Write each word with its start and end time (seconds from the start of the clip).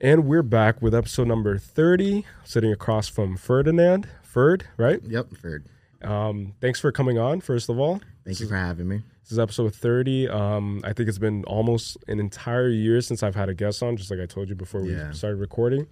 And 0.00 0.24
we're 0.26 0.42
back 0.42 0.80
with 0.80 0.94
episode 0.94 1.28
number 1.28 1.58
30, 1.58 2.24
sitting 2.44 2.72
across 2.72 3.08
from 3.08 3.36
Ferdinand. 3.36 4.08
Ferd, 4.22 4.64
right? 4.76 5.00
Yep, 5.06 5.36
Ferd. 5.36 5.66
Um, 6.02 6.54
thanks 6.60 6.80
for 6.80 6.90
coming 6.90 7.18
on, 7.18 7.40
first 7.40 7.68
of 7.68 7.78
all. 7.78 8.00
Thank 8.24 8.40
you 8.40 8.46
for 8.48 8.56
having 8.56 8.88
me. 8.88 9.02
This 9.22 9.32
is 9.32 9.38
episode 9.38 9.74
30. 9.74 10.28
Um, 10.28 10.80
I 10.84 10.92
think 10.94 11.08
it's 11.08 11.18
been 11.18 11.44
almost 11.44 11.98
an 12.08 12.18
entire 12.18 12.68
year 12.70 13.00
since 13.02 13.22
I've 13.22 13.34
had 13.34 13.48
a 13.50 13.54
guest 13.54 13.82
on, 13.82 13.96
just 13.96 14.10
like 14.10 14.20
I 14.20 14.26
told 14.26 14.48
you 14.48 14.54
before 14.54 14.80
we 14.82 14.94
Yeah. 14.94 15.10
started 15.12 15.36
recording. 15.36 15.86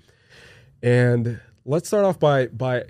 And 0.83 1.41
let's 1.67 1.89
start 1.89 2.05
off 2.07 2.19
by 2.19 2.47
by 2.47 2.85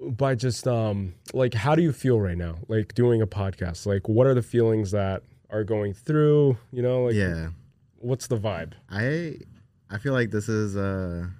by 0.00 0.34
just 0.34 0.66
um 0.66 1.14
like 1.34 1.52
how 1.54 1.74
do 1.74 1.82
you 1.82 1.92
feel 1.92 2.18
right 2.20 2.38
now? 2.38 2.56
Like 2.68 2.94
doing 2.94 3.20
a 3.20 3.26
podcast? 3.26 3.84
Like 3.86 4.08
what 4.08 4.26
are 4.26 4.34
the 4.34 4.42
feelings 4.42 4.90
that 4.92 5.22
are 5.50 5.62
going 5.62 5.92
through? 5.92 6.56
You 6.72 6.82
know, 6.82 7.04
like 7.04 7.14
yeah, 7.14 7.50
what's 7.98 8.26
the 8.26 8.38
vibe? 8.38 8.72
I 8.90 9.36
I 9.90 9.98
feel 9.98 10.12
like 10.12 10.30
this 10.30 10.48
is 10.48 10.76
a 10.76 11.30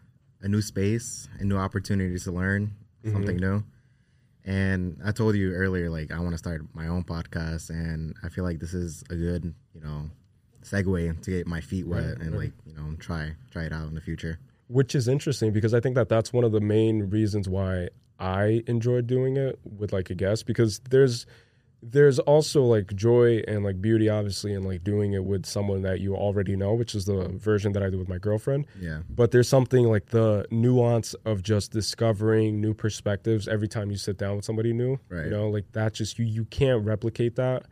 a 0.40 0.48
new 0.48 0.62
space, 0.62 1.29
a 1.40 1.44
new 1.44 1.56
opportunity 1.56 2.18
to 2.18 2.32
learn 2.32 2.75
mm-hmm. 3.04 3.12
something 3.12 3.36
new. 3.36 3.62
And 4.44 4.98
I 5.04 5.12
told 5.12 5.34
you 5.36 5.52
earlier, 5.52 5.90
like 5.90 6.11
I 6.11 6.18
want 6.20 6.32
to 6.32 6.39
start 6.39 6.62
my 6.72 6.86
own 6.86 7.04
podcast, 7.04 7.70
and 7.70 8.14
I 8.22 8.29
feel 8.29 8.44
like 8.44 8.61
this 8.61 8.72
is 8.72 9.04
a 9.11 9.16
good, 9.16 9.53
you 9.75 9.80
know, 9.80 10.11
segue 10.64 11.20
to 11.22 11.30
get 11.30 11.46
my 11.46 11.61
feet 11.61 11.86
wet 11.86 12.04
Right, 12.04 12.18
and 12.18 12.32
right. 12.32 12.39
like 12.40 12.53
you 12.66 12.75
know 12.75 12.94
try 12.98 13.32
try 13.50 13.64
it 13.64 13.72
out 13.72 13.89
in 13.89 13.94
the 13.94 14.00
future. 14.00 14.39
which 14.68 14.94
is 14.94 15.08
interesting 15.08 15.53
because 15.53 15.72
I 15.75 15.80
think 15.80 15.94
that 15.94 16.08
that's 16.08 16.32
one 16.32 16.44
of 16.44 16.53
the 16.53 16.61
main 16.61 17.08
reasons 17.11 17.48
why 17.48 17.89
I 18.18 18.62
enjoy 18.67 19.00
doing 19.03 19.36
it 19.36 19.58
with 19.64 19.92
like 19.92 20.11
a 20.11 20.14
guest 20.14 20.46
because 20.46 20.80
there's 20.90 21.26
there's 21.82 22.18
also 22.18 22.63
like 22.63 22.95
joy 22.95 23.41
and 23.46 23.64
like 23.64 23.81
beauty 23.81 24.09
obviously 24.09 24.53
in 24.53 24.64
like 24.64 24.82
doing 24.82 25.13
it 25.13 25.25
with 25.25 25.46
someone 25.46 25.82
that 25.82 26.01
you 26.01 26.17
already 26.17 26.57
know 26.57 26.75
which 26.75 26.95
is 26.95 27.04
the 27.04 27.29
version 27.37 27.73
that 27.73 27.82
I 27.82 27.91
do 27.91 27.99
with 27.99 28.09
my 28.09 28.18
girlfriend. 28.18 28.67
Yeah, 28.81 29.01
but 29.09 29.31
there's 29.31 29.49
something 29.49 29.85
like 29.85 30.07
the 30.07 30.46
nuance 30.51 31.14
of 31.25 31.43
just 31.43 31.71
discovering 31.73 32.61
new 32.61 32.75
perspectives 32.75 33.47
every 33.47 33.69
time 33.69 33.91
you 33.91 33.97
sit 33.97 34.19
down 34.19 34.37
with 34.37 34.45
somebody 34.45 34.73
new 34.73 34.98
right. 35.09 35.27
you 35.27 35.31
know? 35.31 35.48
Like 35.48 35.70
that 35.73 35.95
just 35.95 36.19
you 36.19 36.25
you 36.25 36.45
can't 36.47 36.85
replicate 36.85 37.37
that. 37.37 37.67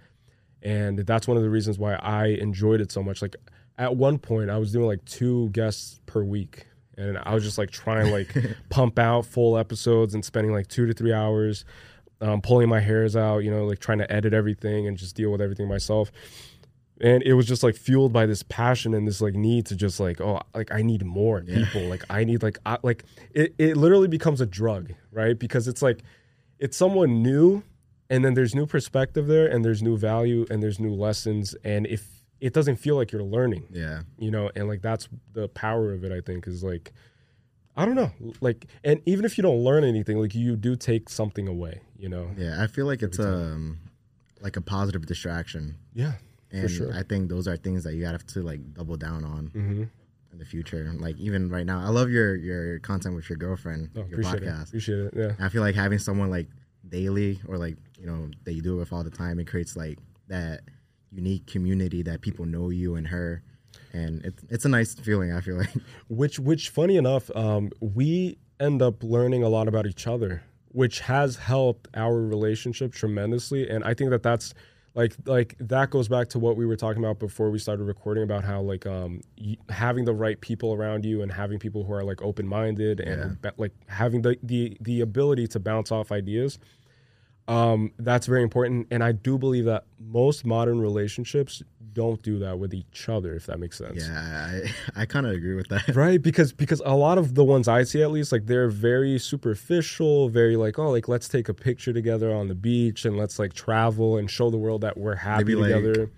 And 0.62 0.98
that's 1.00 1.28
one 1.28 1.36
of 1.36 1.42
the 1.42 1.50
reasons 1.50 1.78
why 1.78 1.94
I 1.94 2.26
enjoyed 2.26 2.80
it 2.80 2.92
so 2.92 3.02
much. 3.02 3.22
Like 3.22 3.36
at 3.78 3.96
one 3.96 4.18
point 4.18 4.50
I 4.50 4.58
was 4.58 4.72
doing 4.72 4.86
like 4.86 5.04
two 5.04 5.48
guests 5.50 6.00
per 6.06 6.22
week. 6.22 6.66
And 6.98 7.18
I 7.18 7.34
was 7.34 7.44
just 7.44 7.58
like 7.58 7.70
trying 7.70 8.10
like 8.10 8.34
pump 8.70 8.98
out 8.98 9.26
full 9.26 9.58
episodes 9.58 10.14
and 10.14 10.24
spending 10.24 10.52
like 10.52 10.68
2 10.68 10.86
to 10.86 10.94
3 10.94 11.12
hours 11.12 11.66
um, 12.20 12.40
pulling 12.40 12.68
my 12.68 12.80
hairs 12.80 13.16
out 13.16 13.38
you 13.38 13.50
know 13.50 13.64
like 13.64 13.78
trying 13.78 13.98
to 13.98 14.10
edit 14.10 14.32
everything 14.32 14.86
and 14.86 14.96
just 14.96 15.16
deal 15.16 15.30
with 15.30 15.40
everything 15.40 15.68
myself. 15.68 16.10
And 16.98 17.22
it 17.24 17.34
was 17.34 17.46
just 17.46 17.62
like 17.62 17.76
fueled 17.76 18.14
by 18.14 18.24
this 18.24 18.42
passion 18.42 18.94
and 18.94 19.06
this 19.06 19.20
like 19.20 19.34
need 19.34 19.66
to 19.66 19.76
just 19.76 20.00
like 20.00 20.20
oh 20.20 20.40
like 20.54 20.72
i 20.72 20.82
need 20.82 21.04
more 21.04 21.42
people. 21.42 21.82
Like 21.82 22.04
i 22.08 22.24
need 22.24 22.42
like 22.42 22.58
I, 22.64 22.78
like 22.82 23.04
it, 23.32 23.54
it 23.58 23.76
literally 23.76 24.08
becomes 24.08 24.40
a 24.40 24.46
drug 24.46 24.92
right? 25.12 25.38
Because 25.38 25.68
it's 25.68 25.82
like 25.82 26.02
it's 26.58 26.76
someone 26.76 27.22
new 27.22 27.62
and 28.08 28.24
then 28.24 28.34
there's 28.34 28.54
new 28.54 28.66
perspective 28.66 29.26
there 29.26 29.46
and 29.46 29.64
there's 29.64 29.82
new 29.82 29.96
value 29.96 30.46
and 30.50 30.62
there's 30.62 30.78
new 30.78 30.94
lessons. 30.94 31.54
And 31.64 31.86
if 31.86 32.16
it 32.40 32.52
doesn't 32.52 32.76
feel 32.76 32.96
like 32.96 33.12
you're 33.12 33.22
learning 33.22 33.66
yeah, 33.70 34.02
you 34.18 34.30
know 34.30 34.50
and 34.54 34.68
like 34.68 34.82
that's 34.82 35.08
the 35.32 35.48
power 35.48 35.92
of 35.92 36.04
it 36.04 36.12
i 36.12 36.20
think 36.20 36.46
is 36.46 36.62
like 36.62 36.92
i 37.76 37.84
don't 37.84 37.94
know 37.94 38.10
like 38.40 38.66
and 38.84 39.00
even 39.06 39.24
if 39.24 39.36
you 39.36 39.42
don't 39.42 39.58
learn 39.58 39.84
anything 39.84 40.18
like 40.18 40.34
you 40.34 40.56
do 40.56 40.76
take 40.76 41.08
something 41.08 41.46
away 41.48 41.80
you 41.98 42.08
know 42.08 42.30
yeah. 42.36 42.62
I 42.62 42.66
feel 42.66 42.86
like 42.86 43.02
it's 43.02 43.18
um 43.18 43.78
like 44.40 44.56
a 44.56 44.60
positive 44.60 45.06
distraction, 45.06 45.76
yeah 45.94 46.12
and 46.50 46.62
for 46.62 46.68
sure 46.68 46.94
I 46.94 47.02
think 47.02 47.28
those 47.28 47.48
are 47.48 47.56
things 47.56 47.84
that 47.84 47.94
you 47.94 48.04
have 48.06 48.26
to 48.28 48.42
like 48.42 48.74
double 48.74 48.96
down 48.96 49.24
on. 49.24 49.48
mm-hmm. 49.48 49.82
in 50.32 50.38
the 50.38 50.44
future. 50.44 50.92
Like 50.98 51.16
even 51.18 51.48
right 51.48 51.64
now, 51.64 51.80
I 51.80 51.88
love 51.88 52.10
your 52.10 52.36
your 52.36 52.78
content 52.80 53.14
with 53.16 53.28
your 53.30 53.38
girlfriend, 53.38 53.90
oh, 53.96 54.00
your 54.00 54.20
appreciate 54.20 54.42
it 54.42 54.46
podcast. 54.46 54.68
appreciate 54.68 54.98
it 54.98 55.14
yeah 55.16 55.32
I 55.40 55.48
feel 55.48 55.62
like 55.62 55.74
having 55.74 55.98
someone 55.98 56.30
like 56.30 56.48
daily 56.88 57.40
or 57.48 57.56
like 57.58 57.76
you 57.98 58.06
know 58.06 58.30
that 58.44 58.52
you 58.52 58.62
do 58.62 58.74
it 58.76 58.78
with 58.78 58.92
all 58.92 59.02
the 59.04 59.10
time, 59.10 59.38
it 59.38 59.46
creates 59.46 59.76
like 59.76 59.98
that 60.28 60.60
unique 61.10 61.46
community 61.46 62.02
that 62.02 62.20
people 62.20 62.44
know 62.44 62.68
you 62.70 62.96
and 62.96 63.06
her, 63.08 63.42
and 63.92 64.24
it's 64.24 64.44
it's 64.48 64.64
a 64.64 64.68
nice 64.68 64.94
feeling. 64.94 65.32
I 65.32 65.40
feel 65.40 65.56
like 65.56 65.70
which 66.08 66.38
which 66.38 66.68
funny 66.70 66.96
enough 66.96 67.30
um, 67.36 67.70
we 67.80 68.38
end 68.60 68.82
up 68.82 69.02
learning 69.02 69.42
a 69.42 69.48
lot 69.48 69.68
about 69.68 69.86
each 69.86 70.06
other 70.06 70.42
which 70.68 71.00
has 71.00 71.36
helped 71.36 71.88
our 71.94 72.14
relationship 72.20 72.92
tremendously 72.92 73.68
and 73.68 73.84
i 73.84 73.92
think 73.94 74.08
that 74.10 74.22
that's 74.22 74.54
like 74.94 75.14
like 75.26 75.54
that 75.58 75.90
goes 75.90 76.08
back 76.08 76.28
to 76.28 76.38
what 76.38 76.56
we 76.56 76.64
were 76.64 76.76
talking 76.76 77.02
about 77.04 77.18
before 77.18 77.50
we 77.50 77.58
started 77.58 77.84
recording 77.84 78.22
about 78.24 78.42
how 78.44 78.60
like 78.62 78.86
um 78.86 79.20
y- 79.38 79.56
having 79.68 80.06
the 80.06 80.12
right 80.14 80.40
people 80.40 80.72
around 80.72 81.04
you 81.04 81.20
and 81.22 81.30
having 81.30 81.58
people 81.58 81.84
who 81.84 81.92
are 81.92 82.02
like 82.02 82.22
open-minded 82.22 83.00
and 83.00 83.40
ba- 83.42 83.52
like 83.58 83.72
having 83.88 84.22
the 84.22 84.38
the 84.42 84.76
the 84.80 85.02
ability 85.02 85.46
to 85.46 85.60
bounce 85.60 85.92
off 85.92 86.10
ideas 86.10 86.58
um 87.48 87.92
that's 87.98 88.26
very 88.26 88.42
important 88.42 88.86
and 88.90 89.04
i 89.04 89.12
do 89.12 89.38
believe 89.38 89.64
that 89.66 89.84
most 90.00 90.44
modern 90.44 90.80
relationships 90.80 91.62
don't 91.92 92.20
do 92.22 92.38
that 92.38 92.58
with 92.58 92.74
each 92.74 93.08
other 93.08 93.34
if 93.34 93.46
that 93.46 93.58
makes 93.58 93.78
sense 93.78 94.06
yeah, 94.06 94.60
I 94.96 95.02
I 95.02 95.06
kind 95.06 95.24
of 95.26 95.32
agree 95.32 95.54
with 95.54 95.68
that. 95.68 95.88
right 95.94 96.20
because 96.20 96.52
because 96.52 96.82
a 96.84 96.94
lot 96.94 97.16
of 97.18 97.34
the 97.34 97.44
ones 97.44 97.68
i 97.68 97.84
see 97.84 98.02
at 98.02 98.10
least 98.10 98.32
like 98.32 98.46
they're 98.46 98.68
very 98.68 99.18
superficial 99.18 100.28
very 100.28 100.56
like 100.56 100.78
oh 100.78 100.90
like 100.90 101.08
let's 101.08 101.28
take 101.28 101.48
a 101.48 101.54
picture 101.54 101.92
together 101.92 102.34
on 102.34 102.48
the 102.48 102.54
beach 102.54 103.04
and 103.04 103.16
let's 103.16 103.38
like 103.38 103.52
travel 103.54 104.16
and 104.18 104.30
show 104.30 104.50
the 104.50 104.58
world 104.58 104.80
that 104.82 104.96
we're 104.98 105.14
happy 105.14 105.44
be 105.44 105.54
like- 105.54 105.72
together 105.72 106.00
Like 106.02 106.10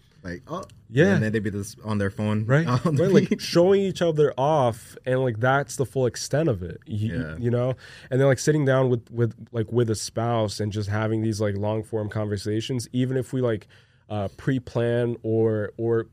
oh 0.49 0.65
Yeah. 0.91 1.15
and 1.15 1.23
then 1.23 1.33
they'd 1.33 1.43
be 1.43 1.51
this 1.51 1.77
on 1.85 1.99
their 1.99 2.11
phone 2.11 2.45
right, 2.47 2.67
the 2.85 2.91
right? 3.05 3.31
like 3.31 3.41
showing 3.41 3.81
each 3.81 4.03
other 4.03 4.35
off 4.37 4.97
and 5.07 5.21
like 5.23 5.39
that's 5.41 5.77
the 5.77 5.87
full 5.87 6.07
extent 6.07 6.49
of 6.49 6.63
it 6.63 6.79
you, 6.87 7.15
Yeah. 7.19 7.37
you 7.39 7.51
know 7.51 7.75
and 8.11 8.21
then 8.21 8.27
like 8.29 8.39
sitting 8.39 8.65
down 8.65 8.91
with 8.91 9.11
with 9.11 9.35
like 9.53 9.73
with 9.73 9.89
a 9.91 9.95
spouse 9.95 10.61
and 10.61 10.71
just 10.73 10.89
having 10.89 11.23
these 11.23 11.41
like 11.41 11.57
long 11.57 11.83
form 11.83 12.09
conversations 12.09 12.89
even 12.93 13.17
if 13.17 13.33
we 13.33 13.41
like 13.41 13.67
uh 14.11 14.29
pre-plan 14.37 15.17
or 15.23 15.73
or 15.79 16.07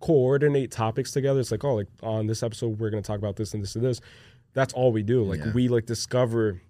coordinate 0.00 0.70
topics 0.70 1.12
together 1.12 1.38
it's 1.40 1.50
like 1.52 1.64
oh 1.64 1.74
like 1.76 1.86
on 2.02 2.26
this 2.26 2.42
episode 2.42 2.78
we're 2.78 2.90
going 2.90 3.02
to 3.02 3.06
talk 3.06 3.18
about 3.18 3.36
this 3.36 3.54
and 3.54 3.62
this 3.62 3.76
and 3.76 3.84
this 3.84 4.00
that's 4.52 4.72
all 4.74 4.92
we 4.92 5.02
do 5.02 5.22
like 5.22 5.38
Yeah. 5.38 5.52
we 5.52 5.68
like 5.68 5.86
discover 5.86 6.60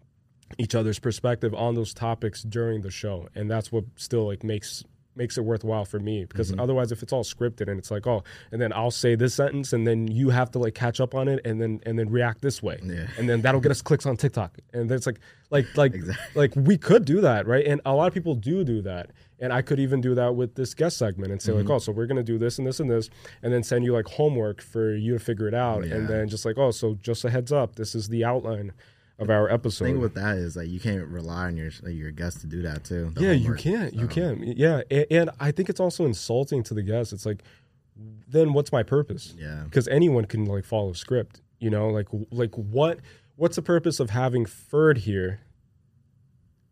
each 0.58 0.74
other's 0.74 0.98
perspective 0.98 1.54
on 1.54 1.74
those 1.74 1.94
topics 1.94 2.42
during 2.42 2.82
the 2.82 2.90
show 2.90 3.28
and 3.34 3.50
that's 3.50 3.72
what 3.72 3.84
still 3.96 4.26
like 4.26 4.44
makes 4.44 4.84
makes 5.14 5.36
it 5.36 5.42
worthwhile 5.44 5.84
for 5.84 5.98
me 5.98 6.24
because 6.24 6.50
Mm-hmm. 6.50 6.60
otherwise 6.60 6.90
if 6.92 7.02
it's 7.02 7.12
all 7.12 7.24
scripted 7.24 7.68
and 7.68 7.78
it's 7.78 7.90
like 7.90 8.06
oh 8.06 8.22
and 8.50 8.60
then 8.60 8.72
I'll 8.72 8.90
say 8.90 9.14
this 9.14 9.34
sentence 9.34 9.72
and 9.72 9.86
then 9.86 10.08
you 10.08 10.30
have 10.30 10.50
to 10.52 10.58
like 10.58 10.74
catch 10.74 11.00
up 11.00 11.14
on 11.14 11.28
it 11.28 11.40
and 11.44 11.60
then 11.60 11.80
and 11.84 11.98
then 11.98 12.10
react 12.10 12.40
this 12.42 12.62
way 12.62 12.80
Yeah. 12.82 13.06
and 13.18 13.28
then 13.28 13.42
that'll 13.42 13.60
get 13.60 13.70
us 13.70 13.82
clicks 13.82 14.06
on 14.06 14.16
TikTok 14.16 14.56
and 14.72 14.88
then 14.88 14.96
it's 14.96 15.06
like 15.06 15.20
like 15.50 15.66
like 15.76 15.94
Exactly. 15.94 16.24
like 16.34 16.52
we 16.56 16.78
could 16.78 17.04
do 17.04 17.20
that 17.20 17.46
right 17.46 17.66
and 17.66 17.80
a 17.84 17.94
lot 17.94 18.08
of 18.08 18.14
people 18.14 18.34
do 18.34 18.64
do 18.64 18.80
that 18.82 19.10
and 19.38 19.52
I 19.52 19.60
could 19.60 19.80
even 19.80 20.00
do 20.00 20.14
that 20.14 20.34
with 20.36 20.54
this 20.54 20.72
guest 20.72 20.96
segment 20.96 21.30
and 21.32 21.42
say 21.42 21.52
Mm-hmm. 21.52 21.68
like 21.68 21.70
oh 21.70 21.78
so 21.78 21.92
we're 21.92 22.06
gonna 22.06 22.22
do 22.22 22.38
this 22.38 22.58
and 22.58 22.66
this 22.66 22.80
and 22.80 22.90
this 22.90 23.10
and 23.42 23.52
then 23.52 23.62
send 23.62 23.84
you 23.84 23.92
like 23.92 24.06
homework 24.06 24.62
for 24.62 24.94
you 24.94 25.12
to 25.14 25.18
figure 25.18 25.46
it 25.48 25.54
out 25.54 25.84
and 25.84 26.08
then 26.08 26.28
just 26.28 26.44
like 26.44 26.56
oh 26.58 26.70
so 26.70 26.94
just 27.02 27.24
a 27.24 27.30
heads 27.30 27.52
up 27.52 27.76
this 27.76 27.94
is 27.94 28.08
the 28.08 28.24
outline 28.24 28.72
of 29.22 29.30
our 29.30 29.50
episode 29.50 29.84
The 29.84 29.90
thing 29.92 30.00
with 30.00 30.14
that 30.14 30.36
is 30.36 30.56
like 30.56 30.68
you 30.68 30.80
can't 30.80 31.06
rely 31.08 31.46
on 31.46 31.56
your 31.56 31.70
your 31.88 32.10
guests 32.10 32.40
to 32.42 32.46
do 32.46 32.62
that 32.62 32.84
too. 32.84 33.12
yeah, 33.18 33.32
you 33.32 33.54
can't. 33.54 33.94
You 33.94 34.02
um, 34.02 34.08
can't. 34.08 34.56
Yeah, 34.58 34.82
and, 34.90 35.06
and 35.10 35.30
I 35.40 35.50
think 35.52 35.68
it's 35.68 35.80
also 35.80 36.04
insulting 36.04 36.62
to 36.64 36.74
the 36.74 36.82
guests. 36.82 37.12
It's 37.12 37.26
like, 37.26 37.42
then 38.28 38.52
what's 38.52 38.72
my 38.72 38.82
purpose? 38.82 39.34
Yeah. 39.38 39.62
because 39.64 39.88
anyone 39.88 40.24
can 40.26 40.44
like 40.44 40.64
follow 40.64 40.92
script. 40.92 41.40
You 41.58 41.70
know, 41.70 41.88
like 41.88 42.08
like 42.30 42.54
what 42.56 42.98
what's 43.36 43.56
the 43.56 43.62
purpose 43.62 44.00
of 44.00 44.10
having 44.10 44.46
Ferd 44.46 44.98
here 44.98 45.40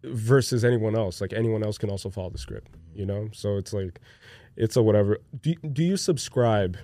versus 0.02 0.64
anyone 0.64 0.96
else? 0.96 1.20
Like 1.20 1.32
anyone 1.32 1.62
else 1.62 1.78
can 1.78 1.90
also 1.90 2.10
follow 2.10 2.30
the 2.30 2.38
script. 2.38 2.76
You 2.94 3.06
know, 3.06 3.28
so 3.32 3.56
it's 3.56 3.72
like 3.72 4.00
it's 4.56 4.76
a 4.76 4.82
whatever. 4.82 5.18
Do 5.40 5.54
do 5.54 5.84
you 5.84 5.96
subscribe, 5.96 6.76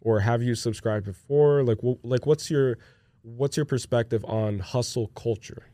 or 0.00 0.20
have 0.20 0.42
you 0.42 0.54
subscribed 0.54 1.04
before? 1.04 1.62
Like 1.62 1.78
wh- 1.78 2.02
like 2.04 2.26
what's 2.26 2.50
your 2.50 2.78
what's 3.22 3.56
your 3.56 3.66
perspective 3.66 4.24
on 4.26 4.58
hustle 4.58 5.08
culture? 5.08 5.66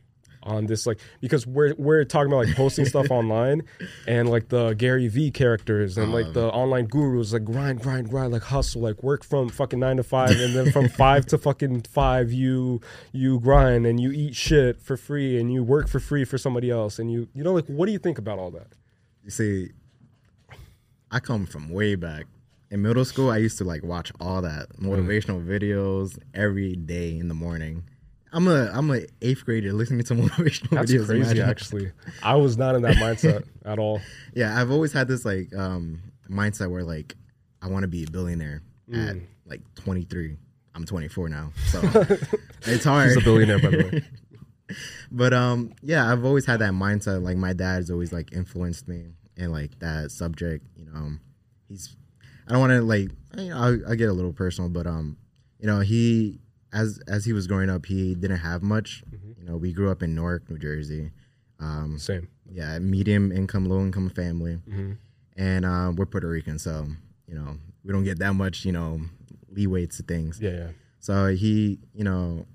on 0.43 0.65
this 0.65 0.85
like 0.87 0.99
because 1.19 1.45
we're 1.45 1.73
we're 1.77 2.03
talking 2.05 2.31
about 2.31 2.45
like 2.45 2.55
posting 2.55 2.85
stuff 2.93 3.11
online 3.11 3.61
and 4.07 4.29
like 4.29 4.47
the 4.49 4.73
Gary 4.73 5.07
Vee 5.07 5.29
characters 5.29 5.97
and 5.97 6.13
like 6.13 6.31
the 6.33 6.45
um. 6.45 6.61
online 6.61 6.85
gurus 6.85 7.33
like 7.33 7.43
grind 7.43 7.81
grind 7.81 8.09
grind 8.09 8.31
like 8.31 8.43
hustle 8.43 8.81
like 8.81 9.03
work 9.03 9.25
from 9.25 9.49
fucking 9.49 9.79
9 9.79 9.97
to 9.97 10.03
5 10.03 10.29
and 10.29 10.55
then 10.55 10.71
from 10.71 10.87
5 10.97 11.25
to 11.27 11.37
fucking 11.37 11.81
5 11.81 12.31
you 12.31 12.79
you 13.11 13.39
grind 13.39 13.85
and 13.85 13.99
you 13.99 14.11
eat 14.11 14.35
shit 14.35 14.81
for 14.81 14.95
free 14.95 15.39
and 15.39 15.51
you 15.51 15.63
work 15.63 15.89
for 15.89 15.99
free 15.99 16.23
for 16.23 16.37
somebody 16.37 16.71
else 16.71 16.97
and 16.97 17.11
you 17.11 17.27
you 17.33 17.43
know 17.43 17.53
like 17.53 17.65
what 17.65 17.85
do 17.85 17.91
you 17.91 17.99
think 17.99 18.17
about 18.17 18.39
all 18.39 18.51
that 18.51 18.67
You 19.25 19.31
see, 19.31 19.71
I 21.11 21.19
come 21.19 21.45
from 21.45 21.69
way 21.69 21.95
back. 21.95 22.27
In 22.69 22.81
middle 22.81 23.05
school, 23.05 23.29
I 23.29 23.37
used 23.37 23.57
to 23.59 23.63
like 23.63 23.83
watch 23.83 24.11
all 24.19 24.41
that 24.41 24.69
motivational 24.77 25.45
videos 25.45 26.17
every 26.33 26.75
day 26.75 27.17
in 27.17 27.27
the 27.29 27.33
morning. 27.33 27.83
I'm 28.33 28.47
a 28.47 28.69
I'm 28.73 28.91
a 28.91 29.05
eighth 29.21 29.45
grader 29.45 29.71
listening 29.71 30.03
to 30.05 30.13
motivational 30.15 30.69
that's 30.71 30.91
videos. 30.91 30.97
That's 30.97 31.05
crazy 31.07 31.21
imagine. 31.39 31.49
actually 31.49 31.91
I 32.21 32.35
was 32.35 32.57
not 32.57 32.75
in 32.75 32.81
that 32.81 32.95
mindset 32.97 33.45
at 33.63 33.79
all 33.79 34.01
Yeah, 34.35 34.59
I've 34.61 34.69
always 34.69 34.91
had 34.91 35.07
this 35.07 35.23
like 35.23 35.55
um 35.55 36.01
mindset 36.29 36.69
where 36.69 36.83
like 36.83 37.15
I 37.61 37.69
want 37.69 37.83
to 37.83 37.87
be 37.87 38.03
a 38.03 38.11
billionaire 38.11 38.61
at 38.93 39.15
Mm. 39.15 39.21
like 39.45 39.61
23. 39.75 40.37
I'm 40.75 40.85
24 40.85 41.29
now, 41.29 41.51
so 41.71 41.81
it's 42.63 42.83
hard. 42.83 43.07
He's 43.07 43.17
a 43.17 43.21
billionaire, 43.21 43.59
by 43.59 43.69
the 43.71 43.77
way. 43.91 44.75
but 45.11 45.33
um, 45.33 45.73
yeah, 45.81 46.11
I've 46.11 46.23
always 46.23 46.45
had 46.45 46.59
that 46.59 46.71
mindset. 46.73 47.23
Like 47.23 47.35
my 47.37 47.53
dad's 47.53 47.89
always 47.89 48.13
like 48.13 48.31
influenced 48.31 48.87
me 48.87 49.05
in 49.35 49.51
like 49.51 49.79
that 49.79 50.11
subject. 50.11 50.67
You 50.77 50.85
know, 50.85 51.11
he's 51.67 51.95
I 52.47 52.51
don't 52.51 52.59
want 52.59 52.71
to 52.71 52.81
like 52.81 53.09
you 53.37 53.49
know 53.49 53.57
I, 53.57 53.91
I 53.91 53.95
get 53.95 54.09
a 54.09 54.13
little 54.13 54.33
personal, 54.33 54.69
but 54.69 54.87
um, 54.87 55.17
you 55.59 55.67
know 55.67 55.79
he 55.81 56.39
as 56.73 56.99
as 57.07 57.25
he 57.25 57.33
was 57.33 57.47
growing 57.47 57.69
up, 57.69 57.85
he 57.85 58.15
didn't 58.15 58.37
have 58.39 58.61
much. 58.63 59.03
You 59.37 59.43
know, 59.45 59.57
we 59.57 59.71
grew 59.73 59.89
up 59.91 60.03
in 60.03 60.15
Newark, 60.15 60.49
New 60.49 60.57
Jersey. 60.57 61.11
Um, 61.59 61.97
Same. 61.97 62.27
yeah, 62.49 62.77
medium 62.79 63.31
income, 63.31 63.65
low 63.65 63.79
income 63.79 64.09
family, 64.09 64.55
hmm 64.69 64.93
and 65.35 65.65
um, 65.65 65.95
we're 65.95 66.05
Puerto 66.07 66.27
Rican, 66.27 66.57
so 66.59 66.87
you 67.27 67.35
know 67.35 67.57
we 67.83 67.93
don't 67.93 68.03
get 68.03 68.19
that 68.19 68.33
much 68.33 68.65
you 68.65 68.71
know 68.71 69.01
leeway 69.49 69.85
to 69.85 70.03
things. 70.03 70.39
Yeah, 70.41 70.51
yeah. 70.51 70.67
So 70.99 71.27
he, 71.27 71.79
you 71.93 72.03
know, 72.03 72.45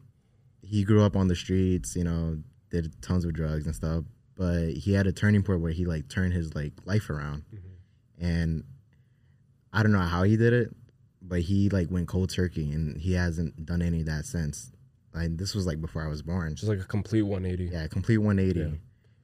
he 0.62 0.84
grew 0.84 1.02
up 1.02 1.16
on 1.16 1.28
the 1.28 1.34
streets, 1.34 1.96
you 1.96 2.04
know, 2.04 2.38
did 2.70 3.00
tons 3.00 3.24
of 3.24 3.32
drugs 3.32 3.66
and 3.66 3.74
stuff, 3.74 4.04
but 4.36 4.68
he 4.70 4.92
had 4.92 5.06
a 5.06 5.12
turning 5.12 5.42
point 5.42 5.60
where 5.62 5.72
he 5.72 5.84
like 5.86 6.08
turned 6.08 6.32
his 6.34 6.54
like 6.54 6.72
life 6.84 7.08
around. 7.08 7.44
And 8.20 8.64
I 9.72 9.82
don't 9.82 9.92
know 9.92 10.00
how 10.00 10.22
he 10.22 10.36
did 10.36 10.52
it, 10.52 10.74
but 11.22 11.40
he 11.40 11.68
like 11.70 11.90
went 11.90 12.08
cold 12.08 12.30
turkey 12.30 12.70
and 12.72 12.96
he 12.98 13.12
hasn't 13.14 13.64
done 13.64 13.82
any 13.82 14.00
of 14.00 14.06
that 14.06 14.24
since. 14.26 14.70
Like 15.14 15.36
this 15.36 15.54
was 15.54 15.66
like 15.66 15.80
before 15.80 16.02
I 16.02 16.08
was 16.08 16.22
born. 16.22 16.54
Just 16.56 16.68
like 16.68 16.80
a 16.80 16.84
complete 16.84 17.22
180. 17.22 17.74
yeah, 17.74 17.86
complete 17.86 18.18
180. 18.18 18.60
Yeah. 18.60 18.66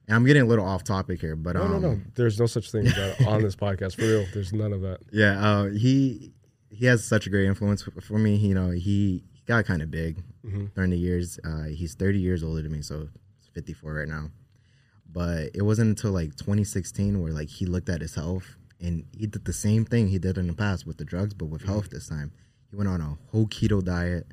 And 0.07 0.15
I'm 0.15 0.25
getting 0.25 0.41
a 0.41 0.45
little 0.45 0.65
off 0.65 0.83
topic 0.83 1.21
here, 1.21 1.35
but 1.35 1.55
No, 1.55 1.63
um 1.63 1.71
no, 1.71 1.79
no. 1.79 2.01
There's 2.15 2.39
no 2.39 2.45
such 2.47 2.71
thing 2.71 2.87
on 3.27 3.41
this 3.43 3.55
podcast. 3.55 3.95
For 3.95 4.01
real. 4.03 4.25
There's 4.33 4.53
none 4.53 4.73
of 4.73 4.81
that. 4.81 4.99
Yeah, 5.11 5.39
uh, 5.39 5.65
he 5.65 6.33
he 6.71 6.85
has 6.85 7.03
such 7.03 7.25
a 7.27 7.29
great 7.29 7.45
influence 7.45 7.81
for, 7.83 8.17
me. 8.19 8.35
You 8.35 8.53
know, 8.53 8.69
he, 8.69 9.23
he 9.33 9.41
got 9.47 9.65
kind 9.65 9.81
of 9.81 9.89
big 9.91 10.21
hmm 10.43 10.65
during 10.75 10.91
the 10.91 10.97
years. 10.97 11.39
Uh, 11.43 11.63
he's 11.63 11.95
30 11.95 12.19
years 12.19 12.43
older 12.43 12.61
than 12.61 12.71
me, 12.71 12.81
so 12.81 13.07
54 13.53 13.93
right 13.93 14.07
now. 14.07 14.29
But 15.11 15.49
it 15.55 15.63
wasn't 15.63 15.89
until 15.89 16.11
like 16.11 16.35
2016 16.35 17.21
where 17.21 17.33
like 17.33 17.49
he 17.49 17.65
looked 17.65 17.89
at 17.89 18.01
his 18.01 18.13
health 18.13 18.55
and 18.81 19.05
he 19.17 19.27
did 19.27 19.45
the 19.45 19.53
same 19.53 19.85
thing 19.85 20.07
he 20.07 20.19
did 20.19 20.37
in 20.37 20.47
the 20.47 20.53
past 20.53 20.85
with 20.87 20.97
the 20.97 21.05
drugs, 21.05 21.33
but 21.33 21.45
with 21.47 21.63
health 21.63 21.89
this 21.89 22.07
time. 22.07 22.31
He 22.69 22.75
went 22.75 22.87
on 22.89 23.01
a 23.01 23.17
whole 23.31 23.47
keto 23.47 23.83
diet. 23.83 24.27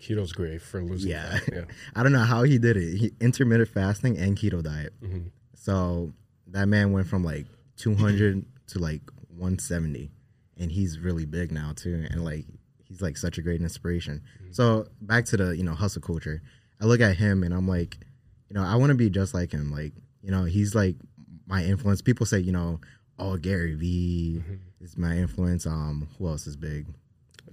Keto's 0.00 0.32
great 0.32 0.60
for 0.60 0.82
losing 0.82 1.10
Yeah. 1.12 1.38
fat. 1.38 1.42
Yeah. 1.52 1.64
I 1.96 2.02
don't 2.02 2.12
know 2.12 2.18
how 2.24 2.42
he 2.42 2.58
did 2.58 2.76
it. 2.76 2.96
He 2.98 3.12
intermittent 3.20 3.70
fasting 3.70 4.18
and 4.18 4.36
keto 4.36 4.62
diet. 4.62 4.92
Mhm. 5.02 5.30
So 5.54 6.12
that 6.48 6.66
man 6.68 6.92
went 6.92 7.06
from 7.06 7.24
like 7.24 7.46
200 7.76 8.44
to 8.68 8.78
like 8.78 9.02
170, 9.36 10.10
and 10.58 10.70
he's 10.72 10.98
really 10.98 11.24
big 11.24 11.52
now 11.52 11.72
too. 11.74 12.06
And 12.10 12.24
like 12.24 12.44
he's 12.84 13.00
like 13.00 13.16
such 13.16 13.38
a 13.38 13.42
great 13.42 13.60
inspiration. 13.62 14.22
So 14.50 14.86
back 15.00 15.24
to 15.26 15.36
the 15.36 15.56
you 15.56 15.62
know 15.64 15.74
hustle 15.74 16.02
culture. 16.02 16.42
I 16.80 16.84
look 16.84 17.00
at 17.00 17.16
him 17.16 17.42
and 17.42 17.54
I'm 17.54 17.66
like, 17.68 17.98
you 18.48 18.54
know, 18.54 18.62
I 18.62 18.76
want 18.76 18.90
to 18.90 18.94
be 18.96 19.08
just 19.10 19.32
like 19.34 19.52
him. 19.52 19.70
Like 19.70 19.92
you 20.22 20.30
know, 20.30 20.44
he's 20.44 20.74
like 20.74 20.96
my 21.46 21.64
influence. 21.64 22.02
People 22.02 22.26
say 22.26 22.38
you 22.40 22.52
know, 22.52 22.80
oh 23.18 23.36
Gary 23.36 23.74
Vee 23.74 24.42
is 24.80 24.96
my 24.96 25.16
influence. 25.16 25.66
Um, 25.66 26.08
who 26.18 26.28
else 26.28 26.46
is 26.46 26.56
big? 26.56 26.86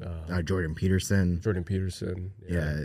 Uh, 0.02 0.10
Uh, 0.30 0.42
Jordan 0.42 0.76
Peterson. 0.76 1.40
Jordan 1.42 1.64
Peterson. 1.64 2.32
Yeah. 2.48 2.82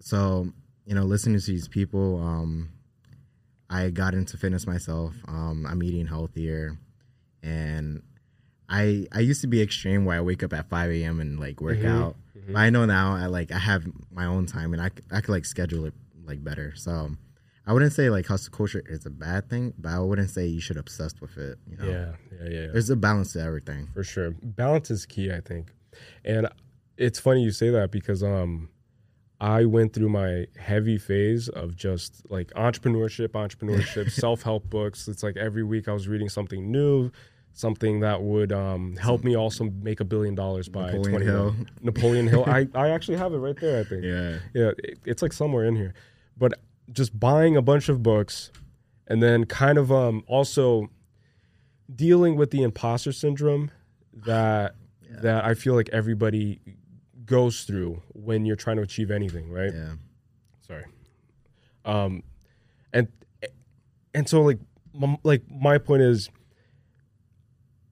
So, 0.00 0.52
you 0.86 0.94
know, 0.94 1.04
listening 1.04 1.38
to 1.40 1.46
these 1.46 1.68
people, 1.68 2.20
um, 2.22 2.70
I 3.70 3.90
got 3.90 4.14
into 4.14 4.36
fitness 4.36 4.66
myself. 4.66 5.14
Um, 5.28 5.66
I'm 5.66 5.82
eating 5.82 6.06
healthier 6.06 6.78
and 7.42 8.02
I 8.68 9.06
I 9.12 9.20
used 9.20 9.40
to 9.42 9.46
be 9.46 9.60
extreme 9.60 10.04
where 10.04 10.16
I 10.16 10.20
wake 10.20 10.42
up 10.42 10.52
at 10.52 10.68
5 10.68 10.90
a.m. 10.90 11.20
and 11.20 11.38
like 11.38 11.60
work 11.60 11.78
Mhm. 11.78 11.86
out. 11.86 12.16
But 12.48 12.56
I 12.56 12.70
know 12.70 12.84
now 12.86 13.14
I 13.14 13.26
like 13.26 13.52
I 13.52 13.58
have 13.58 13.84
my 14.10 14.24
own 14.26 14.46
time 14.46 14.72
and 14.72 14.80
I 14.82 14.90
I 15.10 15.20
could 15.20 15.32
like 15.32 15.44
schedule 15.44 15.84
it 15.86 15.94
like 16.24 16.42
better. 16.42 16.74
So 16.76 17.16
I 17.66 17.72
wouldn't 17.72 17.92
say 17.92 18.10
like 18.10 18.26
hustle 18.26 18.52
culture 18.52 18.82
is 18.88 19.06
a 19.06 19.10
bad 19.10 19.48
thing, 19.48 19.72
but 19.78 19.90
I 19.90 20.00
wouldn't 20.00 20.30
say 20.30 20.46
you 20.46 20.60
should 20.60 20.76
obsess 20.76 21.14
with 21.20 21.36
it. 21.38 21.58
You 21.70 21.76
know? 21.76 21.84
Yeah. 21.88 22.12
Yeah. 22.42 22.48
Yeah. 22.48 22.66
There's 22.72 22.90
a 22.90 22.96
balance 22.96 23.32
to 23.34 23.40
everything. 23.42 23.88
for 23.94 24.02
sure 24.02 24.32
balance 24.42 24.90
is 24.90 25.06
key 25.06 25.32
i 25.32 25.40
think 25.40 25.72
and 26.24 26.48
it's 26.96 27.18
funny 27.20 27.42
you 27.42 27.50
say 27.52 27.70
that 27.70 27.90
because 27.90 28.22
um 28.22 28.68
i 29.40 29.64
went 29.64 29.92
through 29.92 30.08
my 30.08 30.46
heavy 30.58 30.98
phase 30.98 31.48
of 31.50 31.76
just 31.76 32.22
like 32.30 32.48
entrepreneurship 32.54 33.28
entrepreneurship 33.28 34.10
self-help 34.24 34.68
books 34.70 35.06
it's 35.08 35.22
like 35.22 35.36
every 35.36 35.62
week 35.62 35.88
i 35.88 35.92
was 35.92 36.08
reading 36.08 36.28
something 36.28 36.70
new 36.72 37.10
something 37.54 38.00
that 38.00 38.22
would 38.22 38.50
um, 38.50 38.96
help 38.96 39.22
me 39.24 39.36
also 39.36 39.64
make 39.82 40.00
a 40.00 40.04
billion 40.06 40.34
dollars 40.34 40.70
by 40.70 40.86
Napoleon 40.86 41.10
20 41.10 41.24
Hill. 41.26 41.54
napoleon 41.82 42.26
hill 42.26 42.44
I, 42.46 42.66
I 42.74 42.88
actually 42.88 43.18
have 43.18 43.32
it 43.34 43.38
right 43.38 43.58
there 43.60 43.80
i 43.80 43.84
think 43.84 44.02
Yeah. 44.04 44.38
yeah 44.54 44.70
it, 44.78 44.98
it's 45.04 45.20
like 45.22 45.32
somewhere 45.34 45.66
in 45.66 45.76
here 45.76 45.92
but 46.38 46.54
just 46.92 47.18
buying 47.18 47.56
a 47.56 47.62
bunch 47.62 47.88
of 47.88 48.02
books 48.02 48.50
and 49.06 49.22
then 49.22 49.44
kind 49.44 49.78
of 49.78 49.90
um 49.90 50.22
also 50.26 50.88
dealing 51.94 52.36
with 52.36 52.50
the 52.50 52.62
imposter 52.62 53.12
syndrome 53.12 53.70
that 54.12 54.74
that 55.10 55.44
i 55.44 55.54
feel 55.54 55.74
like 55.74 55.88
everybody 55.90 56.60
goes 57.24 57.62
through 57.64 58.02
when 58.08 58.44
you're 58.44 58.56
trying 58.56 58.76
to 58.76 58.82
achieve 58.82 59.10
anything 59.10 59.50
right? 59.50 59.72
Yeah. 59.72 59.92
sorry. 60.66 60.84
Um 61.84 62.22
and 62.92 63.08
and 64.14 64.28
so 64.28 64.42
like 64.42 64.58
m- 65.00 65.16
like 65.22 65.42
my 65.50 65.78
point 65.78 66.02
is 66.02 66.28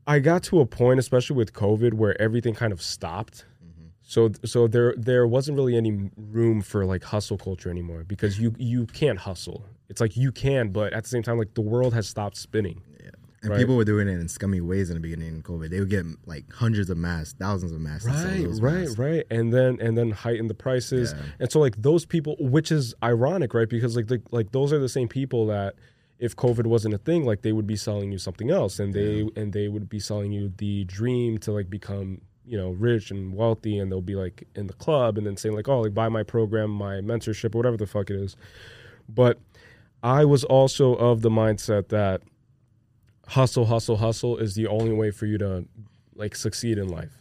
i 0.06 0.18
got 0.18 0.42
to 0.44 0.60
a 0.60 0.66
point 0.66 0.98
especially 0.98 1.36
with 1.36 1.52
covid 1.52 1.94
where 1.94 2.20
everything 2.20 2.54
kind 2.54 2.72
of 2.72 2.82
stopped 2.82 3.46
so 4.14 4.20
so 4.44 4.58
there 4.74 4.92
there 5.08 5.24
wasn't 5.36 5.54
really 5.58 5.76
any 5.82 5.92
room 6.36 6.58
for 6.70 6.80
like 6.92 7.02
hustle 7.12 7.38
culture 7.46 7.70
anymore 7.76 8.02
because 8.12 8.32
you 8.42 8.48
you 8.58 8.80
can't 9.00 9.20
hustle 9.28 9.58
it's 9.90 10.00
like 10.04 10.14
you 10.16 10.30
can 10.44 10.64
but 10.78 10.88
at 10.96 11.02
the 11.04 11.08
same 11.14 11.22
time 11.26 11.38
like 11.42 11.54
the 11.54 11.66
world 11.74 11.92
has 11.98 12.06
stopped 12.14 12.36
spinning 12.36 12.78
Yeah. 13.04 13.10
And 13.42 13.50
Right. 13.50 13.58
people 13.62 13.76
were 13.80 13.86
doing 13.92 14.06
it 14.12 14.18
in 14.24 14.28
scummy 14.28 14.60
ways 14.70 14.90
in 14.90 14.94
the 14.98 15.00
beginning 15.08 15.32
of 15.38 15.42
COVID. 15.44 15.70
They 15.70 15.80
would 15.82 15.88
get 15.98 16.04
like 16.32 16.44
hundreds 16.52 16.88
of 16.90 16.98
masks, 16.98 17.34
thousands 17.38 17.72
of 17.76 17.80
masks. 17.80 18.06
right 18.06 18.46
right 18.70 18.80
masks. 18.84 18.98
right 18.98 19.24
and 19.36 19.46
then 19.56 19.72
and 19.84 19.92
then 19.98 20.10
heighten 20.24 20.46
the 20.52 20.58
prices 20.66 21.06
Yeah. 21.16 21.22
and 21.40 21.48
so 21.52 21.58
like 21.66 21.76
those 21.88 22.04
people 22.14 22.34
which 22.56 22.70
is 22.78 22.94
ironic 23.12 23.50
right 23.58 23.68
because 23.76 23.92
like 23.98 24.08
the, 24.12 24.20
like 24.38 24.48
those 24.52 24.70
are 24.74 24.80
the 24.86 24.92
same 24.98 25.08
people 25.08 25.42
that 25.54 25.70
if 26.26 26.32
covid 26.44 26.66
wasn't 26.74 26.92
a 27.00 27.02
thing 27.08 27.24
like 27.30 27.40
they 27.46 27.52
would 27.58 27.66
be 27.74 27.76
selling 27.86 28.08
you 28.14 28.18
something 28.18 28.50
else 28.50 28.74
and 28.82 28.92
they 28.98 29.12
and 29.40 29.52
they 29.56 29.68
would 29.74 29.88
be 29.96 30.00
selling 30.10 30.30
you 30.32 30.52
the 30.64 30.84
dream 30.98 31.38
to 31.44 31.50
like 31.58 31.68
become 31.78 32.20
you 32.50 32.58
know 32.58 32.70
rich 32.70 33.10
and 33.12 33.32
wealthy 33.34 33.78
and 33.78 33.90
they'll 33.90 34.00
be 34.00 34.16
like 34.16 34.46
in 34.56 34.66
the 34.66 34.72
club 34.84 35.16
and 35.16 35.26
then 35.26 35.36
saying 35.36 35.54
like 35.54 35.68
oh 35.68 35.80
like 35.82 35.94
buy 35.94 36.08
my 36.08 36.24
program 36.24 36.68
my 36.70 36.96
mentorship 36.96 37.54
or 37.54 37.58
whatever 37.58 37.76
the 37.76 37.86
fuck 37.86 38.10
it 38.10 38.16
is. 38.16 38.36
But 39.08 39.38
i 40.02 40.24
was 40.24 40.44
also 40.44 40.94
of 40.94 41.20
the 41.20 41.30
mindset 41.30 41.88
that 41.88 42.22
hustle 43.28 43.66
hustle 43.66 43.98
hustle 43.98 44.36
is 44.38 44.54
the 44.54 44.66
only 44.66 44.92
way 44.92 45.10
for 45.10 45.26
you 45.26 45.38
to 45.38 45.64
like 46.14 46.34
succeed 46.34 46.76
in 46.76 46.88
life. 46.88 47.16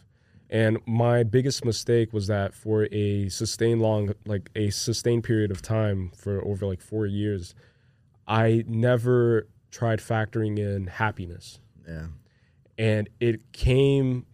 And 0.52 0.78
my 0.84 1.22
biggest 1.22 1.64
mistake 1.64 2.12
was 2.12 2.26
that 2.26 2.54
for 2.54 2.88
a 2.90 3.28
sustained 3.28 3.80
long 3.80 4.14
like 4.26 4.50
a 4.56 4.70
sustained 4.70 5.22
period 5.22 5.52
of 5.52 5.62
time 5.62 6.10
for 6.16 6.44
over 6.44 6.66
like 6.66 6.80
4 6.80 7.06
years 7.06 7.54
I 8.26 8.64
never 8.66 9.46
tried 9.70 10.00
factoring 10.00 10.58
in 10.58 10.88
happiness. 10.88 11.60
Yeah. 11.86 12.06
and 12.78 13.08
it 13.20 13.52
came 13.52 14.26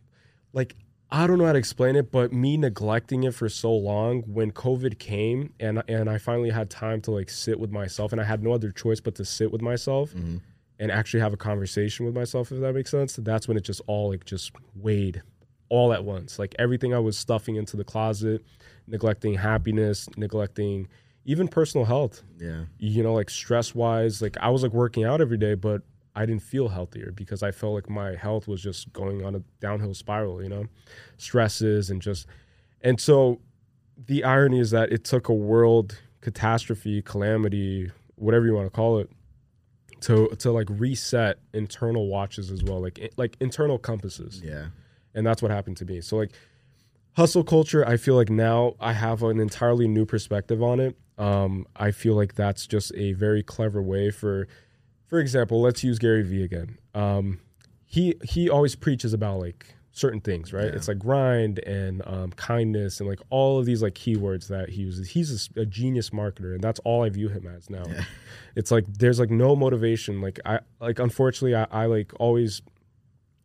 like 0.53 0.75
I 1.11 1.27
don't 1.27 1.39
know 1.39 1.47
how 1.47 1.53
to 1.53 1.59
explain 1.59 1.95
it, 1.95 2.11
but 2.11 2.33
me 2.33 2.57
neglecting 2.57 3.23
it 3.23 3.35
for 3.35 3.49
so 3.49 3.73
long 3.73 4.23
when 4.23 4.51
COVID 4.51 4.99
came 4.99 5.53
and 5.61 5.83
and 5.89 6.11
I 6.11 6.19
finally 6.19 6.51
had 6.51 6.69
time 6.69 7.01
to 7.03 7.11
like 7.13 7.31
sit 7.31 7.61
with 7.61 7.71
myself 7.71 8.13
and 8.13 8.21
I 8.21 8.25
had 8.25 8.43
no 8.43 8.53
other 8.53 8.71
choice 8.73 9.01
but 9.01 9.15
to 9.17 9.25
sit 9.25 9.53
with 9.53 9.63
myself 9.63 10.13
Mhm. 10.15 10.41
and 10.81 10.91
actually 10.91 11.21
have 11.21 11.33
a 11.33 11.37
conversation 11.37 12.07
with 12.07 12.15
myself 12.15 12.51
if 12.51 12.61
that 12.61 12.75
makes 12.75 12.91
sense. 12.91 13.15
That's 13.17 13.47
when 13.47 13.57
it 13.57 13.63
just 13.65 13.81
all 13.87 14.11
like 14.11 14.25
just 14.25 14.51
weighed 14.75 15.23
all 15.69 15.93
at 15.93 16.05
once. 16.05 16.39
Like 16.41 16.55
everything 16.59 16.93
I 16.93 16.99
was 16.99 17.17
stuffing 17.17 17.55
into 17.57 17.77
the 17.77 17.85
closet, 17.85 18.43
neglecting 18.89 19.35
happiness, 19.35 20.09
neglecting 20.17 20.89
even 21.25 21.47
personal 21.49 21.85
health 21.87 22.23
Yeah. 22.41 22.65
you 22.79 23.03
know, 23.05 23.15
like 23.15 23.31
stress 23.31 23.75
wise, 23.77 24.21
like 24.21 24.37
I 24.41 24.51
was 24.51 24.63
like 24.65 24.73
working 24.73 25.05
out 25.05 25.21
every 25.21 25.39
day, 25.39 25.55
but 25.55 25.83
I 26.17 26.27
didn't 26.27 26.43
feel 26.43 26.69
healthier 26.69 27.13
because 27.15 27.43
I 27.43 27.51
felt 27.51 27.75
like 27.75 27.91
my 27.91 28.17
health 28.17 28.49
was 28.49 28.63
just 28.63 28.93
going 28.93 29.25
on 29.25 29.35
a 29.35 29.43
downhill 29.61 29.95
spiral, 29.95 30.43
you 30.43 30.49
know, 30.49 30.65
stresses 31.19 31.91
and 31.91 32.01
just, 32.03 32.27
and 32.81 33.01
so 33.01 33.41
the 34.07 34.25
irony 34.25 34.59
is 34.59 34.71
that 34.73 34.91
it 34.93 35.05
took 35.05 35.29
a 35.29 35.35
world 35.35 35.99
catastrophe, 36.23 37.03
calamity, 37.03 37.93
whatever 38.17 38.47
you 38.47 38.55
want 38.55 38.67
to 38.67 38.71
call 38.71 38.99
it, 38.99 39.11
to 40.01 40.29
to 40.39 40.51
like 40.51 40.67
reset 40.71 41.39
internal 41.53 42.09
watches 42.09 42.51
as 42.51 42.63
well, 42.65 42.81
like 42.81 43.13
like 43.17 43.37
internal 43.41 43.79
compasses. 43.79 44.43
Yeah. 44.45 44.67
and 45.15 45.27
that's 45.27 45.41
what 45.43 45.51
happened 45.51 45.77
to 45.79 45.85
me. 45.85 46.01
So 46.01 46.17
like 46.17 46.33
hustle 47.13 47.43
culture 47.43 47.83
i 47.89 47.97
feel 47.97 48.15
like 48.15 48.29
now 48.29 48.75
i 48.79 48.93
have 48.93 49.23
an 49.23 49.41
entirely 49.41 49.89
new 49.89 50.05
perspective 50.05 50.63
on 50.63 50.81
it. 50.81 50.97
Um, 51.17 51.67
i 51.75 51.91
feel 51.91 52.15
like 52.15 52.35
that's 52.35 52.67
just 52.67 52.93
a 52.95 53.15
very 53.15 53.43
clever 53.43 53.81
way 53.81 54.11
for 54.11 54.47
for 55.07 55.19
example 55.19 55.61
let's 55.61 55.83
use 55.83 55.99
gary 55.99 56.23
vee 56.23 56.43
again 56.43 56.79
um, 56.95 57.41
he 57.85 58.17
he 58.25 58.49
always 58.51 58.75
preaches 58.75 59.13
about 59.13 59.39
like 59.39 59.77
certain 59.97 60.21
things, 60.21 60.53
right? 60.53 60.67
Yeah. 60.67 60.73
It's 60.73 60.89
like 60.89 60.99
grind 60.99 61.59
and 61.61 62.03
um, 62.07 62.31
kindness 62.33 63.01
and 63.01 63.09
like 63.09 63.21
all 63.31 63.59
of 63.59 63.65
these 63.65 63.83
like 63.83 63.95
keywords 63.95 64.49
that 64.49 64.69
he 64.69 64.83
uses. 64.83 65.09
He's 65.09 65.49
a 65.57 65.65
genius 65.65 66.11
marketer, 66.11 66.55
and 66.55 66.63
that's 66.63 66.79
all 66.81 67.03
I 67.03 67.09
view 67.09 67.29
him 67.29 67.47
as 67.47 67.71
now. 67.71 67.85
Yeah. 67.89 68.05
It's 68.55 68.71
like 68.71 68.87
there's 68.87 69.21
like 69.21 69.31
no 69.31 69.55
motivation. 69.55 70.23
Like 70.23 70.41
I 70.47 70.61
like 70.81 70.99
unfortunately 70.99 71.55
I, 71.55 71.67
I 71.71 71.85
like 71.85 72.11
always 72.19 72.63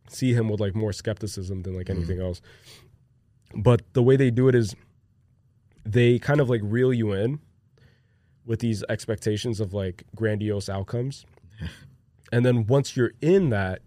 see 0.07 0.33
him 0.33 0.47
with 0.47 0.61
like 0.61 0.73
more 0.73 0.93
skepticism 0.93 1.63
than 1.63 1.75
like 1.75 1.89
anything 1.89 2.21
else. 2.21 2.41
But 3.53 3.81
the 3.91 4.01
way 4.01 4.15
they 4.15 4.31
do 4.31 4.47
it 4.47 4.55
is 4.55 4.73
they 5.85 6.17
kind 6.17 6.39
of 6.39 6.49
like 6.49 6.61
reel 6.63 6.93
you 6.93 7.11
in 7.11 7.39
with 8.45 8.61
these 8.61 8.85
expectations 8.87 9.59
of 9.59 9.73
like 9.73 10.03
grandiose 10.15 10.69
outcomes. 10.69 11.25
and 12.31 12.45
then 12.45 12.65
once 12.67 12.95
you're 12.95 13.13
in 13.21 13.49
that, 13.49 13.81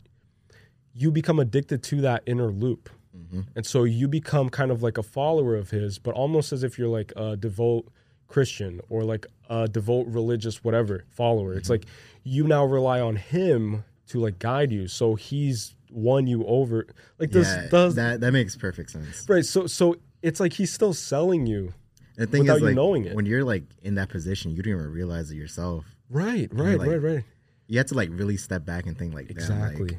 you 0.93 1.11
become 1.11 1.39
addicted 1.39 1.83
to 1.85 2.01
that 2.03 2.23
inner 2.27 2.51
loop. 2.51 2.89
hmm 3.13 3.41
And 3.57 3.67
so 3.67 3.85
you 3.85 4.09
become 4.09 4.49
kind 4.49 4.71
of 4.71 4.83
like 4.83 4.99
a 4.99 5.03
follower 5.03 5.55
of 5.57 5.71
his, 5.71 5.99
but 5.99 6.15
almost 6.15 6.53
as 6.53 6.63
if 6.63 6.79
you're 6.79 6.89
like 6.89 7.13
a 7.17 7.37
devout 7.37 7.87
Christian 8.29 8.81
or 8.89 9.05
like 9.05 9.27
a 9.49 9.69
devout 9.69 10.07
religious 10.09 10.65
whatever 10.65 11.05
follower. 11.11 11.55
It's 11.55 11.71
like 11.71 11.85
you 12.23 12.45
now 12.45 12.65
rely 12.65 13.01
on 13.01 13.17
him 13.17 13.85
to 14.09 14.19
like 14.19 14.39
guide 14.39 14.73
you. 14.73 14.89
So 14.89 15.15
he's 15.15 15.75
won 15.91 16.27
you 16.27 16.45
over. 16.47 16.87
Like 17.19 17.31
this 17.31 17.49
yeah, 17.49 17.69
does 17.69 17.95
that 17.95 18.21
that 18.21 18.33
makes 18.33 18.57
perfect 18.57 18.91
sense. 18.91 19.29
right. 19.29 19.45
So 19.45 19.67
so 19.67 19.97
it's 20.23 20.41
like 20.41 20.53
he's 20.55 20.73
still 20.73 20.95
selling 20.95 21.47
you. 21.47 21.75
The 22.17 22.27
thing 22.27 22.41
without 22.41 22.57
is, 22.57 22.61
you 22.63 22.67
like, 22.69 22.77
knowing 22.77 23.05
it. 23.05 23.15
when 23.15 23.27
you're 23.27 23.45
like 23.45 23.65
in 23.83 23.97
that 23.97 24.09
position, 24.09 24.53
you 24.53 24.63
don't 24.63 24.73
even 24.73 24.91
realize 24.93 25.31
it 25.31 25.37
yourself. 25.37 25.85
Right, 26.11 26.49
right, 26.53 26.79
like, 26.79 26.89
right, 26.89 27.03
right. 27.03 27.25
You 27.67 27.79
have 27.79 27.87
to 27.89 27.95
like 27.95 28.11
really 28.13 28.37
step 28.37 28.65
back 28.65 28.87
and 28.87 28.97
think 28.99 29.15
like, 29.15 29.29
damn, 29.29 29.37
like, 29.37 29.73
Exactly. 29.73 29.99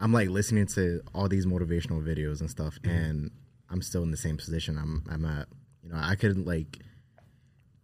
I'm 0.00 0.12
like 0.12 0.28
listening 0.28 0.66
to 0.68 1.00
all 1.14 1.28
these 1.28 1.46
motivational 1.46 2.02
videos 2.02 2.40
and 2.40 2.50
stuff, 2.50 2.78
Mm-hmm. 2.82 2.90
and 2.96 3.30
I'm 3.70 3.82
still 3.82 4.02
in 4.02 4.10
the 4.10 4.16
same 4.16 4.36
position 4.36 4.76
I'm 4.78 5.04
I'm 5.10 5.24
at. 5.24 5.46
You 5.82 5.90
know, 5.90 5.98
I 6.00 6.14
could 6.14 6.46
like 6.46 6.78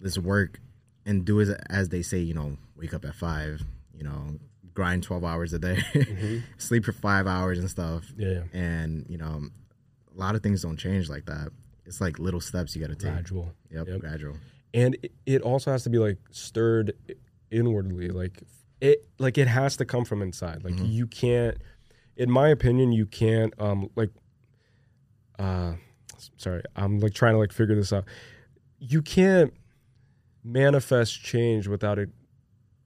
this 0.00 0.18
work 0.18 0.58
and 1.06 1.24
do 1.24 1.40
as 1.40 1.50
as 1.68 1.88
they 1.90 2.02
say. 2.02 2.18
You 2.18 2.34
know, 2.34 2.56
wake 2.76 2.94
up 2.94 3.04
at 3.04 3.14
five. 3.14 3.62
You 3.94 4.04
know, 4.04 4.38
grind 4.72 5.02
12 5.02 5.24
hours 5.24 5.52
a 5.52 5.58
day, 5.58 5.76
Mm-hmm. 5.92 6.38
sleep 6.58 6.84
for 6.86 6.92
five 6.92 7.26
hours 7.26 7.58
and 7.58 7.68
stuff. 7.68 8.10
yeah. 8.16 8.42
And 8.52 9.04
you 9.08 9.18
know, 9.18 9.42
a 10.14 10.18
lot 10.18 10.34
of 10.34 10.42
things 10.42 10.62
don't 10.62 10.76
change 10.78 11.08
like 11.10 11.26
that. 11.26 11.50
It's 11.86 12.00
like 12.00 12.18
little 12.18 12.40
steps 12.40 12.74
you 12.74 12.80
got 12.80 12.88
to 12.90 12.96
take. 12.96 13.12
Gradual. 13.12 13.52
Yep, 13.70 13.88
Yep. 13.88 14.00
gradual. 14.00 14.36
and 14.72 14.96
it 15.26 15.42
also 15.42 15.70
has 15.72 15.82
to 15.84 15.90
be 15.90 15.98
like 15.98 16.18
stirred 16.30 16.92
inwardly 17.50 18.08
like 18.08 18.42
it 18.80 19.06
like 19.18 19.36
it 19.38 19.48
has 19.48 19.76
to 19.78 19.84
come 19.84 20.04
from 20.04 20.22
inside. 20.22 20.64
Like 20.64 20.74
you 20.78 21.06
can't 21.06 21.56
in 22.16 22.30
my 22.30 22.48
opinion 22.48 22.92
you 22.92 23.06
can't 23.06 23.52
um 23.58 23.88
like 23.96 24.10
uh 25.38 25.72
sorry 26.36 26.62
i'm 26.76 26.98
like 27.00 27.14
trying 27.14 27.34
to 27.34 27.38
like 27.38 27.52
figure 27.52 27.74
this 27.74 27.92
out. 27.92 28.04
You 28.78 29.02
can't 29.02 29.52
manifest 30.42 31.22
change 31.22 31.68
without 31.68 31.98
it 31.98 32.10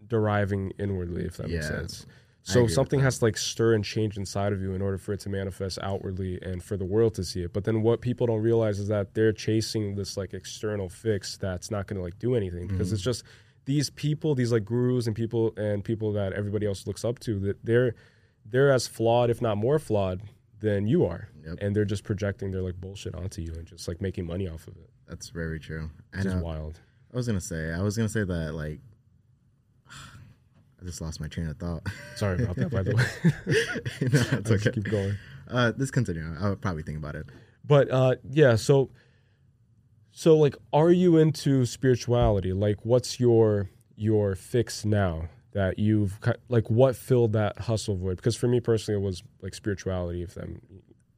deriving 0.06 0.72
inwardly 0.78 1.24
if 1.24 1.36
that 1.38 1.48
makes 1.48 1.68
sense. 1.68 2.06
So 2.46 2.66
something 2.66 3.00
has 3.00 3.20
to 3.20 3.24
like 3.24 3.38
stir 3.38 3.72
and 3.72 3.82
change 3.82 4.18
inside 4.18 4.52
of 4.52 4.60
you 4.60 4.74
in 4.74 4.82
order 4.82 4.98
for 4.98 5.14
it 5.14 5.20
to 5.20 5.30
manifest 5.30 5.78
outwardly 5.80 6.38
and 6.42 6.62
for 6.62 6.76
the 6.76 6.84
world 6.84 7.14
to 7.14 7.24
see 7.24 7.42
it. 7.42 7.54
But 7.54 7.64
then 7.64 7.80
what 7.80 8.02
people 8.02 8.26
don't 8.26 8.42
realize 8.42 8.78
is 8.78 8.88
that 8.88 9.14
they're 9.14 9.32
chasing 9.32 9.94
this 9.94 10.18
like 10.18 10.34
external 10.34 10.90
fix 10.90 11.38
that's 11.38 11.70
not 11.70 11.86
going 11.86 11.96
to 11.96 12.02
like 12.02 12.18
do 12.18 12.34
anything 12.34 12.66
because 12.66 12.88
Mm-hmm. 12.88 12.94
it's 12.96 13.02
just 13.02 13.24
these 13.66 13.90
people, 13.90 14.34
these 14.34 14.52
like 14.52 14.64
gurus 14.64 15.06
and 15.06 15.16
people 15.16 15.52
and 15.56 15.82
people 15.84 16.12
that 16.12 16.32
everybody 16.34 16.66
else 16.66 16.86
looks 16.86 17.04
up 17.04 17.18
to 17.20 17.38
that 17.40 17.64
they're 17.64 17.94
they're 18.44 18.70
as 18.72 18.86
flawed, 18.86 19.30
if 19.30 19.40
not 19.40 19.56
more 19.56 19.78
flawed, 19.78 20.20
than 20.60 20.86
you 20.86 21.04
are, 21.06 21.28
Yep. 21.46 21.58
and 21.60 21.74
they're 21.76 21.84
just 21.84 22.04
projecting 22.04 22.50
their 22.50 22.62
like 22.62 22.80
bullshit 22.80 23.14
onto 23.14 23.40
you 23.42 23.52
and 23.54 23.66
just 23.66 23.88
like 23.88 24.00
making 24.02 24.26
money 24.26 24.46
off 24.48 24.66
of 24.68 24.76
it. 24.76 24.90
That's 25.08 25.30
very 25.30 25.58
true. 25.60 25.90
Which 26.12 26.20
And 26.20 26.26
is 26.26 26.34
uh, 26.34 26.40
wild. 26.44 26.80
I 27.12 27.16
was 27.16 27.26
gonna 27.26 27.40
say, 27.40 27.72
I 27.72 27.80
was 27.82 27.96
gonna 27.96 28.08
say 28.08 28.24
that 28.24 28.54
like, 28.54 28.80
I 30.80 30.84
just 30.84 31.00
lost 31.00 31.20
my 31.20 31.28
train 31.28 31.48
of 31.48 31.56
thought. 31.58 31.82
Sorry 32.16 32.42
about 32.42 32.56
that, 32.56 32.70
by 32.70 32.82
the 32.82 32.94
way. 32.94 33.04
no, 34.12 34.20
it's 34.38 34.50
I'll 34.50 34.56
okay. 34.56 34.70
keep 34.72 34.84
going. 34.90 35.14
Uh, 35.48 35.72
let's 35.76 35.90
continue. 35.90 36.24
I'll 36.40 36.56
probably 36.56 36.82
think 36.82 36.98
about 36.98 37.16
it. 37.16 37.26
but 37.66 37.90
uh 37.90 38.14
yeah 38.30 38.56
so 38.56 38.90
so 40.16 40.36
like 40.36 40.56
are 40.72 40.90
you 40.90 41.16
into 41.18 41.66
spirituality 41.66 42.52
like 42.52 42.78
what's 42.84 43.18
your 43.18 43.68
your 43.96 44.34
fix 44.34 44.84
now 44.84 45.28
that 45.52 45.78
you've 45.78 46.18
like 46.48 46.70
what 46.70 46.96
filled 46.96 47.32
that 47.32 47.58
hustle 47.58 47.96
void 47.96 48.16
because 48.16 48.36
for 48.36 48.46
me 48.46 48.60
personally 48.60 49.00
it 49.00 49.04
was 49.04 49.22
like 49.42 49.54
spirituality 49.54 50.22
if 50.22 50.34
them 50.34 50.60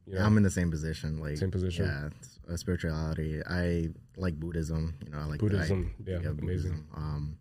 you 0.07 0.15
know 0.15 0.21
I'm 0.23 0.37
in 0.37 0.43
the 0.43 0.49
same 0.49 0.71
position. 0.71 1.19
Like 1.19 1.37
Same 1.37 1.51
position. 1.51 1.85
Yeah, 1.85 2.53
uh, 2.53 2.55
spirituality. 2.55 3.41
I 3.45 3.89
like 4.15 4.39
Buddhism. 4.39 4.95
You 5.03 5.11
know, 5.11 5.19
I 5.19 5.25
like 5.25 5.39
Buddhism, 5.41 5.93
I, 5.99 6.11
yeah, 6.11 6.17
amazing. 6.17 6.35
Buddhism. 6.37 6.87
Um, 6.95 7.37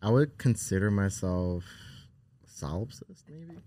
I 0.00 0.08
would 0.10 0.38
consider 0.38 0.90
myself 0.90 1.64
solipsist, 2.48 3.24
maybe. 3.28 3.60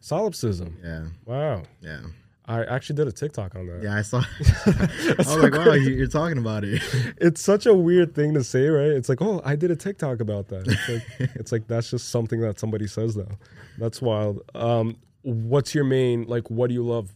solipsism 0.00 0.78
Yeah, 0.82 1.08
wow 1.26 1.62
yeah, 1.82 2.00
i 2.48 2.64
actually 2.64 2.96
did 2.96 3.06
a 3.06 3.12
tiktok 3.12 3.54
on 3.54 3.66
that 3.66 3.82
yeah. 3.82 3.94
I 3.96 4.02
saw. 4.02 4.18
I 4.66 5.14
was 5.18 5.36
like, 5.36 5.52
wow, 5.52 5.72
you- 5.74 5.92
you're 5.94 6.06
talking 6.08 6.38
about 6.38 6.64
it. 6.64 6.82
it's 7.20 7.40
such 7.42 7.66
a 7.66 7.74
weird 7.74 8.14
thing 8.14 8.34
to 8.34 8.42
say 8.42 8.66
right 8.68 8.90
it's 8.90 9.08
like 9.08 9.20
oh 9.22 9.40
i 9.44 9.54
did 9.54 9.70
a 9.70 9.76
tiktok 9.76 10.20
about 10.20 10.48
that 10.48 10.66
it's 10.66 10.88
like 10.88 11.30
it's 11.36 11.52
like 11.52 11.66
that's 11.68 11.90
just 11.90 12.08
something 12.08 12.40
that 12.40 12.58
somebody 12.58 12.86
says 12.86 13.14
though 13.14 13.36
that's 13.78 14.00
wild 14.02 14.40
um 14.54 14.96
what's 15.22 15.74
your 15.74 15.84
main 15.84 16.24
like 16.24 16.50
what 16.50 16.68
do 16.68 16.74
you 16.74 16.82
love 16.84 17.14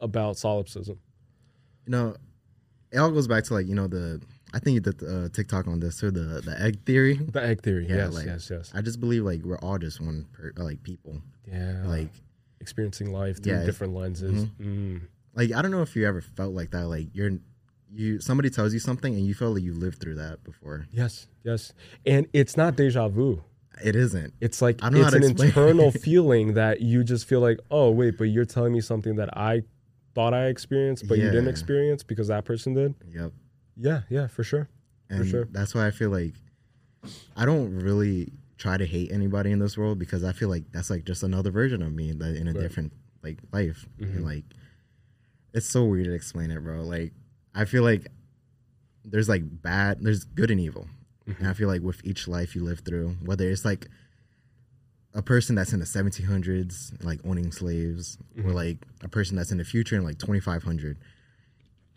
about 0.00 0.36
solipsism 0.36 0.98
you 1.86 1.92
know, 1.92 2.16
it 2.90 2.98
all 2.98 3.10
goes 3.12 3.28
back 3.28 3.44
to 3.44 3.54
like 3.54 3.68
you 3.68 3.74
know 3.76 3.86
the. 3.86 4.20
I 4.52 4.58
think 4.58 4.74
you 4.74 4.80
did 4.80 5.00
uh, 5.04 5.28
TikTok 5.28 5.68
on 5.68 5.78
this 5.78 6.00
too. 6.00 6.10
The 6.10 6.40
the 6.44 6.56
egg 6.60 6.84
theory. 6.84 7.14
The 7.14 7.40
egg 7.40 7.62
theory. 7.62 7.86
Yeah, 7.88 7.96
yes, 7.96 8.14
like- 8.14 8.26
yes, 8.26 8.50
yes. 8.50 8.72
I 8.74 8.80
just 8.80 8.98
believe 9.00 9.22
like 9.24 9.42
we're 9.44 9.58
all 9.58 9.78
just 9.78 10.00
one 10.00 10.26
per, 10.32 10.52
like 10.56 10.82
people. 10.82 11.20
Yeah. 11.46 11.82
Like 11.84 12.10
experiencing 12.66 13.12
life 13.12 13.42
through 13.42 13.52
Yeah. 13.52 13.58
Mm-hmm. 13.58 13.66
different 13.66 13.94
lenses. 13.94 14.46
Mm. 14.60 15.02
like 15.34 15.52
I 15.52 15.62
don't 15.62 15.70
know 15.70 15.82
if 15.82 15.94
you 15.96 16.06
ever 16.06 16.20
felt 16.20 16.52
like 16.54 16.70
that. 16.72 16.86
Like 16.88 17.08
you're 17.14 17.32
you 17.94 18.20
somebody 18.20 18.50
tells 18.50 18.74
you 18.74 18.80
something 18.80 19.14
and 19.14 19.24
you 19.24 19.34
feel 19.34 19.52
like 19.54 19.62
you 19.62 19.72
lived 19.72 20.00
through 20.00 20.16
that 20.16 20.42
before. 20.42 20.86
Yes, 20.90 21.28
yes. 21.44 21.72
And 22.04 22.26
it's 22.32 22.56
not 22.56 22.74
deja 22.76 23.08
vu. 23.08 23.42
It 23.84 23.94
isn't. 23.94 24.32
It's 24.40 24.60
like 24.60 24.82
I 24.82 24.88
don't 24.90 25.00
know 25.00 25.06
it's 25.06 25.14
how 25.14 25.16
an 25.16 25.22
to 25.22 25.28
explain 25.44 25.48
internal 25.50 25.90
feeling 25.92 26.54
that 26.54 26.80
you 26.80 27.04
just 27.04 27.26
feel 27.28 27.40
like, 27.40 27.60
oh 27.70 27.90
wait, 27.90 28.18
but 28.18 28.24
you're 28.24 28.44
telling 28.44 28.72
me 28.72 28.80
something 28.80 29.14
that 29.16 29.30
I 29.36 29.62
thought 30.16 30.34
I 30.34 30.46
experienced, 30.46 31.06
but 31.08 31.18
you 31.18 31.24
didn't 31.24 31.44
Yeah. 31.44 31.50
experience 31.50 32.02
because 32.02 32.26
that 32.28 32.44
person 32.44 32.74
did. 32.74 32.94
Yep. 33.14 33.32
Yeah, 33.76 34.00
yeah, 34.08 34.26
for 34.26 34.42
sure. 34.42 34.68
And 35.10 35.24
sure. 35.28 35.44
that's 35.52 35.74
why 35.74 35.86
I 35.86 35.90
feel 35.92 36.10
like 36.10 36.34
I 37.36 37.44
don't 37.44 37.70
really 37.78 38.32
try 38.58 38.76
to 38.76 38.86
hate 38.86 39.12
anybody 39.12 39.50
in 39.50 39.58
this 39.58 39.76
world 39.76 39.98
because 39.98 40.24
I 40.24 40.32
feel 40.32 40.48
like 40.48 40.64
that's 40.72 40.88
like 40.90 41.04
just 41.04 41.22
another 41.22 41.50
version 41.50 41.82
of 41.82 41.92
me 41.92 42.12
that 42.12 42.36
in 42.36 42.48
a 42.48 42.52
Right. 42.52 42.60
different 42.60 42.92
like 43.22 43.38
life. 43.52 43.86
Mhm. 43.98 44.16
And 44.16 44.24
like 44.24 44.44
it's 45.52 45.68
so 45.68 45.84
weird 45.84 46.04
to 46.06 46.12
explain 46.14 46.50
it, 46.50 46.60
bro. 46.62 46.82
Like 46.82 47.12
I 47.54 47.64
feel 47.64 47.82
like 47.82 48.08
there's 49.04 49.28
like 49.28 49.42
bad 49.62 49.98
there's 50.00 50.24
good 50.24 50.50
and 50.50 50.60
evil. 50.60 50.88
Mm-hmm. 51.28 51.40
And 51.42 51.48
I 51.50 51.54
feel 51.54 51.68
like 51.68 51.82
with 51.82 52.00
each 52.04 52.28
life 52.28 52.54
you 52.54 52.62
live 52.64 52.80
through, 52.80 53.16
whether 53.24 53.48
it's 53.48 53.64
like 53.64 53.88
a 55.12 55.22
person 55.22 55.54
that's 55.56 55.72
in 55.72 55.80
the 55.80 55.86
1700s, 55.86 56.92
like 57.02 57.20
owning 57.24 57.50
slaves, 57.50 58.18
or 58.36 58.44
Mhm. 58.50 58.54
like 58.54 58.86
a 59.02 59.08
person 59.08 59.36
that's 59.36 59.50
in 59.50 59.58
the 59.58 59.64
future 59.64 59.96
in 59.96 60.04
like 60.04 60.18
2500. 60.18 60.98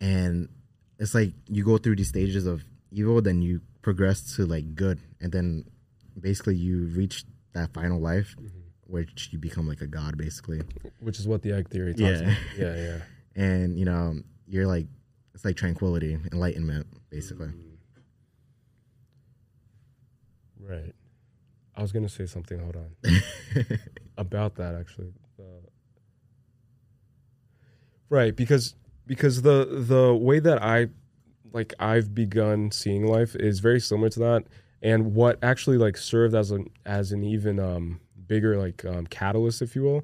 And 0.01 0.49
it's 0.99 1.13
like 1.13 1.33
you 1.47 1.63
go 1.63 1.77
through 1.77 1.97
these 1.97 2.07
stages 2.09 2.45
of 2.45 2.63
evil, 2.91 3.21
then 3.21 3.41
you 3.41 3.61
progress 3.81 4.35
to 4.35 4.45
like 4.45 4.73
good, 4.75 4.99
and 5.21 5.31
then 5.31 5.65
basically 6.21 6.55
you 6.55 6.85
reach 6.95 7.23
that 7.53 7.73
final 7.73 7.99
life, 7.99 8.35
Mm-hmm. 8.37 8.59
which 8.87 9.29
you 9.31 9.39
become 9.39 9.67
like 9.67 9.81
a 9.81 9.87
god, 9.87 10.17
basically. 10.17 10.61
Which 10.99 11.19
is 11.19 11.27
what 11.27 11.41
the 11.41 11.51
egg 11.53 11.69
theory 11.69 11.93
talks 11.93 12.01
Yeah. 12.01 12.17
about. 12.21 12.37
Yeah, 12.57 12.75
yeah. 12.75 12.97
And 13.35 13.77
you 13.79 13.85
know, 13.85 14.15
you're 14.47 14.67
like, 14.67 14.87
it's 15.33 15.45
like 15.45 15.55
tranquility, 15.55 16.17
enlightenment, 16.31 16.87
basically. 17.09 17.47
Mm. 17.47 17.77
Right. 20.59 20.93
I 21.75 21.81
was 21.81 21.91
gonna 21.91 22.09
say 22.09 22.25
something. 22.25 22.59
Hold 22.59 22.75
on. 22.75 23.15
about 24.17 24.55
that 24.55 24.75
actually. 24.75 25.13
Uh, 25.39 25.43
right, 28.09 28.35
because 28.35 28.75
because 29.07 29.41
the 29.43 29.65
the 29.87 30.13
way 30.13 30.39
that 30.39 30.61
I 30.61 30.87
like 31.53 31.73
I've 31.79 32.13
begun 32.13 32.71
seeing 32.71 33.05
life 33.07 33.35
is 33.35 33.59
very 33.59 33.79
similar 33.79 34.09
to 34.09 34.19
that, 34.19 34.43
and 34.81 35.13
what 35.13 35.37
actually 35.43 35.77
like 35.77 35.97
served 35.97 36.35
as 36.35 36.51
an 36.51 36.69
as 36.85 37.11
an 37.11 37.23
even 37.23 37.59
um, 37.59 37.99
bigger 38.27 38.57
like 38.57 38.85
um, 38.85 39.05
catalyst, 39.07 39.61
if 39.61 39.75
you 39.75 39.83
will, 39.83 40.03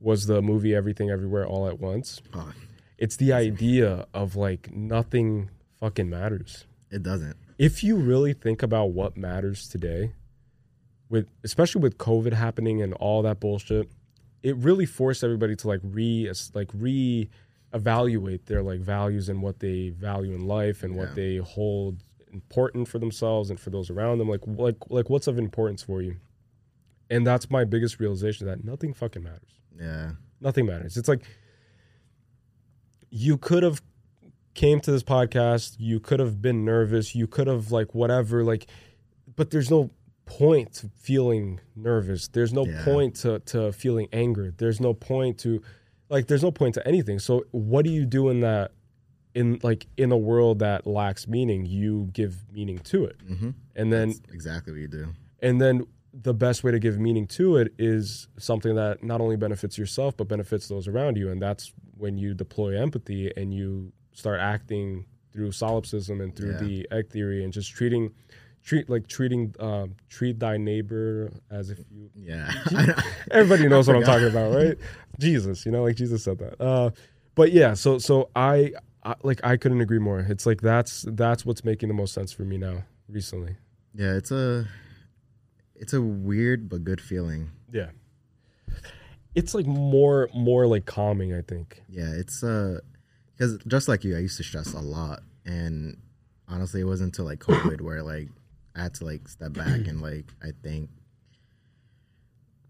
was 0.00 0.26
the 0.26 0.40
movie 0.42 0.74
Everything 0.74 1.10
Everywhere 1.10 1.46
All 1.46 1.66
at 1.68 1.78
Once. 1.80 2.20
oh, 2.34 2.52
It's 2.98 3.16
the 3.16 3.32
idea 3.32 4.06
of 4.14 4.36
like 4.36 4.72
nothing 4.74 5.50
fucking 5.80 6.08
matters 6.10 6.66
it 6.90 7.02
doesn't. 7.04 7.36
if 7.58 7.84
you 7.84 7.94
really 7.96 8.32
think 8.32 8.62
about 8.62 8.86
what 8.92 9.16
matters 9.16 9.68
today 9.68 10.12
with 11.08 11.28
especially 11.44 11.80
with 11.80 11.96
covid 11.98 12.32
happening 12.32 12.82
and 12.82 12.92
all 12.94 13.22
that 13.22 13.38
bullshit 13.38 13.88
it 14.42 14.56
really 14.56 14.86
forced 14.86 15.22
everybody 15.22 15.54
to 15.54 15.68
like 15.68 15.80
re 15.84 16.28
like 16.54 16.68
re 16.74 17.28
evaluate 17.72 18.46
their 18.46 18.62
like 18.62 18.80
values 18.80 19.28
and 19.28 19.40
what 19.42 19.60
they 19.60 19.90
value 19.90 20.34
in 20.34 20.46
life 20.48 20.82
and 20.82 20.96
what 20.96 21.14
they 21.14 21.36
hold 21.36 22.02
important 22.32 22.88
for 22.88 22.98
themselves 22.98 23.50
and 23.50 23.58
for 23.58 23.70
those 23.70 23.90
around 23.90 24.18
them 24.18 24.28
like 24.28 24.40
like 24.46 24.76
like 24.88 25.10
what's 25.10 25.26
of 25.26 25.38
importance 25.38 25.82
for 25.82 26.00
you? 26.02 26.16
And 27.10 27.26
that's 27.26 27.50
my 27.50 27.64
biggest 27.64 27.98
realization 28.00 28.46
that 28.46 28.64
nothing 28.64 28.92
fucking 28.94 29.22
matters. 29.22 29.58
Yeah. 29.78 30.12
nothing 30.40 30.66
matters. 30.66 30.96
It's 30.96 31.08
like 31.08 31.22
you 33.10 33.38
could 33.38 33.62
have 33.62 33.82
came 34.54 34.80
to 34.80 34.90
this 34.90 35.02
podcast 35.04 35.76
you 35.78 36.00
could 36.00 36.18
have 36.18 36.42
been 36.42 36.64
nervous 36.64 37.14
you 37.14 37.26
could 37.28 37.46
have 37.46 37.70
like 37.70 37.94
whatever 37.94 38.42
like 38.42 38.66
but 39.36 39.50
there's 39.50 39.70
no 39.70 39.90
point 40.26 40.72
to 40.74 40.90
feeling 40.98 41.58
nervous. 41.74 42.28
There's 42.28 42.52
no 42.52 42.66
Yeah. 42.66 42.84
point 42.84 43.14
to 43.22 43.38
to 43.46 43.72
feeling 43.72 44.08
anger. 44.12 44.52
There's 44.54 44.78
no 44.78 44.92
point 44.92 45.38
to 45.38 45.62
like 46.10 46.26
there's 46.26 46.42
no 46.42 46.50
point 46.50 46.74
to 46.74 46.86
anything. 46.86 47.18
So 47.18 47.44
what 47.52 47.84
do 47.86 47.90
you 47.90 48.04
do 48.04 48.28
in 48.28 48.40
that 48.40 48.72
in 49.34 49.58
like 49.62 49.86
in 49.96 50.10
a 50.12 50.16
world 50.16 50.58
that 50.60 50.86
lacks 50.86 51.26
meaning 51.28 51.66
you 51.66 52.08
give 52.12 52.36
meaning 52.52 52.78
to 52.78 53.04
it 53.04 53.16
Mm-hmm. 53.28 53.50
and 53.76 53.92
then 53.92 54.08
That's 54.08 54.20
exactly 54.32 54.72
what 54.72 54.80
you 54.80 54.88
do. 54.88 55.08
and 55.40 55.60
then 55.60 55.86
the 56.14 56.34
best 56.34 56.64
way 56.64 56.72
to 56.72 56.78
give 56.78 56.98
meaning 56.98 57.26
to 57.26 57.56
it 57.58 57.72
is 57.78 58.28
something 58.38 58.74
that 58.74 59.04
not 59.04 59.20
only 59.20 59.36
benefits 59.36 59.76
yourself 59.78 60.16
but 60.16 60.26
benefits 60.28 60.66
those 60.68 60.88
around 60.88 61.16
you 61.16 61.30
and 61.30 61.40
that's 61.40 61.72
when 61.96 62.16
you 62.18 62.32
deploy 62.34 62.80
empathy 62.80 63.30
and 63.36 63.52
you 63.52 63.92
start 64.12 64.40
acting 64.40 65.04
through 65.32 65.52
solipsism 65.52 66.20
and 66.20 66.34
through 66.34 66.52
Yeah. 66.52 66.58
the 66.62 66.88
egg 66.90 67.10
theory 67.10 67.44
and 67.44 67.52
just 67.52 67.70
treating 67.72 68.12
treat 68.64 68.88
like 68.90 69.06
treating 69.06 69.54
um, 69.60 69.94
treat 70.08 70.40
thy 70.40 70.56
neighbor 70.56 71.30
as 71.50 71.70
if 71.70 71.78
you 71.90 72.10
Yeah. 72.14 72.50
everybody 73.30 73.68
knows 73.72 73.86
what 73.86 73.96
i'm 73.96 74.02
talking 74.02 74.28
about 74.28 74.54
right 74.54 74.76
jesus 75.18 75.64
you 75.66 75.70
know 75.72 75.82
like 75.84 75.96
jesus 75.96 76.24
said 76.24 76.38
that 76.38 76.60
uh, 76.60 76.90
but 77.34 77.52
yeah 77.52 77.74
so 77.74 77.98
so 77.98 78.30
I, 78.34 78.72
I 79.04 79.14
like 79.22 79.40
i 79.44 79.56
couldn't 79.56 79.80
agree 79.80 79.98
more 79.98 80.20
it's 80.20 80.44
like 80.46 80.60
that's 80.60 81.04
that's 81.08 81.46
what's 81.46 81.64
making 81.64 81.88
the 81.88 81.94
most 81.94 82.12
sense 82.14 82.32
for 82.32 82.42
me 82.42 82.58
now 82.58 82.84
recently 83.08 83.56
yeah, 83.94 84.14
it's 84.14 84.30
a 84.30 84.66
it's 85.74 85.92
a 85.92 86.00
weird 86.00 86.68
but 86.68 86.84
good 86.84 87.00
feeling. 87.00 87.50
Yeah. 87.72 87.90
It's 89.34 89.54
like 89.54 89.66
more 89.66 90.28
more 90.34 90.66
like 90.66 90.84
calming, 90.86 91.34
I 91.34 91.40
think. 91.42 91.82
Yeah, 91.88 92.10
it's 92.12 92.44
uh 92.44 92.80
because 93.36 93.58
just 93.66 93.88
like 93.88 94.04
you, 94.04 94.16
I 94.16 94.20
used 94.20 94.36
to 94.36 94.42
stress 94.44 94.72
a 94.74 94.80
lot, 94.80 95.22
and 95.46 95.96
honestly, 96.48 96.80
it 96.80 96.84
wasn't 96.84 97.08
until 97.08 97.24
like 97.24 97.38
COVID 97.40 97.80
where 97.80 98.02
like 98.02 98.28
I 98.76 98.82
had 98.82 98.94
to 98.94 99.04
like 99.04 99.26
step 99.28 99.52
back 99.54 99.86
and 99.86 100.00
like 100.02 100.26
I 100.42 100.50
think 100.62 100.90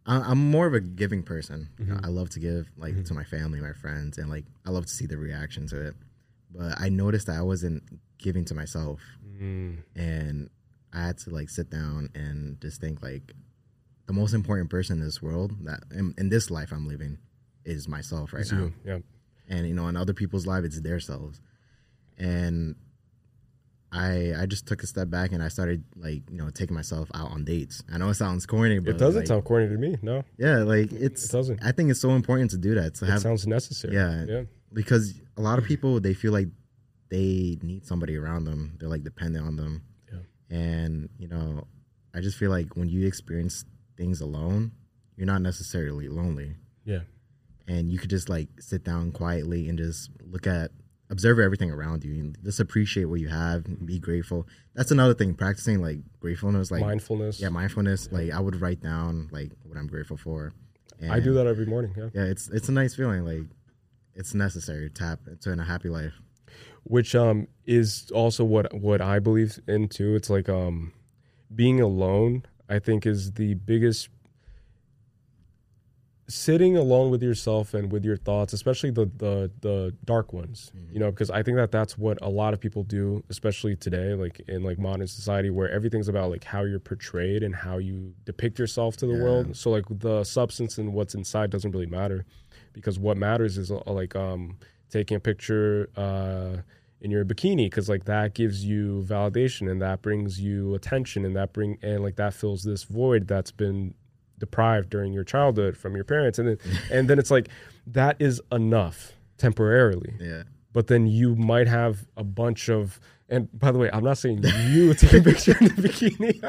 I- 0.07 0.31
I'm 0.31 0.51
more 0.51 0.67
of 0.67 0.75
a 0.75 0.81
giving 0.81 1.23
person. 1.23 1.69
Know, 1.79 1.99
I 2.03 2.09
love 2.09 2.31
to 2.31 2.41
give 2.41 2.71
like 2.77 3.05
to 3.05 3.15
my 3.15 3.25
family, 3.25 3.61
my 3.61 3.73
friends, 3.73 4.19
and 4.19 4.31
like 4.31 4.45
I 4.67 4.71
love 4.71 4.87
to 4.87 4.93
see 4.93 5.07
the 5.07 5.19
reaction 5.19 5.67
to 5.69 5.89
it. 5.89 5.95
But 6.51 6.81
I 6.81 6.89
noticed 6.89 7.27
that 7.27 7.37
I 7.37 7.43
wasn't 7.43 7.83
giving 8.19 8.45
to 8.47 8.55
myself, 8.55 9.01
Mm. 9.41 9.79
and 9.95 10.51
I 10.93 11.07
had 11.07 11.19
to 11.19 11.31
like 11.31 11.49
sit 11.49 11.71
down 11.71 12.09
and 12.15 12.61
just 12.61 12.81
think 12.81 13.03
like 13.03 13.33
the 14.07 14.13
most 14.13 14.33
important 14.35 14.69
person 14.71 14.99
in 14.99 15.05
this 15.05 15.23
world 15.23 15.53
that 15.65 15.81
in, 15.93 16.15
in 16.19 16.29
this 16.29 16.51
life 16.51 16.73
I'm 16.73 16.89
living 16.89 17.19
is 17.65 17.87
myself 17.87 18.33
right 18.33 18.41
It's 18.41 18.51
now 18.51 18.59
you. 18.65 18.73
Yeah. 18.85 18.99
and 19.49 19.69
you 19.69 19.75
know 19.75 19.87
in 19.87 19.97
other 19.97 20.13
people's 20.15 20.47
life 20.47 20.65
it's 20.65 20.81
their 20.81 20.99
selves 20.99 21.41
and 22.17 22.75
i 23.93 24.33
i 24.39 24.47
just 24.47 24.67
took 24.67 24.83
a 24.83 24.87
step 24.87 25.09
back 25.09 25.33
and 25.33 25.43
i 25.43 25.49
started 25.49 25.83
like 25.97 26.23
you 26.31 26.37
know 26.39 26.51
taking 26.51 26.75
myself 26.75 27.09
out 27.15 27.31
on 27.31 27.45
dates 27.45 27.83
i 27.93 27.97
know 27.99 28.09
it 28.09 28.15
sounds 28.15 28.45
corny 28.47 28.79
but 28.79 28.91
It 28.95 28.99
doesn't 28.99 29.21
like, 29.23 29.29
sound 29.29 29.45
corny 29.45 29.69
to 29.69 29.77
me. 29.77 29.97
No. 30.03 30.25
yeah 30.37 30.59
like 30.59 30.93
it's 30.93 31.27
It 31.27 31.33
doesn't. 31.33 31.63
i 31.65 31.73
think 31.73 31.91
it's 31.91 32.01
so 32.01 32.11
important 32.11 32.51
to 32.53 32.59
do 32.59 32.75
that 32.75 32.95
to 32.97 33.05
It 33.05 33.11
have 33.11 33.21
sounds 33.23 33.47
necessary. 33.47 33.95
Yeah. 33.95 34.25
Yeah. 34.27 34.43
because 34.73 35.15
a 35.39 35.41
lot 35.41 35.59
of 35.59 35.65
mm. 35.65 35.69
people 35.69 36.01
they 36.01 36.15
feel 36.15 36.33
like 36.33 36.49
they 37.11 37.57
need 37.63 37.87
somebody 37.87 38.17
around 38.17 38.45
them 38.45 38.75
they're 38.79 38.89
like 38.89 39.05
dependent 39.05 39.47
on 39.47 39.57
them 39.57 39.83
Yeah. 40.13 40.19
and 40.57 41.09
you 41.19 41.29
know 41.29 41.67
i 42.15 42.21
just 42.21 42.37
feel 42.37 42.51
like 42.51 42.77
when 42.77 42.89
you 42.89 43.07
experience 43.07 43.65
things 43.97 44.21
alone 44.21 44.73
you're 45.17 45.27
not 45.27 45.41
necessarily 45.43 46.09
lonely 46.09 46.57
Yeah. 46.85 47.01
and 47.67 47.91
you 47.91 47.99
could 47.99 48.11
just 48.11 48.29
like 48.29 48.49
sit 48.61 48.85
down 48.85 49.13
quietly 49.13 49.69
and 49.69 49.79
just 49.79 50.11
look 50.25 50.47
at 50.47 50.71
observe 51.11 51.39
everything 51.39 51.71
around 51.71 52.05
you 52.05 52.13
and 52.21 52.37
just 52.45 52.61
appreciate 52.61 53.07
what 53.07 53.19
you 53.21 53.29
have 53.29 53.65
and 53.65 53.87
be 53.87 53.99
grateful 53.99 54.47
that's 54.75 54.91
another 54.91 55.15
thing 55.15 55.33
practicing 55.35 55.81
like 55.81 56.01
gratefulness 56.21 56.71
like 56.71 56.83
Mindfulness. 56.83 57.41
yeah 57.41 57.49
mindfulness 57.49 58.09
like 58.13 58.31
i 58.31 58.39
would 58.39 58.61
write 58.61 58.83
down 58.83 59.29
like 59.33 59.51
what 59.65 59.79
i'm 59.79 59.87
grateful 59.87 60.19
for 60.19 60.53
And 61.01 61.13
I 61.13 61.21
do 61.21 61.33
that 61.35 61.47
every 61.47 61.65
morning. 61.65 61.95
Yeah. 61.97 62.09
yeah 62.13 62.25
it's 62.25 62.49
it's 62.51 62.69
a 62.69 62.73
nice 62.73 62.95
feeling 62.95 63.25
like 63.25 63.47
it's 64.19 64.35
necessary 64.35 64.89
to 64.89 64.95
tap 65.03 65.21
into 65.27 65.53
a 65.53 65.65
happy 65.65 65.89
life 65.89 66.15
Which 66.85 67.15
um 67.15 67.49
is 67.67 68.11
also 68.23 68.43
what 68.45 68.67
what 68.75 69.01
I 69.01 69.19
believe 69.21 69.53
in 69.67 69.89
too. 69.89 70.15
It's 70.19 70.31
like 70.37 70.49
um 70.49 70.93
being 71.55 71.81
alone, 71.81 72.45
I 72.69 72.79
think 72.87 73.07
is 73.07 73.33
the 73.33 73.55
biggest 73.55 74.09
sitting 76.31 76.77
alone 76.77 77.11
with 77.11 77.23
yourself 77.23 77.73
and 77.73 77.91
with 77.91 78.05
your 78.05 78.17
thoughts, 78.19 78.53
especially 78.53 78.91
the 78.91 79.07
the 79.17 79.51
the 79.61 79.95
dark 80.05 80.33
ones, 80.33 80.71
you 80.93 80.99
know, 81.01 81.11
because 81.11 81.31
I 81.31 81.43
think 81.43 81.57
that 81.57 81.71
that's 81.73 81.97
what 81.97 82.19
a 82.21 82.29
lot 82.29 82.53
of 82.53 82.61
people 82.61 82.83
do, 82.83 83.25
especially 83.31 83.77
today, 83.77 84.13
like 84.15 84.41
in 84.47 84.63
like 84.63 84.79
modern 84.79 85.07
society, 85.07 85.49
where 85.49 85.71
everything's 85.71 86.09
about 86.09 86.31
like 86.31 86.45
how 86.45 86.65
you're 86.65 86.81
portrayed 86.81 87.43
and 87.43 87.55
how 87.55 87.79
you 87.79 88.15
depict 88.27 88.59
yourself 88.59 88.97
to 88.99 89.07
the 89.07 89.15
Yeah. 89.15 89.23
world. 89.25 89.57
So 89.57 89.71
like 89.71 89.87
the 89.89 90.23
substance 90.25 90.77
and 90.77 90.93
what's 90.93 91.15
inside 91.15 91.49
doesn't 91.51 91.71
really 91.73 91.87
matter, 91.87 92.27
because 92.79 92.99
what 92.99 93.17
matters 93.17 93.59
is 93.59 93.71
uh, 93.71 93.81
like 93.87 94.17
um 94.17 94.57
taking 94.91 95.17
a 95.17 95.21
picture. 95.21 95.89
uh 95.97 96.63
in 97.01 97.11
your 97.11 97.25
bikini 97.25 97.67
because 97.67 97.89
like 97.89 98.05
that 98.05 98.35
gives 98.35 98.65
you 98.65 99.05
validation 99.07 99.71
and 99.71 99.81
that 99.81 100.03
brings 100.03 100.41
you 100.41 100.75
attention 100.75 101.25
and 101.25 101.37
that 101.37 101.53
bring 101.53 101.79
and 101.83 102.03
like 102.03 102.17
that 102.17 102.35
fills 102.35 102.63
this 102.65 102.85
void 102.85 103.29
that's 103.29 103.53
been 103.53 103.95
deprived 104.39 104.91
during 104.91 105.13
your 105.13 105.25
childhood 105.25 105.77
from 105.77 105.95
your 105.95 106.05
parents. 106.05 106.39
And 106.39 106.49
then 106.49 106.59
and 106.91 107.09
then 107.09 107.19
it's 107.19 107.31
like 107.31 107.49
that 107.87 108.17
is 108.19 108.41
enough 108.51 109.13
temporarily. 109.37 110.15
Yeah. 110.21 110.43
But 110.73 110.89
then 110.89 111.07
you 111.07 111.37
might 111.37 111.69
have 111.69 112.07
a 112.17 112.25
bunch 112.25 112.69
of 112.69 112.99
and 113.29 113.49
by 113.59 113.71
the 113.71 113.79
way 113.79 113.91
i'm 113.93 114.05
not 114.05 114.19
saying 114.19 114.43
you 114.69 114.95
take 114.95 115.13
a 115.13 115.23
picture 115.23 115.57
in 115.61 115.69
the 115.69 115.83
bikini. 115.83 116.41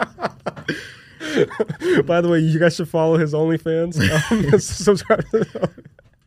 By 2.06 2.22
the 2.22 2.30
way 2.30 2.40
you 2.40 2.60
guys 2.60 2.76
should 2.76 2.90
follow 2.90 3.18
his 3.18 3.34
onlyfans. 3.34 4.00
Um, 4.32 4.60
subscribe 4.60 5.30
to 5.30 5.70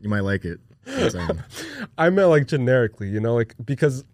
you 0.03 0.09
might 0.11 0.21
like 0.21 0.45
it 0.45 0.61
I 1.99 2.11
meant 2.11 2.29
like 2.29 2.49
generically, 2.49 3.09
you 3.09 3.21
know, 3.21 3.35
like 3.35 3.55
because 3.65 4.05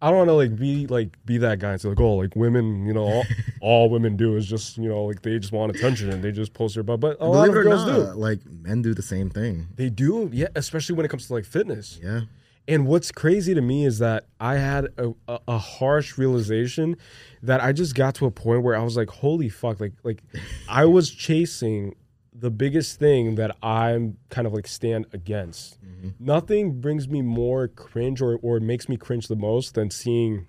I 0.00 0.10
don't 0.10 0.18
want 0.18 0.28
to 0.28 0.34
like 0.34 0.56
be 0.56 0.86
like 0.86 1.16
be 1.24 1.38
that 1.38 1.58
guy 1.58 1.72
and 1.72 1.80
say 1.80 1.88
like, 1.88 2.00
oh, 2.00 2.16
like 2.16 2.36
women, 2.36 2.86
you 2.86 2.92
know, 2.92 3.02
all, 3.02 3.24
all 3.60 3.90
women 3.90 4.16
do 4.16 4.36
is 4.36 4.46
just 4.46 4.76
you 4.78 4.88
know 4.88 5.04
like 5.04 5.22
they 5.22 5.38
just 5.38 5.52
want 5.52 5.74
attention 5.74 6.10
and 6.10 6.22
they 6.22 6.30
just 6.30 6.52
post 6.52 6.74
their 6.74 6.82
butt. 6.84 7.00
But 7.00 7.16
a 7.20 7.26
lot 7.26 7.48
of 7.48 7.54
girls 7.54 7.86
not 7.86 7.94
do. 7.96 8.02
like 8.18 8.40
men 8.46 8.82
do 8.82 8.94
the 8.94 9.02
same 9.02 9.28
thing 9.30 9.66
They 9.74 9.90
do, 9.90 10.30
yeah, 10.32 10.48
especially 10.54 10.94
when 10.94 11.04
it 11.04 11.08
comes 11.08 11.26
to 11.26 11.32
like 11.32 11.44
fitness. 11.46 11.98
yeah 12.02 12.22
And 12.68 12.86
what's 12.86 13.10
crazy 13.10 13.54
to 13.54 13.60
me 13.60 13.84
is 13.84 13.98
that 13.98 14.26
I 14.38 14.56
had 14.56 14.88
a, 14.98 15.14
a, 15.26 15.38
a 15.48 15.58
harsh 15.58 16.16
realization 16.16 16.96
that 17.42 17.60
I 17.60 17.72
just 17.72 17.94
got 17.94 18.14
to 18.16 18.26
a 18.26 18.30
point 18.30 18.62
where 18.62 18.76
I 18.76 18.82
was 18.84 18.96
like, 18.96 19.10
holy 19.10 19.48
fuck, 19.48 19.80
like 19.80 19.94
like 20.04 20.22
I 20.68 20.84
was 20.84 21.10
chasing 21.10 21.94
the 22.34 22.50
biggest 22.50 22.98
thing 22.98 23.36
that 23.36 23.56
I'm 23.62 24.16
kind 24.28 24.46
of 24.46 24.52
like 24.52 24.66
stand 24.66 25.06
against. 25.12 25.78
Nothing 26.18 26.80
brings 26.80 27.08
me 27.08 27.22
more 27.22 27.68
cringe 27.68 28.20
or 28.20 28.38
or 28.42 28.60
makes 28.60 28.88
me 28.88 28.96
cringe 28.96 29.28
the 29.28 29.36
most 29.36 29.74
than 29.74 29.90
seeing 29.90 30.46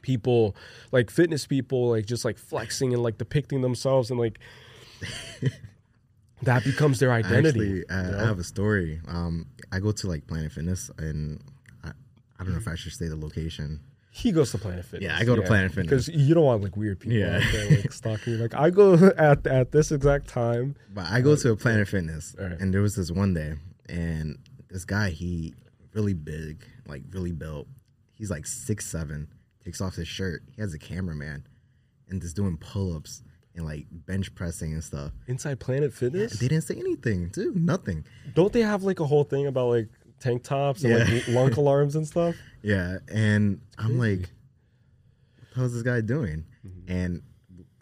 people 0.00 0.54
like 0.92 1.10
fitness 1.10 1.46
people 1.46 1.90
like 1.90 2.06
just 2.06 2.24
like 2.24 2.38
flexing 2.38 2.94
and 2.94 3.02
like 3.02 3.18
depicting 3.18 3.60
themselves 3.62 4.10
and 4.10 4.18
like 4.18 4.38
that 6.42 6.64
becomes 6.64 6.98
their 6.98 7.12
identity. 7.12 7.82
Actually, 7.82 7.90
I, 7.90 8.04
you 8.04 8.10
know? 8.12 8.18
I 8.18 8.26
have 8.26 8.38
a 8.38 8.44
story. 8.44 9.00
Um, 9.08 9.46
I 9.72 9.80
go 9.80 9.92
to 9.92 10.06
like 10.06 10.26
Planet 10.26 10.52
Fitness, 10.52 10.90
and 10.98 11.40
I, 11.84 11.90
I 12.38 12.44
don't 12.44 12.52
know 12.52 12.58
if 12.58 12.68
I 12.68 12.74
should 12.74 12.92
say 12.92 13.08
the 13.08 13.16
location. 13.16 13.80
He 14.18 14.32
goes 14.32 14.50
to 14.52 14.58
Planet 14.58 14.84
Fitness. 14.84 15.02
Yeah, 15.10 15.16
I 15.16 15.24
go 15.24 15.36
to 15.36 15.42
Planet 15.42 15.70
Fitness. 15.72 16.06
because 16.06 16.08
you 16.08 16.34
don't 16.34 16.44
want 16.44 16.62
like 16.62 16.76
weird 16.76 16.98
people 17.00 17.16
Yeah. 17.18 17.36
out 17.36 17.42
there 17.52 17.70
like 17.70 17.92
stalking 18.02 18.32
you. 18.34 18.38
Like 18.38 18.54
I 18.54 18.70
go 18.70 18.94
at 19.16 19.46
at 19.46 19.70
this 19.72 19.92
exact 19.92 20.28
time. 20.28 20.74
But 20.92 21.06
I 21.06 21.20
go 21.20 21.32
uh, 21.32 21.36
to 21.36 21.52
a 21.52 21.56
Planet 21.56 21.86
Fitness, 21.88 22.34
Alright. 22.40 22.58
and 22.60 22.74
there 22.74 22.82
was 22.82 22.96
this 22.96 23.10
one 23.10 23.32
day, 23.34 23.54
and 23.88 24.38
this 24.70 24.84
guy, 24.84 25.10
he 25.10 25.54
really 25.94 26.14
big, 26.14 26.64
like 26.86 27.02
really 27.10 27.32
built. 27.32 27.68
He's 28.14 28.30
like 28.30 28.46
six 28.46 28.86
seven. 28.86 29.28
Takes 29.64 29.80
off 29.80 29.94
his 29.94 30.08
shirt. 30.08 30.42
He 30.54 30.60
has 30.62 30.74
a 30.74 30.78
cameraman, 30.78 31.46
and 32.08 32.20
just 32.20 32.34
doing 32.36 32.56
pull 32.56 32.96
ups 32.96 33.22
and 33.54 33.64
like 33.66 33.86
bench 33.90 34.34
pressing 34.34 34.72
and 34.72 34.82
stuff. 34.82 35.12
Inside 35.26 35.58
Planet 35.60 35.92
Fitness, 35.92 36.38
They 36.38 36.48
didn't 36.48 36.64
say 36.64 36.76
anything, 36.76 37.30
too. 37.30 37.52
Nothing. 37.54 38.04
don't 38.34 38.52
they 38.52 38.62
have 38.62 38.82
like 38.84 39.00
a 39.00 39.06
whole 39.06 39.24
thing 39.24 39.46
about 39.46 39.68
like 39.68 39.88
tank 40.20 40.42
tops 40.42 40.84
and 40.84 40.98
like 40.98 41.26
Yeah. 41.26 41.34
lunk 41.34 41.56
alarms 41.56 41.96
and 41.96 42.06
stuff? 42.06 42.34
Yeah, 42.60 42.98
and 43.12 43.60
I'm 43.78 44.00
like, 44.00 44.18
what 44.18 45.48
the 45.50 45.54
hell 45.54 45.64
is 45.66 45.74
this 45.74 45.84
guy 45.84 46.00
doing? 46.00 46.44
Mm-hmm. 46.66 46.90
And 46.92 47.22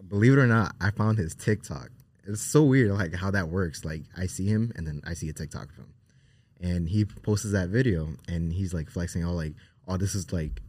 believe 0.07 0.35
it 0.35 0.39
or 0.39 0.47
not, 0.47 0.75
I 0.81 0.91
found 0.91 1.17
his 1.17 1.35
TikTok, 1.35 1.89
it's 2.25 2.43
so 2.43 2.63
weird 2.63 2.91
like 2.93 3.15
how 3.15 3.31
that 3.31 3.49
works. 3.49 3.85
Like 3.87 4.03
I 4.17 4.27
see 4.27 4.47
him 4.47 4.73
and 4.77 4.87
then 4.87 5.01
I 5.07 5.15
see 5.15 5.31
a 5.31 5.33
TikTok 5.33 5.71
of 5.71 5.77
him. 5.77 5.95
And 6.61 6.89
he 6.89 7.07
posts 7.07 7.51
that 7.53 7.71
video 7.71 8.09
and 8.29 8.53
he's 8.53 8.75
like 8.75 8.91
flexing 8.91 9.25
all 9.25 9.35
like, 9.35 9.55
oh, 9.89 9.97
this 9.97 10.15
is 10.15 10.31
like 10.31 10.61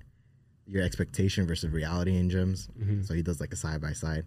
your 0.65 0.83
expectation 0.83 1.45
versus 1.47 1.69
reality 1.71 2.15
in 2.15 2.29
gyms. 2.29 2.69
Mm-hmm. 2.79 3.03
So 3.03 3.13
he 3.13 3.21
does 3.21 3.41
like 3.41 3.51
a 3.51 3.57
side 3.57 3.81
by 3.81 3.91
side. 3.91 4.23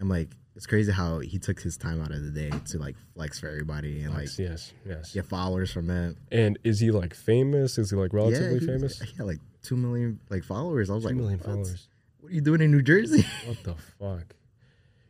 I'm 0.00 0.08
like, 0.08 0.30
it's 0.60 0.66
crazy 0.66 0.92
how 0.92 1.20
he 1.20 1.38
took 1.38 1.58
his 1.58 1.78
time 1.78 2.02
out 2.02 2.10
of 2.10 2.22
the 2.22 2.30
day 2.30 2.50
to 2.66 2.78
like 2.78 2.94
flex 3.14 3.38
for 3.40 3.48
everybody 3.48 4.02
and 4.02 4.12
like 4.12 4.24
Yes, 4.24 4.38
yes, 4.38 4.72
yes. 4.84 5.14
get 5.14 5.24
followers 5.24 5.72
from 5.72 5.88
it. 5.88 6.18
And 6.30 6.58
is 6.64 6.80
he 6.80 6.90
like 6.90 7.14
famous? 7.14 7.78
Is 7.78 7.88
he 7.92 7.96
like 7.96 8.12
relatively 8.12 8.58
he 8.58 8.66
was- 8.66 8.98
famous? 8.98 9.00
Had 9.16 9.26
like 9.26 9.38
two 9.62 9.76
million 9.76 10.20
like 10.28 10.44
followers. 10.44 10.90
I 10.90 10.94
was 10.96 11.04
Two 11.04 11.08
like, 11.08 11.16
million 11.16 11.38
what? 11.38 11.46
followers. 11.46 11.88
What 12.20 12.30
are 12.32 12.34
you 12.34 12.42
doing 12.42 12.60
in 12.60 12.70
New 12.72 12.82
Jersey? 12.82 13.24
What 13.46 13.62
the 13.64 13.74
fuck? 13.98 14.34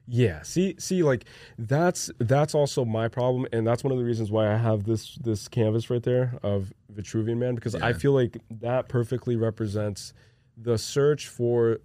Yeah, 0.06 0.42
see, 0.42 0.76
see, 0.78 1.02
like 1.02 1.24
that's 1.58 2.10
that's 2.18 2.54
also 2.54 2.84
my 2.84 3.08
problem, 3.08 3.46
and 3.52 3.66
that's 3.66 3.82
one 3.82 3.92
of 3.92 3.98
the 3.98 4.04
reasons 4.04 4.30
why 4.30 4.52
I 4.52 4.56
have 4.56 4.84
this 4.84 5.16
this 5.16 5.48
canvas 5.48 5.90
right 5.90 6.02
there 6.02 6.38
of 6.44 6.72
Vitruvian 6.94 7.38
Man 7.38 7.56
because 7.56 7.74
I 7.74 7.92
feel 7.92 8.12
like 8.12 8.38
that 8.50 8.88
perfectly 8.88 9.34
represents 9.36 10.12
the 10.56 10.78
search 10.78 11.26
for 11.28 11.78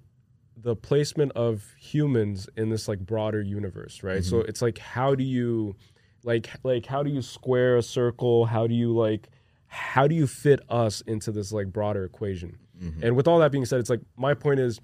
the 0.57 0.75
placement 0.75 1.31
of 1.33 1.73
humans 1.79 2.47
in 2.55 2.69
this 2.69 2.87
like 2.87 2.99
broader 2.99 3.41
universe, 3.41 4.03
right? 4.03 4.23
So 4.23 4.37
mm-hmm. 4.37 4.49
it's 4.49 4.61
like 4.61 4.77
how 4.77 5.15
do 5.15 5.23
you 5.23 5.75
like 6.23 6.49
like 6.63 6.85
how 6.85 7.03
do 7.03 7.09
you 7.09 7.21
square 7.21 7.77
a 7.77 7.83
circle? 7.83 8.45
How 8.45 8.67
do 8.67 8.73
you 8.73 8.95
like 8.95 9.29
how 9.67 10.07
do 10.07 10.15
you 10.15 10.27
fit 10.27 10.61
us 10.69 11.01
into 11.01 11.31
this 11.31 11.51
like 11.51 11.71
broader 11.71 12.03
equation? 12.03 12.57
Mm-hmm. 12.81 13.03
And 13.03 13.15
with 13.15 13.27
all 13.27 13.39
that 13.39 13.51
being 13.51 13.65
said, 13.65 13.79
it's 13.79 13.89
like 13.89 14.01
my 14.17 14.33
point 14.33 14.59
is 14.59 14.79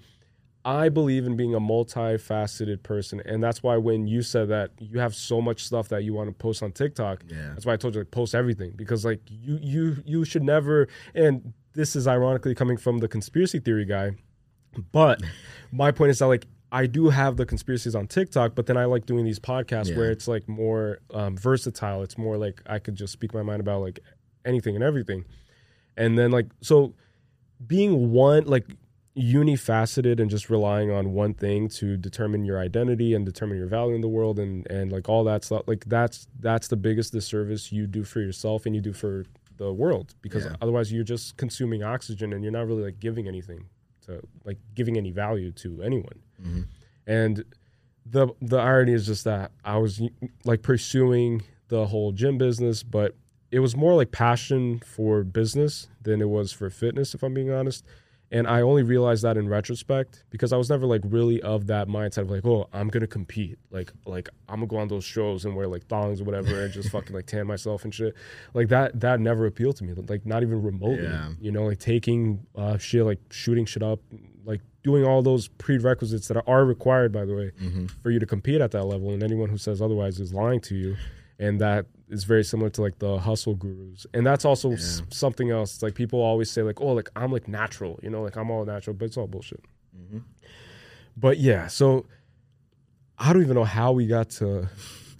I 0.64 0.90
believe 0.90 1.26
in 1.26 1.36
being 1.36 1.54
a 1.54 1.60
multifaceted 1.60 2.84
person, 2.84 3.20
and 3.24 3.42
that's 3.42 3.62
why 3.64 3.76
when 3.78 4.06
you 4.06 4.22
said 4.22 4.48
that 4.50 4.70
you 4.78 5.00
have 5.00 5.14
so 5.14 5.40
much 5.40 5.64
stuff 5.64 5.88
that 5.88 6.04
you 6.04 6.14
want 6.14 6.28
to 6.28 6.34
post 6.34 6.62
on 6.62 6.70
TikTok, 6.70 7.24
Yeah. 7.28 7.48
that's 7.48 7.66
why 7.66 7.72
I 7.72 7.76
told 7.76 7.94
you 7.94 8.00
like 8.00 8.12
post 8.12 8.34
everything 8.34 8.72
because 8.76 9.04
like 9.04 9.20
you 9.28 9.58
you 9.60 9.96
you 10.04 10.24
should 10.24 10.44
never. 10.44 10.88
And 11.14 11.52
this 11.74 11.96
is 11.96 12.06
ironically 12.06 12.54
coming 12.54 12.76
from 12.76 12.98
the 12.98 13.08
conspiracy 13.08 13.58
theory 13.58 13.84
guy, 13.84 14.12
but 14.92 15.22
my 15.70 15.90
point 15.90 16.10
is 16.10 16.18
that 16.20 16.26
like 16.26 16.46
I 16.70 16.86
do 16.86 17.10
have 17.10 17.36
the 17.36 17.44
conspiracies 17.44 17.94
on 17.94 18.06
TikTok, 18.06 18.54
but 18.54 18.64
then 18.66 18.76
I 18.78 18.86
like 18.86 19.04
doing 19.04 19.24
these 19.26 19.38
podcasts 19.38 19.90
Yeah. 19.90 19.98
where 19.98 20.10
it's 20.10 20.26
like 20.26 20.48
more 20.48 21.00
um, 21.12 21.36
versatile. 21.36 22.02
It's 22.02 22.16
more 22.16 22.38
like 22.38 22.62
I 22.66 22.78
could 22.78 22.94
just 22.94 23.12
speak 23.12 23.34
my 23.34 23.42
mind 23.42 23.60
about 23.60 23.82
like 23.82 24.00
anything 24.46 24.74
and 24.74 24.82
everything, 24.82 25.24
and 25.96 26.18
then 26.18 26.30
like 26.30 26.46
so 26.62 26.94
being 27.66 28.10
one 28.12 28.44
like 28.46 28.66
unifaceted 29.14 30.18
and 30.20 30.30
just 30.30 30.48
relying 30.48 30.90
on 30.90 31.12
one 31.12 31.34
thing 31.34 31.68
to 31.68 31.96
determine 31.98 32.44
your 32.46 32.58
identity 32.58 33.12
and 33.14 33.26
determine 33.26 33.58
your 33.58 33.66
value 33.66 33.94
in 33.94 34.00
the 34.00 34.08
world 34.08 34.38
and 34.38 34.66
and 34.70 34.90
like 34.90 35.06
all 35.08 35.22
that 35.22 35.44
stuff 35.44 35.62
like 35.66 35.84
that's 35.86 36.26
that's 36.40 36.68
the 36.68 36.76
biggest 36.76 37.12
disservice 37.12 37.70
you 37.70 37.86
do 37.86 38.04
for 38.04 38.20
yourself 38.20 38.64
and 38.64 38.74
you 38.74 38.80
do 38.80 38.92
for 38.92 39.24
the 39.58 39.70
world 39.70 40.14
because 40.22 40.46
Yeah. 40.46 40.56
otherwise 40.62 40.90
you're 40.90 41.04
just 41.04 41.36
consuming 41.36 41.82
oxygen 41.82 42.32
and 42.32 42.42
you're 42.42 42.52
not 42.52 42.66
really 42.66 42.82
like 42.84 43.00
giving 43.00 43.28
anything 43.28 43.66
to 44.06 44.20
like 44.44 44.58
giving 44.74 44.96
any 44.96 45.10
value 45.10 45.50
to 45.52 45.82
anyone 45.82 46.18
Mhm. 46.42 46.64
and 47.06 47.44
the 48.04 48.28
the 48.40 48.58
irony 48.58 48.92
is 48.92 49.06
just 49.06 49.24
that 49.24 49.52
I 49.64 49.78
was 49.78 50.00
like 50.44 50.62
pursuing 50.62 51.42
the 51.68 51.86
whole 51.86 52.12
gym 52.12 52.36
business, 52.36 52.82
but 52.82 53.14
it 53.50 53.60
was 53.60 53.76
more 53.76 53.94
like 53.94 54.10
passion 54.10 54.80
for 54.80 55.22
business 55.24 55.88
than 56.02 56.20
it 56.20 56.28
was 56.28 56.52
for 56.52 56.68
fitness, 56.68 57.14
if 57.14 57.22
I'm 57.22 57.32
being 57.34 57.50
honest. 57.50 57.84
And 58.34 58.46
I 58.46 58.62
only 58.62 58.82
realized 58.82 59.22
that 59.24 59.36
in 59.36 59.46
retrospect 59.48 60.24
because 60.30 60.54
I 60.54 60.56
was 60.56 60.70
never 60.70 60.86
like 60.86 61.02
really 61.04 61.42
of 61.42 61.66
that 61.66 61.86
mindset 61.86 62.22
of 62.22 62.30
like, 62.30 62.46
oh, 62.46 62.66
I'm 62.72 62.88
gonna 62.88 63.06
compete. 63.06 63.58
Like, 63.70 63.92
like 64.06 64.30
I'm 64.48 64.56
gonna 64.56 64.66
go 64.68 64.78
on 64.78 64.88
those 64.88 65.04
shows 65.04 65.44
and 65.44 65.54
wear 65.54 65.68
like 65.68 65.86
thongs 65.86 66.20
or 66.22 66.24
whatever 66.24 66.64
and 66.64 66.72
just 66.72 66.88
fucking 66.90 67.14
like 67.14 67.26
tan 67.26 67.46
myself 67.46 67.84
and 67.84 67.94
shit. 67.94 68.14
Like 68.54 68.68
that, 68.68 68.98
that 69.00 69.20
never 69.20 69.44
appealed 69.46 69.76
to 69.76 69.84
me. 69.84 69.92
Like 70.08 70.24
not 70.24 70.42
even 70.42 70.62
remotely. 70.62 71.04
Yeah. 71.04 71.32
You 71.40 71.52
know, 71.52 71.64
like 71.64 71.78
taking 71.78 72.46
uh, 72.56 72.78
shit, 72.78 73.04
like 73.04 73.20
shooting 73.30 73.66
shit 73.66 73.82
up, 73.82 74.00
like 74.46 74.62
doing 74.82 75.04
all 75.04 75.22
those 75.22 75.48
prerequisites 75.48 76.26
that 76.28 76.42
are 76.46 76.64
required, 76.64 77.12
by 77.12 77.24
the 77.26 77.34
way, 77.34 77.52
Mm-hmm. 77.62 77.86
for 78.02 78.10
you 78.10 78.18
to 78.18 78.26
compete 78.26 78.60
at 78.62 78.70
that 78.70 78.84
level. 78.84 79.10
And 79.10 79.22
anyone 79.22 79.50
who 79.50 79.58
says 79.58 79.82
otherwise 79.82 80.18
is 80.18 80.32
lying 80.32 80.60
to 80.62 80.74
you. 80.74 80.96
And 81.38 81.60
that 81.60 81.86
is 82.08 82.24
very 82.24 82.44
similar 82.44 82.70
to 82.70 82.82
like 82.82 82.98
the 82.98 83.18
hustle 83.18 83.54
gurus. 83.54 84.06
And 84.14 84.24
that's 84.24 84.44
also 84.44 84.72
s- 84.72 85.02
something 85.10 85.50
else. 85.50 85.74
It's 85.74 85.82
like 85.82 85.94
people 85.94 86.20
always 86.20 86.50
say 86.50 86.62
like, 86.62 86.80
oh, 86.80 86.92
like 86.92 87.08
I'm 87.16 87.32
like 87.32 87.48
natural, 87.48 87.98
you 88.02 88.10
know, 88.10 88.22
like 88.22 88.36
I'm 88.36 88.50
all 88.50 88.64
natural, 88.64 88.94
but 88.94 89.06
it's 89.06 89.16
all 89.16 89.26
bullshit. 89.26 89.64
Mm-hmm. 89.96 90.18
But 91.16 91.38
yeah, 91.38 91.66
so 91.66 92.06
I 93.18 93.32
don't 93.32 93.42
even 93.42 93.54
know 93.54 93.64
how 93.64 93.92
we 93.92 94.06
got 94.06 94.30
to 94.30 94.68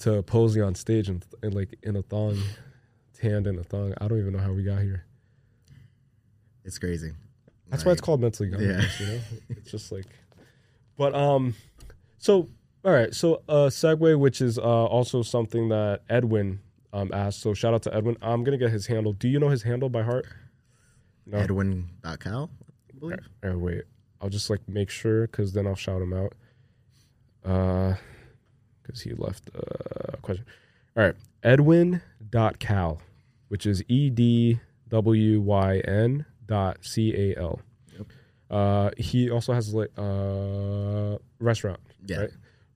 to 0.01 0.23
posing 0.23 0.63
on 0.63 0.75
stage 0.75 1.09
and, 1.09 1.25
and 1.43 1.55
like 1.55 1.79
in 1.83 1.97
a 1.97 2.03
thong, 2.03 2.37
tanned 3.15 3.47
in 3.47 3.59
a 3.59 3.63
thong. 3.65 3.95
I 4.01 4.09
don't 4.09 4.19
even 4.19 4.33
know 4.33 4.41
how 4.41 4.53
we 4.53 4.65
got 4.65 4.81
here. 4.83 5.05
It's 6.65 6.79
crazy. 6.79 7.13
That's 7.69 7.85
why 7.85 7.93
it's 7.93 8.01
called 8.01 8.21
mentally 8.21 8.51
gone. 8.51 8.61
Yeah. 8.61 8.83
You 9.01 9.07
know, 9.07 9.21
it's 9.51 9.71
just 9.71 9.91
like, 9.93 10.07
but 10.97 11.15
um, 11.15 11.55
so 12.19 12.49
all 12.85 12.93
right, 12.93 13.15
so 13.15 13.43
uh, 13.49 13.69
segue, 13.69 14.19
which 14.19 14.41
is 14.41 14.59
uh 14.59 14.63
also 14.63 15.23
something 15.23 15.69
that 15.69 16.01
Edwin 16.09 16.61
um 16.93 17.11
asked. 17.13 17.41
So 17.41 17.55
shout 17.55 17.75
out 17.75 17.83
to 17.83 17.95
Edwin. 17.95 18.17
I'm 18.21 18.45
gonna 18.45 18.59
get 18.59 18.71
his 18.71 18.87
handle. 18.87 19.13
Do 19.13 19.29
you 19.29 19.39
know 19.39 19.49
his 19.49 19.63
handle 19.63 19.89
by 19.89 20.03
heart? 20.03 20.27
No. 21.27 21.39
Edwyn.cal, 21.39 22.51
I 22.91 22.99
believe. 22.99 23.19
Oh, 23.45 23.57
wait, 23.59 23.85
I'll 24.21 24.29
just 24.29 24.51
like 24.51 24.61
make 24.69 24.91
sure 24.91 25.27
because 25.29 25.53
then 25.53 25.67
I'll 25.67 25.77
shout 25.77 26.03
him 26.03 26.13
out. 26.13 26.33
Uh, 27.45 27.95
because 28.83 29.01
he 29.01 29.13
left 29.15 29.49
a 29.55 30.17
question. 30.19 30.45
All 30.97 31.05
right, 31.05 31.15
Edwyn.cal, 31.43 33.01
which 33.49 33.67
is 33.67 33.83
E 33.89 34.11
D 34.11 34.59
W 34.89 35.41
Y 35.41 35.79
N 35.79 36.27
dot 36.47 36.79
C 36.83 37.15
A 37.15 37.41
L. 37.41 37.61
Yep. 37.97 38.07
Uh, 38.51 38.91
he 38.99 39.31
also 39.31 39.53
has 39.53 39.73
like 39.73 39.91
uh 39.97 41.19
restaurant. 41.39 41.81
Yeah. 42.05 42.23
Right? 42.23 42.31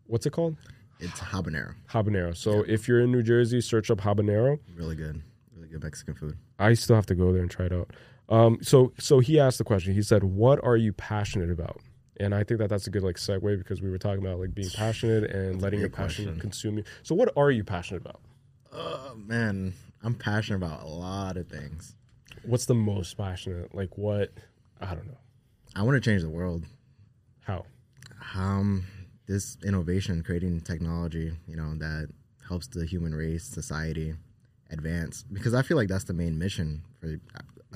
What's 0.07 0.27
it 0.27 0.31
called? 0.31 0.57
It's 0.99 1.19
habanero. 1.21 1.75
Habanero. 1.91 2.37
So 2.37 2.63
if 2.67 2.89
you're 2.89 3.01
in 3.01 3.13
New 3.13 3.23
Jersey, 3.23 3.61
search 3.61 3.91
up 3.91 3.99
habanero. 3.99 4.59
Really 4.75 4.97
good. 4.97 5.23
Really 5.55 5.69
good 5.69 5.83
Mexican 5.83 6.15
food. 6.15 6.39
I 6.59 6.73
still 6.75 6.97
have 6.97 7.07
to 7.07 7.15
go 7.15 7.33
there 7.33 7.43
and 7.43 7.51
try 7.51 7.67
it 7.67 7.73
out. 7.73 7.91
Um, 8.29 8.59
so 8.63 8.93
so 8.99 9.21
he 9.21 9.39
asked 9.39 9.59
the 9.59 9.65
question. 9.65 9.93
He 9.95 10.03
said, 10.03 10.25
"What 10.25 10.63
are 10.65 10.77
you 10.77 10.93
passionate 10.93 11.51
about?" 11.51 11.81
And 12.19 12.35
I 12.35 12.45
think 12.45 12.59
that 12.61 12.71
that's 12.71 12.87
a 12.87 12.91
good 12.91 13.03
like 13.03 13.17
segue 13.17 13.59
because 13.59 13.83
we 13.83 13.91
were 13.91 13.99
talking 13.99 14.25
about 14.25 14.41
like 14.41 14.55
being 14.55 14.71
passionate 14.71 15.25
and 15.31 15.55
That's 15.55 15.63
letting 15.63 15.81
your 15.81 15.91
passion 15.91 16.25
question. 16.25 16.41
consume 16.41 16.79
you. 16.79 16.85
So 17.03 17.15
what 17.15 17.31
are 17.37 17.51
you 17.51 17.63
passionate 17.63 18.01
about? 18.01 18.21
Oh 18.73 19.15
man, 19.17 19.75
I'm 20.03 20.15
passionate 20.15 20.65
about 20.65 20.83
a 20.83 20.89
lot 20.89 21.37
of 21.37 21.47
things. 21.49 21.95
What's 22.43 22.65
the 22.67 22.75
most 22.75 23.17
passionate? 23.19 23.75
Like 23.75 23.99
what? 23.99 24.33
I 24.81 24.95
don't 24.95 25.07
know. 25.07 25.19
I 25.75 25.83
want 25.83 26.03
to 26.03 26.11
change 26.11 26.23
the 26.23 26.31
world. 26.31 26.65
How? 27.41 27.65
Um, 28.35 28.85
this 29.27 29.57
innovation, 29.65 30.23
creating 30.23 30.61
technology, 30.61 31.33
you 31.47 31.57
know, 31.57 31.75
that 31.77 32.09
helps 32.47 32.67
the 32.69 32.87
human 32.87 33.15
race, 33.15 33.45
society 33.45 34.15
advance. 34.71 35.25
Because 35.33 35.55
I 35.55 35.63
feel 35.63 35.77
like 35.77 35.89
that's 35.89 36.05
the 36.05 36.15
main 36.15 36.39
mission 36.39 36.83
for 37.01 37.19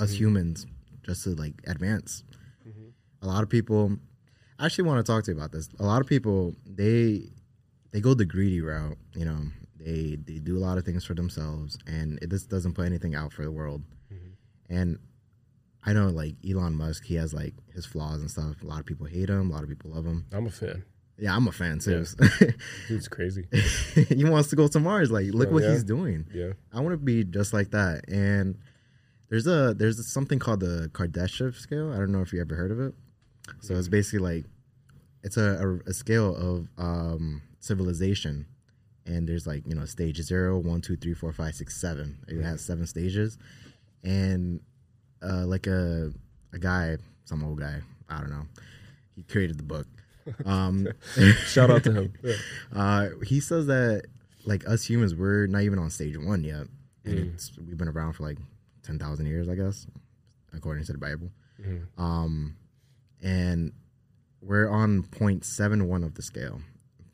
us 0.01 0.11
mm-hmm. 0.11 0.25
humans, 0.25 0.67
just 1.03 1.25
to 1.25 1.31
like 1.31 1.55
advance. 1.67 2.25
Mm-hmm. 2.67 2.89
A 3.23 3.27
lot 3.27 3.43
of 3.43 3.49
people, 3.49 3.97
I 4.59 4.67
actually 4.67 4.85
want 4.85 5.05
to 5.05 5.13
talk 5.13 5.25
to 5.25 5.33
you 5.33 5.37
about 5.37 5.53
this. 5.53 5.69
A 5.79 5.85
lot 5.85 6.01
of 6.01 6.07
people, 6.07 6.55
they 6.67 7.31
they 7.93 8.01
go 8.01 8.15
the 8.15 8.25
greedy 8.25 8.61
route. 8.61 8.99
You 9.15 9.25
know, 9.25 9.39
they 9.79 10.17
they 10.25 10.39
do 10.39 10.57
a 10.57 10.61
lot 10.61 10.79
of 10.79 10.85
things 10.85 11.05
for 11.05 11.15
themselves, 11.15 11.79
and 11.87 12.19
it 12.23 12.31
just 12.31 12.49
doesn't 12.49 12.75
put 12.75 12.87
anything 12.87 13.15
out 13.15 13.33
for 13.33 13.43
the 13.43 13.51
world. 13.51 13.83
Mm-hmm. 14.13 14.75
And 14.75 14.99
I 15.85 15.93
know, 15.93 16.09
like 16.09 16.37
Elon 16.49 16.77
Musk, 16.77 17.05
he 17.05 17.15
has 17.17 17.33
like 17.35 17.55
his 17.75 17.87
flaws 17.87 18.21
and 18.21 18.31
stuff. 18.31 18.63
A 18.63 18.67
lot 18.67 18.81
of 18.81 18.87
people 18.87 19.07
hate 19.07 19.29
him. 19.29 19.51
A 19.51 19.53
lot 19.53 19.63
of 19.63 19.69
people 19.69 19.91
love 19.91 20.05
him. 20.05 20.27
I'm 20.33 20.47
a 20.47 20.51
fan. 20.51 20.85
Yeah, 21.20 21.37
I'm 21.37 21.46
a 21.46 21.52
fan 21.52 21.78
too. 21.78 22.04
Dude's 22.88 23.09
crazy. 23.09 23.46
he 24.09 24.24
wants 24.24 24.48
to 24.50 24.56
go 24.56 24.66
to 24.68 24.80
Mars. 24.80 25.11
Like, 25.11 25.26
look 25.35 25.48
Oh, 25.50 25.52
what 25.52 25.62
yeah? 25.62 25.72
he's 25.72 25.85
doing. 25.85 26.26
Yeah. 26.33 26.52
I 26.72 26.80
want 26.80 26.94
to 26.94 26.96
be 26.96 27.24
just 27.24 27.52
like 27.52 27.70
that. 27.72 28.09
And 28.09 28.56
there's 29.28 29.46
a 29.46 29.74
there's 29.74 30.04
something 30.06 30.38
called 30.38 30.61
the 30.61 30.90
Kardashev 30.92 31.54
scale. 31.56 31.92
I 31.92 31.96
don't 31.98 32.11
know 32.11 32.22
if 32.22 32.33
you 32.33 32.40
ever 32.40 32.54
heard 32.56 32.70
of 32.70 32.80
it. 32.80 32.94
So 33.61 33.74
it's 33.74 33.88
basically 33.88 34.20
like 34.20 34.44
it's 35.22 35.37
a, 35.37 35.80
a, 35.87 35.90
a 35.90 35.92
scale 35.92 36.35
of 36.35 36.68
um, 36.78 37.42
civilization, 37.59 38.46
and 39.06 39.28
there's 39.28 39.46
like 39.46 39.66
you 39.66 39.74
know 39.74 39.85
stage 39.85 40.16
zero, 40.22 40.59
one, 40.59 40.80
two, 40.80 40.96
three, 40.96 41.14
four, 41.14 41.33
five, 41.33 41.54
six, 41.54 41.76
seven. 41.80 42.18
It 42.28 42.40
has 42.42 42.61
seven 42.64 42.87
stages, 42.87 43.37
and 44.02 44.61
uh, 45.22 45.44
like 45.46 45.66
a 45.66 46.12
a 46.52 46.59
guy, 46.59 46.96
some 47.24 47.44
old 47.44 47.61
guy, 47.61 47.80
I 48.09 48.20
don't 48.20 48.30
know, 48.30 48.46
he 49.14 49.22
created 49.22 49.59
the 49.59 49.62
book. 49.64 49.87
Um, 50.45 50.88
Shout 51.47 51.71
out 51.71 51.85
to 51.85 51.93
him. 51.93 52.12
Yeah. 52.23 52.35
uh, 52.75 53.09
he 53.25 53.40
says 53.40 53.66
that 53.66 54.05
like 54.45 54.66
us 54.69 54.85
humans, 54.85 55.14
we're 55.14 55.47
not 55.47 55.62
even 55.62 55.79
on 55.79 55.90
stage 55.90 56.16
one 56.16 56.43
yet, 56.45 56.66
and 57.05 57.14
Mm. 57.19 57.35
it's 57.35 57.53
we've 57.59 57.77
been 57.79 57.88
around 57.88 58.14
for 58.14 58.23
like 58.25 58.38
ten 58.83 58.99
thousand 58.99 59.27
years, 59.27 59.49
I 59.49 59.55
guess, 59.55 59.87
according 60.55 60.85
to 60.85 60.93
the 60.93 60.99
Bible. 60.99 61.31
Mhm. 61.61 61.87
Um, 61.99 62.57
and 63.23 63.73
we're 64.40 64.69
on 64.71 65.03
point 65.03 65.45
seven 65.45 65.88
one 65.88 66.03
of 66.05 66.14
the 66.14 66.23
scale. 66.23 66.61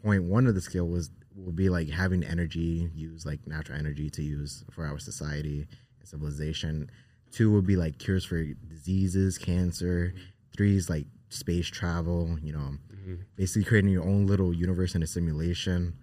Point 0.02 0.24
one 0.24 0.46
of 0.46 0.54
the 0.54 0.60
scale 0.60 0.86
was 0.86 1.10
will 1.34 1.52
be 1.52 1.68
like 1.68 1.88
having 1.90 2.22
energy, 2.24 2.90
use 2.94 3.26
like 3.26 3.46
natural 3.46 3.78
energy 3.78 4.08
to 4.10 4.22
use 4.22 4.64
for 4.70 4.86
our 4.86 4.98
society 4.98 5.66
and 5.98 6.08
civilization. 6.08 6.90
Two 7.32 7.50
would 7.52 7.66
be 7.66 7.76
like 7.76 7.98
cures 7.98 8.24
for 8.24 8.42
diseases, 8.44 9.36
cancer. 9.36 10.14
Three 10.56 10.76
is 10.76 10.88
like 10.88 11.06
space 11.28 11.66
travel. 11.66 12.38
You 12.40 12.52
know, 12.52 12.70
basically 13.36 13.64
creating 13.64 13.90
your 13.90 14.04
own 14.04 14.26
little 14.26 14.52
universe 14.52 14.94
in 14.94 15.02
a 15.02 15.06
simulation. 15.06 15.94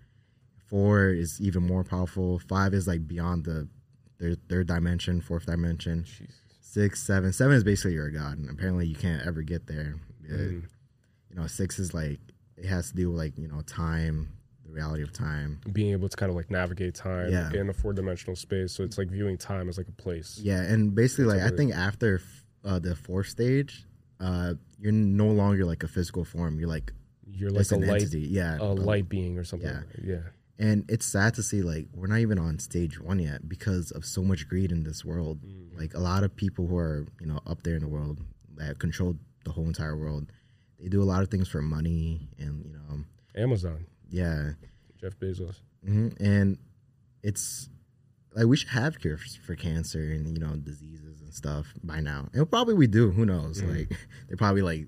Four 0.68 1.10
is 1.10 1.40
even 1.42 1.64
more 1.66 1.84
powerful. 1.84 2.40
Five 2.40 2.74
is 2.74 2.88
like 2.88 3.08
beyond 3.08 3.46
the 3.46 3.68
third, 4.20 4.40
third 4.50 4.68
dimension, 4.68 5.22
fourth 5.22 5.46
dimension. 5.46 6.06
Six, 6.62 7.04
seven, 7.04 7.32
seven 7.34 7.56
is 7.56 7.64
basically 7.64 7.94
you're 7.94 8.08
a 8.08 8.12
god, 8.14 8.38
and 8.40 8.50
apparently 8.50 8.88
you 8.88 8.96
can't 8.96 9.26
ever 9.28 9.42
get 9.44 9.68
there. 9.68 9.96
Mm. 10.28 10.64
You 11.30 11.36
know, 11.36 11.46
six 11.48 11.78
is 11.78 11.94
like 11.94 12.20
it 12.58 12.66
has 12.66 12.90
to 12.90 12.96
do 12.96 13.10
with 13.10 13.18
like 13.20 13.38
you 13.38 13.48
know 13.48 13.62
time, 13.62 14.30
the 14.66 14.72
reality 14.72 15.04
of 15.04 15.12
time. 15.14 15.60
being 15.72 15.92
able 15.92 16.10
to 16.10 16.18
kind 16.18 16.30
of 16.32 16.36
like 16.36 16.50
navigate 16.50 16.96
time 16.96 17.30
Yeah. 17.32 17.52
in 17.54 17.70
a 17.70 17.74
four 17.74 17.94
dimensional 17.94 18.36
space. 18.36 18.72
So 18.72 18.84
it's 18.84 18.98
like 18.98 19.10
viewing 19.10 19.38
time 19.38 19.70
as 19.70 19.78
like 19.78 19.88
a 19.88 19.92
place. 20.02 20.40
Yeah, 20.42 20.62
and 20.62 20.96
basically, 20.96 21.26
like 21.26 21.42
I 21.42 21.56
think 21.56 21.74
after 21.76 22.22
uh, 22.66 22.80
the 22.80 22.96
fourth 22.96 23.28
stage, 23.28 23.86
uh, 24.20 24.54
you're 24.80 24.92
no 24.92 25.28
longer 25.28 25.66
like 25.66 25.84
a 25.84 25.88
physical 25.88 26.24
form. 26.26 26.60
You're 26.60 26.70
like 26.70 26.94
You're 27.26 27.52
like 27.52 27.72
a 27.72 27.76
light, 27.76 28.02
entity. 28.02 28.22
Yeah, 28.22 28.58
a 28.60 28.74
light 28.74 29.10
being 29.10 29.38
or 29.38 29.44
something. 29.44 29.70
Yeah. 29.70 29.82
Yeah. 30.04 30.22
And 30.60 30.86
it's 30.88 31.06
sad 31.06 31.34
to 31.36 31.44
see 31.44 31.62
like 31.62 31.88
we're 31.94 32.08
not 32.08 32.20
even 32.20 32.38
on 32.40 32.60
stage 32.60 33.00
one 33.00 33.20
yet 33.20 33.50
because 33.50 33.92
of 33.92 34.06
so 34.06 34.22
much 34.22 34.48
greed 34.48 34.72
in 34.72 34.84
this 34.84 35.04
world. 35.04 35.40
Mm. 35.44 35.78
Like 35.80 35.94
a 35.96 36.00
lot 36.00 36.24
of 36.24 36.36
people 36.36 36.68
who 36.68 36.78
are 36.78 37.06
you 37.20 37.26
know 37.28 37.40
up 37.48 37.64
there 37.64 37.76
in 37.76 37.82
the 37.82 37.88
world 37.88 38.20
that 38.56 38.80
control 38.80 39.16
the 39.46 39.52
whole 39.52 39.66
entire 39.66 39.98
world, 39.98 40.32
they 40.80 40.88
do 40.88 41.02
a 41.02 41.06
lot 41.06 41.22
of 41.24 41.30
things 41.30 41.48
for 41.50 41.62
money 41.62 42.30
and 42.38 42.64
you 42.66 42.72
know 42.74 43.04
Amazon, 43.36 43.86
yeah, 44.10 44.52
Jeff 45.02 45.18
Bezos. 45.20 45.56
hmm 45.84 46.10
and 46.20 46.58
it's 47.24 47.68
like 48.36 48.46
we 48.46 48.56
should 48.56 48.70
have 48.70 49.00
cures 49.00 49.38
for 49.46 49.56
cancer 49.56 50.00
and 50.12 50.38
you 50.38 50.40
know 50.40 50.56
diseases 50.56 51.13
stuff 51.36 51.74
by 51.84 52.00
now, 52.00 52.30
and 52.34 52.50
probably 52.50 52.74
we 52.76 52.88
do. 52.88 53.12
Who 53.12 53.26
knows? 53.26 53.62
Mhm. 53.62 53.78
Like 53.78 53.98
they're 54.28 54.38
probably 54.38 54.62
like 54.62 54.88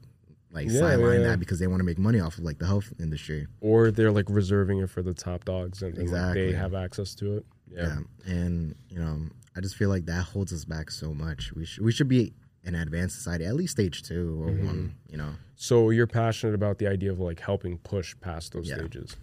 like 0.52 0.68
Yeah, 0.70 0.80
sideline 0.80 1.22
yeah. 1.22 1.28
that 1.28 1.40
because 1.40 1.60
they 1.60 1.68
want 1.68 1.80
to 1.82 1.84
make 1.84 1.98
money 1.98 2.20
off 2.22 2.38
of 2.38 2.44
like 2.46 2.60
the 2.60 2.66
health 2.68 2.94
industry. 3.00 3.46
Or 3.62 3.92
they're 3.92 4.12
like 4.12 4.30
reserving 4.30 4.80
it 4.80 4.90
for 4.90 5.02
the 5.02 5.14
top 5.14 5.44
dogs 5.44 5.82
and, 5.82 5.98
and, 5.98 5.98
like, 5.98 6.04
Exactly. 6.22 6.52
they 6.52 6.58
have 6.58 6.74
access 6.74 7.14
to 7.16 7.38
it. 7.38 7.46
Yeah. 7.70 7.82
Yeah. 8.28 8.32
and 8.34 8.76
you 8.90 9.00
know 9.00 9.22
I 9.58 9.60
just 9.62 9.76
feel 9.76 9.90
like 9.90 10.06
that 10.06 10.24
holds 10.24 10.54
us 10.54 10.64
back 10.66 10.92
so 10.92 11.14
much. 11.14 11.52
We 11.54 11.66
should 11.66 11.84
we 11.84 11.92
should 11.92 12.08
be 12.08 12.34
an 12.64 12.74
advanced 12.76 13.16
society, 13.18 13.46
at 13.46 13.56
least 13.56 13.72
stage 13.74 14.02
two 14.04 14.42
or 14.44 14.50
Mhm. 14.52 14.66
one. 14.66 14.96
You 15.10 15.18
know, 15.18 15.34
So 15.56 15.90
you're 15.90 16.08
passionate 16.08 16.54
about 16.56 16.78
the 16.80 16.88
idea 16.88 17.12
of 17.12 17.20
like 17.20 17.40
helping 17.40 17.78
push 17.80 18.16
past 18.22 18.54
those 18.54 18.68
stages. 18.72 19.16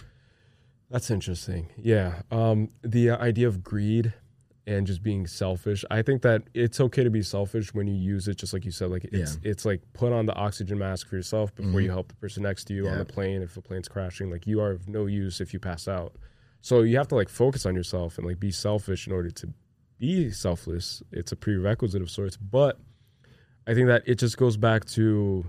That's 0.90 1.10
interesting. 1.10 1.68
Yeah. 1.76 2.22
Um, 2.30 2.68
the 2.82 3.10
idea 3.10 3.48
of 3.48 3.62
greed 3.64 4.12
and 4.66 4.86
just 4.86 5.02
being 5.02 5.26
selfish. 5.26 5.84
I 5.90 6.02
think 6.02 6.22
that 6.22 6.42
it's 6.54 6.80
okay 6.80 7.02
to 7.02 7.10
be 7.10 7.22
selfish 7.22 7.74
when 7.74 7.86
you 7.88 7.94
use 7.94 8.28
it, 8.28 8.36
just 8.36 8.52
like 8.52 8.64
you 8.64 8.70
said. 8.70 8.90
Like 8.90 9.04
it's 9.12 9.38
it's 9.42 9.64
like 9.64 9.80
put 9.92 10.12
on 10.12 10.26
the 10.26 10.34
oxygen 10.34 10.78
mask 10.78 11.08
for 11.08 11.16
yourself 11.16 11.54
before 11.54 11.80
Mhm. 11.80 11.84
you 11.84 11.90
help 11.90 12.08
the 12.08 12.14
person 12.16 12.42
next 12.44 12.64
to 12.66 12.74
you 12.74 12.86
on 12.88 12.98
the 12.98 13.04
plane. 13.04 13.42
If 13.42 13.54
the 13.54 13.60
plane's 13.62 13.88
crashing, 13.88 14.30
like 14.30 14.46
you 14.46 14.60
are 14.60 14.70
of 14.70 14.88
no 14.88 15.06
use 15.06 15.40
if 15.40 15.52
you 15.52 15.58
pass 15.60 15.88
out. 15.88 16.14
So 16.60 16.82
you 16.82 16.96
have 16.96 17.08
to 17.08 17.16
like 17.16 17.28
focus 17.28 17.66
on 17.66 17.74
yourself 17.74 18.18
and 18.18 18.26
like 18.26 18.38
be 18.38 18.52
selfish 18.52 19.06
in 19.08 19.12
order 19.12 19.30
to 19.30 19.48
be 19.98 20.30
selfless. 20.30 21.02
It's 21.10 21.32
a 21.32 21.36
prerequisite 21.36 22.00
of 22.02 22.10
sorts, 22.10 22.36
but 22.36 22.78
I 23.66 23.74
think 23.74 23.88
that 23.88 24.02
it 24.06 24.16
just 24.18 24.36
goes 24.36 24.56
back 24.56 24.84
to 24.96 25.44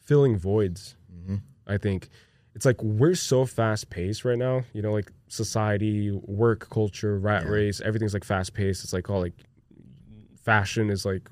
filling 0.00 0.36
voids. 0.36 0.96
hmm 1.26 1.36
I 1.68 1.78
think 1.78 2.08
it's 2.56 2.64
like 2.64 2.82
we're 2.82 3.14
so 3.14 3.44
fast 3.46 3.88
paced 3.90 4.24
right 4.24 4.38
now. 4.38 4.64
You 4.72 4.82
know, 4.82 4.90
like 4.92 5.12
society, 5.28 6.10
work 6.10 6.68
culture, 6.70 7.18
rat 7.18 7.44
Yeah. 7.44 7.50
race, 7.50 7.80
everything's 7.80 8.14
like 8.14 8.24
fast 8.24 8.52
paced. 8.54 8.82
It's 8.82 8.92
like 8.92 9.08
all 9.10 9.20
like 9.20 9.34
fashion 10.42 10.90
is 10.90 11.04
like 11.04 11.28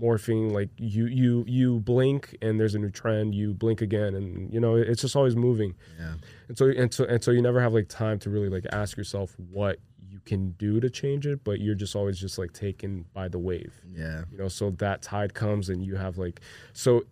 morphing. 0.00 0.52
Like 0.52 0.70
you 0.78 1.06
you 1.06 1.44
you 1.46 1.80
blink 1.80 2.36
and 2.42 2.58
there's 2.58 2.74
a 2.74 2.78
new 2.78 2.90
trend. 2.90 3.34
You 3.34 3.54
blink 3.54 3.80
again, 3.82 4.14
and 4.14 4.52
you 4.52 4.60
know 4.60 4.76
it's 4.76 5.02
just 5.02 5.16
always 5.16 5.36
moving. 5.36 5.74
yeah, 5.98 6.14
And 6.48 6.56
so 6.58 6.66
and 6.68 6.92
so 6.92 7.04
and 7.04 7.22
so 7.22 7.30
you 7.30 7.42
never 7.42 7.60
have 7.60 7.72
like 7.74 7.88
time 7.88 8.18
to 8.20 8.30
really 8.30 8.48
like 8.48 8.64
ask 8.72 8.96
yourself 8.96 9.34
what 9.50 9.78
you 10.08 10.20
can 10.24 10.50
do 10.52 10.78
to 10.80 10.90
change 10.90 11.26
it, 11.26 11.42
but 11.42 11.60
you're 11.60 11.74
just 11.74 11.96
always 11.96 12.18
just 12.18 12.38
like 12.38 12.52
taken 12.52 13.04
by 13.14 13.28
the 13.28 13.38
wave 13.38 13.72
yeah, 13.94 14.24
you 14.30 14.36
know 14.38 14.48
so 14.48 14.70
that 14.72 15.00
tide 15.02 15.32
comes 15.34 15.68
and 15.70 15.82
you 15.84 15.96
have 15.96 16.18
like 16.18 16.40
so 16.74 17.02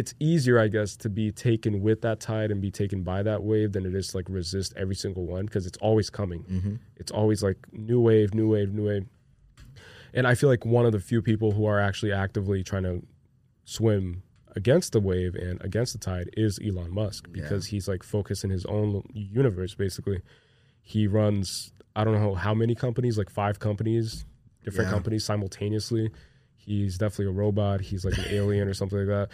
it's 0.00 0.12
easier 0.30 0.56
i 0.64 0.68
guess 0.76 0.90
to 1.04 1.08
be 1.20 1.26
taken 1.48 1.72
with 1.86 1.98
that 2.06 2.18
tide 2.20 2.50
and 2.52 2.60
be 2.68 2.70
taken 2.82 2.98
by 3.12 3.20
that 3.28 3.40
wave 3.50 3.72
than 3.74 3.84
it 3.88 3.94
is 4.00 4.08
to 4.08 4.16
like 4.18 4.28
resist 4.40 4.70
every 4.82 4.94
single 5.04 5.24
one 5.36 5.44
because 5.46 5.64
it's 5.70 5.78
always 5.88 6.08
coming. 6.20 6.40
Hmm 6.52 6.74
it's 7.00 7.12
always 7.20 7.40
like 7.48 7.58
new 7.72 8.00
wave 8.08 8.34
new 8.34 8.48
wave 8.54 8.70
new 8.78 8.86
wave. 8.90 9.06
And 10.16 10.26
i 10.26 10.34
feel 10.34 10.48
like 10.54 10.64
one 10.64 10.86
of 10.88 10.92
the 10.96 11.00
few 11.10 11.20
people 11.30 11.52
who 11.52 11.64
are 11.72 11.80
actually 11.88 12.12
actively 12.12 12.60
trying 12.70 12.84
to 12.90 13.02
swim 13.64 14.22
against 14.56 14.92
the 14.92 15.00
wave 15.10 15.34
and 15.46 15.62
against 15.68 15.92
the 15.92 15.98
tide 16.10 16.28
is 16.36 16.58
elon 16.66 16.92
musk 16.92 17.20
Yeah. 17.28 17.42
because 17.42 17.66
he's 17.66 17.86
like 17.92 18.02
focused 18.02 18.42
in 18.44 18.50
his 18.50 18.64
own 18.66 19.02
universe 19.12 19.74
basically. 19.74 20.20
He 20.82 21.06
runs 21.06 21.72
i 21.96 22.04
don't 22.04 22.14
know 22.22 22.34
how 22.34 22.54
many 22.54 22.74
companies 22.74 23.14
like 23.18 23.30
five 23.30 23.56
companies 23.58 24.24
different 24.64 24.88
Yeah. 24.88 24.94
companies 24.96 25.24
simultaneously. 25.24 26.10
He's 26.56 26.98
definitely 26.98 27.26
a 27.34 27.38
robot. 27.44 27.80
He's 27.80 28.04
like 28.04 28.18
an 28.18 28.26
alien 28.28 28.68
or 28.68 28.74
something 28.74 28.98
like 28.98 29.08
that 29.08 29.28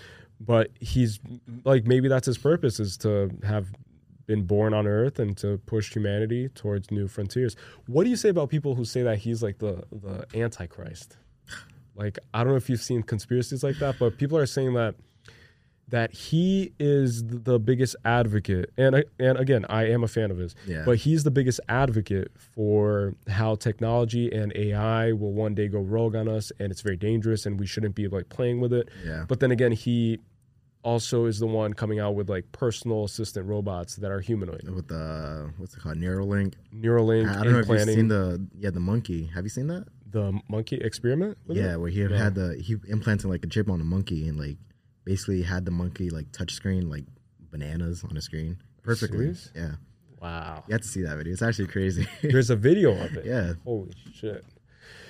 but 0.44 0.70
he's 0.80 1.20
like 1.64 1.86
maybe 1.86 2.08
that's 2.08 2.26
his 2.26 2.38
purpose 2.38 2.78
is 2.80 2.96
to 2.98 3.30
have 3.46 3.66
been 4.26 4.42
born 4.42 4.72
on 4.72 4.86
earth 4.86 5.18
and 5.18 5.36
to 5.36 5.58
push 5.66 5.92
humanity 5.92 6.48
towards 6.48 6.90
new 6.90 7.06
frontiers. 7.08 7.56
What 7.86 8.04
do 8.04 8.10
you 8.10 8.16
say 8.16 8.30
about 8.30 8.48
people 8.48 8.74
who 8.74 8.84
say 8.84 9.02
that 9.02 9.18
he's 9.18 9.42
like 9.42 9.58
the 9.58 9.84
the 9.92 10.26
antichrist? 10.34 11.16
Like 11.96 12.18
i 12.32 12.42
don't 12.42 12.52
know 12.52 12.56
if 12.56 12.68
you've 12.68 12.82
seen 12.82 13.02
conspiracies 13.04 13.62
like 13.62 13.76
that 13.78 13.98
but 14.00 14.16
people 14.18 14.36
are 14.36 14.46
saying 14.46 14.74
that 14.74 14.96
that 15.88 16.12
he 16.12 16.72
is 16.80 17.22
the 17.24 17.58
biggest 17.60 17.94
advocate 18.04 18.72
and 18.78 18.96
I- 18.96 19.04
and 19.20 19.38
again 19.38 19.64
I 19.68 19.84
am 19.90 20.02
a 20.02 20.08
fan 20.08 20.30
of 20.30 20.38
his 20.38 20.54
yeah. 20.66 20.82
but 20.86 20.96
he's 20.96 21.22
the 21.24 21.30
biggest 21.30 21.60
advocate 21.68 22.32
for 22.54 23.14
how 23.28 23.54
technology 23.56 24.32
and 24.32 24.50
AI 24.56 25.12
will 25.12 25.32
one 25.32 25.54
day 25.54 25.68
go 25.68 25.78
rogue 25.80 26.16
on 26.16 26.26
us 26.26 26.50
and 26.58 26.72
it's 26.72 26.80
very 26.80 26.96
dangerous 26.96 27.44
and 27.46 27.60
we 27.60 27.66
shouldn't 27.66 27.94
be 27.94 28.08
like 28.08 28.28
playing 28.30 28.60
with 28.60 28.72
it. 28.72 28.88
Yeah, 29.04 29.26
but 29.28 29.38
then 29.40 29.50
again 29.50 29.72
he 29.72 30.18
also 30.84 31.24
is 31.24 31.38
the 31.40 31.46
one 31.46 31.72
coming 31.72 31.98
out 31.98 32.14
with 32.14 32.28
like 32.28 32.52
personal 32.52 33.04
assistant 33.04 33.46
robots 33.46 33.96
that 33.96 34.10
are 34.10 34.20
humanoid 34.20 34.68
with 34.68 34.86
the 34.88 35.50
what's 35.56 35.74
it 35.74 35.80
called, 35.80 35.96
Neuralink. 35.96 36.54
Neuralink 36.74 37.28
I, 37.28 37.42
don't 37.42 37.54
know 37.54 37.58
if 37.60 37.68
you've 37.68 37.80
seen 37.82 38.08
the 38.08 38.46
yeah 38.56 38.70
the 38.70 38.80
monkey. 38.80 39.24
Have 39.34 39.44
you 39.44 39.50
seen 39.50 39.66
that? 39.68 39.86
the 40.14 40.38
monkey 40.48 40.76
experiment 40.76 41.36
yeah, 41.48 41.72
it? 41.72 41.80
where 41.80 41.90
he 41.90 42.04
No. 42.04 42.16
had 42.16 42.36
the 42.36 42.54
he 42.62 42.76
implanted 42.86 43.28
like 43.28 43.42
a 43.44 43.48
chip 43.48 43.68
on 43.68 43.80
a 43.80 43.84
monkey 43.84 44.28
and 44.28 44.38
like 44.38 44.58
basically 45.04 45.42
had 45.42 45.64
the 45.64 45.72
monkey 45.72 46.08
like 46.08 46.30
touch 46.30 46.52
screen 46.52 46.88
like 46.88 47.04
bananas 47.50 48.04
on 48.08 48.16
a 48.16 48.20
screen 48.22 48.56
perfectly. 48.82 49.34
Serious? 49.34 49.50
Yeah, 49.56 49.72
wow 50.22 50.62
you 50.68 50.72
have 50.72 50.82
to 50.82 50.86
see 50.86 51.02
that 51.02 51.16
video. 51.16 51.32
It's 51.32 51.42
actually 51.42 51.66
crazy. 51.66 52.06
there's 52.22 52.48
a 52.50 52.54
video 52.54 52.92
of 52.92 53.16
it 53.16 53.26
yeah, 53.26 53.54
Holy 53.64 53.92
shit. 54.14 54.44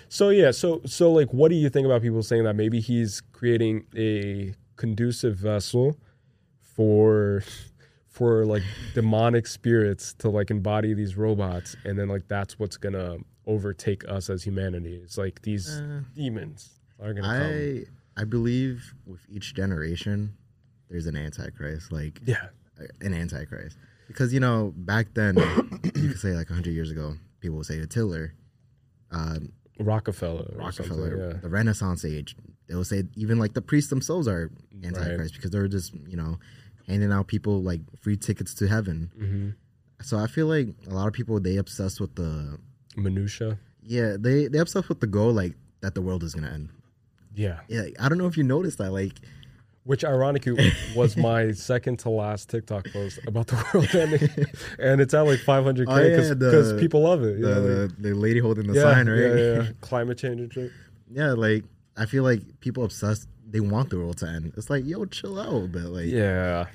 So 0.09 0.31
yeah, 0.31 0.53
so 0.53 0.81
so 0.87 1.13
like 1.13 1.35
what 1.35 1.51
do 1.51 1.57
you 1.57 1.69
think 1.69 1.85
about 1.85 2.01
people 2.01 2.23
saying 2.23 2.45
that 2.45 2.55
maybe 2.55 2.81
he's 2.81 3.21
creating 3.21 3.85
a 3.95 4.55
conducive 4.77 5.37
vessel 5.37 5.97
for 6.61 7.43
for 8.09 8.45
like 8.45 8.63
demonic 8.95 9.47
spirits 9.47 10.15
to 10.15 10.29
like 10.29 10.51
embody 10.51 10.95
these 10.95 11.17
robots 11.17 11.75
and 11.85 11.99
then 11.99 12.09
like 12.09 12.27
that's 12.29 12.59
what's 12.59 12.77
going 12.77 12.93
to 12.93 13.19
overtake 13.47 14.09
us 14.09 14.31
as 14.31 14.43
humanity. 14.45 15.01
It's 15.03 15.19
like 15.19 15.43
these 15.43 15.69
Uh, 15.69 16.01
demons 16.15 16.71
are 17.01 17.13
going 17.13 17.25
to 17.25 17.29
come. 17.29 17.87
I 18.17 18.23
I 18.23 18.25
believe 18.25 18.95
with 19.07 19.21
each 19.29 19.55
generation 19.55 20.37
there's 20.89 21.07
an 21.07 21.17
antichrist, 21.17 21.91
like 21.93 22.21
Yeah. 22.25 22.47
an 23.01 23.13
antichrist, 23.15 23.77
because 24.07 24.33
you 24.33 24.39
know 24.41 24.73
back 24.77 25.09
then 25.15 25.37
you 25.37 26.09
could 26.09 26.19
say 26.27 26.33
like 26.35 26.49
hundred 26.49 26.73
years 26.73 26.91
ago 26.93 27.17
people 27.41 27.57
would 27.59 27.67
say 27.67 27.77
it's 27.77 27.95
Hitler, 27.95 28.35
um, 29.11 29.53
Rockefeller. 29.81 30.55
Rockefeller, 30.57 31.11
something, 31.21 31.41
the 31.41 31.49
Renaissance 31.49 32.05
age. 32.05 32.37
They 32.67 32.75
will 32.75 32.85
say 32.85 33.05
even 33.17 33.39
like 33.39 33.55
the 33.55 33.63
priests 33.63 33.91
themselves 33.91 34.27
are 34.27 34.51
antichrist 34.83 35.19
Right. 35.19 35.33
because 35.35 35.51
they're 35.51 35.69
just 35.69 35.93
you 36.09 36.17
know 36.17 36.39
handing 36.87 37.13
out 37.13 37.27
people 37.27 37.63
like 37.63 37.81
free 38.01 38.17
tickets 38.17 38.55
to 38.55 38.67
heaven. 38.69 39.11
hmm 39.19 39.49
So 40.03 40.19
I 40.19 40.27
feel 40.27 40.47
like 40.47 40.69
a 40.87 40.95
lot 40.95 41.07
of 41.07 41.13
people 41.13 41.39
they 41.41 41.57
obsessed 41.57 42.01
with 42.01 42.15
the 42.15 42.59
Minutia. 42.97 43.59
yeah 43.83 44.17
they 44.19 44.47
they 44.49 44.59
obsessed 44.59 44.89
with 44.89 45.01
the 45.01 45.07
goal 45.07 45.33
like 45.33 45.55
that 45.81 45.95
the 45.95 46.03
world 46.03 46.23
is 46.23 46.35
gonna 46.35 46.51
end. 46.51 46.69
Yeah. 47.35 47.61
Yeah, 47.69 47.85
I 48.01 48.09
don't 48.09 48.19
know 48.19 48.27
if 48.27 48.37
you 48.37 48.45
noticed 48.45 48.79
that 48.79 48.93
like 48.93 49.15
Which 49.85 50.05
ironically 50.05 50.73
was 50.97 51.17
my 51.17 51.53
second 51.53 51.99
to 52.01 52.09
last 52.11 52.49
TikTok 52.49 52.87
post 52.93 53.19
about 53.27 53.49
the 53.49 53.57
world 53.75 53.95
ending. 53.95 54.29
and 54.79 55.01
it's 55.03 55.13
at 55.13 55.23
like 55.27 55.41
500K 55.41 55.85
Oh, 55.89 55.99
yeah, 56.03 56.35
because 56.35 56.73
people 56.81 57.03
love 57.03 57.23
it. 57.25 57.41
the, 57.43 57.49
the, 57.49 57.95
the 58.09 58.15
lady 58.15 58.41
holding 58.41 58.67
the 58.69 58.75
yeah, 58.75 58.83
sign, 58.83 59.09
right? 59.09 59.19
Yeah, 59.21 59.35
yeah, 59.35 59.63
yeah. 59.63 59.69
Climate 59.83 60.17
change 60.17 60.41
and 60.41 60.53
shit. 60.53 60.71
Yeah, 61.11 61.33
like 61.33 61.65
I 61.97 62.07
feel 62.07 62.23
like 62.25 62.61
people 62.61 62.85
obsessed. 62.85 63.29
They 63.49 63.61
want 63.61 63.91
the 63.91 63.99
world 63.99 64.19
to 64.19 64.27
end. 64.27 64.53
It's 64.57 64.69
like, 64.71 64.85
yo, 64.85 65.05
chill 65.05 65.39
out 65.41 65.71
but. 65.73 65.83
Like, 65.85 66.07
Yeah. 66.07 66.67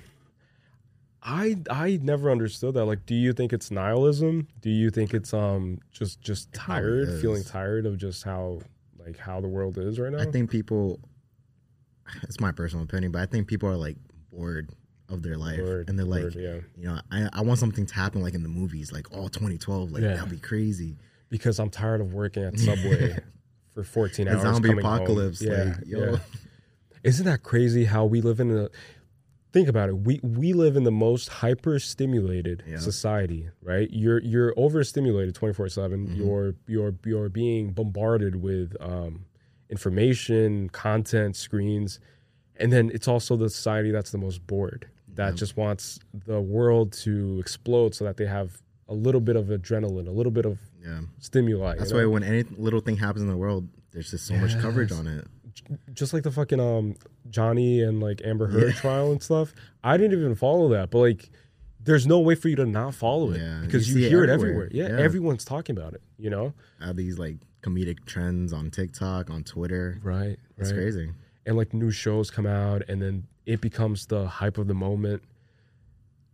I 1.22 1.58
I 1.70 2.00
never 2.02 2.32
understood 2.32 2.76
that. 2.76 2.86
Like, 2.86 3.06
do 3.06 3.14
you 3.14 3.34
think 3.34 3.52
it's 3.52 3.72
nihilism? 3.72 4.48
Do 4.62 4.70
you 4.70 4.90
think 4.90 5.14
it's 5.14 5.34
um 5.34 5.80
just 5.92 6.22
just 6.22 6.52
tired, 6.54 7.20
feeling 7.22 7.44
tired 7.44 7.86
of 7.86 7.98
just 7.98 8.24
how 8.24 8.62
like 8.98 9.18
how 9.18 9.42
the 9.42 9.48
world 9.48 9.78
is 9.78 10.00
right 10.00 10.12
now? 10.12 10.20
I 10.20 10.26
think 10.26 10.50
people. 10.50 11.00
It's 12.24 12.40
my 12.40 12.52
personal 12.52 12.84
opinion, 12.86 13.12
but 13.12 13.22
I 13.22 13.26
think 13.26 13.48
people 13.48 13.68
are 13.70 13.76
like 13.76 13.98
bored 14.32 14.70
of 15.10 15.22
their 15.22 15.38
life, 15.38 15.60
Word, 15.60 15.90
and 15.90 16.00
they're 16.00 16.06
like, 16.06 16.24
word, 16.24 16.36
yeah, 16.36 16.58
you 16.78 16.88
know, 16.88 17.00
I, 17.12 17.30
I 17.34 17.42
want 17.42 17.60
something 17.60 17.86
to 17.86 17.94
happen 17.96 18.22
like 18.22 18.34
in 18.34 18.42
the 18.44 18.50
movies, 18.50 18.92
like 18.92 19.12
all 19.16 19.28
2012, 19.30 19.92
like 19.92 20.02
Yeah. 20.02 20.14
that'd 20.16 20.30
be 20.30 20.38
crazy. 20.38 20.96
because 21.30 21.60
I'm 21.60 21.70
tired 21.70 22.00
of 22.02 22.14
working 22.14 22.44
at 22.44 22.58
Subway 22.58 23.18
for 23.84 23.84
14 23.84 24.26
The 24.26 24.34
hours. 24.34 24.42
zombie 24.42 24.70
coming 24.70 24.84
home. 24.86 24.94
apocalypse, 24.96 25.42
Yeah, 25.42 25.63
like, 25.63 25.76
yeah. 25.86 26.18
Isn't 27.04 27.26
that 27.26 27.44
crazy 27.44 27.86
how 27.86 28.06
we 28.06 28.20
live 28.22 28.39
in 28.39 28.52
a 28.58 28.70
think 29.52 29.68
about 29.68 29.89
it. 29.89 29.98
We 30.00 30.20
we 30.22 30.54
live 30.54 30.76
in 30.76 30.84
the 30.84 30.92
most 30.92 31.30
hyper 31.30 31.80
stimulated 31.80 32.62
Yeah. 32.68 32.78
society, 32.78 33.50
right? 33.63 33.89
You're 33.92 34.22
you're 34.22 34.54
overstimulated 34.58 35.34
24/7. 35.34 36.08
Mhm. 36.08 36.18
You're 36.18 36.56
you're 36.68 36.94
you're 37.06 37.30
being 37.30 37.72
bombarded 37.72 38.36
with 38.38 38.76
um, 38.82 39.26
information, 39.70 40.70
content, 40.70 41.36
screens. 41.36 42.00
And 42.58 42.72
then 42.74 42.92
it's 42.94 43.08
also 43.08 43.38
the 43.38 43.50
society 43.50 43.92
that's 43.92 44.12
the 44.12 44.18
most 44.18 44.46
bored. 44.46 44.88
That 45.15 45.30
Yeah. 45.30 45.36
just 45.36 45.56
wants 45.58 46.00
the 46.13 46.42
world 46.42 46.92
to 47.06 47.39
explode 47.39 47.96
so 47.96 48.04
that 48.04 48.18
they 48.18 48.26
have 48.26 48.62
a 48.89 48.94
little 48.94 49.22
bit 49.22 49.36
of 49.38 49.46
adrenaline, 49.48 50.08
a 50.08 50.12
little 50.12 50.32
bit 50.32 50.46
of 50.46 50.60
Yeah, 50.84 51.02
stimuli. 51.20 51.74
you 51.74 51.80
that's 51.80 51.92
know? 51.92 51.98
why 52.00 52.06
when 52.06 52.24
any 52.24 52.44
little 52.44 52.80
thing 52.80 52.98
happens 52.98 53.22
in 53.24 53.30
the 53.30 53.38
world, 53.38 53.68
there's 53.92 54.12
just 54.12 54.26
so 54.28 54.36
much 54.36 54.58
coverage 54.60 54.92
on 54.92 55.08
it. 55.08 55.26
just 55.94 56.13
like 56.13 56.24
the 56.24 56.32
fucking 56.32 56.60
um 56.60 56.96
Johnny 57.30 57.82
and 57.82 58.00
like 58.00 58.22
Amber 58.24 58.48
Heard 58.48 58.63
Yeah. 58.74 58.80
trial 58.80 59.12
and 59.12 59.22
stuff. 59.22 59.54
I 59.84 59.98
didn't 59.98 60.18
even 60.20 60.36
follow 60.36 60.70
that, 60.70 60.89
but 60.92 61.00
like 61.00 61.30
there's 61.84 62.06
no 62.08 62.20
way 62.20 62.36
for 62.36 62.50
you 62.50 62.56
to 62.58 62.65
not 62.65 62.94
follow 62.94 63.32
it 63.32 63.39
Yeah, 63.42 63.62
because 63.65 63.89
you 63.89 64.00
you, 64.00 64.06
it 64.06 64.10
hear 64.10 64.24
it 64.24 64.30
everywhere. 64.30 64.65
everywhere. 64.65 64.89
Yeah, 64.92 64.98
Yeah. 64.98 65.04
everyone's 65.04 65.46
talking 65.46 65.78
about 65.78 65.94
it, 65.94 66.02
you 66.18 66.30
know? 66.30 66.54
All 66.86 66.94
these 66.94 67.18
like 67.18 67.38
comedic 67.63 68.06
trends 68.06 68.54
on 68.54 68.70
TikTok, 68.72 69.30
on 69.30 69.44
Twitter. 69.44 70.00
Right. 70.04 70.38
It's 70.58 70.72
right. 70.72 70.78
crazy. 70.78 71.12
And 71.46 71.58
like 71.58 71.74
new 71.74 71.92
shows 71.92 72.30
come 72.32 72.46
out 72.46 72.84
and 72.89 73.02
then 73.02 73.28
it 73.46 73.60
becomes 73.62 74.06
the 74.08 74.28
hype 74.28 74.58
of 74.58 74.68
the 74.68 74.74
moment. 74.74 75.24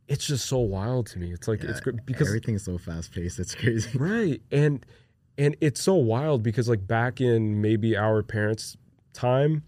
It's 0.08 0.26
just 0.28 0.46
so 0.46 0.60
wild 0.60 1.08
to 1.08 1.20
me. 1.20 1.32
It's 1.32 1.48
like 1.48 1.64
it's 1.64 1.80
Yeah, 1.80 1.84
great 1.92 2.06
because 2.06 2.28
everything's 2.28 2.64
so 2.64 2.78
fast 2.78 3.12
paced. 3.12 3.40
It's 3.40 3.56
crazy. 3.56 3.90
right 3.98 4.42
and 4.52 4.86
and 5.38 5.56
it's 5.62 5.82
so 5.82 5.96
wild 5.96 6.44
because 6.44 6.70
like 6.70 6.86
back 6.88 7.20
in 7.20 7.62
maybe 7.62 7.98
our 7.98 8.22
parents 8.24 8.78
time 9.14 9.64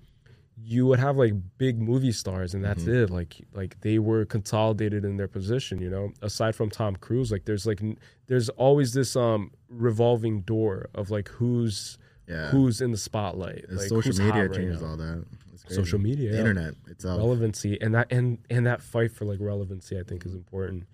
you 0.63 0.85
would 0.87 0.99
have 0.99 1.17
like 1.17 1.33
big 1.57 1.79
movie 1.79 2.11
stars 2.11 2.53
and 2.53 2.63
that's 2.63 2.83
Mhm. 2.83 3.03
it 3.03 3.09
like 3.09 3.35
like 3.53 3.79
they 3.81 3.99
were 3.99 4.25
consolidated 4.25 5.05
in 5.05 5.17
their 5.17 5.27
position 5.27 5.79
you 5.81 5.89
know 5.89 6.11
aside 6.21 6.55
from 6.55 6.69
tom 6.69 6.95
cruise 6.95 7.31
like 7.31 7.45
there's 7.45 7.65
like 7.67 7.79
there's 8.27 8.49
always 8.49 8.93
this 8.93 9.15
um 9.15 9.51
revolving 9.69 10.41
door 10.41 10.89
of 10.95 11.09
like 11.11 11.27
who's 11.29 11.97
Yeah. 12.27 12.49
who's 12.49 12.81
in 12.81 12.91
the 12.91 12.97
spotlight 12.97 13.65
like 13.69 13.87
social 13.87 14.13
media 14.17 14.47
right 14.47 14.53
changes 14.53 14.81
all 14.83 14.97
that. 14.97 15.23
It's 15.67 15.75
social 15.75 15.99
media 15.99 16.29
the 16.29 16.35
yeah. 16.35 16.39
internet 16.41 16.73
itself. 16.87 17.19
relevancy 17.19 17.77
and 17.81 17.93
that 17.95 18.11
and 18.11 18.39
and 18.49 18.65
that 18.65 18.81
fight 18.81 19.11
for 19.11 19.25
like 19.25 19.39
relevancy 19.39 19.99
i 19.99 20.03
think 20.03 20.25
is 20.25 20.33
important 20.33 20.85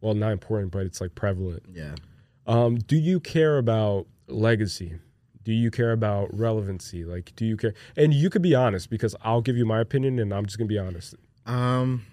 well 0.00 0.14
not 0.14 0.32
important 0.32 0.72
but 0.72 0.80
it's 0.86 1.00
like 1.00 1.14
prevalent 1.14 1.62
Yeah. 1.72 1.94
um, 2.46 2.76
do 2.76 2.96
you 2.96 3.20
care 3.20 3.58
about 3.58 4.06
legacy? 4.26 4.98
Do 5.42 5.52
you 5.52 5.70
care 5.70 5.92
about 5.92 6.36
relevancy? 6.38 7.04
Like, 7.04 7.32
do 7.36 7.44
you 7.44 7.56
care? 7.58 7.74
And 7.96 8.14
you 8.14 8.30
could 8.30 8.40
be 8.40 8.54
honest 8.54 8.88
because 8.88 9.14
I'll 9.20 9.42
give 9.42 9.58
you 9.58 9.66
my 9.66 9.78
opinion, 9.80 10.18
and 10.18 10.32
I'm 10.32 10.46
just 10.46 10.56
gonna 10.56 10.68
be 10.68 10.78
honest. 10.78 11.14
Um, 11.44 12.06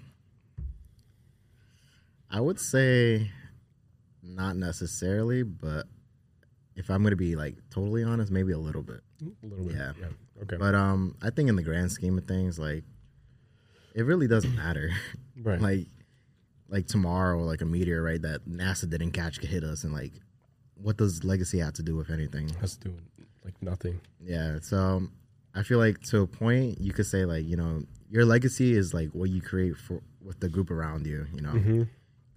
I 2.29 2.41
would 2.41 2.59
say 2.59 3.31
not 4.21 4.57
necessarily, 4.57 5.43
but 5.43 5.85
if 6.75 6.89
I'm 6.89 7.03
gonna 7.03 7.15
be 7.15 7.35
like 7.35 7.55
totally 7.69 8.03
honest, 8.03 8.31
maybe 8.31 8.53
a 8.53 8.57
little 8.57 8.83
bit. 8.83 9.01
A 9.21 9.45
little 9.45 9.65
bit. 9.65 9.75
Yeah. 9.75 9.91
Okay. 10.43 10.57
But 10.57 10.75
um, 10.75 11.15
I 11.21 11.29
think 11.29 11.49
in 11.49 11.55
the 11.55 11.63
grand 11.63 11.91
scheme 11.91 12.17
of 12.17 12.25
things, 12.25 12.57
like 12.57 12.83
it 13.93 14.03
really 14.03 14.27
doesn't 14.27 14.55
matter. 14.55 14.91
right. 15.43 15.59
like, 15.61 15.87
like 16.69 16.87
tomorrow, 16.87 17.41
like 17.43 17.61
a 17.61 17.65
meteor, 17.65 18.01
right? 18.01 18.21
That 18.21 18.47
NASA 18.47 18.89
didn't 18.89 19.11
catch 19.11 19.39
could 19.39 19.49
hit 19.49 19.63
us, 19.63 19.83
and 19.83 19.93
like, 19.93 20.13
what 20.75 20.97
does 20.97 21.23
legacy 21.23 21.59
have 21.59 21.73
to 21.73 21.83
do 21.83 21.95
with 21.95 22.09
anything? 22.09 22.49
That's 22.59 22.77
doing 22.77 23.01
like 23.43 23.61
nothing. 23.61 23.99
Yeah. 24.23 24.59
So 24.61 25.07
I 25.53 25.63
feel 25.63 25.79
like 25.79 25.99
to 26.03 26.21
a 26.21 26.27
point, 26.27 26.79
you 26.79 26.93
could 26.93 27.05
say 27.05 27.25
like, 27.25 27.45
you 27.45 27.57
know, 27.57 27.83
your 28.09 28.25
legacy 28.25 28.73
is 28.73 28.93
like 28.93 29.09
what 29.09 29.29
you 29.29 29.41
create 29.41 29.77
for 29.77 30.01
with 30.23 30.39
the 30.39 30.49
group 30.49 30.71
around 30.71 31.05
you. 31.05 31.27
You 31.33 31.41
know, 31.41 31.51
hmm 31.51 31.83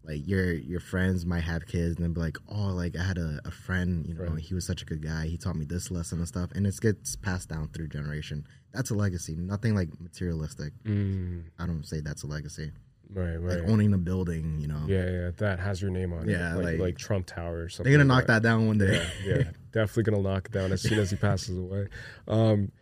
like 0.07 0.27
your 0.29 0.53
your 0.53 0.81
friends 0.81 1.25
might 1.25 1.45
have 1.45 1.67
kids 1.67 1.97
and 1.97 2.05
then 2.05 2.12
be 2.12 2.21
like, 2.21 2.37
oh, 2.49 2.69
like 2.69 2.97
I 2.97 3.03
had 3.03 3.19
a, 3.19 3.40
a 3.45 3.51
friend, 3.51 4.07
you 4.07 4.14
know, 4.14 4.25
Right. 4.25 4.38
he 4.38 4.55
was 4.55 4.67
such 4.67 4.83
a 4.83 4.85
good 4.85 5.03
guy. 5.03 5.27
He 5.27 5.37
taught 5.38 5.57
me 5.57 5.64
this 5.64 5.90
lesson 5.90 6.19
and 6.19 6.29
stuff, 6.29 6.51
and 6.55 6.67
it 6.67 6.79
gets 6.81 7.17
passed 7.17 7.49
down 7.49 7.69
through 7.69 7.88
generation. 7.88 8.47
That's 8.73 8.90
a 8.90 8.95
legacy. 8.95 9.35
Nothing 9.35 9.75
like 9.75 9.88
materialistic. 10.01 10.73
Mm, 10.85 11.45
I 11.59 11.67
don't 11.67 11.85
say 11.87 12.01
that's 12.01 12.23
a 12.23 12.27
legacy. 12.27 12.73
right. 13.11 13.37
Right. 13.37 13.61
Like 13.61 13.69
owning 13.71 13.95
a 13.95 13.99
building, 13.99 14.59
you 14.61 14.67
know, 14.69 14.83
yeah. 14.87 15.09
Yeah. 15.11 15.31
That 15.38 15.59
has 15.61 15.81
your 15.81 15.90
name 15.90 16.12
on 16.12 16.29
Yeah, 16.29 16.53
it. 16.53 16.57
Like, 16.57 16.64
like- 16.64 16.79
like 16.81 16.99
Trump 16.99 17.27
Tower 17.27 17.62
or 17.64 17.69
something. 17.69 17.90
they're 17.93 17.99
gonna 17.99 18.12
like 18.12 18.23
knock 18.23 18.27
that 18.29 18.43
down 18.43 18.67
one 18.67 18.79
day. 18.79 19.07
yeah, 19.25 19.37
yeah, 19.37 19.43
definitely 19.73 20.03
gonna 20.03 20.23
knock 20.23 20.47
it 20.47 20.53
down 20.53 20.73
as 20.73 20.83
soon 20.83 20.99
as 20.99 21.11
he 21.11 21.17
passes 21.29 21.57
away. 21.57 21.88
Um, 22.29 22.73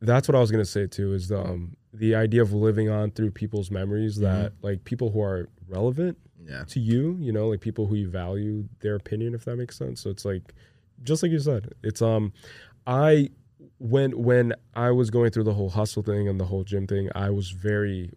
that's 0.00 0.28
what 0.28 0.34
I 0.34 0.40
was 0.40 0.50
gonna 0.50 0.64
say 0.64 0.86
too. 0.86 1.12
Is 1.14 1.28
the 1.28 1.40
um, 1.40 1.76
the 1.94 2.14
idea 2.14 2.42
of 2.42 2.52
living 2.52 2.88
on 2.90 3.10
through 3.12 3.30
people's 3.30 3.70
memories 3.70 4.16
that 4.16 4.52
like 4.62 4.84
people 4.84 5.10
who 5.10 5.22
are 5.22 5.48
relevant 5.68 6.18
yeah. 6.48 6.64
to 6.68 6.80
you, 6.80 7.16
you 7.20 7.32
know, 7.32 7.48
like 7.48 7.60
people 7.60 7.86
who 7.86 7.94
you 7.94 8.08
value 8.08 8.68
their 8.80 8.94
opinion, 8.96 9.34
if 9.34 9.44
that 9.44 9.56
makes 9.56 9.76
sense. 9.76 10.00
So 10.00 10.10
it's 10.10 10.24
like, 10.24 10.54
just 11.02 11.22
like 11.22 11.32
you 11.32 11.38
said, 11.38 11.72
it's 11.82 12.02
um, 12.02 12.32
I 12.86 13.30
when 13.78 14.12
when 14.22 14.54
I 14.74 14.90
was 14.90 15.10
going 15.10 15.30
through 15.30 15.44
the 15.44 15.54
whole 15.54 15.70
hustle 15.70 16.02
thing 16.02 16.28
and 16.28 16.38
the 16.38 16.44
whole 16.46 16.64
gym 16.64 16.86
thing, 16.86 17.08
I 17.14 17.30
was 17.30 17.50
very 17.50 18.10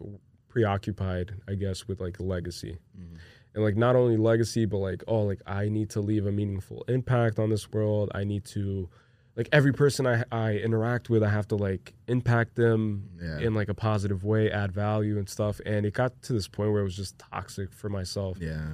preoccupied, 0.48 1.34
I 1.48 1.54
guess, 1.54 1.86
with 1.88 2.00
like 2.00 2.18
legacy 2.20 2.78
Mhm. 2.98 3.18
and 3.54 3.64
like 3.64 3.76
not 3.76 3.94
only 3.96 4.16
legacy 4.16 4.64
but 4.64 4.78
like 4.78 5.02
oh 5.06 5.20
like 5.22 5.40
i 5.46 5.68
need 5.68 5.90
to 5.90 6.00
leave 6.00 6.26
a 6.26 6.32
meaningful 6.32 6.84
impact 6.88 7.38
on 7.38 7.50
this 7.50 7.70
world 7.72 8.10
i 8.14 8.24
need 8.24 8.44
to 8.44 8.88
like 9.36 9.48
every 9.52 9.72
person 9.72 10.06
i 10.06 10.24
i 10.32 10.52
interact 10.54 11.08
with 11.10 11.22
i 11.22 11.28
have 11.28 11.46
to 11.48 11.56
like 11.56 11.92
impact 12.08 12.54
them 12.56 13.08
Yeah. 13.22 13.38
in 13.38 13.54
like 13.54 13.68
a 13.68 13.74
positive 13.74 14.24
way 14.24 14.50
add 14.50 14.72
value 14.72 15.18
and 15.18 15.28
stuff 15.28 15.60
and 15.66 15.84
it 15.86 15.94
got 15.94 16.20
to 16.22 16.32
this 16.32 16.48
point 16.48 16.72
where 16.72 16.80
it 16.80 16.84
was 16.84 16.96
just 16.96 17.18
toxic 17.18 17.72
for 17.72 17.88
myself 17.88 18.38
Yeah. 18.40 18.64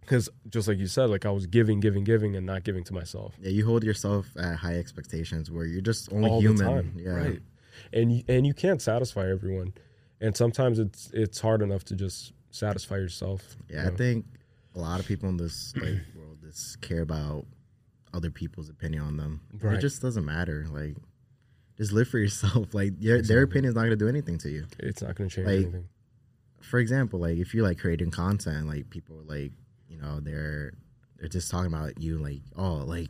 because 0.00 0.28
just 0.48 0.68
like 0.68 0.78
you 0.78 0.86
said 0.86 1.10
like 1.10 1.26
i 1.26 1.30
was 1.30 1.46
giving 1.46 1.80
giving 1.80 2.04
giving 2.04 2.36
and 2.36 2.46
not 2.46 2.64
giving 2.64 2.84
to 2.84 2.94
myself 2.94 3.34
Yeah. 3.40 3.50
You 3.50 3.66
hold 3.66 3.84
yourself 3.84 4.26
at 4.38 4.56
high 4.56 4.78
expectations 4.78 5.50
where 5.50 5.66
you're 5.66 5.80
just 5.82 6.12
only 6.12 6.30
all 6.30 6.40
human. 6.40 6.56
the 6.58 6.64
time 6.64 6.92
Yeah. 6.96 7.10
right 7.10 7.40
and 7.92 8.12
you, 8.12 8.22
and 8.28 8.46
you 8.46 8.54
can't 8.54 8.80
satisfy 8.82 9.28
everyone 9.30 9.72
and 10.20 10.36
sometimes 10.36 10.78
it's 10.78 11.10
it's 11.12 11.40
hard 11.40 11.62
enough 11.62 11.84
to 11.84 11.94
just 11.94 12.32
satisfy 12.50 12.96
yourself 12.96 13.56
Yeah, 13.68 13.84
you 13.84 13.90
I 13.92 13.94
think 13.96 14.24
a 14.74 14.78
lot 14.78 15.00
of 15.00 15.06
people 15.06 15.28
in 15.28 15.36
this 15.36 15.72
like 15.76 16.00
world 16.16 16.38
just 16.42 16.80
care 16.80 17.02
about 17.02 17.46
other 18.14 18.30
people's 18.30 18.68
opinion 18.68 19.02
on 19.02 19.16
them. 19.16 19.40
Right. 19.60 19.76
It 19.76 19.80
just 19.80 20.00
doesn't 20.02 20.24
matter. 20.24 20.66
Like, 20.70 20.96
just 21.76 21.92
live 21.92 22.08
for 22.08 22.18
yourself. 22.24 22.74
Like, 22.74 22.92
your, 22.98 23.16
their 23.16 23.18
Exactly. 23.18 23.42
opinion 23.42 23.68
is 23.70 23.74
not 23.74 23.82
gonna 23.84 23.96
do 23.96 24.08
anything 24.08 24.38
to 24.38 24.48
you. 24.50 24.66
it's 24.78 25.02
not 25.02 25.14
going 25.14 25.28
to 25.30 25.36
change 25.36 25.46
Like, 25.46 25.56
anything 25.58 25.88
For 26.60 26.78
example, 26.80 27.20
like 27.20 27.38
if 27.38 27.54
you're 27.54 27.64
like 27.64 27.78
creating 27.78 28.10
content, 28.10 28.66
like 28.66 28.90
people 28.90 29.16
like, 29.26 29.52
you 29.88 29.98
know, 29.98 30.20
they're 30.20 30.72
they're 31.18 31.28
just 31.28 31.50
talking 31.50 31.72
about 31.72 32.00
you, 32.00 32.18
like, 32.18 32.42
oh, 32.56 32.74
like 32.86 33.08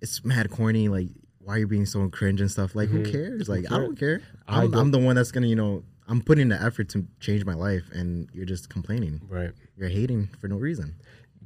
it's 0.00 0.24
mad 0.24 0.50
corny. 0.50 0.88
Like, 0.88 1.08
why 1.40 1.54
are 1.54 1.58
you 1.58 1.66
being 1.66 1.86
so 1.86 2.08
cringe 2.08 2.40
and 2.40 2.50
stuff? 2.50 2.74
Like, 2.74 2.88
Mhm. 2.88 3.06
who 3.06 3.12
cares? 3.12 3.48
Like, 3.48 3.70
I 3.70 3.78
don't 3.78 3.96
care. 3.98 4.20
I 4.46 4.62
I'm, 4.62 4.70
don't- 4.70 4.80
I'm 4.80 4.90
the 4.90 4.98
one 4.98 5.16
that's 5.16 5.30
gonna, 5.32 5.46
you 5.46 5.56
know, 5.56 5.84
I'm 6.08 6.20
putting 6.20 6.48
the 6.48 6.60
effort 6.60 6.88
to 6.90 7.06
change 7.20 7.44
my 7.44 7.54
life, 7.54 7.84
and 7.92 8.28
you're 8.32 8.44
just 8.46 8.68
complaining. 8.68 9.20
right 9.28 9.52
You're 9.76 9.88
hating 9.88 10.28
for 10.40 10.48
no 10.48 10.56
reason. 10.56 10.94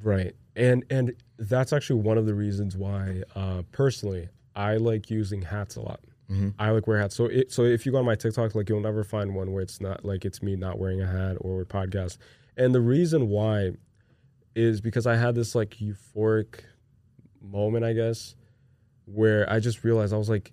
Right. 0.03 0.35
And 0.61 0.85
and 0.91 1.15
that's 1.39 1.73
actually 1.73 2.01
one 2.03 2.19
of 2.19 2.27
the 2.27 2.35
reasons 2.35 2.77
why 2.77 3.23
uh 3.35 3.63
personally 3.73 4.29
I 4.55 4.77
like 4.77 5.11
using 5.11 5.43
hats 5.43 5.75
a 5.77 5.81
lot. 5.81 6.01
Mhm. 6.31 6.55
I 6.59 6.71
like 6.71 6.87
wear 6.87 6.99
hats. 6.99 7.17
So 7.17 7.25
it 7.25 7.51
so 7.51 7.65
if 7.65 7.85
you 7.87 7.93
go 7.93 7.99
on 7.99 8.05
my 8.05 8.15
TikTok, 8.15 8.55
like 8.55 8.69
you'll 8.69 8.81
never 8.81 9.03
find 9.03 9.35
one 9.35 9.53
where 9.53 9.63
it's 9.63 9.81
not 9.81 10.05
like 10.05 10.25
it's 10.25 10.43
me 10.43 10.55
not 10.57 10.79
wearing 10.79 11.01
a 11.01 11.07
hat 11.07 11.37
or 11.41 11.57
with 11.59 11.69
podcast. 11.69 12.19
And 12.57 12.75
the 12.75 12.81
reason 12.81 13.29
why 13.29 13.73
is 14.55 14.81
because 14.81 15.07
I 15.07 15.17
had 15.17 15.35
this 15.35 15.55
like 15.55 15.77
euphoric 15.79 16.61
moment, 17.41 17.85
I 17.85 17.95
guess, 17.95 18.35
where 19.07 19.51
I 19.51 19.61
just 19.61 19.83
realized 19.83 20.13
I 20.13 20.19
was 20.19 20.29
like 20.29 20.53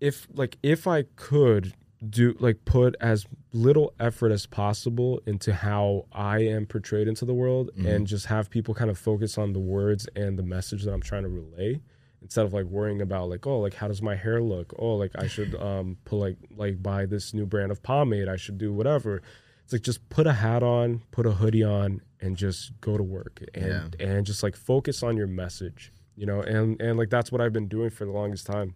if 0.00 0.28
like 0.32 0.58
if 0.62 0.86
I 0.86 1.02
could 1.16 1.74
do 2.10 2.34
like 2.40 2.64
put 2.64 2.94
as 3.00 3.26
little 3.52 3.92
effort 4.00 4.30
as 4.32 4.46
possible 4.46 5.20
into 5.26 5.52
how 5.54 6.06
I 6.12 6.40
am 6.40 6.66
portrayed 6.66 7.08
into 7.08 7.24
the 7.24 7.34
world 7.34 7.70
Mhm. 7.76 7.86
and 7.86 8.06
just 8.06 8.26
have 8.26 8.50
people 8.50 8.74
kind 8.74 8.90
of 8.90 8.98
focus 8.98 9.38
on 9.38 9.52
the 9.52 9.60
words 9.60 10.08
and 10.16 10.38
the 10.38 10.42
message 10.42 10.84
that 10.84 10.92
I'm 10.92 11.00
trying 11.02 11.22
to 11.22 11.28
relay 11.28 11.80
instead 12.20 12.44
of 12.46 12.52
like 12.52 12.64
worrying 12.66 13.00
about 13.02 13.28
like 13.28 13.46
oh 13.46 13.60
like 13.60 13.74
how 13.74 13.86
does 13.88 14.00
my 14.02 14.16
hair 14.16 14.40
look 14.42 14.74
oh 14.78 14.94
like 14.96 15.12
I 15.14 15.26
should 15.26 15.54
um 15.60 15.96
put 16.04 16.16
like 16.16 16.36
like 16.56 16.82
buy 16.82 17.06
this 17.06 17.32
new 17.34 17.46
brand 17.46 17.70
of 17.70 17.82
pomade 17.82 18.28
I 18.28 18.36
should 18.36 18.58
do 18.58 18.72
whatever 18.72 19.22
it's 19.62 19.72
like 19.72 19.82
just 19.82 20.06
put 20.10 20.26
a 20.26 20.32
hat 20.34 20.62
on, 20.62 21.00
put 21.10 21.24
a 21.24 21.30
hoodie 21.32 21.62
on, 21.64 22.02
and 22.20 22.36
just 22.36 22.78
go 22.82 22.98
to 22.98 23.02
work 23.02 23.42
and 23.54 23.96
and 23.98 24.26
just 24.26 24.42
like 24.42 24.56
focus 24.56 25.02
on 25.02 25.16
your 25.16 25.26
message, 25.26 25.90
you 26.16 26.26
know. 26.26 26.42
And 26.42 26.78
and 26.82 26.98
like 26.98 27.08
that's 27.08 27.32
what 27.32 27.40
I've 27.40 27.54
been 27.54 27.68
doing 27.68 27.88
for 27.88 28.04
the 28.04 28.10
longest 28.10 28.44
time. 28.46 28.74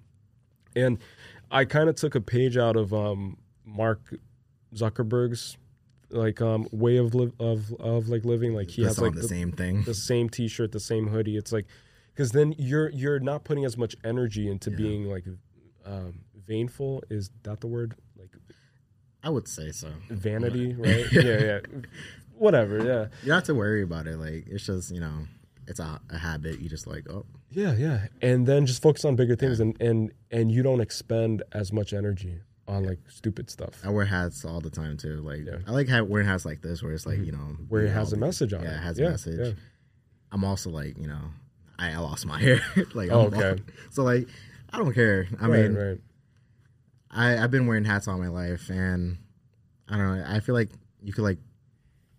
And 0.74 0.96
I 1.50 1.64
kind 1.64 1.88
of 1.88 1.94
took 1.96 2.14
a 2.14 2.20
page 2.20 2.56
out 2.56 2.76
of 2.76 2.92
um, 2.92 3.38
Mark 3.64 4.14
Zuckerberg's 4.74 5.56
like 6.10 6.40
um 6.40 6.66
way 6.72 6.96
of 6.96 7.14
live 7.14 7.32
of 7.38 7.72
of 7.80 8.08
like 8.08 8.24
living. 8.24 8.54
Like 8.54 8.70
he 8.70 8.82
That's 8.82 8.96
has 8.96 9.02
like 9.02 9.14
the, 9.14 9.20
the, 9.22 9.28
same 9.28 9.52
thing. 9.52 9.82
the 9.82 9.94
same 9.94 10.28
T-shirt, 10.28 10.72
the 10.72 10.80
same 10.80 11.08
hoodie. 11.08 11.36
It's 11.36 11.52
like 11.52 11.66
because 12.14 12.32
then 12.32 12.54
you're 12.58 12.88
you're 12.90 13.20
not 13.20 13.44
putting 13.44 13.64
as 13.64 13.76
much 13.76 13.94
energy 14.04 14.48
into 14.50 14.70
Yeah. 14.70 14.76
being 14.76 15.04
like 15.04 15.24
um, 15.84 16.20
vainful. 16.46 17.02
Is 17.10 17.30
that 17.42 17.60
the 17.60 17.66
word? 17.66 17.94
Like 18.18 18.30
I 19.22 19.30
would 19.30 19.48
say 19.48 19.70
so. 19.72 19.88
vanity, 20.08 20.74
right? 20.74 21.04
yeah, 21.12 21.22
yeah. 21.22 21.60
Whatever. 22.36 22.78
Yeah. 22.78 23.06
You 23.22 23.28
don't 23.28 23.34
have 23.36 23.44
to 23.44 23.54
worry 23.54 23.82
about 23.82 24.06
it. 24.06 24.16
Like 24.18 24.46
it's 24.48 24.64
just 24.66 24.90
you 24.90 25.00
know, 25.00 25.26
it's 25.68 25.78
a, 25.80 26.00
a 26.10 26.18
habit. 26.18 26.60
You 26.60 26.68
just 26.68 26.86
like 26.86 27.08
oh 27.08 27.24
Yeah, 27.50 27.74
yeah. 27.74 28.06
And 28.22 28.46
then 28.46 28.66
just 28.66 28.82
focus 28.82 29.04
on 29.04 29.14
bigger 29.16 29.36
things 29.36 29.60
and 29.60 29.80
and 29.80 30.12
and 30.30 30.50
you 30.50 30.62
don't 30.62 30.80
expend 30.80 31.42
as 31.52 31.72
much 31.72 31.92
energy 31.92 32.40
on 32.66 32.84
like 32.84 32.98
stupid 33.08 33.48
stuff. 33.50 33.80
I 33.84 33.90
wear 33.90 34.04
hats 34.04 34.44
all 34.44 34.60
the 34.60 34.70
time 34.70 34.96
too. 34.96 35.20
Like 35.22 35.40
Yeah. 35.46 35.58
I 35.66 35.70
like 35.72 35.88
wearing 36.08 36.26
hats 36.26 36.44
like 36.44 36.60
this 36.62 36.82
where 36.82 36.92
it's 36.92 37.06
like 37.06 37.18
you 37.18 37.32
know 37.32 37.56
Where 37.68 37.84
it 37.84 37.90
has 37.90 38.12
a 38.12 38.16
message 38.16 38.52
on 38.52 38.62
yeah, 38.62 38.72
it. 38.72 38.74
it 38.74 38.82
has 38.82 38.98
Yeah, 38.98 39.06
a 39.06 39.10
message. 39.10 39.38
yeah. 39.46 39.52
I'm 40.32 40.44
also 40.44 40.70
like 40.70 40.98
you 40.98 41.06
know 41.06 41.22
I, 41.78 41.92
I 41.92 41.98
lost 41.98 42.26
my 42.26 42.40
hair. 42.40 42.60
like 42.94 43.10
Oh, 43.10 43.26
okay. 43.32 43.62
So 43.90 44.02
like 44.02 44.28
I 44.72 44.78
don't 44.78 44.92
care. 44.92 45.28
I 45.40 45.46
right, 45.46 45.62
mean 45.70 45.74
right. 45.74 45.98
I 47.10 47.38
I've 47.42 47.50
been 47.50 47.66
wearing 47.66 47.84
hats 47.84 48.08
all 48.08 48.18
my 48.18 48.28
life 48.28 48.68
and 48.70 49.18
I 49.88 49.96
don't 49.96 50.18
know. 50.18 50.24
I 50.26 50.40
feel 50.40 50.54
like 50.54 50.68
you 51.02 51.12
could 51.12 51.24
like 51.24 51.38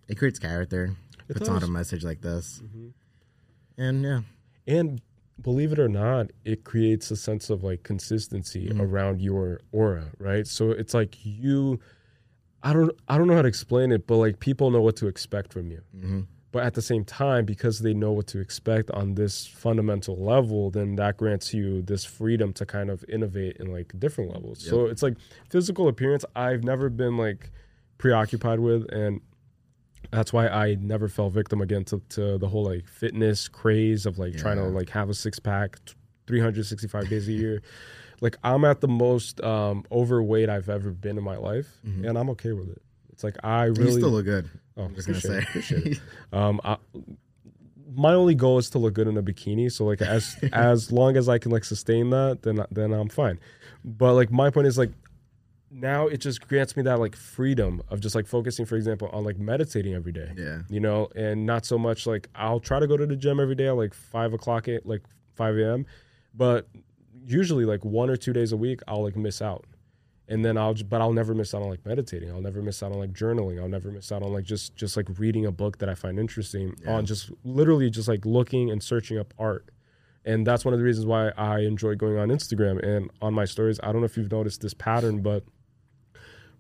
it 0.08 0.16
creates 0.18 0.40
character. 0.40 0.96
It 1.28 1.34
puts 1.38 1.48
on 1.50 1.62
a 1.62 1.68
message 1.68 2.04
like 2.04 2.22
this. 2.22 2.62
Mhm. 2.66 2.94
And 3.80 4.04
yeah, 4.04 4.22
And 4.68 5.02
believe 5.42 5.72
it 5.72 5.80
or 5.80 5.88
not, 5.90 6.32
it 6.46 6.64
creates 6.66 7.10
a 7.12 7.16
sense 7.16 7.50
of 7.50 7.64
like 7.64 7.82
consistency 7.84 8.68
Mhm. 8.70 8.82
around 8.82 9.22
your 9.22 9.62
aura, 9.72 10.12
right? 10.20 10.46
So 10.46 10.72
it's 10.72 10.94
like 10.94 11.18
you 11.26 11.80
I 12.62 12.74
don't 12.74 12.92
I 13.08 13.18
don't 13.18 13.28
know 13.28 13.36
how 13.36 13.42
to 13.42 13.48
explain 13.48 13.92
it, 13.94 14.06
but 14.06 14.18
like 14.18 14.40
people 14.42 14.70
know 14.70 14.82
what 14.82 14.98
to 14.98 15.08
expect 15.08 15.54
from 15.54 15.72
you. 15.72 15.82
hmm 15.98 16.22
But 16.52 16.64
at 16.64 16.74
the 16.74 16.82
same 16.82 17.06
time, 17.06 17.46
because 17.46 17.80
they 17.80 17.94
know 17.94 18.12
what 18.12 18.28
to 18.28 18.40
expect 18.40 18.90
on 18.92 19.14
this 19.16 19.46
fundamental 19.48 20.18
level, 20.18 20.70
then 20.72 20.96
that 20.96 21.16
grants 21.16 21.54
you 21.54 21.82
this 21.84 22.04
freedom 22.04 22.52
to 22.54 22.66
kind 22.66 22.90
of 22.90 23.06
innovate 23.08 23.56
in 23.62 23.72
like 23.72 23.98
different 23.98 24.34
levels. 24.34 24.60
So 24.60 24.88
it's 24.88 25.02
like 25.04 25.16
physical 25.50 25.88
appearance, 25.88 26.26
I've 26.36 26.64
never 26.66 26.90
been 26.90 27.16
like 27.18 27.52
preoccupied 27.98 28.60
with 28.60 28.92
and 28.92 29.22
that's 30.12 30.32
why 30.34 30.48
I 30.48 30.76
never 30.76 31.08
fell 31.08 31.30
victim 31.30 31.62
again 31.62 31.84
to, 31.86 32.02
to 32.10 32.38
the 32.38 32.48
whole 32.48 32.64
like 32.66 32.88
fitness 32.88 33.48
craze 33.48 34.06
of 34.06 34.18
like 34.20 34.36
trying 34.38 34.58
to 34.58 34.64
like 34.64 34.90
have 34.90 35.10
a 35.10 35.14
six 35.14 35.40
pack 35.40 35.78
365 36.28 37.10
days 37.10 37.28
a 37.28 37.34
year. 37.34 37.62
Like 38.22 38.36
I'm 38.44 38.66
at 38.66 38.82
the 38.82 38.90
most 38.90 39.40
um, 39.42 39.86
overweight 39.94 40.50
I've 40.50 40.68
ever 40.68 40.90
been 40.92 41.18
in 41.18 41.24
my 41.24 41.38
life, 41.38 41.70
Mhm. 41.88 42.06
and 42.06 42.18
I'm 42.18 42.30
okay 42.32 42.52
with 42.52 42.68
it. 42.70 42.82
It's 43.14 43.24
like 43.24 43.38
I 43.46 43.68
you 43.68 43.74
really 43.76 43.92
still 44.02 44.10
look 44.10 44.26
good. 44.26 44.50
oh, 44.76 44.84
I'm 44.84 44.94
just 44.94 45.08
gonna 45.08 45.22
say. 45.22 45.38
appreciate 45.38 45.86
it. 45.88 46.02
Um, 46.34 46.60
I, 46.66 46.76
my 47.96 48.14
only 48.14 48.36
goal 48.36 48.58
is 48.58 48.70
to 48.72 48.78
look 48.78 48.94
good 48.94 49.08
in 49.08 49.16
a 49.16 49.24
bikini. 49.24 49.72
So 49.72 49.86
like 49.86 50.02
as 50.02 50.36
as 50.52 50.92
long 50.92 51.16
as 51.16 51.30
I 51.30 51.38
can 51.38 51.52
like 51.54 51.64
sustain 51.64 52.10
that, 52.10 52.40
then 52.42 52.60
then 52.72 52.92
I'm 52.92 53.08
fine. 53.08 53.40
But 53.86 54.16
like 54.16 54.32
my 54.34 54.50
point 54.50 54.68
is 54.68 54.78
like 54.78 54.92
now 55.72 56.08
it 56.08 56.18
just 56.18 56.48
grants 56.48 56.76
me 56.76 56.84
that 56.84 57.00
like 57.00 57.16
freedom 57.16 57.82
of 57.90 58.00
just 58.00 58.16
like 58.16 58.26
focusing, 58.28 58.66
for 58.66 58.76
example, 58.76 59.10
on 59.10 59.24
like 59.24 59.38
meditating 59.38 59.94
every 59.94 60.12
day. 60.12 60.32
yeah. 60.38 60.62
You 60.70 60.80
know, 60.80 61.10
and 61.16 61.46
not 61.46 61.66
so 61.66 61.78
much 61.78 62.08
like 62.08 62.28
I'll 62.36 62.60
try 62.60 62.80
to 62.80 62.88
go 62.88 62.98
to 62.98 63.06
the 63.06 63.16
gym 63.16 63.40
every 63.40 63.56
day 63.56 63.68
at 63.68 63.76
like 63.76 63.94
five 63.94 64.34
o'clock 64.34 64.68
at 64.68 64.86
like 64.86 65.02
five 65.36 65.58
a.m. 65.58 65.86
But 66.34 66.68
usually 67.26 67.66
like 67.66 67.84
one 67.86 68.10
or 68.10 68.18
two 68.18 68.34
days 68.34 68.52
a 68.52 68.58
week 68.58 68.82
I'll 68.88 69.04
like 69.04 69.16
miss 69.16 69.42
out. 69.42 69.66
And 70.28 70.46
then 70.46 70.58
I'll, 70.58 70.76
but 70.76 71.02
I'll 71.02 71.14
never 71.14 71.34
miss 71.34 71.56
out 71.56 71.64
on 71.64 71.70
like 71.70 71.84
meditating. 71.86 72.30
I'll 72.30 72.42
never 72.42 72.62
miss 72.62 72.84
out 72.84 72.92
on 72.92 73.00
like 73.00 73.14
journaling. 73.14 73.60
I'll 73.60 73.68
never 73.68 73.90
miss 73.90 74.12
out 74.12 74.22
on 74.22 74.32
like 74.32 74.44
just, 74.44 74.76
just 74.76 74.96
like 74.96 75.08
reading 75.18 75.48
a 75.48 75.52
book 75.52 75.80
that 75.80 75.90
I 75.90 75.96
find 75.96 76.20
interesting. 76.20 76.76
Yeah. 76.84 76.94
On 76.94 77.06
just 77.06 77.32
literally 77.44 77.90
just 77.90 78.08
like 78.08 78.28
looking 78.28 78.70
and 78.70 78.82
searching 78.82 79.18
up 79.18 79.34
art. 79.40 79.70
And 80.26 80.46
that's 80.46 80.66
one 80.66 80.74
of 80.76 80.80
the 80.80 80.84
reasons 80.86 81.08
why 81.08 81.30
I 81.30 81.62
enjoy 81.62 81.96
going 81.96 82.18
on 82.18 82.30
Instagram 82.30 82.84
and 82.84 83.10
on 83.24 83.34
my 83.34 83.46
stories. 83.46 83.80
I 83.82 83.92
don't 83.92 84.02
know 84.02 84.06
if 84.06 84.18
you've 84.18 84.32
noticed 84.32 84.62
this 84.62 84.76
pattern, 84.76 85.22
but 85.24 85.44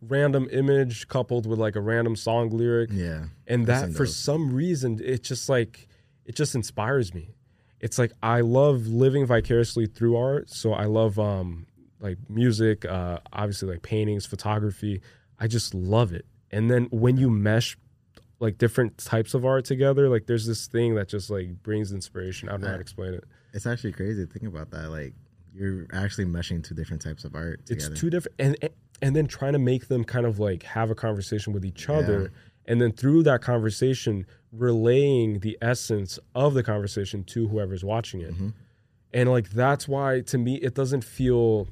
random 0.01 0.47
image 0.51 1.07
coupled 1.07 1.45
with 1.45 1.59
like 1.59 1.75
a 1.75 1.81
random 1.81 2.15
song 2.15 2.49
lyric 2.49 2.89
Yeah. 2.93 3.25
and 3.47 3.65
that 3.67 3.91
for 3.91 3.99
those. 4.05 4.15
some 4.15 4.53
reason 4.53 4.99
it 5.03 5.23
just 5.23 5.49
like 5.49 5.87
it 6.25 6.35
just 6.35 6.55
inspires 6.55 7.13
me 7.13 7.35
it's 7.81 7.97
like 7.99 8.11
i 8.23 8.41
love 8.41 8.87
living 8.87 9.25
vicariously 9.25 9.87
through 9.87 10.15
art 10.15 10.49
so 10.49 10.73
i 10.73 10.85
love 10.85 11.19
um 11.19 11.65
like 11.99 12.17
music 12.29 12.85
uh 12.85 13.19
obviously 13.33 13.67
like 13.69 13.81
paintings 13.81 14.25
photography 14.25 15.01
i 15.39 15.47
just 15.47 15.73
love 15.73 16.13
it 16.13 16.25
and 16.51 16.71
then 16.71 16.85
when 16.91 17.17
you 17.17 17.29
mesh 17.29 17.77
like 18.39 18.57
different 18.57 18.97
types 18.97 19.33
of 19.33 19.43
art 19.45 19.65
together 19.65 20.07
like 20.07 20.25
there's 20.27 20.45
this 20.47 20.67
thing 20.67 20.95
that 20.95 21.09
just 21.09 21.29
like 21.29 21.61
brings 21.61 21.91
inspiration 21.91 22.47
i 22.47 22.53
don't 22.53 22.61
know 22.61 22.67
how 22.67 22.75
to 22.75 22.79
explain 22.79 23.13
it 23.13 23.25
It's 23.53 23.65
actually 23.65 23.91
crazy 23.91 24.25
to 24.25 24.31
think 24.31 24.45
about 24.45 24.69
that. 24.71 24.89
Like 24.91 25.13
you're 25.53 25.87
actually 25.91 26.25
meshing 26.25 26.63
two 26.63 26.75
different 26.75 27.01
types 27.01 27.25
of 27.25 27.33
art 27.35 27.65
together. 27.65 27.91
it's 27.91 27.99
two 27.99 28.09
different 28.09 28.35
and 28.39 28.55
and 28.61 28.71
then 29.15 29.27
trying 29.27 29.53
to 29.53 29.59
make 29.59 29.87
them 29.87 30.03
kind 30.03 30.25
of 30.25 30.39
like 30.39 30.63
have 30.63 30.89
a 30.91 30.95
conversation 30.95 31.53
with 31.53 31.63
each 31.65 31.89
other 31.89 32.31
and 32.65 32.79
then 32.81 32.91
through 32.91 33.23
that 33.23 33.41
conversation 33.41 34.25
relaying 34.51 35.39
the 35.39 35.57
essence 35.61 36.19
of 36.35 36.53
the 36.53 36.63
conversation 36.63 37.23
to 37.23 37.47
whoever's 37.47 37.83
watching 37.83 38.21
it 38.21 38.33
Mhm. 38.35 38.53
and 39.13 39.29
like 39.29 39.49
that's 39.51 39.87
why 39.87 40.21
to 40.21 40.37
me 40.37 40.55
it 40.55 40.75
doesn't 40.75 41.03
feel 41.03 41.67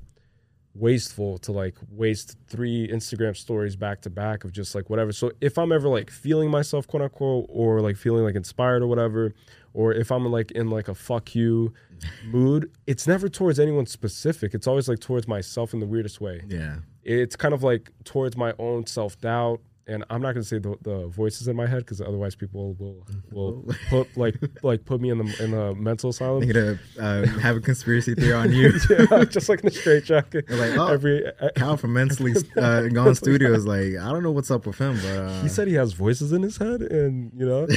wasteful 0.77 1.37
to 1.39 1.51
like 1.51 1.75
waste 1.89 2.37
three 2.47 2.87
instagram 2.87 3.35
stories 3.35 3.75
back 3.75 4.01
to 4.01 4.09
back 4.09 4.43
of 4.43 4.51
just 4.51 4.75
like 4.75 4.89
whatever 4.89 5.11
so 5.11 5.31
if 5.41 5.57
i'm 5.57 5.71
ever 5.71 5.87
like 5.87 6.11
feeling 6.11 6.49
myself 6.51 6.87
quote 6.87 7.01
unquote 7.01 7.45
or 7.49 7.81
like 7.81 7.95
feeling 7.95 8.23
like 8.23 8.35
inspired 8.35 8.83
or 8.83 8.87
whatever 8.87 9.33
or 9.73 9.91
if 9.93 10.11
i'm 10.11 10.25
like 10.31 10.51
in 10.51 10.69
like 10.69 10.87
a 10.87 10.93
fuck 10.95 11.33
you 11.33 11.73
mood 12.25 12.71
it's 12.85 13.07
never 13.07 13.27
towards 13.27 13.59
anyone 13.59 13.85
specific 13.85 14.53
it's 14.53 14.67
always 14.67 14.87
like 14.87 14.99
towards 14.99 15.27
myself 15.27 15.73
in 15.73 15.79
the 15.79 15.85
weirdest 15.87 16.21
way 16.21 16.41
yeah. 16.47 16.75
it's 17.03 17.35
kind 17.35 17.53
of 17.53 17.63
like 17.63 17.91
towards 18.03 18.37
my 18.37 18.53
own 18.59 18.85
self 18.85 19.19
doubt. 19.19 19.61
And 19.87 20.03
I'm 20.09 20.21
not 20.21 20.33
gonna 20.33 20.43
say 20.43 20.59
the, 20.59 20.77
the 20.81 21.07
voices 21.07 21.47
in 21.47 21.55
my 21.55 21.65
head 21.65 21.79
because 21.79 22.01
otherwise 22.01 22.35
people 22.35 22.75
will 22.77 23.05
will 23.31 23.65
put 23.89 24.17
like 24.17 24.35
like 24.61 24.83
put 24.85 24.99
me 24.99 25.09
in 25.11 25.19
the 25.19 25.43
in 25.43 25.51
the 25.51 25.73
mental 25.75 26.09
asylum. 26.09 26.41
Need 26.41 26.53
to 26.53 26.79
uh, 26.99 27.25
have 27.39 27.55
a 27.55 27.61
conspiracy 27.61 28.13
theory 28.13 28.33
on 28.33 28.51
you. 28.51 28.73
yeah, 28.89 29.23
just 29.23 29.47
like 29.47 29.59
in 29.59 29.67
the 29.67 29.71
straight 29.71 30.03
jacket. 30.03 30.45
They're 30.47 30.57
like, 30.57 30.77
oh, 30.77 30.87
Every 30.87 31.25
uh, 31.25 31.49
Cal 31.55 31.77
from 31.77 31.93
Mentally 31.93 32.33
uh, 32.57 32.87
Gone 32.87 33.15
Studios, 33.15 33.65
like, 33.65 33.95
I 33.95 34.11
don't 34.11 34.23
know 34.23 34.31
what's 34.31 34.51
up 34.51 34.65
with 34.65 34.77
him, 34.77 34.95
but 34.95 35.17
uh, 35.17 35.41
he 35.41 35.47
said 35.47 35.67
he 35.67 35.75
has 35.75 35.93
voices 35.93 36.33
in 36.33 36.41
his 36.41 36.57
head, 36.57 36.81
and 36.81 37.31
you 37.37 37.45
know, 37.45 37.67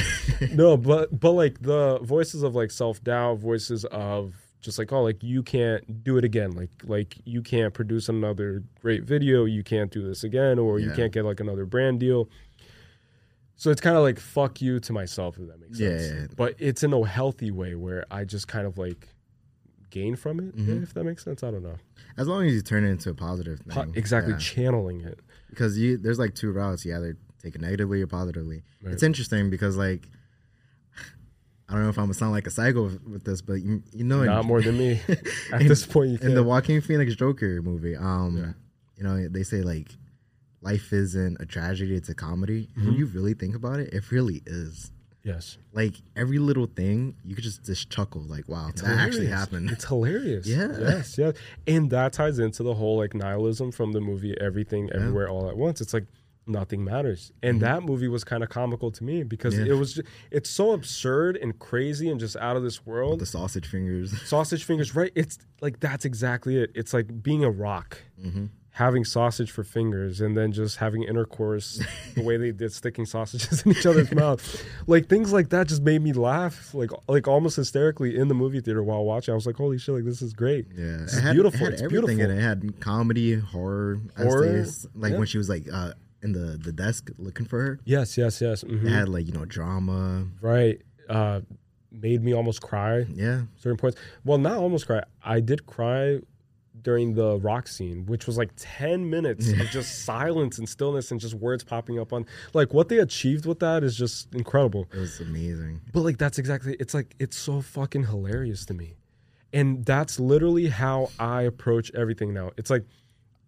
no, 0.53 0.75
but 0.75 1.17
but 1.17 1.31
like 1.31 1.61
the 1.61 1.99
voices 1.99 2.43
of 2.43 2.55
like 2.55 2.71
self 2.71 3.01
doubt, 3.03 3.37
voices 3.37 3.85
of 3.85 4.35
just 4.61 4.77
like 4.79 4.91
oh 4.93 5.01
like 5.03 5.21
you 5.23 5.43
can't 5.43 6.03
do 6.03 6.17
it 6.17 6.23
again, 6.23 6.51
like 6.51 6.69
like 6.85 7.17
you 7.25 7.41
can't 7.41 7.73
produce 7.73 8.07
another 8.09 8.63
great 8.81 9.03
video, 9.03 9.45
you 9.45 9.63
can't 9.63 9.91
do 9.91 10.01
this 10.07 10.23
again, 10.23 10.59
or 10.59 10.79
you 10.79 10.91
can't 10.91 11.11
get 11.11 11.25
like 11.25 11.39
another 11.39 11.65
brand 11.65 11.99
deal. 11.99 12.29
So 13.55 13.69
it's 13.69 13.81
kind 13.81 13.95
of 13.95 14.01
like 14.03 14.19
fuck 14.19 14.61
you 14.61 14.79
to 14.79 14.93
myself 14.93 15.37
if 15.37 15.47
that 15.47 15.59
makes 15.59 15.79
Yeah, 15.79 15.89
sense. 15.97 16.11
yeah, 16.11 16.19
yeah. 16.21 16.27
But 16.35 16.55
it's 16.57 16.83
in 16.83 16.93
a 16.93 17.05
healthy 17.05 17.51
way 17.51 17.75
where 17.75 18.05
I 18.09 18.23
just 18.23 18.47
kind 18.47 18.65
of 18.65 18.77
like 18.77 19.07
gain 19.91 20.15
from 20.15 20.39
it, 20.39 20.55
Mhm. 20.55 20.83
if 20.83 20.93
that 20.93 21.03
makes 21.03 21.23
sense. 21.23 21.43
I 21.43 21.51
don't 21.51 21.63
know. 21.63 21.77
as 22.17 22.27
long 22.27 22.45
as 22.45 22.53
you 22.53 22.61
turn 22.61 22.83
it 22.83 22.89
into 22.89 23.09
a 23.09 23.13
positive 23.13 23.61
Po- 23.69 23.83
thing, 23.83 23.93
exactly 23.95 24.33
yeah. 24.33 24.39
channeling 24.39 25.01
it. 25.01 25.19
because 25.49 25.77
you 25.77 25.97
there's 25.97 26.19
like 26.19 26.33
two 26.35 26.51
routes. 26.51 26.85
You 26.85 26.95
either 26.95 27.17
take 27.41 27.55
it 27.55 27.61
negatively 27.61 28.01
or 28.01 28.07
positively. 28.07 28.63
Right. 28.83 28.93
It's 28.93 29.01
interesting 29.03 29.49
because 29.49 29.77
like 29.77 30.07
I 31.71 31.75
don't 31.75 31.83
know 31.83 31.89
if 31.89 31.97
I'm 31.97 32.03
gonna 32.05 32.13
sound 32.13 32.33
like 32.33 32.45
a 32.47 32.51
psycho 32.51 32.83
with, 32.83 33.01
with 33.07 33.23
this, 33.23 33.41
but 33.41 33.53
you, 33.55 33.81
you 33.93 34.03
know, 34.03 34.19
in- 34.21 34.25
Not 34.27 34.43
more 34.45 34.61
than 34.61 34.77
me. 34.77 34.99
At 35.53 35.61
in- 35.61 35.67
this 35.69 35.85
point, 35.85 36.11
you 36.11 36.17
in 36.21 36.35
the. 36.35 36.43
Joaquin 36.43 36.81
Phoenix 36.81 37.15
Joker 37.15 37.61
movie, 37.61 37.95
um, 37.95 38.37
Yeah. 38.37 38.51
you 38.97 39.03
know, 39.03 39.27
they 39.29 39.43
say 39.43 39.61
like 39.61 39.87
life 40.61 40.91
isn't 40.93 41.37
a 41.39 41.45
tragedy; 41.45 41.95
it's 41.95 42.09
a 42.09 42.13
comedy. 42.15 42.67
Mm-hmm. 42.77 42.85
When 42.87 42.95
you 42.95 43.05
really 43.07 43.33
think 43.33 43.55
about 43.55 43.79
it, 43.79 43.93
it 43.93 44.11
really 44.11 44.41
is. 44.45 44.91
Yes. 45.23 45.57
Like 45.71 45.93
every 46.15 46.39
little 46.39 46.65
thing, 46.65 47.15
you 47.23 47.35
could 47.35 47.43
just 47.43 47.63
just 47.63 47.89
chuckle, 47.89 48.21
like, 48.23 48.49
"Wow, 48.49 48.71
that 48.75 48.85
actually 48.99 49.27
happened." 49.27 49.69
It's 49.71 49.85
hilarious. 49.85 50.45
Yeah. 50.47 50.67
Yes. 50.77 51.17
Yes. 51.17 51.35
And 51.67 51.89
that 51.91 52.11
ties 52.13 52.39
into 52.39 52.63
the 52.63 52.73
whole 52.73 52.97
like 52.97 53.13
nihilism 53.13 53.71
from 53.71 53.91
the 53.93 54.01
movie 54.01 54.35
Everything 54.41 54.89
Everywhere 54.91 55.29
All 55.29 55.47
at 55.49 55.55
Once. 55.55 55.79
It's 55.79 55.93
like 55.93 56.05
nothing 56.47 56.83
matters. 56.83 57.31
And 57.43 57.61
that 57.61 57.83
movie 57.83 58.07
was 58.07 58.23
kind 58.23 58.43
of 58.43 58.49
comical 58.49 58.91
to 58.91 59.03
me 59.03 59.23
because 59.23 59.53
Mm-hmm. 59.53 59.65
Yeah. 59.65 59.73
it 59.73 59.75
was 59.77 59.93
ju- 59.93 60.03
it's 60.31 60.49
so 60.49 60.71
absurd 60.71 61.37
and 61.37 61.57
crazy 61.59 62.09
and 62.09 62.19
just 62.19 62.35
out 62.37 62.55
of 62.57 62.63
this 62.63 62.85
world. 62.85 63.19
the 63.19 63.25
sausage 63.25 63.67
fingers. 63.67 64.19
Sausage 64.27 64.63
fingers, 64.63 64.95
right? 64.95 65.11
It's 65.15 65.37
like 65.61 65.79
that's 65.79 66.03
exactly 66.05 66.57
it. 66.57 66.71
It's 66.75 66.93
like 66.93 67.21
being 67.23 67.43
a 67.43 67.49
rock. 67.51 67.97
hmm 68.21 68.45
having 68.75 69.03
sausage 69.03 69.51
for 69.51 69.65
fingers 69.65 70.21
and 70.21 70.37
then 70.37 70.49
just 70.53 70.77
having 70.77 71.03
intercourse 71.03 71.83
the 72.15 72.23
way 72.23 72.37
they 72.37 72.53
did 72.53 72.71
sticking 72.71 73.05
sausages 73.05 73.63
in 73.63 73.71
each 73.73 73.85
other's 73.85 74.09
mouth 74.13 74.63
like 74.87 75.09
things 75.09 75.33
like 75.33 75.49
that 75.49 75.67
just 75.67 75.81
made 75.81 76.01
me 76.01 76.13
laugh 76.13 76.73
like 76.73 76.89
like 77.09 77.27
almost 77.27 77.57
hysterically 77.57 78.15
in 78.15 78.29
the 78.29 78.33
movie 78.33 78.61
theater 78.61 78.81
while 78.81 79.03
watching 79.03 79.33
i 79.33 79.35
was 79.35 79.45
like 79.45 79.57
holy 79.57 79.77
shit 79.77 79.93
like 79.93 80.05
this 80.05 80.21
is 80.21 80.31
great 80.33 80.67
Yeah, 80.73 80.99
This 80.99 81.17
it 81.17 81.21
had, 81.21 81.33
beautiful. 81.33 81.59
It 81.59 81.63
had 81.65 81.73
It's 81.73 81.81
everything 81.81 82.15
beautiful. 82.19 82.31
in 82.37 82.39
it. 82.39 82.41
Had 82.41 82.79
comedy, 82.79 83.35
horror, 83.37 83.99
Horror, 84.17 84.47
they 84.53 84.59
s- 84.61 84.87
like 84.95 85.11
yeah. 85.11 85.17
when 85.17 85.27
she 85.27 85.37
was 85.37 85.49
like 85.49 85.67
uh, 85.71 85.91
in 86.21 86.31
the 86.33 86.57
the 86.57 86.71
desk 86.71 87.09
looking 87.17 87.45
for 87.45 87.59
her. 87.61 87.79
yes 87.85 88.17
yes 88.17 88.41
yes 88.41 88.63
mhm. 88.63 88.85
It 88.85 88.89
had 88.89 89.09
like 89.09 89.25
you 89.27 89.33
know 89.33 89.45
drama. 89.45 90.27
right 90.41 90.81
uh 91.09 91.41
made 91.91 92.23
me 92.23 92.33
almost 92.33 92.61
cry 92.61 93.05
Yeah, 93.13 93.41
certain 93.57 93.77
points 93.77 93.97
well 94.23 94.37
not 94.37 94.57
almost 94.57 94.87
cry 94.87 95.03
i 95.23 95.39
did 95.41 95.65
cry 95.65 96.19
during 96.83 97.13
the 97.15 97.37
rock 97.39 97.67
scene 97.67 98.05
which 98.05 98.25
was 98.25 98.37
like 98.37 98.49
10 98.55 99.09
minutes 99.09 99.51
of 99.51 99.69
just 99.71 100.05
silence 100.05 100.57
and 100.57 100.67
stillness 100.69 101.11
and 101.11 101.19
just 101.19 101.33
words 101.33 101.63
popping 101.63 101.99
up 101.99 102.13
on 102.13 102.25
like 102.53 102.73
what 102.73 102.87
they 102.87 102.97
achieved 102.99 103.45
with 103.45 103.59
that 103.59 103.83
is 103.83 103.95
just 103.97 104.33
incredible 104.33 104.87
it 104.93 104.97
was 104.99 105.19
amazing. 105.19 105.81
But 105.91 106.01
like 106.01 106.17
that's 106.17 106.39
exactly 106.39 106.77
it's 106.79 106.93
like 106.93 107.13
it's 107.19 107.37
so 107.37 107.61
fucking 107.61 108.05
hilarious 108.05 108.65
to 108.67 108.73
me. 108.73 108.95
And 109.53 109.83
that's 109.85 110.17
literally 110.17 110.67
how 110.69 111.09
I 111.19 111.41
approach 111.41 111.91
everything 111.93 112.33
now. 112.33 112.51
It's 112.57 112.69
like 112.69 112.85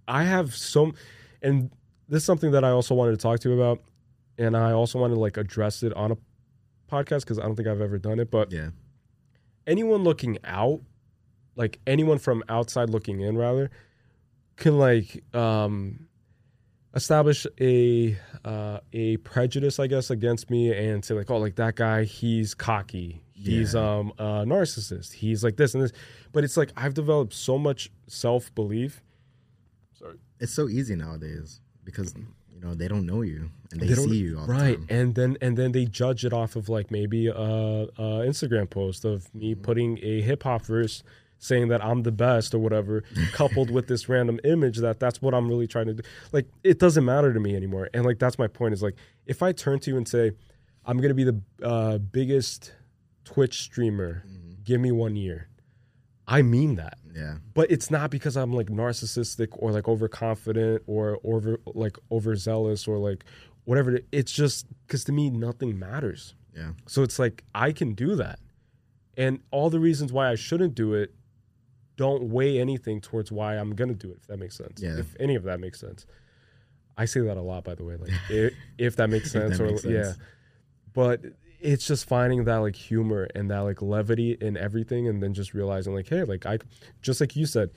I 0.06 0.24
have 0.26 0.54
so 0.54 0.92
and 1.42 1.72
this 2.10 2.22
is 2.22 2.26
something 2.26 2.52
that 2.52 2.64
I 2.64 2.70
also 2.70 2.96
wanted 2.96 3.12
to 3.12 3.18
talk 3.18 3.40
to 3.42 3.50
you 3.50 3.56
about 3.56 3.82
and 4.38 4.56
I 4.58 4.72
also 4.72 5.00
wanted 5.00 5.16
to 5.16 5.20
like 5.20 5.38
address 5.38 5.84
it 5.84 5.94
on 5.94 6.12
a 6.12 6.18
podcast 6.92 7.26
cuz 7.26 7.40
I 7.40 7.44
don't 7.44 7.56
think 7.56 7.68
I've 7.68 7.82
ever 7.82 7.98
done 7.98 8.20
it, 8.20 8.30
but 8.32 8.52
Yeah, 8.52 8.70
anyone 9.68 10.04
looking 10.04 10.38
out, 10.44 10.82
like 11.56 11.80
anyone 11.88 12.18
from 12.20 12.44
outside 12.50 12.90
looking 12.90 13.22
in 13.22 13.38
rather, 13.38 13.70
can 14.58 14.78
like 14.78 15.24
um 15.36 16.08
establish 16.96 17.48
a 17.60 18.18
uh 18.46 18.80
a 18.92 19.18
prejudice, 19.18 19.80
I 19.80 19.88
guess, 19.88 20.10
against 20.12 20.50
me 20.50 20.72
and 20.76 21.04
say 21.04 21.14
like, 21.16 21.32
oh, 21.32 21.38
like 21.38 21.56
that 21.56 21.76
guy, 21.76 22.04
he's 22.04 22.54
cocky. 22.54 23.24
He's 23.34 23.74
Yeah. 23.74 23.98
um 24.00 24.14
a 24.20 24.46
narcissist. 24.46 25.14
He's 25.14 25.44
like 25.44 25.58
this 25.58 25.74
and 25.74 25.84
this. 25.84 25.92
But 26.32 26.44
it's 26.44 26.58
like 26.58 26.72
I've 26.78 26.94
developed 26.94 27.34
so 27.34 27.58
much 27.58 27.92
self 28.08 28.54
belief. 28.56 29.02
Sorry. 29.94 30.18
it's 30.40 30.54
so 30.54 30.68
easy 30.68 30.96
nowadays 30.96 31.62
because 31.84 32.14
you 32.54 32.60
know 32.62 32.74
they 32.74 32.88
don't 32.88 33.06
know 33.06 33.22
you 33.22 33.50
and 33.72 33.82
they, 33.82 33.88
They 33.88 33.96
see 33.96 34.18
you 34.18 34.40
all 34.40 34.46
right 34.48 34.80
the 34.80 34.88
time. 34.88 34.98
and 35.02 35.16
then 35.16 35.38
and 35.42 35.58
then 35.58 35.72
they 35.72 35.86
judge 35.86 36.24
it 36.26 36.34
off 36.34 36.56
of 36.56 36.70
like 36.70 36.92
maybe 36.92 37.28
a, 37.28 37.34
a 37.34 37.88
instagram 38.30 38.70
post 38.70 39.06
of 39.06 39.34
me 39.36 39.54
Mm-hmm. 39.54 39.62
putting 39.64 40.00
a 40.02 40.22
hip-hop 40.22 40.64
verse 40.66 41.04
saying 41.40 41.68
that 41.70 41.84
i'm 41.84 42.04
the 42.04 42.12
best 42.12 42.54
or 42.54 42.60
whatever 42.60 43.04
coupled 43.34 43.70
with 43.70 43.88
this 43.88 44.08
random 44.08 44.40
image 44.46 44.78
that 44.78 45.00
that's 45.00 45.22
what 45.22 45.34
i'm 45.34 45.48
really 45.50 45.68
trying 45.68 45.88
to 45.88 45.94
do 45.94 46.04
like 46.32 46.48
it 46.64 46.80
doesn't 46.80 47.04
matter 47.04 47.34
to 47.34 47.40
me 47.40 47.56
anymore 47.56 47.90
and 47.94 48.06
like 48.06 48.18
that's 48.20 48.38
my 48.40 48.48
point 48.48 48.74
is 48.74 48.82
like 48.82 48.96
if 49.26 49.44
i 49.44 49.52
turn 49.52 49.78
to 49.80 49.92
you 49.92 49.98
and 49.98 50.08
say 50.08 50.32
i'm 50.86 51.02
gonna 51.02 51.14
be 51.14 51.26
the 51.26 51.42
uh, 51.62 51.98
biggest 51.98 52.72
twitch 53.26 53.62
streamer 53.62 54.24
Mm-hmm. 54.26 54.54
give 54.64 54.80
me 54.80 54.92
one 54.92 55.16
year 55.18 55.48
i 56.28 56.42
mean 56.42 56.76
that 56.76 56.98
Yeah, 57.16 57.36
but 57.54 57.70
it's 57.70 57.92
not 57.92 58.10
because 58.12 58.36
I'm 58.38 58.54
like 58.54 58.68
narcissistic 58.68 59.50
or 59.52 59.72
like 59.72 59.88
overconfident 59.88 60.84
or 60.88 61.20
over 61.24 61.60
like 61.66 61.98
overzealous 62.12 62.88
or 62.88 62.98
like 62.98 63.24
whatever. 63.66 64.00
It's 64.12 64.32
just 64.32 64.66
because 64.88 65.04
to 65.06 65.12
me 65.12 65.30
nothing 65.30 65.78
matters. 65.78 66.34
yeah, 66.56 66.72
So 66.88 67.04
it's 67.04 67.20
like 67.20 67.44
I 67.54 67.72
can 67.72 67.94
do 67.94 68.16
that, 68.16 68.40
and 69.18 69.42
all 69.52 69.70
the 69.70 69.80
reasons 69.80 70.12
why 70.12 70.30
I 70.30 70.36
shouldn't 70.36 70.76
do 70.76 70.94
it 70.96 71.14
don't 71.96 72.24
weigh 72.30 72.60
anything 72.60 73.00
towards 73.02 73.32
why 73.32 73.56
I'm 73.58 73.76
gonna 73.76 73.94
do 73.94 74.10
it. 74.12 74.18
If 74.22 74.28
that 74.28 74.38
makes 74.40 74.58
sense. 74.58 74.82
Yeah. 74.82 74.98
If 74.98 75.16
any 75.20 75.36
of 75.36 75.44
that 75.44 75.60
makes 75.60 75.80
sense. 75.80 76.06
I 76.98 77.06
say 77.06 77.22
that 77.22 77.38
a 77.38 77.42
lot, 77.42 77.64
by 77.64 77.76
the 77.76 77.84
way. 77.84 77.96
Like 77.98 78.12
if, 78.30 78.54
if 78.78 78.96
that 78.96 79.10
makes 79.10 79.28
If 79.28 79.34
that 79.34 79.50
sense, 79.50 79.60
or 79.60 79.66
makes 79.68 79.86
yeah. 79.86 80.14
But 80.94 81.22
it's 81.64 81.88
just 81.88 82.08
finding 82.08 82.44
that 82.46 82.58
like 82.58 82.76
humor 82.76 83.28
and 83.36 83.50
that 83.50 83.60
like 83.60 83.82
levity 83.82 84.38
in 84.40 84.58
everything, 84.58 85.08
and 85.08 85.24
then 85.24 85.34
just 85.34 85.54
realizing 85.54 85.94
like, 85.96 86.08
hey, 86.10 86.24
like 86.24 86.46
I, 86.46 86.60
just 87.02 87.22
like 87.22 87.36
you 87.36 87.46
said, 87.46 87.72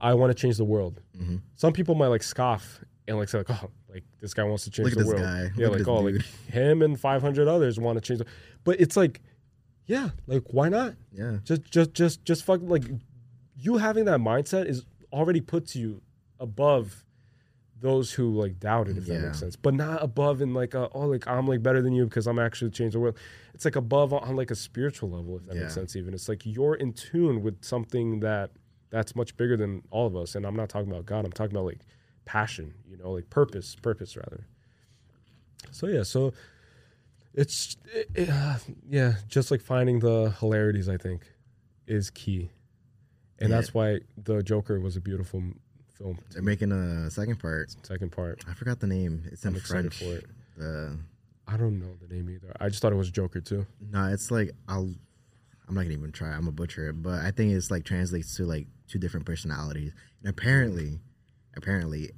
I 0.00 0.14
want 0.14 0.30
to 0.30 0.40
change 0.40 0.56
the 0.56 0.64
world. 0.64 1.00
Mm-hmm. 1.18 1.36
Some 1.56 1.72
people 1.72 1.94
might 1.94 2.08
like 2.08 2.22
scoff 2.22 2.80
and 3.08 3.18
like 3.18 3.28
say 3.28 3.38
like, 3.38 3.50
oh, 3.50 3.70
like 3.88 4.04
this 4.20 4.34
guy 4.34 4.44
wants 4.44 4.64
to 4.64 4.70
change 4.70 4.94
the 4.94 5.04
world. 5.06 5.20
guy. 5.20 5.50
Yeah, 5.56 5.68
Look 5.68 5.78
like 5.80 5.88
oh, 5.88 6.06
dude. 6.08 6.16
like 6.16 6.24
him 6.52 6.82
and 6.82 6.98
500 6.98 7.48
others 7.48 7.78
want 7.78 7.96
to 7.96 8.00
change. 8.00 8.18
The, 8.18 8.26
but 8.64 8.80
it's 8.80 8.96
like, 8.96 9.20
yeah, 9.86 10.10
like 10.26 10.44
why 10.50 10.68
not? 10.68 10.94
yeah, 11.12 11.38
Just, 11.44 11.62
just, 11.70 11.94
just, 11.94 12.24
just 12.24 12.44
fuck. 12.44 12.60
Like 12.62 12.84
you 13.56 13.78
having 13.78 14.04
that 14.04 14.20
mindset 14.20 14.66
is 14.66 14.84
already 15.12 15.40
puts 15.40 15.74
you 15.74 16.02
above 16.38 17.04
those 17.80 18.12
who 18.12 18.30
like 18.34 18.60
doubt 18.60 18.88
it, 18.88 18.96
if 18.98 19.06
that 19.06 19.20
makes 19.22 19.38
sense. 19.40 19.56
But 19.56 19.74
not 19.74 20.02
above 20.02 20.42
in 20.42 20.52
like 20.54 20.74
a, 20.74 20.88
oh, 20.92 21.06
like 21.06 21.26
I'm 21.26 21.46
like 21.46 21.62
better 21.62 21.80
than 21.82 21.92
you 21.92 22.04
because 22.04 22.26
I'm 22.26 22.38
actually 22.38 22.70
changing 22.70 23.00
the 23.00 23.00
world. 23.00 23.16
It's 23.54 23.64
like 23.64 23.76
above 23.76 24.12
on, 24.12 24.36
like 24.36 24.50
a 24.50 24.54
spiritual 24.54 25.10
level, 25.10 25.36
if 25.38 25.46
that 25.46 25.56
makes 25.56 25.74
sense. 25.74 25.96
Even 25.96 26.12
it's 26.14 26.28
like 26.28 26.44
you're 26.44 26.74
in 26.74 26.92
tune 26.92 27.42
with 27.42 27.64
something 27.64 28.20
that 28.20 28.50
that's 28.90 29.14
much 29.16 29.36
bigger 29.36 29.56
than 29.56 29.82
all 29.90 30.06
of 30.06 30.14
us. 30.16 30.34
And 30.34 30.44
I'm 30.44 30.56
not 30.56 30.68
talking 30.68 30.90
about 30.90 31.06
God. 31.06 31.24
I'm 31.24 31.32
talking 31.32 31.56
about 31.56 31.64
like 31.66 31.80
passion. 32.24 32.74
You 32.88 32.96
know, 32.98 33.12
like 33.12 33.30
purpose, 33.30 33.74
purpose 33.74 34.16
rather. 34.16 34.46
So 35.70 35.86
yeah, 35.86 36.02
so 36.02 36.32
it's 37.34 37.76
it, 37.94 38.10
it, 38.14 38.28
uh, 38.30 38.56
yeah, 38.88 39.14
just 39.28 39.50
like 39.50 39.60
finding 39.62 40.00
the 40.00 40.34
hilarities. 40.40 40.88
I 40.88 40.96
think 40.96 41.22
is 41.86 42.10
key, 42.10 42.50
and 43.38 43.50
Yeah. 43.50 43.56
that's 43.56 43.72
why 43.74 44.00
the 44.16 44.42
Joker 44.42 44.78
was 44.80 44.96
a 44.96 45.00
beautiful 45.00 45.42
film. 46.00 46.18
they're 46.32 46.42
making 46.42 46.72
a 46.72 47.10
second 47.10 47.38
part. 47.38 47.74
Second 47.84 48.10
part, 48.12 48.42
I 48.48 48.54
forgot 48.54 48.80
the 48.80 48.86
name. 48.86 49.22
It's 49.30 49.44
in 49.44 49.54
I'm 49.54 49.60
French. 49.60 49.98
for 49.98 50.16
it. 50.16 50.26
The 50.56 50.98
I 51.46 51.56
don't 51.56 51.80
know 51.80 51.94
the 52.00 52.14
name 52.14 52.30
either. 52.30 52.52
I 52.60 52.68
just 52.68 52.80
thought 52.80 52.92
it 52.92 52.96
was 52.96 53.10
Joker 53.10 53.40
too. 53.40 53.66
no, 53.90 54.06
it's 54.06 54.30
like 54.30 54.50
I'll. 54.68 54.92
I'm 55.68 55.74
not 55.76 55.82
gonna 55.82 55.94
even 55.94 56.10
try. 56.12 56.28
I'm 56.30 56.48
a 56.48 56.52
butcher 56.52 56.92
but 56.92 57.20
I 57.20 57.30
think 57.30 57.52
it's 57.52 57.70
like 57.70 57.84
translates 57.84 58.36
to 58.36 58.44
like 58.44 58.66
two 58.88 58.98
different 58.98 59.24
personalities. 59.26 59.92
And 60.22 60.28
apparently, 60.30 60.98
apparently, 61.56 62.10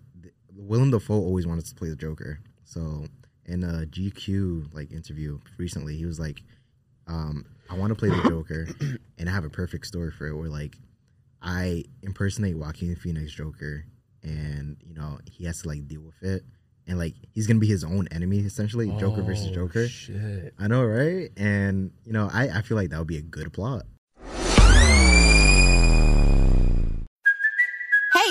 Willem 0.55 0.91
Dafoe 0.91 1.15
always 1.15 1.47
wanted 1.47 1.67
to 1.67 1.75
play 1.75 1.91
the 1.91 1.97
Joker. 1.97 2.41
So 2.65 3.07
in 3.45 3.63
a 3.63 3.85
GQ 3.87 4.73
like 4.73 4.91
interview 4.91 5.39
recently, 5.59 5.97
he 5.97 6.07
was 6.07 6.19
like, 6.19 6.43
um, 7.07 7.45
"I 7.69 7.77
want 7.77 7.91
to 7.91 7.95
play 7.95 8.09
the 8.09 8.23
Joker, 8.29 8.69
and 9.19 9.29
I 9.29 9.33
have 9.33 9.45
a 9.45 9.51
perfect 9.51 9.87
story 9.87 10.11
for 10.11 10.27
it. 10.29 10.35
Where 10.35 10.49
like 10.49 10.77
I 11.43 11.85
impersonate 12.03 12.57
Joaquin 12.57 12.95
Phoenix 12.97 13.33
Joker, 13.33 13.85
and 14.23 14.77
you 14.87 14.95
know 14.95 15.19
he 15.31 15.45
has 15.45 15.63
to 15.63 15.69
like 15.69 15.87
deal 15.89 16.03
with 16.03 16.23
it, 16.23 16.43
and 16.87 16.99
like 16.99 17.15
he's 17.33 17.47
gonna 17.47 17.59
be 17.61 17.67
his 17.67 17.85
own 17.85 18.09
enemy 18.13 18.39
essentially, 18.41 18.89
Joker 18.99 19.23
versus 19.23 19.49
Oh, 19.51 19.55
Joker." 19.55 19.89
Shit. 19.89 20.55
I 20.59 20.69
know, 20.69 20.85
right? 20.85 21.31
And 21.37 21.91
you 22.05 22.13
know, 22.13 22.29
I, 22.33 22.49
I 22.59 22.63
feel 22.63 22.77
like 22.77 22.91
that 22.91 22.99
would 22.99 23.09
be 23.09 23.19
a 23.19 23.23
good 23.23 23.53
plot. 23.53 23.83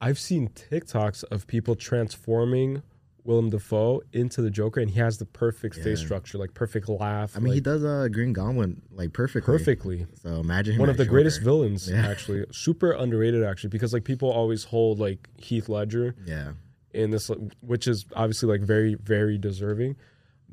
I've 0.00 0.18
seen 0.18 0.48
TikToks 0.50 1.24
of 1.30 1.46
people 1.46 1.74
transforming 1.74 2.82
Willem 3.24 3.50
Dafoe 3.50 4.02
into 4.12 4.40
the 4.40 4.50
Joker, 4.50 4.78
and 4.80 4.90
he 4.90 5.00
has 5.00 5.18
the 5.18 5.24
perfect 5.26 5.74
face 5.76 5.98
structure, 6.00 6.38
like 6.38 6.54
perfect 6.54 6.88
laugh. 6.88 7.32
I 7.36 7.40
mean, 7.40 7.54
he 7.54 7.58
like, 7.58 7.64
does 7.64 7.84
uh, 7.84 8.06
Green 8.12 8.32
Goblin 8.32 8.82
like 8.92 9.12
perfectly. 9.12 9.58
perfectly. 9.58 10.06
So 10.22 10.38
imagine 10.40 10.74
him 10.74 10.80
One 10.80 10.88
of 10.90 10.96
the 10.96 11.04
Joker. 11.04 11.12
greatest 11.14 11.42
villains, 11.42 11.90
Yeah. 11.90 12.06
actually. 12.10 12.44
Super 12.52 12.92
underrated, 12.92 13.42
actually, 13.42 13.70
because 13.70 13.92
like 13.92 14.04
people 14.04 14.30
always 14.30 14.64
hold 14.64 15.00
like 15.00 15.28
Heath 15.38 15.68
Ledger 15.68 16.14
Yeah, 16.24 16.52
in 16.92 17.10
this, 17.10 17.28
which 17.60 17.88
is 17.88 18.04
obviously 18.14 18.48
like 18.48 18.60
very, 18.66 18.94
very 18.94 19.38
deserving, 19.38 19.96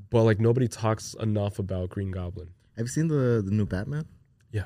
but 0.10 0.24
like 0.24 0.40
nobody 0.40 0.68
talks 0.68 1.14
enough 1.20 1.60
about 1.60 1.90
Green 1.90 2.10
Goblin. 2.12 2.48
have 2.78 2.86
you 2.86 2.90
seen 2.90 3.08
the 3.08 3.44
the 3.46 3.52
new 3.52 3.66
Batman? 3.68 4.06
Yeah, 4.52 4.66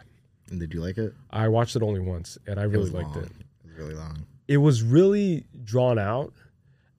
And 0.50 0.60
did 0.62 0.74
you 0.74 0.80
like 0.82 0.98
it? 0.98 1.14
I 1.30 1.50
watched 1.50 1.76
it 1.76 1.82
only 1.84 2.00
once, 2.00 2.38
and 2.48 2.58
I 2.58 2.64
really 2.64 2.84
was 2.86 2.94
liked 2.94 3.16
long. 3.16 3.26
it. 3.26 3.32
It 3.32 3.66
was 3.68 3.74
really 3.76 3.96
long. 3.96 4.26
It 4.48 4.58
was 4.58 4.84
really 4.84 5.46
drawn 5.64 6.00
out 6.00 6.34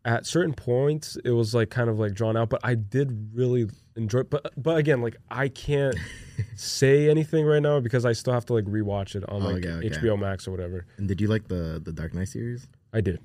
at 0.05 0.25
certain 0.27 0.55
points 0.55 1.17
it 1.25 1.31
was 1.31 1.55
like 1.55 1.71
kind 1.71 1.91
of 1.91 1.99
like 1.99 2.15
drawn 2.15 2.37
out 2.37 2.49
but 2.49 2.61
i 2.63 2.75
did 2.75 3.31
really 3.35 3.69
enjoy 3.97 4.23
but 4.23 4.53
but 4.57 4.79
again 4.79 5.03
like 5.03 5.17
i 5.31 5.49
can't 5.49 5.97
say 6.57 7.11
anything 7.11 7.45
right 7.45 7.61
now 7.63 7.81
because 7.81 8.05
i 8.07 8.13
still 8.13 8.33
have 8.33 8.47
to 8.47 8.55
like 8.55 8.65
rewatch 8.65 9.17
it 9.17 9.29
on 9.29 9.43
Oh, 9.43 9.47
like 9.51 9.67
okay, 9.67 9.87
okay. 9.87 9.89
hbo 9.91 10.19
max 10.19 10.47
or 10.47 10.53
whatever 10.53 10.87
And 10.99 11.09
did 11.09 11.21
you 11.21 11.27
like 11.29 11.49
the 11.49 11.81
the 11.85 11.93
Dark 11.93 12.15
Knight 12.15 12.29
series? 12.29 12.69
i 12.93 13.01
did 13.01 13.21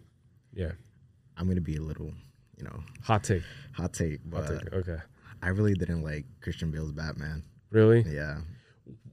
Yeah. 0.53 0.71
I'm 1.37 1.47
gonna 1.47 1.61
be 1.61 1.77
a 1.77 1.81
little, 1.81 2.11
you 2.57 2.63
know, 2.63 2.79
Hot 3.03 3.23
take. 3.23 3.41
hot 3.73 3.91
take, 3.93 4.19
but 4.25 4.45
Hot 4.45 4.59
take. 4.63 4.73
Okay. 4.73 4.97
I 5.41 5.47
really 5.49 5.73
didn't 5.73 6.03
like 6.03 6.25
Christian 6.41 6.69
Bale's 6.69 6.91
Batman. 6.91 7.43
Really? 7.71 8.01
Yeah, 8.07 8.41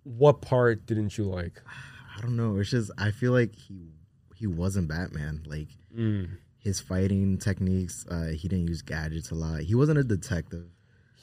What 0.05 0.43
part 0.43 0.85
didn't 0.87 1.17
you 1.17 1.25
like? 1.25 1.61
I 2.17 2.21
don't 2.21 2.37
know. 2.37 2.57
It's 2.59 2.71
just 2.71 2.91
I 2.99 3.11
feel 3.11 3.33
like 3.33 3.55
he 3.55 3.93
he 4.41 4.47
wasn't 4.47 4.89
Batman. 4.89 5.43
Like 5.47 5.69
Mm. 5.97 6.29
his 6.59 6.81
fighting 6.81 7.37
techniques, 7.39 8.07
uh, 8.11 8.29
he 8.29 8.49
didn't 8.49 8.69
use 8.69 8.81
gadgets 8.83 9.31
a 9.31 9.35
lot. 9.35 9.61
He 9.63 9.75
wasn't 9.75 9.99
a 9.99 10.05
detective. 10.05 10.65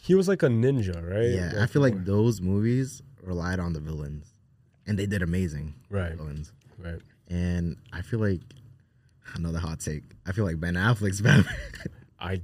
He 0.01 0.13
was 0.15 0.27
like 0.27 0.43
a 0.43 0.47
ninja, 0.47 0.95
right? 1.03 1.29
Yeah, 1.29 1.63
I 1.63 1.65
feel 1.67 1.81
like 1.81 2.05
those 2.05 2.39
movies 2.41 3.01
relied 3.21 3.59
on 3.59 3.73
the 3.73 3.79
villains, 3.79 4.31
and 4.85 4.97
they 4.99 5.05
did 5.07 5.21
amazing 5.21 5.73
Right. 5.89 6.15
villains. 6.15 6.51
Right. 6.77 7.01
And 7.27 7.75
I 7.91 8.01
feel 8.01 8.19
like 8.19 8.41
another 9.35 9.59
hot 9.59 9.79
take. 9.81 10.03
I 10.25 10.31
feel 10.31 10.45
like 10.45 10.59
Ben 10.59 10.75
Affleck's 10.75 11.21
Batman. 11.27 11.55
I. 12.19 12.41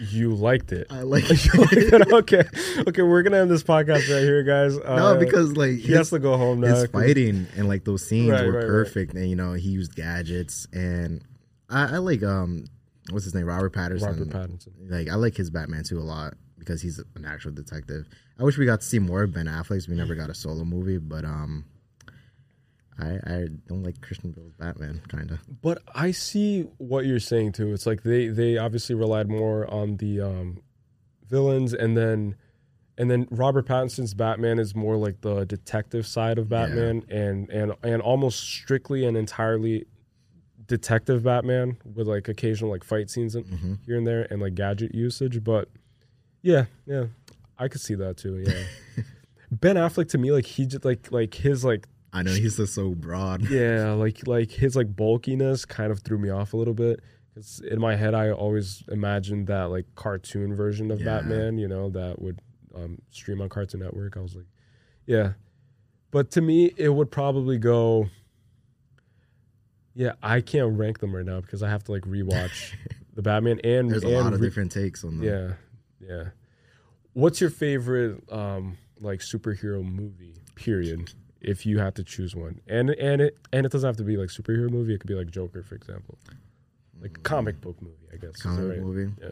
You 0.00 0.34
liked 0.34 0.72
it. 0.72 0.86
I 0.90 1.02
like 1.02 1.24
okay. 2.12 2.44
Okay. 2.86 3.02
We're 3.02 3.22
gonna 3.22 3.36
end 3.38 3.50
this 3.50 3.62
podcast 3.62 4.08
right 4.12 4.22
here, 4.22 4.42
guys. 4.42 4.76
no 4.78 4.82
Uh, 4.84 5.18
because 5.18 5.56
like 5.56 5.76
he 5.78 5.92
has 5.92 6.10
to 6.10 6.18
go 6.18 6.36
home 6.36 6.60
now. 6.60 6.74
his 6.74 6.86
fighting 6.86 7.46
and 7.56 7.68
like 7.68 7.84
those 7.84 8.06
scenes 8.06 8.30
Right, 8.30 8.46
were 8.46 8.52
right, 8.52 8.58
right. 8.60 8.66
perfect, 8.66 9.14
and 9.14 9.28
you 9.28 9.36
know 9.36 9.52
he 9.52 9.68
used 9.70 9.94
gadgets, 9.94 10.66
and 10.72 11.22
I, 11.68 11.94
I 11.94 11.98
like 11.98 12.22
um 12.22 12.64
what's 13.10 13.24
his 13.24 13.34
name 13.34 13.44
Robert 13.46 13.70
Patterson. 13.74 14.08
Robert 14.08 14.28
Pattinson. 14.30 14.68
Like 14.90 15.08
I 15.08 15.16
like 15.16 15.36
his 15.36 15.50
Batman 15.50 15.84
too 15.84 15.98
a 15.98 16.00
lot 16.00 16.34
because 16.58 16.80
he's 16.80 16.98
an 16.98 17.24
actual 17.26 17.52
detective. 17.52 18.08
I 18.38 18.44
wish 18.44 18.56
we 18.56 18.64
got 18.66 18.80
to 18.80 18.86
see 18.86 18.98
more 18.98 19.22
of 19.24 19.34
Ben 19.34 19.46
Affleck's. 19.46 19.86
We 19.86 19.96
never 19.96 20.14
got 20.14 20.30
a 20.30 20.34
solo 20.34 20.64
movie, 20.64 20.96
but 20.98 21.24
um, 21.26 21.64
I 23.00 23.32
I 23.34 23.46
don't 23.66 23.82
like 23.82 24.00
Christian 24.00 24.30
Bale's 24.32 24.52
Batman 24.58 25.00
kind 25.08 25.30
of. 25.30 25.40
But 25.62 25.82
I 25.94 26.10
see 26.10 26.62
what 26.78 27.06
you're 27.06 27.18
saying 27.20 27.52
too. 27.52 27.72
It's 27.72 27.86
like 27.86 28.02
they 28.02 28.28
they 28.28 28.58
obviously 28.58 28.94
relied 28.94 29.28
more 29.28 29.68
on 29.72 29.96
the 29.96 30.20
um, 30.20 30.60
villains, 31.28 31.72
and 31.74 31.96
then 31.96 32.36
and 32.98 33.10
then 33.10 33.26
Robert 33.30 33.66
Pattinson's 33.66 34.12
Batman 34.14 34.58
is 34.58 34.74
more 34.74 34.96
like 34.96 35.22
the 35.22 35.46
detective 35.46 36.06
side 36.06 36.38
of 36.38 36.48
Batman, 36.48 37.04
and 37.08 37.48
and 37.50 37.72
and 37.82 38.02
almost 38.02 38.40
strictly 38.40 39.04
and 39.06 39.16
entirely 39.16 39.86
detective 40.66 41.24
Batman 41.24 41.76
with 41.94 42.06
like 42.06 42.28
occasional 42.28 42.70
like 42.70 42.84
fight 42.84 43.10
scenes 43.10 43.34
in, 43.34 43.44
Mm-hmm. 43.44 43.74
here 43.86 43.96
and 43.96 44.06
there 44.06 44.26
and 44.30 44.40
like 44.40 44.54
gadget 44.54 44.94
usage. 44.94 45.42
But 45.42 45.68
yeah, 46.42 46.66
yeah, 46.86 47.04
I 47.58 47.68
could 47.68 47.80
see 47.80 47.94
that 47.96 48.16
too. 48.18 48.44
Yeah, 48.46 49.02
Ben 49.50 49.76
Affleck 49.76 50.08
to 50.10 50.18
me 50.18 50.30
like 50.32 50.46
he 50.46 50.66
just 50.66 50.84
like 50.84 51.10
like 51.10 51.34
his 51.34 51.64
like 51.64 51.88
I 52.12 52.22
know 52.22 52.32
he's 52.32 52.56
just 52.56 52.74
so 52.74 52.90
broad. 52.90 53.42
yeah, 53.50 53.92
like 53.92 54.26
like 54.26 54.50
his 54.50 54.74
like 54.76 54.94
bulkiness 54.96 55.64
kind 55.64 55.92
of 55.92 56.00
threw 56.00 56.18
me 56.18 56.30
off 56.30 56.52
a 56.52 56.56
little 56.56 56.74
bit. 56.74 57.00
Cause 57.34 57.62
in 57.70 57.80
my 57.80 57.94
head, 57.94 58.12
I 58.14 58.30
always 58.32 58.82
imagined 58.88 59.46
that 59.46 59.64
like 59.70 59.86
cartoon 59.94 60.54
version 60.56 60.90
of 60.90 60.98
Yeah. 61.00 61.04
Batman, 61.20 61.58
you 61.58 61.68
know, 61.68 61.88
that 61.90 62.20
would 62.20 62.40
um, 62.74 63.00
stream 63.10 63.40
on 63.40 63.48
Cartoon 63.48 63.80
Network. 63.80 64.16
I 64.16 64.20
was 64.20 64.34
like, 64.34 64.46
yeah, 65.06 65.32
but 66.10 66.32
to 66.32 66.40
me, 66.40 66.72
it 66.76 66.88
would 66.88 67.10
probably 67.12 67.58
go. 67.58 68.08
Yeah, 69.94 70.12
I 70.22 70.40
can't 70.40 70.76
rank 70.78 70.98
them 71.00 71.14
right 71.14 71.24
now 71.26 71.40
because 71.40 71.62
I 71.62 71.68
have 71.68 71.84
to 71.84 71.92
like 71.92 72.02
rewatch 72.02 72.74
the 73.14 73.22
Batman 73.22 73.60
and 73.64 73.90
There's 73.90 74.04
a 74.04 74.08
lot 74.08 74.32
of 74.32 74.40
re- 74.40 74.46
different 74.48 74.72
takes 74.72 75.04
on 75.04 75.18
them. 75.18 75.22
yeah, 76.00 76.06
yeah. 76.08 76.24
What's 77.12 77.40
your 77.40 77.50
favorite 77.50 78.22
um 78.32 78.76
like 79.00 79.20
superhero 79.20 79.84
movie? 79.84 80.34
Period. 80.54 81.12
If 81.40 81.64
you 81.64 81.78
had 81.78 81.94
to 81.96 82.04
choose 82.04 82.36
one, 82.36 82.60
and 82.66 82.90
and 82.90 83.22
it 83.22 83.38
and 83.52 83.64
it 83.64 83.72
doesn't 83.72 83.86
have 83.88 83.96
to 83.96 84.04
be 84.04 84.16
like 84.16 84.28
superhero 84.28 84.70
movie. 84.70 84.94
It 84.94 84.98
could 85.00 85.08
be 85.08 85.14
like 85.14 85.30
Joker, 85.30 85.62
for 85.62 85.74
example, 85.74 86.18
like 87.00 87.16
a 87.16 87.20
comic 87.20 87.60
book 87.60 87.80
movie. 87.80 87.96
I 88.12 88.16
guess. 88.16 88.36
Comic 88.42 88.70
right? 88.70 88.78
movie. 88.80 89.12
Yeah. 89.20 89.30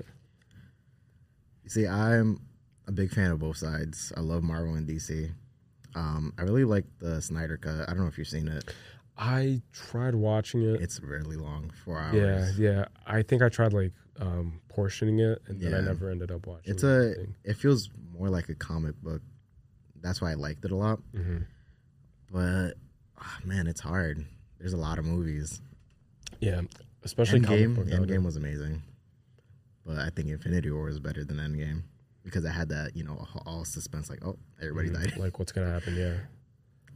You 1.65 1.71
see, 1.71 1.87
I'm 1.87 2.41
a 2.87 2.93
big 2.93 3.11
fan 3.11 3.31
of 3.31 3.41
both 3.41 3.59
sides. 3.59 4.13
I 4.17 4.21
love 4.21 4.43
Marvel 4.43 4.75
and 4.75 4.89
DC. 4.89 5.31
Um, 5.95 6.33
I 6.39 6.43
really 6.43 6.65
like 6.65 6.85
the 6.99 7.21
Snyder 7.21 7.59
cut. 7.59 7.83
I 7.89 7.93
don't 7.93 7.99
know 8.01 8.07
if 8.07 8.17
you've 8.17 8.29
seen 8.29 8.49
it. 8.49 8.73
I 9.19 9.61
tried 9.73 10.15
watching 10.15 10.63
it. 10.63 10.81
It's 10.81 11.01
really 11.03 11.37
long, 11.37 11.71
four 11.85 11.99
hours. 11.99 12.59
yeah, 12.59 12.71
yeah. 12.71 12.85
I 13.07 13.23
think 13.23 13.43
I 13.43 13.49
tried 13.49 13.73
like 13.73 13.93
um 14.21 14.61
portioning 14.69 15.19
it, 15.21 15.43
and 15.47 15.61
then 15.61 15.75
I 15.75 15.81
never 15.81 16.11
ended 16.11 16.31
up 16.31 16.47
watching. 16.47 16.73
It's 16.73 16.85
a. 16.85 17.15
It 17.45 17.57
feels 17.57 17.91
more 18.17 18.31
like 18.31 18.49
a 18.49 18.55
comic 18.55 18.95
book. 19.03 19.21
That's 20.01 20.21
why 20.23 20.31
I 20.31 20.35
liked 20.35 20.65
it 20.65 20.71
a 20.71 20.77
lot. 20.77 21.01
Mhm. 21.15 21.45
But 22.31 22.75
ah, 23.21 23.39
man, 23.45 23.67
it's 23.67 23.81
hard. 23.81 24.25
There's 24.59 24.73
a 24.73 24.77
lot 24.79 24.99
of 24.99 25.05
movies. 25.05 25.61
yeah, 26.41 26.63
especially 27.03 27.41
Endgame. 27.41 27.77
Endgame 27.89 28.25
was 28.25 28.37
amazing, 28.37 28.83
but 29.87 29.99
I 29.99 30.11
think 30.11 30.29
Infinity 30.29 30.71
War 30.71 30.85
was 30.85 30.99
better 31.01 31.25
than 31.25 31.37
Endgame 31.39 31.83
because 32.25 32.45
I 32.45 32.51
had 32.51 32.69
that 32.71 32.97
you 32.97 33.05
know 33.05 33.27
all 33.47 33.65
suspense. 33.65 34.11
Like, 34.11 34.25
oh, 34.25 34.37
everybody 34.61 34.91
died. 34.91 35.17
Like 35.17 35.39
what's 35.39 35.53
gonna 35.53 35.71
happen? 35.71 35.97
Yeah. 35.97 36.17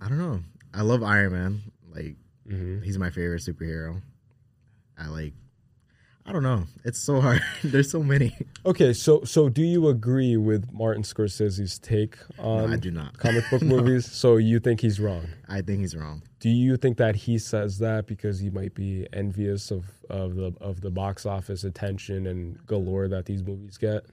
I 0.00 0.08
don't 0.08 0.18
know. 0.18 0.40
I 0.74 0.82
love 0.82 1.02
Iron 1.02 1.32
Man. 1.32 1.62
Like, 1.94 2.16
hmm 2.48 2.80
he's 2.82 2.98
my 2.98 3.10
favorite 3.10 3.40
superhero. 3.42 4.02
I 4.98 5.08
like. 5.08 5.32
I 6.24 6.30
don't 6.32 6.44
know. 6.44 6.64
It's 6.84 7.00
so 7.00 7.20
hard. 7.20 7.42
There's 7.64 7.90
so 7.90 8.02
many. 8.02 8.36
Okay, 8.64 8.92
so 8.92 9.24
so 9.24 9.48
do 9.48 9.62
you 9.62 9.88
agree 9.88 10.36
with 10.36 10.72
Martin 10.72 11.02
Scorsese's 11.02 11.78
take 11.80 12.16
on 12.38 12.72
I 12.72 12.76
do 12.76 12.90
not. 12.92 13.18
comic 13.18 13.44
book 13.50 13.60
No. 13.62 13.76
movies? 13.76 14.10
So 14.10 14.36
you 14.36 14.60
think 14.60 14.80
he's 14.80 15.00
wrong? 15.00 15.26
I 15.48 15.62
think 15.62 15.80
he's 15.80 15.96
wrong. 15.96 16.22
Do 16.38 16.48
you 16.48 16.76
think 16.76 16.96
that 16.98 17.16
he 17.16 17.38
says 17.38 17.78
that 17.78 18.06
because 18.06 18.38
he 18.38 18.50
might 18.50 18.72
be 18.74 19.06
envious 19.12 19.70
of, 19.72 19.84
of 20.10 20.36
the 20.36 20.52
of 20.60 20.80
the 20.80 20.90
box 20.90 21.26
office 21.26 21.64
attention 21.64 22.26
and 22.28 22.64
galore 22.66 23.08
that 23.08 23.26
these 23.26 23.42
movies 23.42 23.76
get? 23.76 24.04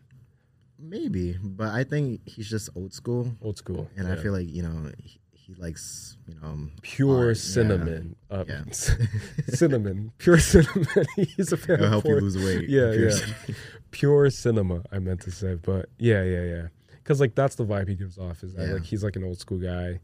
Maybe, 0.82 1.38
but 1.44 1.68
I 1.68 1.84
think 1.84 2.22
he's 2.26 2.50
just 2.50 2.70
old 2.76 2.94
school, 2.94 3.32
Old 3.42 3.58
school, 3.58 3.90
and 3.98 4.08
I 4.08 4.16
feel 4.16 4.32
like 4.32 4.50
you 4.50 4.64
know 4.64 4.92
he, 4.98 5.20
he 5.56 5.60
likes 5.62 6.16
you 6.28 6.36
know 6.36 6.48
um, 6.48 6.72
pure 6.84 7.18
art, 7.18 7.28
yeah. 7.30 7.34
cinnamon, 7.42 8.16
uh, 8.30 8.46
Yeah. 8.48 8.64
cinnamon, 9.48 10.12
pure 10.18 10.38
cinnamon. 10.40 10.86
he's 11.16 11.52
a 11.52 11.58
fan 11.58 11.76
It'll 11.76 11.86
of 11.86 11.92
help 11.92 12.06
you 12.06 12.16
lose 12.20 12.38
weight. 12.38 12.70
Yeah, 12.70 12.92
Pure 12.94 13.10
yeah. 13.10 13.16
cinnamon. 13.16 13.56
pure 13.92 14.30
cinema. 14.30 14.82
I 14.92 15.00
meant 15.00 15.22
to 15.22 15.32
say, 15.32 15.56
but 15.56 15.90
yeah, 15.98 16.24
yeah, 16.24 16.44
yeah. 16.44 16.68
Because 16.98 17.20
like 17.20 17.36
that's 17.36 17.56
the 17.56 17.66
vibe 17.66 17.88
he 17.90 17.96
gives 17.96 18.18
off. 18.18 18.44
Is 18.44 18.54
that 18.54 18.68
Yeah. 18.68 18.74
like 18.76 18.84
he's 18.86 19.04
like 19.04 19.16
an 19.16 19.24
old 19.24 19.40
school 19.40 19.60
guy. 19.60 20.00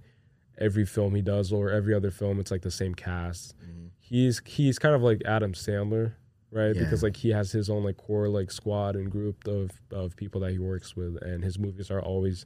Every 0.57 0.85
film 0.85 1.13
he 1.15 1.21
does, 1.21 1.51
or 1.51 1.69
every 1.69 1.93
other 1.93 2.11
film, 2.11 2.39
it's 2.39 2.49
like 2.49 2.61
the 2.61 2.71
same 2.71 2.95
cast. 2.95 3.55
Mm-hmm. 3.59 3.87
He's 3.99 4.41
he's 4.45 4.79
kind 4.79 4.95
of 4.95 5.01
like 5.03 5.21
Adam 5.25 5.51
Sandler, 5.53 6.13
right? 6.49 6.73
Yeah. 6.75 6.83
Because 6.83 7.03
like 7.03 7.17
he 7.17 7.29
has 7.31 7.51
his 7.51 7.69
own 7.69 7.83
like 7.83 7.97
core 7.97 8.29
like 8.29 8.49
squad 8.51 8.95
and 8.95 9.11
group 9.11 9.45
of 9.47 9.71
of 9.91 10.15
people 10.15 10.39
that 10.41 10.51
he 10.51 10.59
works 10.59 10.95
with, 10.95 11.17
and 11.21 11.43
his 11.43 11.59
movies 11.59 11.91
are 11.91 12.01
always 12.01 12.45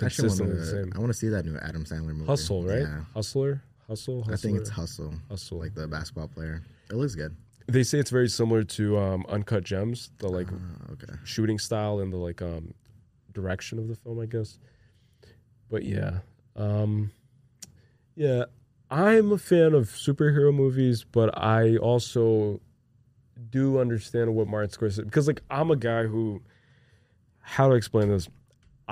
consistently 0.00 0.56
the 0.56 0.66
same. 0.66 0.92
I 0.94 0.98
want 0.98 1.10
to 1.12 1.18
see 1.18 1.28
that 1.28 1.44
new 1.44 1.56
Adam 1.58 1.84
Sandler 1.84 2.14
movie. 2.14 2.26
Hustle, 2.26 2.64
right? 2.64 2.80
Yeah. 2.80 3.00
Hustler, 3.14 3.62
hustle. 3.88 4.26
I 4.30 4.36
think 4.36 4.58
it's 4.58 4.70
Hustle. 4.70 5.14
Hustle. 5.28 5.58
Like 5.58 5.74
the 5.74 5.86
basketball 5.88 6.28
player. 6.28 6.62
It 6.90 6.96
looks 6.96 7.14
good. 7.14 7.34
they 7.68 7.82
say 7.84 7.98
it's 7.98 8.10
very 8.10 8.28
similar 8.28 8.64
to 8.64 8.98
um, 8.98 9.24
Uncut 9.28 9.62
Gems, 9.64 10.10
the 10.18 10.28
like 10.28 10.48
Ah, 10.50 10.92
okay. 10.92 11.12
shooting 11.24 11.58
style 11.58 12.00
and 12.00 12.12
the 12.12 12.16
like 12.16 12.42
um 12.42 12.74
direction 13.32 13.78
of 13.78 13.86
the 13.88 13.94
film, 13.94 14.18
I 14.20 14.26
guess. 14.26 14.58
But 15.70 15.84
yeah. 15.84 16.18
Um 16.56 17.12
yeah, 18.16 18.44
I'm 18.90 19.30
a 19.32 19.38
fan 19.38 19.72
of 19.72 19.84
superhero 19.88 20.52
movies, 20.52 21.04
but 21.04 21.36
I 21.38 21.76
also 21.76 22.60
do 23.50 23.78
understand 23.78 24.34
what 24.34 24.48
Martin 24.48 24.68
Scorsese 24.70 25.04
because 25.04 25.26
like 25.28 25.42
I'm 25.50 25.70
a 25.70 25.76
guy 25.76 26.04
who 26.04 26.42
how 27.40 27.68
to 27.68 27.74
explain 27.74 28.08
this? 28.08 28.28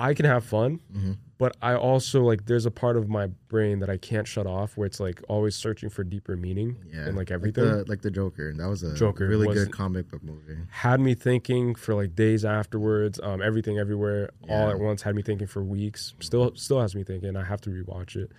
I 0.01 0.13
can 0.13 0.25
have 0.25 0.45
fun, 0.45 0.79
Mhm. 0.95 1.17
but 1.37 1.57
I 1.61 1.75
also 1.75 2.23
like 2.23 2.45
there's 2.45 2.65
a 2.65 2.71
part 2.71 2.95
of 2.95 3.09
my 3.09 3.27
brain 3.49 3.79
that 3.79 3.89
I 3.89 3.97
can't 3.97 4.25
shut 4.25 4.47
off 4.47 4.77
where 4.77 4.85
it's 4.85 4.99
like 4.99 5.21
always 5.27 5.55
searching 5.55 5.89
for 5.89 6.03
deeper 6.05 6.37
meaning 6.37 6.77
Yeah. 6.91 7.09
in 7.09 7.15
like 7.15 7.31
everything 7.31 7.65
Like 7.65 7.85
the, 7.85 7.89
like 7.91 8.01
the 8.01 8.11
Joker. 8.11 8.53
That 8.53 8.67
was 8.69 8.81
a 8.83 8.95
Joker 8.95 9.27
really 9.27 9.47
was- 9.47 9.65
good 9.65 9.73
comic 9.73 10.09
book 10.09 10.23
movie. 10.23 10.57
had 10.69 11.01
me 11.01 11.13
thinking 11.15 11.75
for 11.75 11.93
like 11.95 12.15
days 12.15 12.45
afterwards. 12.45 13.19
Um, 13.21 13.41
everything 13.41 13.77
everywhere 13.77 14.29
all 14.47 14.69
at 14.69 14.79
once 14.79 15.01
had 15.01 15.15
me 15.15 15.21
thinking 15.21 15.47
for 15.47 15.61
weeks. 15.63 16.13
Still, 16.21 16.55
still 16.55 16.79
has 16.79 16.95
me 16.95 17.03
thinking. 17.03 17.35
I 17.35 17.43
have 17.43 17.59
to 17.61 17.69
rewatch 17.69 18.15
it. 18.15 18.31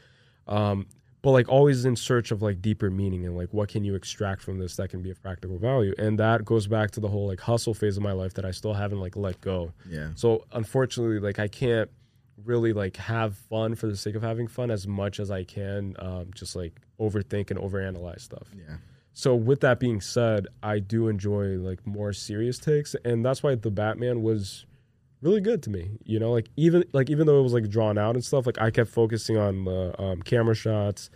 Um, 0.48 0.86
but 1.22 1.30
like 1.32 1.48
always 1.48 1.84
in 1.84 1.96
search 1.96 2.30
of 2.30 2.42
like 2.42 2.62
deeper 2.62 2.90
meaning 2.90 3.26
and 3.26 3.36
like 3.36 3.52
what 3.52 3.68
can 3.68 3.84
you 3.84 3.94
extract 3.94 4.42
from 4.42 4.58
this 4.58 4.76
that 4.76 4.88
can 4.88 5.02
be 5.02 5.10
of 5.10 5.20
practical 5.22 5.58
value. 5.58 5.94
And 5.98 6.18
that 6.18 6.44
goes 6.44 6.66
back 6.66 6.90
to 6.92 7.00
the 7.00 7.08
whole 7.08 7.26
like 7.26 7.40
hustle 7.40 7.74
phase 7.74 7.96
of 7.96 8.02
my 8.02 8.12
life 8.12 8.34
that 8.34 8.44
I 8.44 8.50
still 8.50 8.74
haven't 8.74 9.00
like 9.00 9.16
let 9.16 9.40
go. 9.40 9.72
Yeah. 9.88 10.10
So 10.14 10.44
unfortunately, 10.52 11.20
like 11.20 11.38
I 11.38 11.48
can't 11.48 11.90
really 12.44 12.72
like 12.72 12.96
have 12.96 13.36
fun 13.36 13.74
for 13.74 13.86
the 13.86 13.96
sake 13.96 14.14
of 14.14 14.22
having 14.22 14.48
fun 14.48 14.70
as 14.70 14.86
much 14.86 15.20
as 15.20 15.30
I 15.30 15.44
can. 15.44 15.94
Um, 15.98 16.30
just 16.34 16.56
like 16.56 16.80
overthink 16.98 17.50
and 17.50 17.60
overanalyze 17.60 18.20
stuff. 18.20 18.48
Yeah. 18.56 18.76
So 19.12 19.34
with 19.34 19.60
that 19.60 19.80
being 19.80 20.00
said, 20.00 20.46
I 20.62 20.78
do 20.78 21.08
enjoy 21.08 21.56
like 21.58 21.86
more 21.86 22.12
serious 22.12 22.58
takes, 22.58 22.94
and 23.04 23.24
that's 23.24 23.42
why 23.42 23.54
the 23.56 23.70
Batman 23.70 24.22
was 24.22 24.64
really 25.22 25.40
good 25.40 25.62
to 25.64 25.70
me. 25.70 25.90
You 26.04 26.18
know, 26.18 26.32
like 26.32 26.48
even 26.56 26.84
like 26.92 27.10
even 27.10 27.26
though 27.26 27.38
it 27.38 27.42
was 27.42 27.52
like 27.52 27.68
drawn 27.68 27.98
out 27.98 28.14
and 28.14 28.24
stuff, 28.24 28.46
like 28.46 28.60
I 28.60 28.70
kept 28.70 28.90
focusing 28.90 29.36
on 29.36 29.64
the 29.64 30.00
um, 30.00 30.22
camera 30.22 30.54
shots, 30.54 31.10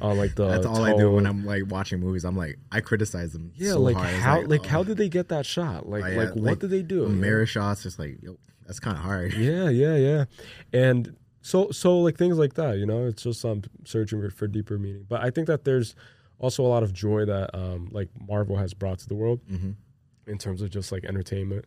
on 0.00 0.18
like 0.18 0.34
the 0.34 0.48
That's 0.48 0.66
all 0.66 0.84
I 0.84 0.96
do 0.96 1.12
when. 1.12 1.26
I'm 1.26 1.44
like 1.44 1.64
watching 1.68 2.00
movies. 2.00 2.24
I'm 2.24 2.36
like, 2.36 2.58
I 2.70 2.80
criticize 2.80 3.32
them. 3.32 3.52
yeah, 3.56 3.72
so 3.72 3.80
like 3.80 3.96
hard. 3.96 4.14
How 4.14 4.42
like, 4.42 4.66
how 4.66 4.80
oh, 4.80 4.84
did 4.84 4.96
they 4.96 5.08
get 5.08 5.28
that 5.28 5.46
shot? 5.46 5.88
Like 5.88 6.04
oh, 6.04 6.08
yeah, 6.08 6.18
like 6.18 6.28
what 6.30 6.44
like, 6.44 6.58
did 6.60 6.70
they 6.70 6.82
do? 6.82 7.02
the 7.02 7.08
mirror 7.08 7.46
shots? 7.46 7.82
Just 7.82 7.98
like, 7.98 8.18
yo, 8.22 8.36
that's 8.66 8.80
kind 8.80 8.96
of 8.96 9.02
hard. 9.02 9.32
Yeah, 9.34 9.68
yeah, 9.68 9.96
yeah. 9.96 10.24
And 10.72 11.16
so 11.40 11.70
so 11.70 11.98
like 12.00 12.16
things 12.16 12.38
like 12.38 12.54
that, 12.54 12.78
you 12.78 12.86
know, 12.86 13.06
it's 13.06 13.22
just 13.22 13.44
um 13.44 13.62
searching 13.84 14.20
for, 14.20 14.30
for 14.30 14.46
deeper 14.46 14.78
meaning. 14.78 15.06
But 15.08 15.22
I 15.22 15.30
think 15.30 15.46
that 15.46 15.64
there's 15.64 15.94
also 16.38 16.64
a 16.64 16.68
lot 16.68 16.82
of 16.82 16.92
joy 16.92 17.24
that 17.24 17.54
um 17.54 17.88
like 17.90 18.08
Marvel 18.28 18.56
has 18.56 18.74
brought 18.74 18.98
to 19.00 19.08
the 19.08 19.14
world 19.14 19.40
hmm 19.48 19.72
in 20.28 20.38
terms 20.38 20.62
of 20.62 20.70
just 20.70 20.92
like 20.92 21.04
entertainment. 21.04 21.64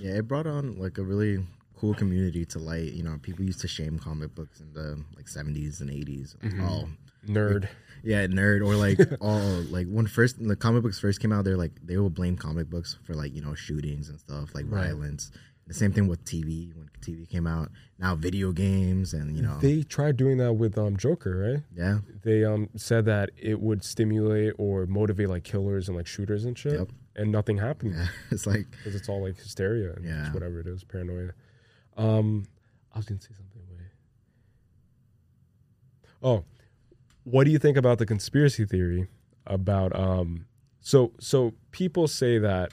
Yeah, 0.00 0.12
it 0.16 0.28
brought 0.28 0.46
on 0.46 0.78
like 0.78 0.98
a 0.98 1.02
really 1.02 1.44
cool 1.76 1.94
community 1.94 2.44
to 2.46 2.58
light. 2.58 2.92
You 2.92 3.02
know, 3.02 3.18
people 3.22 3.44
used 3.44 3.60
to 3.60 3.68
shame 3.68 3.98
comic 3.98 4.34
books 4.34 4.60
in 4.60 4.72
the 4.72 5.02
like 5.16 5.26
70s 5.26 5.80
and 5.80 5.90
80s. 5.90 6.36
Mm-hmm. 6.38 6.64
Oh, 6.64 6.88
Nerd. 7.26 7.68
yeah, 8.02 8.26
nerd 8.26 8.66
or 8.66 8.74
like 8.74 8.98
all 9.20 9.38
like 9.70 9.86
when 9.88 10.06
first 10.08 10.42
the 10.44 10.56
comic 10.56 10.82
books 10.82 10.98
first 10.98 11.20
came 11.20 11.32
out, 11.32 11.44
they're 11.44 11.56
like 11.56 11.72
they 11.84 11.96
will 11.96 12.10
blame 12.10 12.36
comic 12.36 12.68
books 12.68 12.98
for 13.04 13.14
like 13.14 13.32
you 13.34 13.40
know 13.42 13.54
shootings 13.54 14.08
and 14.08 14.18
stuff 14.18 14.54
like 14.54 14.64
Right. 14.68 14.86
violence. 14.88 15.30
The 15.68 15.74
same 15.74 15.92
thing 15.92 16.08
with 16.08 16.24
TV 16.24 16.74
when 16.76 16.90
TV 17.00 17.26
came 17.30 17.46
out. 17.46 17.70
Now 18.00 18.16
video 18.16 18.50
games 18.50 19.14
and 19.14 19.36
you 19.36 19.42
know 19.42 19.56
They 19.60 19.82
tried 19.84 20.16
doing 20.16 20.38
that 20.38 20.54
with 20.54 20.76
um 20.76 20.96
Joker, 20.96 21.52
right? 21.52 21.62
yeah 21.76 21.98
They 22.24 22.44
um 22.44 22.68
said 22.76 23.04
that 23.04 23.30
it 23.36 23.60
would 23.60 23.84
stimulate 23.84 24.54
or 24.58 24.86
motivate 24.86 25.28
like 25.28 25.44
killers 25.44 25.86
and 25.88 25.96
like 25.96 26.08
shooters 26.08 26.44
and 26.44 26.58
shit. 26.58 26.72
Yep. 26.80 26.88
And 27.14 27.30
nothing 27.30 27.58
happened 27.58 27.94
yeah 27.96 28.06
it's 28.30 28.46
like 28.46 28.66
because 28.70 28.94
it's 28.94 29.08
all 29.08 29.22
like 29.22 29.36
hysteria 29.36 29.92
and 29.94 30.04
Yeah. 30.04 30.32
whatever 30.32 30.60
it 30.60 30.66
is, 30.66 30.82
paranoia. 30.84 31.32
Um, 31.96 32.46
I 32.94 32.98
was 32.98 33.06
gonna 33.06 33.20
say 33.20 33.34
something. 33.36 33.60
Oh, 36.22 36.44
what 37.24 37.44
do 37.44 37.50
you 37.50 37.58
think 37.58 37.76
about 37.76 37.98
the 37.98 38.06
conspiracy 38.06 38.64
theory 38.64 39.08
about 39.46 39.94
um? 39.98 40.46
So 40.80 41.12
so 41.20 41.54
people 41.70 42.06
say 42.08 42.38
that, 42.38 42.72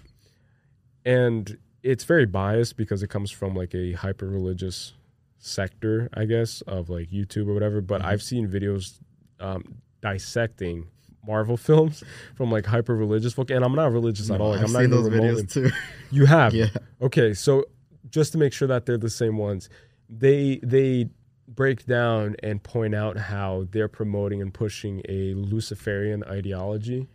and 1.05 1.57
it's 1.83 2.03
very 2.03 2.25
biased 2.25 2.77
because 2.77 3.01
it 3.03 3.07
comes 3.09 3.31
from 3.31 3.55
like 3.55 3.73
a 3.73 3.93
hyper 3.93 4.27
religious 4.27 4.93
sector, 5.39 6.09
I 6.13 6.25
guess, 6.25 6.61
of 6.61 6.89
like 6.89 7.09
YouTube 7.09 7.47
or 7.47 7.53
whatever. 7.53 7.81
But 7.81 8.03
I've 8.03 8.21
seen 8.21 8.47
videos 8.47 8.99
um, 9.39 9.81
dissecting 10.01 10.87
Marvel 11.25 11.57
films 11.69 12.03
from 12.35 12.51
like 12.51 12.65
hyper 12.65 12.95
religious 12.95 13.33
folk, 13.33 13.49
and 13.51 13.63
I'm 13.63 13.75
not 13.75 13.91
religious 13.91 14.29
at 14.29 14.39
all. 14.41 14.51
Like 14.51 14.59
I've 14.59 14.65
I'm 14.67 14.71
not 14.73 14.79
seen 14.79 14.87
even 14.93 15.03
those 15.03 15.11
remotely- 15.11 15.43
videos 15.43 15.51
too. 15.53 15.69
you 16.11 16.25
have, 16.25 16.53
Yeah. 16.53 16.67
Okay, 17.01 17.33
so 17.33 17.65
just 18.09 18.31
to 18.31 18.37
make 18.37 18.53
sure 18.53 18.67
that 18.67 18.85
they're 18.85 18.97
the 18.97 19.09
same 19.09 19.37
ones, 19.37 19.69
they 20.09 20.59
they 20.63 21.09
break 21.47 21.85
down 21.85 22.35
and 22.43 22.61
point 22.63 22.93
out 22.95 23.17
how 23.17 23.67
they're 23.71 23.87
promoting 23.87 24.41
and 24.41 24.53
pushing 24.53 25.01
a 25.09 25.33
Luciferian 25.33 26.23
ideology, 26.25 27.07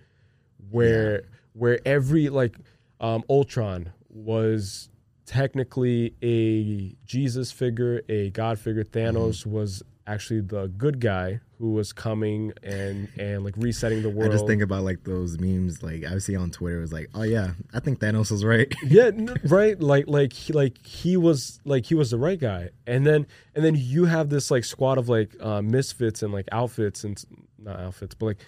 where 0.71 1.23
where 1.53 1.79
every 1.85 2.29
like 2.29 2.57
um, 3.01 3.23
Ultron 3.31 3.93
was 4.09 4.89
technically 5.27 6.15
a 6.23 6.95
Jesus 7.07 7.51
figure, 7.51 8.03
a 8.09 8.31
God 8.31 8.59
figure. 8.59 8.85
Thanos 8.85 9.41
Mm-hmm. 9.41 9.51
was 9.53 9.83
actually 10.07 10.41
the 10.41 10.69
good 10.77 11.01
guy 11.01 11.41
who 11.59 11.73
was 11.73 11.93
coming 11.93 12.53
and 12.63 13.09
and 13.19 13.45
like 13.45 13.55
resetting 13.57 14.03
the 14.03 14.11
world. 14.11 14.31
I 14.31 14.35
just 14.35 14.47
think 14.47 14.63
about 14.63 14.83
like 14.85 15.05
those 15.05 15.39
memes 15.39 15.83
like 15.83 16.05
I 16.05 16.19
see 16.19 16.37
on 16.37 16.51
Twitter. 16.51 16.79
It 16.79 16.83
was 16.83 16.93
like, 16.93 17.09
oh 17.15 17.23
yeah, 17.23 17.53
I 17.73 17.81
think 17.81 18.01
Thanos 18.01 18.31
was 18.31 18.45
right. 18.45 18.73
yeah 18.85 19.07
n- 19.07 19.35
right 19.45 19.81
like 19.81 20.05
like 20.07 20.33
he, 20.33 20.53
like 20.53 20.85
he 20.87 21.17
was 21.17 21.61
like 21.65 21.87
he 21.87 21.95
was 21.95 22.11
the 22.11 22.19
right 22.19 22.39
guy 22.39 22.71
and 22.87 23.07
then 23.07 23.27
and 23.55 23.65
then 23.65 23.75
you 23.77 24.05
have 24.05 24.29
this 24.29 24.51
like 24.51 24.65
squad 24.65 24.99
of 24.99 25.09
like 25.09 25.35
uh, 25.41 25.63
misfits 25.63 26.23
and 26.23 26.33
like 26.33 26.49
outfits 26.53 27.05
and 27.05 27.23
not 27.59 27.81
outfits 27.81 28.15
but 28.15 28.27
like 28.27 28.39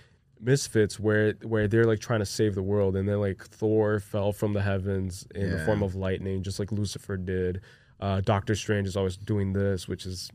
misfits 0.41 1.01
where 1.01 1.33
where 1.43 1.67
they're 1.67 1.85
like 1.87 1.99
trying 2.01 2.21
to 2.21 2.27
save 2.27 2.55
the 2.55 2.63
world 2.63 2.95
and 2.95 3.09
then 3.09 3.19
like 3.19 3.43
thor 3.47 3.99
fell 3.99 4.33
from 4.33 4.53
the 4.53 4.61
heavens 4.61 5.27
in 5.35 5.51
the 5.51 5.65
form 5.65 5.83
of 5.83 5.95
lightning 5.95 6.43
just 6.43 6.59
like 6.59 6.71
lucifer 6.71 7.17
did 7.17 7.63
uh 8.01 8.21
doctor 8.21 8.55
strange 8.55 8.87
is 8.87 8.97
always 8.97 9.17
doing 9.17 9.55
this 9.55 9.89
which 9.89 10.05
is 10.05 10.31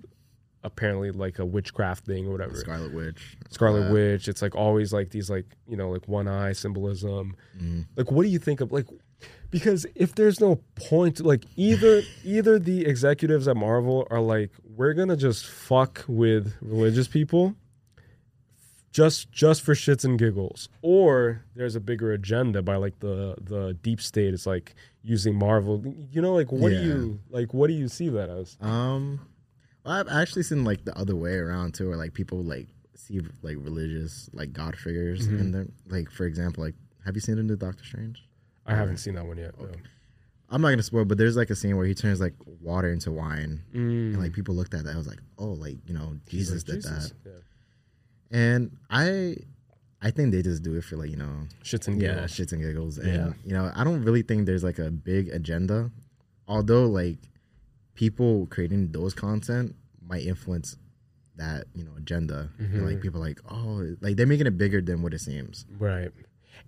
apparently 0.64 1.12
like 1.12 1.40
a 1.40 1.46
witchcraft 1.46 2.06
thing 2.06 2.28
or 2.28 2.32
whatever 2.32 2.56
Scarlet 2.56 2.94
Witch. 2.94 3.38
Scarlet 3.50 3.92
Witch. 3.92 4.28
It's 4.28 4.42
like 4.42 4.56
always 4.56 4.94
like 4.94 5.10
these 5.10 5.30
like 5.30 5.46
you 5.68 5.76
know 5.78 5.90
like 5.90 6.08
one 6.08 6.28
eye 6.28 6.54
symbolism. 6.54 7.36
Mhm. 7.60 7.86
Like 7.96 8.12
what 8.12 8.24
do 8.24 8.30
you 8.30 8.40
think 8.40 8.62
of 8.62 8.72
like 8.72 8.88
because 9.50 9.86
if 9.96 10.16
there's 10.16 10.40
no 10.40 10.56
point 10.76 11.20
like 11.26 11.46
either 11.56 12.02
either 12.24 12.60
the 12.60 12.86
executives 12.86 13.48
at 13.48 13.58
Marvel 13.58 14.08
are 14.12 14.22
like 14.22 14.52
we're 14.64 14.94
gonna 14.94 15.18
just 15.18 15.46
fuck 15.46 16.06
with 16.08 16.54
religious 16.62 17.08
people 17.08 17.56
just 18.92 19.32
just 19.32 19.62
for 19.62 19.74
shits 19.74 20.04
and 20.04 20.20
giggles 20.20 20.68
or 20.82 21.46
there's 21.56 21.76
a 21.76 21.80
bigger 21.80 22.12
agenda 22.12 22.62
by 22.62 22.76
like 22.76 23.00
the 23.00 23.36
the 23.42 23.74
deep 23.82 24.02
state 24.02 24.34
it's 24.34 24.46
like 24.46 24.76
using 25.02 25.34
marvel 25.34 25.82
you 26.12 26.22
know 26.22 26.34
like 26.34 26.52
what 26.52 26.74
Yeah. 26.74 26.82
do 26.82 26.86
you 26.88 27.20
like 27.30 27.54
what 27.54 27.68
do 27.68 27.74
you 27.74 27.88
see 27.88 28.10
that 28.10 28.30
as 28.30 28.58
Um, 28.60 29.22
I've 29.86 30.08
actually 30.10 30.44
seen 30.44 30.64
like 30.64 30.86
the 30.86 30.98
other 30.98 31.16
way 31.16 31.36
around 31.36 31.74
too, 31.74 31.90
where 31.90 31.98
like 31.98 32.14
people 32.14 32.44
like 32.44 32.68
see 32.96 33.20
like 33.42 33.58
religious 33.60 34.30
like 34.34 34.54
god 34.54 34.76
figures 34.76 35.28
Mm-hmm. 35.28 35.40
in 35.40 35.52
them. 35.52 35.72
Like 35.88 36.10
for 36.12 36.26
example, 36.26 36.64
like 36.64 36.76
have 37.06 37.16
you 37.16 37.22
seen 37.22 37.36
the 37.38 37.44
new 37.44 37.56
Doctor 37.56 37.84
Strange? 37.84 38.24
i 38.68 38.76
haven't 38.76 38.98
seen 38.98 39.16
that 39.16 39.26
one 39.26 39.38
yet 39.38 39.60
no. 39.60 39.68
I'm 40.52 40.62
not 40.62 40.70
gonna 40.70 40.84
spoil, 40.84 41.04
but 41.06 41.18
there's 41.18 41.36
like 41.36 41.50
a 41.50 41.56
scene 41.56 41.78
where 41.78 41.86
he 41.88 41.96
turns 41.96 42.20
like 42.22 42.36
water 42.62 42.90
into 42.92 43.12
wine, 43.12 43.62
Mm. 43.74 44.14
and 44.14 44.20
like 44.20 44.34
people 44.34 44.54
looked 44.54 44.74
at 44.74 44.84
that. 44.84 44.94
I 44.94 44.98
was 44.98 45.08
like, 45.08 45.22
oh, 45.40 45.54
like 45.54 45.78
you 45.88 45.94
know, 45.96 46.18
Jesus 46.28 46.58
like, 46.68 46.76
did 46.76 46.76
Jesus. 46.84 47.14
that, 47.24 47.30
Yeah. 48.32 48.38
and 48.40 48.78
I, 48.90 49.38
I 50.02 50.12
think 50.12 50.32
they 50.32 50.42
just 50.42 50.62
do 50.62 50.76
it 50.76 50.84
for 50.84 50.98
like 50.98 51.10
you 51.10 51.18
know, 51.18 51.48
shits 51.64 51.88
and 51.88 52.00
yeah, 52.02 52.14
giggles 52.14 52.32
shits 52.32 52.52
and 52.52 52.62
giggles, 52.62 52.98
and 52.98 53.08
Yeah. 53.14 53.34
you 53.46 53.54
know, 53.54 53.72
I 53.76 53.84
don't 53.84 54.04
really 54.04 54.22
think 54.22 54.46
there's 54.46 54.64
like 54.64 54.78
a 54.78 54.92
big 54.92 55.30
agenda, 55.30 55.90
although 56.48 56.86
like 56.86 57.18
people 57.96 58.48
creating 58.50 58.92
those 58.92 59.14
content 59.14 59.76
might 60.06 60.26
influence 60.26 60.78
that 61.38 61.66
you 61.74 61.84
know 61.84 61.92
agenda. 61.98 62.50
Mm-hmm. 62.62 62.86
like 62.86 63.02
people 63.02 63.22
are 63.24 63.28
like, 63.28 63.40
oh, 63.50 63.96
like 64.02 64.16
they're 64.16 64.28
making 64.28 64.48
it 64.48 64.58
bigger 64.58 64.82
than 64.82 65.02
what 65.02 65.14
it 65.14 65.20
seems. 65.22 65.66
Right. 65.80 66.12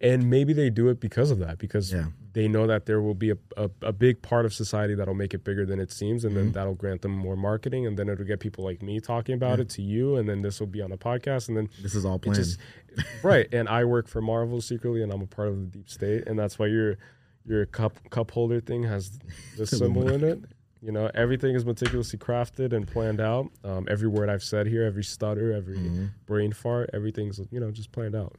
And 0.01 0.30
maybe 0.30 0.53
they 0.53 0.69
do 0.69 0.88
it 0.89 0.99
because 0.99 1.30
of 1.30 1.39
that, 1.39 1.59
because 1.59 1.93
Yeah. 1.93 2.05
they 2.34 2.47
know 2.47 2.65
that 2.67 2.88
there 2.88 2.99
will 3.01 3.13
be 3.13 3.30
a, 3.32 3.38
a, 3.57 3.69
a 3.84 3.91
big 3.93 4.21
part 4.21 4.43
of 4.45 4.53
society 4.53 4.95
that'll 4.95 5.13
make 5.13 5.34
it 5.34 5.43
bigger 5.43 5.65
than 5.65 5.80
it 5.80 5.91
seems, 5.91 6.26
and 6.26 6.36
then 6.36 6.45
Mm-hmm. 6.45 6.53
that'll 6.53 6.74
grant 6.74 7.03
them 7.03 7.11
more 7.11 7.36
marketing, 7.36 7.86
and 7.86 7.97
then 7.97 8.09
it'll 8.09 8.26
get 8.26 8.39
people 8.39 8.63
like 8.63 8.82
me 8.82 8.99
talking 8.99 9.36
about 9.36 9.59
it 9.59 9.69
to 9.71 9.82
you, 9.82 10.15
and 10.15 10.28
then 10.28 10.41
this 10.41 10.59
will 10.59 10.67
be 10.67 10.82
on 10.82 10.89
the 10.89 10.97
podcast, 10.97 11.47
and 11.47 11.55
then 11.57 11.69
This 11.82 11.93
is 11.95 12.05
all 12.05 12.17
planned. 12.17 12.38
just 12.38 12.59
right. 13.24 13.47
And 13.53 13.69
I 13.69 13.86
work 13.86 14.07
for 14.07 14.21
Marvel 14.21 14.61
secretly, 14.61 15.03
and 15.03 15.11
I'm 15.11 15.21
a 15.21 15.28
part 15.28 15.49
of 15.49 15.59
the 15.59 15.67
deep 15.78 15.89
state, 15.89 16.28
and 16.28 16.39
that's 16.39 16.57
why 16.57 16.67
your 16.67 16.97
your 17.45 17.65
cup 17.65 17.97
cup 18.09 18.32
holder 18.32 18.61
thing 18.61 18.84
has 18.84 19.19
this 19.57 19.69
symbol 19.78 20.09
in 20.09 20.24
it. 20.24 20.39
You 20.84 20.92
know, 20.92 21.10
everything 21.16 21.56
is 21.56 21.64
meticulously 21.66 22.20
crafted 22.20 22.74
and 22.74 22.86
planned 22.86 23.22
out. 23.22 23.50
Um, 23.64 23.88
every 23.90 24.10
word 24.10 24.28
I've 24.28 24.44
said 24.44 24.68
here, 24.68 24.84
every 24.84 25.04
stutter, 25.04 25.54
every 25.54 25.78
Mm-hmm. 25.78 26.06
brain 26.26 26.52
fart, 26.52 26.90
everything's 26.94 27.40
you 27.52 27.60
know 27.62 27.72
just 27.72 27.92
planned 27.94 28.16
out. 28.16 28.36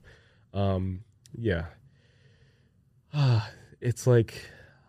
Um, 0.53 1.05
yeah. 1.37 1.65
it's 3.81 4.07
like 4.07 4.35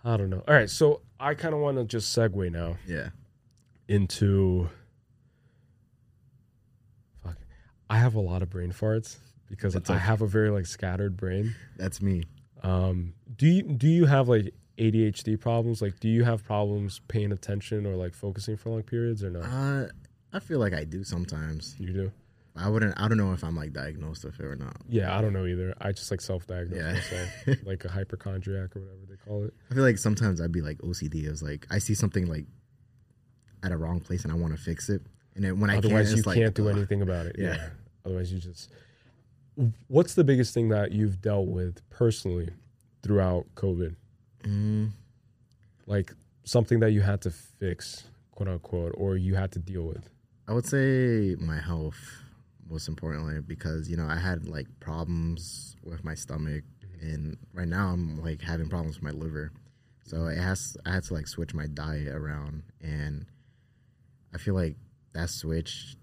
I 0.04 0.18
don't 0.18 0.30
know. 0.30 0.44
All 0.48 0.54
right, 0.54 0.70
so 0.70 1.02
I 1.20 1.34
kind 1.34 1.54
of 1.54 1.62
want 1.62 1.78
to 1.78 1.86
just 1.86 2.16
segue 2.18 2.52
now 2.52 2.76
yeah. 2.86 3.10
into 3.88 4.70
fuck. 7.24 7.38
I 7.90 7.98
have 7.98 8.16
a 8.16 8.20
lot 8.20 8.42
of 8.42 8.50
brain 8.50 8.72
farts 8.72 9.18
because 9.50 9.74
That's 9.74 9.90
I 9.90 9.96
okay. 9.96 10.04
have 10.04 10.22
a 10.22 10.28
very 10.28 10.50
like 10.50 10.66
scattered 10.66 11.16
brain. 11.16 11.56
That's 11.78 12.02
me. 12.02 12.24
Um, 12.64 13.14
do 13.36 13.48
you 13.48 13.64
do 13.64 13.88
you 13.88 14.06
have 14.06 14.28
like 14.28 14.54
ADHD 14.78 15.40
problems? 15.40 15.82
Like, 15.82 16.00
do 16.00 16.10
you 16.10 16.24
have 16.24 16.44
problems 16.44 17.00
paying 17.08 17.32
attention 17.32 17.86
or 17.86 17.96
like 17.96 18.14
focusing 18.14 18.58
for 18.58 18.70
long 18.72 18.84
periods 18.84 19.24
or 19.24 19.30
not? 19.30 19.44
Uh, 19.46 19.88
I 20.34 20.40
feel 20.40 20.60
like 20.60 20.74
I 20.74 20.84
do 20.84 21.04
sometimes. 21.04 21.76
you 21.80 21.94
do. 21.94 22.12
I 22.58 22.70
wouldn't. 22.70 22.94
I 22.98 23.10
don't 23.10 23.18
know 23.18 23.34
if 23.34 23.44
I'm 23.44 23.56
like 23.56 23.74
diagnosed 23.74 24.24
with 24.24 24.40
it 24.40 24.46
or 24.46 24.56
not. 24.56 24.78
Yeah, 24.88 25.18
I 25.18 25.22
don't 25.22 25.34
know 25.34 25.46
either. 25.46 25.74
I 25.82 25.92
just 25.92 26.10
like 26.10 26.22
self-diagnose 26.22 26.78
Yeah. 26.80 26.94
myself, 26.94 27.58
like 27.66 27.84
a 27.84 27.90
hypochondriac 27.90 28.76
or 28.78 28.80
whatever 28.80 29.02
they 29.10 29.16
call 29.28 29.44
it. 29.44 29.54
I 29.70 29.74
feel 29.74 29.84
like 29.84 29.98
sometimes 29.98 30.40
I'd 30.40 30.54
be 30.54 30.62
like 30.62 30.78
OCD. 30.78 31.26
It's 31.28 31.42
like 31.42 31.68
I 31.70 31.80
see 31.80 31.94
something 31.96 32.28
like 32.28 32.46
at 33.62 33.74
a 33.74 33.78
wrong 33.78 34.00
place 34.00 34.24
and 34.24 34.32
I 34.32 34.36
want 34.36 34.56
to 34.56 34.62
fix 34.62 34.88
it, 34.90 35.02
and 35.36 35.44
then 35.44 35.60
when 35.60 35.70
I 35.70 35.78
Otherwise, 35.80 36.08
can't, 36.14 36.18
you 36.18 36.24
like, 36.24 36.38
can't 36.38 36.56
do 36.56 36.70
ugh. 36.70 36.78
anything 36.78 37.02
about 37.02 37.26
it. 37.26 37.36
Yeah. 37.38 37.56
Yeah. 37.56 37.70
Otherwise, 38.06 38.32
you 38.32 38.40
just. 38.40 38.72
What's 39.88 40.16
the 40.16 40.24
biggest 40.24 40.54
thing 40.54 40.70
that 40.70 40.92
you've 40.92 41.22
dealt 41.22 41.48
with 41.48 41.82
personally 41.90 42.50
throughout 43.04 43.46
COVID? 43.56 43.96
Mm, 44.46 44.92
Like 45.88 46.14
something 46.44 46.80
that 46.80 46.92
you 46.92 47.02
had 47.02 47.22
to 47.22 47.32
fix, 47.32 48.06
quote 48.32 48.50
unquote, 48.50 48.94
or 48.98 49.18
you 49.18 49.36
had 49.36 49.52
to 49.54 49.60
deal 49.60 49.84
with. 49.84 50.10
I 50.48 50.54
would 50.54 50.66
say 50.66 51.36
my 51.40 51.60
health, 51.60 51.98
most 52.70 52.88
importantly, 52.88 53.42
because 53.42 53.90
you 53.90 53.98
know 53.98 54.08
I 54.08 54.18
had 54.18 54.48
like 54.48 54.68
problems 54.80 55.76
with 55.84 56.04
my 56.04 56.16
stomach, 56.16 56.64
Mm-hmm. 56.86 57.14
and 57.14 57.38
right 57.54 57.68
now 57.68 57.90
I'm 57.90 58.22
like 58.22 58.42
having 58.42 58.70
problems 58.70 58.96
with 58.96 59.04
my 59.04 59.12
liver. 59.20 59.52
So 60.06 60.28
it 60.28 60.38
has 60.38 60.78
I 60.86 60.92
had 60.94 61.04
to 61.06 61.14
like 61.14 61.28
switch 61.28 61.54
my 61.54 61.68
diet 61.68 62.08
around, 62.16 62.64
and 62.82 63.26
I 64.34 64.38
feel 64.38 64.54
like 64.54 64.78
that 65.14 65.30
switch. 65.30 65.96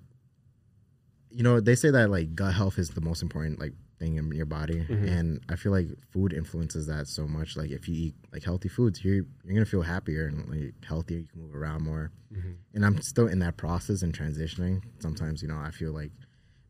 You 1.31 1.43
know, 1.43 1.61
they 1.61 1.75
say 1.77 1.91
that 1.91 2.11
like 2.11 2.35
gut 2.35 2.53
health 2.55 2.79
is 2.79 2.91
the 2.91 3.01
most 3.01 3.23
important 3.23 3.59
like 3.59 3.73
thing 4.03 4.17
in 4.17 4.33
your 4.33 4.47
body, 4.47 4.81
mm-hmm. 4.81 5.07
and 5.07 5.41
I 5.49 5.57
feel 5.57 5.71
like 5.71 5.87
food 6.13 6.33
influences 6.33 6.87
that 6.89 7.07
so 7.07 7.27
much. 7.27 7.57
Like 7.57 7.71
if 7.71 7.89
you 7.89 7.95
eat 7.95 8.15
like 8.33 8.43
healthy 8.43 8.69
foods, 8.69 9.05
you're 9.05 9.25
you're 9.45 9.55
gonna 9.55 9.65
feel 9.65 9.83
happier 9.83 10.27
and 10.27 10.49
like 10.49 10.75
healthier. 10.85 11.19
You 11.19 11.29
can 11.33 11.43
move 11.43 11.55
around 11.55 11.83
more, 11.83 12.11
mm-hmm. 12.33 12.53
and 12.75 12.85
I'm 12.85 13.01
still 13.03 13.29
in 13.29 13.39
that 13.39 13.57
process 13.57 14.03
and 14.03 14.17
transitioning. 14.17 14.83
Sometimes 14.99 15.41
you 15.43 15.49
know 15.49 15.59
I 15.59 15.71
feel 15.71 15.93
like 15.93 16.11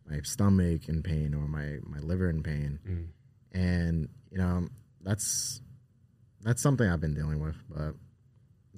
my 0.08 0.20
stomach 0.22 0.88
in 0.88 1.02
pain 1.02 1.34
or 1.34 1.48
my 1.48 1.78
my 1.84 2.00
liver 2.00 2.28
in 2.28 2.42
pain, 2.42 2.78
mm. 2.86 3.06
and 3.58 4.08
you 4.30 4.38
know 4.38 4.68
that's 5.00 5.62
that's 6.42 6.62
something 6.62 6.88
I've 6.88 7.00
been 7.00 7.14
dealing 7.14 7.40
with. 7.40 7.56
But 7.70 7.94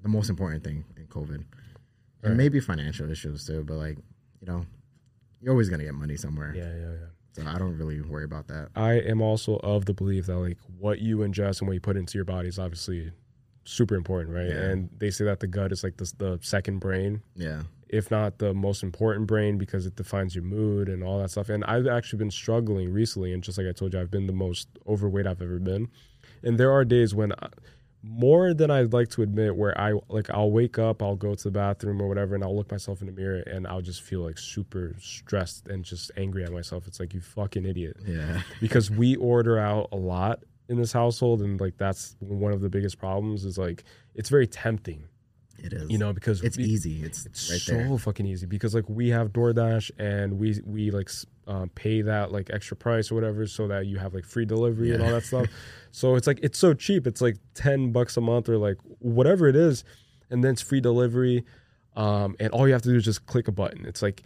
the 0.01 0.09
most 0.09 0.31
important 0.31 0.63
thing 0.63 0.85
in 0.97 1.07
COVID, 1.07 1.39
Right. 1.39 2.29
and 2.29 2.37
maybe 2.37 2.61
financial 2.61 3.11
issues 3.11 3.45
too. 3.45 3.65
But 3.65 3.75
like 3.75 3.99
you 4.41 4.47
know, 4.47 4.65
you're 5.41 5.53
always 5.53 5.69
gonna 5.69 5.85
get 5.85 5.95
money 5.95 6.17
somewhere. 6.17 6.55
Yeah, 6.55 6.73
yeah, 6.73 6.93
yeah. 7.01 7.14
So 7.37 7.43
I 7.47 7.59
don't 7.59 7.77
really 7.77 8.01
worry 8.01 8.25
about 8.25 8.47
that. 8.49 8.69
I 8.77 8.95
am 8.95 9.21
also 9.21 9.57
of 9.57 9.87
the 9.87 9.95
belief 9.95 10.27
that 10.27 10.37
like 10.37 10.59
what 10.79 11.01
you 11.01 11.19
ingest 11.19 11.61
and 11.61 11.69
what 11.69 11.75
you 11.75 11.81
put 11.81 11.97
into 11.97 12.17
your 12.19 12.25
body 12.25 12.49
is 12.49 12.59
obviously 12.59 13.11
super 13.65 13.95
important, 13.97 14.35
right? 14.35 14.47
Yeah. 14.49 14.71
And 14.71 14.89
they 14.99 15.11
say 15.11 15.25
that 15.25 15.41
the 15.41 15.47
gut 15.47 15.73
is 15.73 15.83
like 15.83 15.97
the, 15.97 16.13
the 16.19 16.39
second 16.43 16.79
brain, 16.79 17.23
Yeah. 17.35 17.63
if 17.89 18.11
not 18.11 18.39
the 18.39 18.53
most 18.55 18.83
important 18.83 19.27
brain, 19.27 19.57
because 19.59 19.87
it 19.87 19.97
defines 19.97 20.35
your 20.35 20.45
mood 20.45 20.89
and 20.89 21.03
all 21.03 21.19
that 21.21 21.31
stuff. 21.31 21.49
And 21.49 21.65
I've 21.65 21.87
actually 21.87 22.19
been 22.19 22.31
struggling 22.31 22.93
recently, 22.93 23.33
and 23.33 23.43
just 23.43 23.57
like 23.59 23.67
I 23.67 23.73
told 23.73 23.95
you, 23.95 24.01
I've 24.01 24.11
been 24.11 24.27
the 24.27 24.33
most 24.35 24.69
overweight 24.87 25.27
I've 25.27 25.43
ever 25.43 25.59
been. 25.59 25.89
And 26.43 26.59
there 26.59 26.71
are 26.71 26.85
days 26.85 27.15
when, 27.15 27.33
I, 27.33 27.49
more 28.07 28.53
than 28.53 28.71
I'd 28.71 28.93
like 28.93 29.09
to 29.11 29.23
admit, 29.23 29.57
where 29.57 29.79
I 29.81 29.95
like 30.09 30.29
I'll 30.31 30.51
wake 30.51 30.79
up, 30.79 31.03
I'll 31.03 31.17
go 31.17 31.35
to 31.35 31.45
the 31.45 31.51
bathroom 31.51 32.01
or 32.03 32.09
whatever, 32.09 32.35
and 32.35 32.45
I'll 32.45 32.55
look 32.55 32.71
myself 32.71 33.01
in 33.01 33.07
the 33.07 33.13
mirror, 33.13 33.41
and 33.41 33.67
I'll 33.67 33.81
just 33.81 34.03
feel 34.03 34.21
like 34.21 34.39
super 34.39 34.95
stressed 35.01 35.69
and 35.69 35.85
just 35.85 36.11
angry 36.17 36.45
at 36.45 36.53
myself. 36.53 36.87
It's 36.87 37.01
like 37.01 37.15
you 37.15 37.21
fucking 37.21 37.65
idiot 37.65 37.97
Yeah. 38.07 38.43
because 38.61 38.91
we 38.91 39.17
order 39.17 39.59
out 39.59 39.89
a 39.93 39.97
lot 39.97 40.45
in 40.69 40.77
this 40.79 40.93
household 40.93 41.43
and 41.43 41.61
like 41.61 41.77
that's 41.77 42.17
one 42.21 42.51
of 42.53 42.63
the 42.63 42.71
biggest 42.71 42.99
problems 42.99 43.45
is 43.45 43.59
like 43.59 43.85
it's 44.15 44.31
very 44.31 44.47
tempting 44.47 45.05
It 45.65 45.73
is. 45.73 45.91
you 45.91 45.97
know 45.99 46.13
because 46.13 46.43
it's 46.43 46.59
we- 46.59 46.65
easy. 46.65 47.03
It's, 47.03 47.25
it's 47.25 47.51
right 47.51 47.61
so 47.61 47.73
there. 47.75 47.99
fucking 47.99 48.27
easy 48.27 48.45
because 48.47 48.75
like 48.75 48.89
we 48.89 49.09
have 49.09 49.33
DoorDash 49.33 49.91
and 49.99 50.39
we 50.39 50.61
we 50.67 50.91
like 50.91 51.11
um, 51.47 51.71
pay 51.75 52.03
that 52.03 52.33
like 52.33 52.51
extra 52.53 52.77
price 52.77 53.11
or 53.11 53.15
whatever 53.15 53.47
so 53.47 53.67
that 53.69 53.87
you 53.87 53.99
have 53.99 54.13
like 54.15 54.27
free 54.27 54.45
delivery 54.45 54.93
and 54.93 55.03
all 55.03 55.11
that 55.11 55.25
stuff. 55.25 55.47
so 55.91 56.17
it's 56.17 56.27
like 56.27 56.39
it's 56.43 56.59
so 56.59 56.75
cheap. 56.75 57.07
It's 57.07 57.21
like 57.23 57.37
ten 57.55 57.93
bucks 57.93 58.17
a 58.17 58.21
month 58.21 58.49
or 58.49 58.59
like 58.59 58.77
whatever 58.99 59.49
it 59.49 59.57
is, 59.57 59.85
and 60.31 60.45
then 60.45 60.53
it's 60.53 60.63
free 60.63 60.81
delivery. 60.81 61.45
Um, 61.97 62.35
and 62.41 62.51
all 62.53 62.67
you 62.67 62.73
have 62.75 62.83
to 62.83 62.89
do 62.91 62.97
is 62.97 63.05
just 63.05 63.25
click 63.27 63.49
a 63.49 63.53
button. 63.53 63.87
It's 63.87 64.03
like 64.03 64.23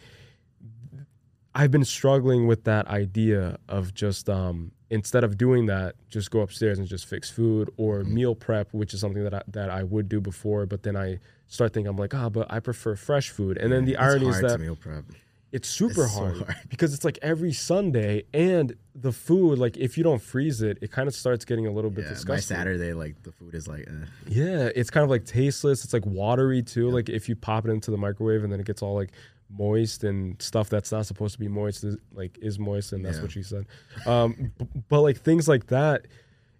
I've 1.54 1.70
been 1.70 1.84
struggling 1.84 2.46
with 2.46 2.64
that 2.64 2.86
idea 2.88 3.58
of 3.68 3.94
just 3.94 4.28
um, 4.28 4.72
instead 4.90 5.22
of 5.24 5.36
doing 5.36 5.66
that, 5.66 5.94
just 6.08 6.30
go 6.30 6.40
upstairs 6.40 6.78
and 6.78 6.88
just 6.88 7.06
fix 7.06 7.30
food 7.30 7.70
or 7.76 8.00
Mm-hmm. 8.00 8.14
meal 8.14 8.34
prep, 8.34 8.72
which 8.72 8.94
is 8.94 9.00
something 9.00 9.22
that 9.24 9.34
I, 9.34 9.42
that 9.48 9.70
I 9.70 9.82
would 9.82 10.08
do 10.08 10.20
before. 10.20 10.66
But 10.66 10.82
then 10.82 10.96
I 10.96 11.18
start 11.46 11.72
thinking, 11.74 11.88
I'm 11.88 11.96
like, 11.96 12.14
ah, 12.14 12.28
but 12.28 12.46
I 12.50 12.60
prefer 12.60 12.96
fresh 12.96 13.30
food. 13.30 13.58
And 13.58 13.70
then 13.72 13.84
the 13.84 13.92
It's 13.92 14.00
irony 14.00 14.28
is 14.28 14.34
hard 14.40 14.44
that 14.48 14.60
meal 14.60 14.76
prep. 14.76 15.04
it's 15.52 15.68
super 15.68 16.04
It's 16.04 16.12
so 16.14 16.20
hard, 16.20 16.36
hard. 16.38 16.56
because 16.68 16.92
it's 16.94 17.04
like 17.04 17.18
every 17.22 17.52
Sunday 17.52 18.24
and 18.34 18.74
the 18.94 19.12
food, 19.12 19.58
like 19.58 19.76
if 19.76 19.96
you 19.96 20.04
don't 20.04 20.20
freeze 20.22 20.60
it, 20.62 20.78
it 20.82 20.90
kind 20.90 21.06
of 21.08 21.14
starts 21.14 21.44
getting 21.44 21.66
a 21.66 21.70
little 21.70 21.90
bit 21.90 22.02
disgusting. 22.08 22.26
Yeah, 22.28 22.32
by 22.32 22.36
disgusting. 22.36 22.56
Saturday, 22.56 22.92
like 22.94 23.22
the 23.22 23.32
food 23.32 23.54
is 23.54 23.66
like, 23.68 23.86
uh, 23.88 24.06
Yeah, 24.28 24.70
it's 24.74 24.90
kind 24.90 25.04
of 25.04 25.10
like 25.10 25.24
tasteless. 25.24 25.84
It's 25.84 25.92
like 25.92 26.04
watery 26.06 26.62
too. 26.62 26.90
Like 26.90 27.08
if 27.08 27.28
you 27.28 27.36
pop 27.36 27.66
it 27.66 27.70
into 27.70 27.90
the 27.90 27.96
microwave 27.98 28.42
and 28.44 28.52
then 28.52 28.60
it 28.60 28.66
gets 28.66 28.82
all 28.82 28.94
like 28.94 29.10
moist 29.50 30.04
and 30.04 30.40
stuff 30.42 30.68
that's 30.68 30.92
not 30.92 31.06
supposed 31.06 31.32
to 31.34 31.38
be 31.40 31.48
moist 31.48 31.82
is 31.84 31.96
like 32.12 32.38
is 32.42 32.58
moist 32.58 32.92
and 32.92 33.04
that's 33.04 33.16
Yeah. 33.16 33.22
what 33.22 33.32
she 33.32 33.42
said. 33.42 33.66
Um, 34.06 34.52
b- 34.58 34.66
but 34.88 35.00
like 35.00 35.18
things 35.20 35.48
like 35.48 35.68
that, 35.68 36.06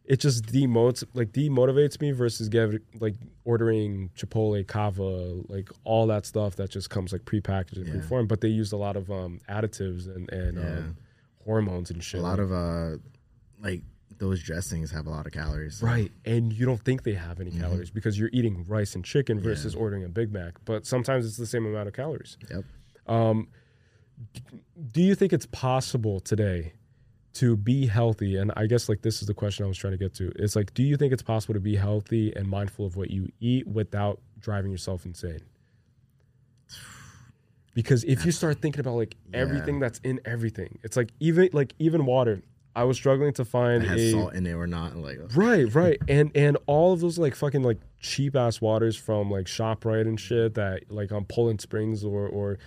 it 0.07 0.21
just 0.21 0.45
demotes 0.47 1.05
like 1.13 1.33
demotivates 1.33 2.01
me 2.01 2.13
versus 2.13 2.49
get 2.49 2.71
like 2.99 3.15
ordering 3.45 4.09
Chipotle, 4.17 4.67
Cava, 4.67 5.03
like 5.49 5.69
all 5.85 6.07
that 6.07 6.25
stuff 6.25 6.57
that 6.57 6.71
just 6.71 6.89
comes 6.89 7.13
like 7.13 7.23
prepackaged 7.27 7.77
and 7.77 7.87
Yeah. 7.89 7.93
preformed. 7.95 8.29
But 8.29 8.41
they 8.41 8.49
use 8.49 8.73
a 8.73 8.79
lot 8.79 8.97
of 8.97 9.11
um, 9.11 9.41
additives 9.51 10.07
and 10.07 10.31
and 10.33 10.57
Yeah. 10.57 10.79
um, 10.79 10.97
hormones 11.45 11.91
and 11.91 12.03
shit. 12.03 12.21
a 12.21 12.23
lot 12.23 12.39
of 12.41 12.53
uh, 12.53 12.97
like 13.61 13.83
those 14.17 14.43
dressings 14.43 14.91
have 14.91 15.07
a 15.07 15.11
lot 15.11 15.27
of 15.27 15.33
calories. 15.33 15.81
Right. 15.83 16.11
And 16.25 16.53
you 16.53 16.67
don't 16.67 16.83
think 16.83 17.05
they 17.05 17.13
have 17.15 17.39
any 17.39 17.51
Mm-hmm. 17.51 17.61
calories 17.61 17.91
because 17.91 18.19
you're 18.19 18.31
eating 18.33 18.65
rice 18.67 18.95
and 18.97 19.05
chicken 19.05 19.39
versus 19.41 19.75
ordering 19.77 20.03
a 20.05 20.09
Big 20.09 20.33
Mac. 20.33 20.55
But 20.65 20.87
sometimes 20.87 21.25
it's 21.27 21.37
the 21.37 21.47
same 21.47 21.67
amount 21.67 21.87
of 21.87 21.95
calories. 21.95 22.37
Yep. 22.51 22.65
Um, 23.09 23.49
do 24.93 25.03
you 25.03 25.15
think 25.15 25.33
it's 25.33 25.47
possible 25.47 26.21
today 26.21 26.73
to 27.35 27.57
be 27.57 27.87
healthy? 27.87 28.37
And 28.37 28.53
I 28.57 28.67
guess 28.67 28.89
like 28.89 29.03
this 29.03 29.21
is 29.21 29.29
the 29.29 29.35
question 29.35 29.65
I 29.65 29.69
was 29.69 29.79
trying 29.79 29.93
to 29.93 29.99
get 29.99 30.15
to. 30.15 30.33
It's 30.37 30.57
like, 30.57 30.75
do 30.75 30.83
you 30.83 30.97
think 30.97 31.13
it's 31.13 31.23
possible 31.23 31.55
to 31.55 31.61
be 31.61 31.77
healthy 31.77 32.35
and 32.35 32.49
mindful 32.49 32.87
of 32.87 32.97
what 32.97 33.11
you 33.11 33.31
eat 33.41 33.67
without 33.67 34.21
driving 34.41 34.71
yourself 34.71 35.05
insane? 35.05 35.43
Because 37.75 38.03
if 38.05 38.27
you 38.27 38.33
start 38.33 38.61
thinking 38.61 38.81
about 38.81 38.95
like 38.95 39.15
everything 39.33 39.79
that's 39.79 40.01
in 40.01 40.21
everything, 40.25 40.81
it's 40.83 40.97
like 40.97 41.11
even 41.21 41.49
like 41.53 41.75
even 41.79 42.07
water. 42.07 42.43
I 42.75 42.85
was 42.85 42.97
struggling 42.97 43.33
to 43.35 43.45
find 43.45 43.83
It 43.83 43.89
has 43.89 44.01
a 44.01 44.11
salt 44.13 44.35
in 44.35 44.47
it 44.47 44.53
or 44.53 44.67
not. 44.67 44.97
Like, 44.97 45.19
Right, 45.35 45.73
right. 45.75 45.99
And 46.09 46.31
and 46.37 46.57
all 46.67 46.93
of 46.93 47.01
those 47.01 47.19
like 47.19 47.35
fucking 47.35 47.63
like 47.63 47.79
cheap 48.01 48.37
ass 48.37 48.61
waters 48.61 48.97
from 48.97 49.31
like 49.31 49.47
ShopRite 49.47 50.09
and 50.09 50.19
shit 50.19 50.55
that 50.55 50.91
like 50.91 51.13
on 51.13 51.25
Poland 51.25 51.61
Springs 51.61 52.05
or 52.05 52.27
or 52.27 52.59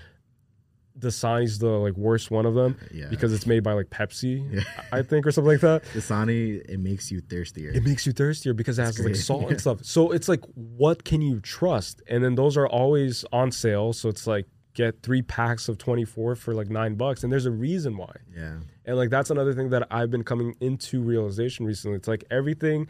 Dasani's 1.00 1.60
the 1.60 1.70
like 1.70 1.96
worst 1.98 2.32
one 2.32 2.46
of 2.46 2.54
them 2.54 2.78
Yeah. 2.94 3.08
because 3.10 3.34
it's 3.34 3.46
made 3.48 3.64
by 3.64 3.74
like 3.74 3.90
Pepsi, 3.90 4.64
I 4.92 5.02
think, 5.02 5.26
or 5.26 5.32
something 5.32 5.52
like 5.52 5.62
that. 5.62 5.84
Dasani, 5.94 6.62
it 6.70 6.80
makes 6.80 7.12
you 7.12 7.22
thirstier. 7.22 7.72
It 7.74 7.84
makes 7.84 8.06
you 8.06 8.12
thirstier 8.12 8.54
because 8.54 8.78
it 8.78 8.84
has 8.84 9.00
like 9.00 9.16
salt 9.16 9.50
and 9.50 9.60
stuff. 9.66 9.84
So 9.84 10.12
it's 10.12 10.28
like, 10.28 10.44
what 10.56 11.04
can 11.04 11.22
you 11.22 11.40
trust? 11.40 12.02
And 12.10 12.24
then 12.24 12.36
those 12.36 12.58
are 12.58 12.68
always 12.68 13.24
on 13.32 13.52
sale. 13.52 13.94
So 13.94 14.10
it's 14.10 14.28
like 14.28 14.48
get 14.74 15.02
three 15.04 15.22
packs 15.22 15.68
of 15.68 15.78
24 15.78 16.36
for 16.36 16.54
like 16.54 16.70
nine 16.70 16.96
bucks. 16.96 17.24
And 17.24 17.32
there's 17.32 17.46
a 17.46 17.52
reason 17.52 17.98
why. 17.98 18.16
yeah. 18.36 18.58
And 18.86 18.98
like 18.98 19.10
that's 19.10 19.30
another 19.30 19.54
thing 19.54 19.70
that 19.70 19.88
I've 19.92 20.10
been 20.10 20.24
coming 20.24 20.56
into 20.60 21.02
realization 21.02 21.66
recently. 21.66 21.98
It's 21.98 22.08
like 22.08 22.24
everything 22.32 22.88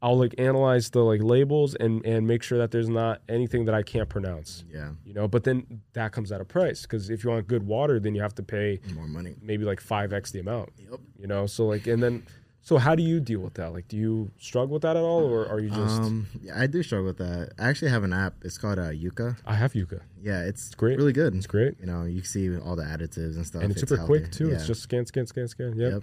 I'll 0.00 0.16
like 0.18 0.34
analyze 0.38 0.90
the 0.90 1.00
like 1.00 1.22
labels 1.22 1.74
and 1.74 2.04
and 2.06 2.26
make 2.26 2.42
sure 2.42 2.58
that 2.58 2.70
there's 2.70 2.88
not 2.88 3.20
anything 3.28 3.64
that 3.64 3.74
I 3.74 3.82
can't 3.82 4.08
pronounce. 4.08 4.64
Yeah. 4.72 4.90
You 5.04 5.14
know, 5.14 5.26
but 5.26 5.44
then 5.44 5.80
that 5.94 6.12
comes 6.12 6.30
at 6.30 6.40
a 6.40 6.44
price 6.44 6.82
because 6.82 7.10
if 7.10 7.24
you 7.24 7.30
want 7.30 7.48
good 7.48 7.66
water, 7.66 7.98
then 7.98 8.14
you 8.14 8.22
have 8.22 8.34
to 8.36 8.42
pay 8.42 8.80
More 8.94 9.08
money. 9.08 9.34
maybe 9.42 9.64
like 9.64 9.80
five 9.80 10.12
x 10.12 10.30
the 10.30 10.40
amount. 10.40 10.70
Yep. 10.78 11.00
You 11.18 11.26
know, 11.26 11.46
so 11.46 11.66
like 11.66 11.86
and 11.88 12.02
then 12.02 12.22
so 12.60 12.76
how 12.76 12.94
do 12.94 13.02
you 13.02 13.18
deal 13.18 13.40
with 13.40 13.54
that? 13.54 13.72
Like, 13.72 13.88
do 13.88 13.96
you 13.96 14.30
struggle 14.36 14.74
with 14.74 14.82
that 14.82 14.94
at 14.94 15.02
all, 15.02 15.24
or 15.24 15.48
are 15.48 15.58
you 15.58 15.70
just? 15.70 16.02
Um, 16.02 16.26
yeah, 16.42 16.60
I 16.60 16.66
do 16.66 16.82
struggle 16.82 17.06
with 17.06 17.16
that. 17.16 17.52
I 17.58 17.66
actually 17.70 17.90
have 17.92 18.04
an 18.04 18.12
app. 18.12 18.34
It's 18.44 18.58
called 18.58 18.78
uh, 18.78 18.90
Yuka. 18.90 19.38
I 19.46 19.54
have 19.54 19.72
Yuka, 19.72 20.00
Yeah, 20.20 20.42
it's, 20.42 20.74
great. 20.74 20.98
really 20.98 21.14
good. 21.14 21.34
It's 21.34 21.46
great, 21.46 21.80
You 21.80 21.86
know, 21.86 22.04
you 22.04 22.22
see 22.24 22.54
all 22.58 22.76
the 22.76 22.82
additives 22.82 23.36
and 23.36 23.46
stuff. 23.46 23.62
and 23.62 23.70
it's, 23.72 23.80
super 23.80 23.96
quick 24.04 24.24
healthy. 24.24 24.38
too. 24.38 24.50
It's 24.50 24.66
just 24.66 24.82
scan, 24.82 25.06
scan, 25.06 25.26
scan, 25.26 25.48
scan. 25.48 25.78
Yep. 25.78 25.92
Yep. 25.92 26.02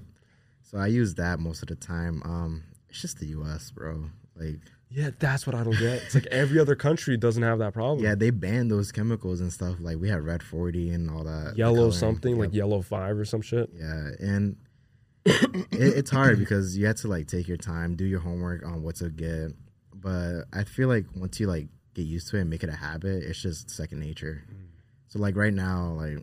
So 0.63 0.79
I 0.79 0.87
use 0.87 1.13
that 1.15 1.39
most 1.39 1.61
of 1.61 1.67
the 1.67 1.75
time. 1.75 2.23
Um, 2.25 2.63
it's 2.95 3.01
just 3.01 3.19
the 3.19 3.25
U.S., 3.27 3.71
bro. 3.71 4.05
Like, 4.37 4.59
Yeah, 4.89 5.09
that's 5.19 5.45
what 5.45 5.53
I 5.53 5.63
don't 5.63 5.77
get. 5.77 6.03
It's 6.03 6.15
like 6.15 6.27
every 6.27 6.59
other 6.59 6.75
country 6.75 7.17
doesn't 7.17 7.43
have 7.43 7.59
that 7.59 7.73
problem. 7.73 8.01
yeah, 8.01 8.15
they 8.15 8.29
banned 8.29 8.71
those 8.71 8.93
chemicals 8.93 9.41
and 9.41 9.51
stuff. 9.51 9.75
Like 9.81 9.97
we 9.97 10.07
had 10.07 10.21
Red 10.23 10.41
Forty 10.41 10.91
and 10.91 11.11
all 11.11 11.25
that. 11.25 11.57
yellow 11.57 11.91
something 11.91 12.39
like 12.39 12.53
yellow 12.53 12.81
five 12.81 13.17
or 13.17 13.25
some 13.25 13.41
shit. 13.41 13.69
Yeah, 13.73 14.11
and 14.19 14.55
it, 15.25 15.67
it's 15.71 16.09
hard 16.09 16.39
because 16.39 16.77
you 16.77 16.85
have 16.85 16.95
to 16.97 17.09
like 17.09 17.27
take 17.27 17.49
your 17.49 17.57
time, 17.57 17.95
do 17.95 18.05
your 18.05 18.21
homework 18.21 18.65
on 18.65 18.81
what 18.81 18.95
to 18.97 19.09
get. 19.09 19.51
But 19.93 20.43
I 20.53 20.63
feel 20.63 20.87
like 20.87 21.05
once 21.15 21.37
you 21.39 21.47
like 21.47 21.67
get 21.95 22.03
used 22.05 22.29
to 22.29 22.37
it 22.37 22.41
and 22.41 22.49
make 22.49 22.63
it 22.63 22.69
a 22.69 22.75
habit, 22.75 23.23
it's 23.23 23.41
just 23.41 23.69
second 23.69 23.99
nature. 23.99 24.43
Mm. 24.49 24.67
So 25.07 25.19
like 25.19 25.35
right 25.35 25.53
now, 25.53 25.97
like 25.97 26.19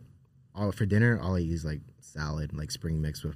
all 0.55 0.71
for 0.71 0.87
dinner, 0.87 1.19
all 1.21 1.35
I 1.35 1.39
eat 1.39 1.51
is 1.51 1.65
like 1.65 1.81
salad, 1.99 2.51
like 2.53 2.71
spring 2.71 2.99
mix 2.99 3.23
with 3.23 3.35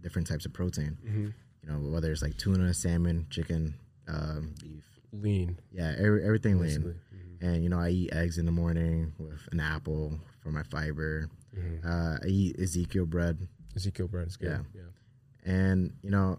different 0.00 0.26
types 0.26 0.46
of 0.46 0.54
protein. 0.54 0.96
Mm-hmm. 1.04 1.28
You 1.68 1.74
know, 1.74 1.90
whether 1.90 2.10
it's 2.10 2.22
like 2.22 2.36
tuna, 2.38 2.72
salmon, 2.72 3.26
chicken, 3.30 3.74
um, 4.08 4.54
beef. 4.60 4.84
Lean, 5.12 5.58
Yeah, 5.72 5.94
every, 5.98 6.24
everything 6.24 6.54
lean. 6.58 6.64
basically. 6.66 6.94
And 7.40 7.62
you 7.62 7.68
know, 7.68 7.78
I 7.78 7.90
eat 7.90 8.12
eggs 8.12 8.38
in 8.38 8.46
the 8.46 8.52
morning 8.52 9.12
with 9.18 9.40
an 9.52 9.60
apple 9.60 10.18
for 10.42 10.50
my 10.50 10.62
fiber. 10.64 11.28
Uh, 11.84 12.16
I 12.22 12.26
eat 12.26 12.58
Ezekiel 12.60 13.06
bread. 13.06 13.38
Ezekiel 13.76 14.08
bread 14.08 14.26
is 14.28 14.36
good. 14.36 14.48
Yeah. 14.74 14.80
Yeah. 15.44 15.52
and 15.52 15.92
you 16.02 16.10
know 16.10 16.38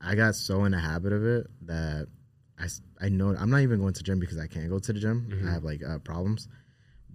i 0.00 0.14
got 0.14 0.34
so 0.34 0.64
in 0.64 0.72
the 0.72 0.78
habit 0.78 1.12
of 1.14 1.24
it 1.24 1.46
that 1.62 2.06
I, 2.58 2.66
I 3.00 3.08
know 3.08 3.34
i'm 3.38 3.48
not 3.50 3.60
even 3.62 3.80
going 3.80 3.94
to 3.94 4.00
the 4.00 4.04
gym 4.04 4.18
because 4.20 4.38
i 4.38 4.46
can't 4.46 4.68
go 4.68 4.78
to 4.78 4.92
the 4.92 5.00
gym 5.00 5.42
i 5.48 5.50
have 5.50 5.64
like 5.64 5.82
uh, 5.82 5.98
problems 6.00 6.46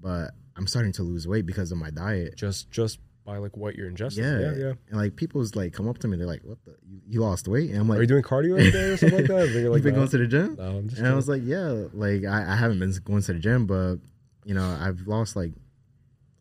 but 0.01 0.31
i'm 0.55 0.65
starting 0.65 0.91
to 0.93 1.03
lose 1.03 1.27
weight 1.27 1.45
because 1.45 1.71
of 1.71 1.77
my 1.77 1.91
diet 1.91 2.35
Just 2.35 2.71
just 2.71 2.97
by 3.29 3.37
like 3.37 3.55
what 3.55 3.75
you're 3.75 3.89
ingesting. 3.89 4.17
Yeah, 4.19 4.39
yeah, 4.39 4.67
yeah. 4.67 4.73
And 4.89 4.97
like 4.99 5.15
people's 5.15 5.55
like 5.55 5.71
come 5.73 5.87
up 5.87 5.97
to 5.99 6.07
me, 6.07 6.17
they're 6.17 6.25
like, 6.35 6.41
"What 6.43 6.57
the? 6.65 6.75
You, 6.87 7.01
you 7.07 7.21
lost 7.21 7.47
weight?" 7.47 7.69
And 7.69 7.79
I'm 7.79 7.87
like, 7.87 7.99
Are 7.99 8.01
you 8.01 8.07
doing 8.07 8.23
cardio 8.23 8.57
every 8.59 8.71
day 8.71 8.85
or 8.91 8.97
something 8.97 9.19
like 9.19 9.27
that? 9.27 9.39
And 9.45 9.49
they're 9.53 9.61
"You 9.63 9.69
like, 9.71 9.83
been 9.83 9.93
"No." 9.93 9.99
going 9.99 10.09
to 10.09 10.17
the 10.17 10.27
gym?" 10.27 10.55
No, 10.57 10.63
I'm 10.77 10.87
just 10.89 10.99
and 10.99 11.07
I 11.07 11.13
was 11.13 11.29
like, 11.29 11.41
"Yeah, 11.45 11.85
like 11.93 12.25
I, 12.25 12.53
I 12.53 12.55
haven't 12.55 12.79
been 12.79 12.93
going 13.05 13.21
to 13.23 13.33
the 13.33 13.39
gym, 13.39 13.67
but 13.67 13.97
you 14.45 14.53
know, 14.55 14.77
I've 14.79 15.01
lost 15.07 15.35
like 15.35 15.53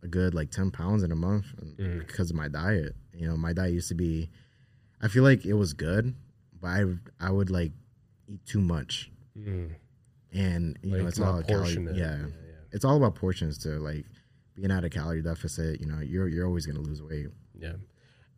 a 0.03 0.09
good 0.09 0.35
like 0.35 0.51
ten 0.51 0.71
pounds 0.71 1.03
in 1.03 1.13
a 1.13 1.17
month 1.17 1.47
Mm. 1.77 1.99
because 2.07 2.31
of 2.31 2.37
my 2.37 2.49
diet. 2.49 2.95
You 3.13 3.29
know, 3.29 3.37
my 3.37 3.53
diet 3.53 3.73
used 3.73 3.89
to 3.89 3.95
be, 3.95 4.31
I 5.03 5.09
feel 5.09 5.25
like 5.25 5.45
it 5.45 5.55
was 5.55 5.73
good, 5.75 6.15
but 6.61 6.69
I 6.69 6.85
I 7.21 7.31
would 7.31 7.51
like 7.51 7.73
eat 8.29 8.45
too 8.47 8.61
much, 8.61 9.11
Mm. 9.39 9.71
and 10.33 10.79
you 10.83 10.97
know, 10.97 11.07
it's 11.07 11.21
all 11.21 11.43
calorie. 11.43 11.65
portion. 11.75 11.85
Yeah, 11.95 12.17
Yeah, 12.19 12.27
it's 12.73 12.85
all 12.85 12.97
about 12.97 13.15
portions 13.15 13.59
too. 13.59 13.79
Like 13.79 14.07
being 14.59 14.71
at 14.73 14.85
a 14.85 14.91
calorie 14.91 15.23
deficit, 15.23 15.81
you 15.81 15.87
know, 15.87 16.01
you're 16.01 16.27
you're 16.29 16.47
always 16.47 16.67
gonna 16.67 16.81
lose 16.81 17.01
weight. 17.03 17.29
Yeah. 17.59 17.75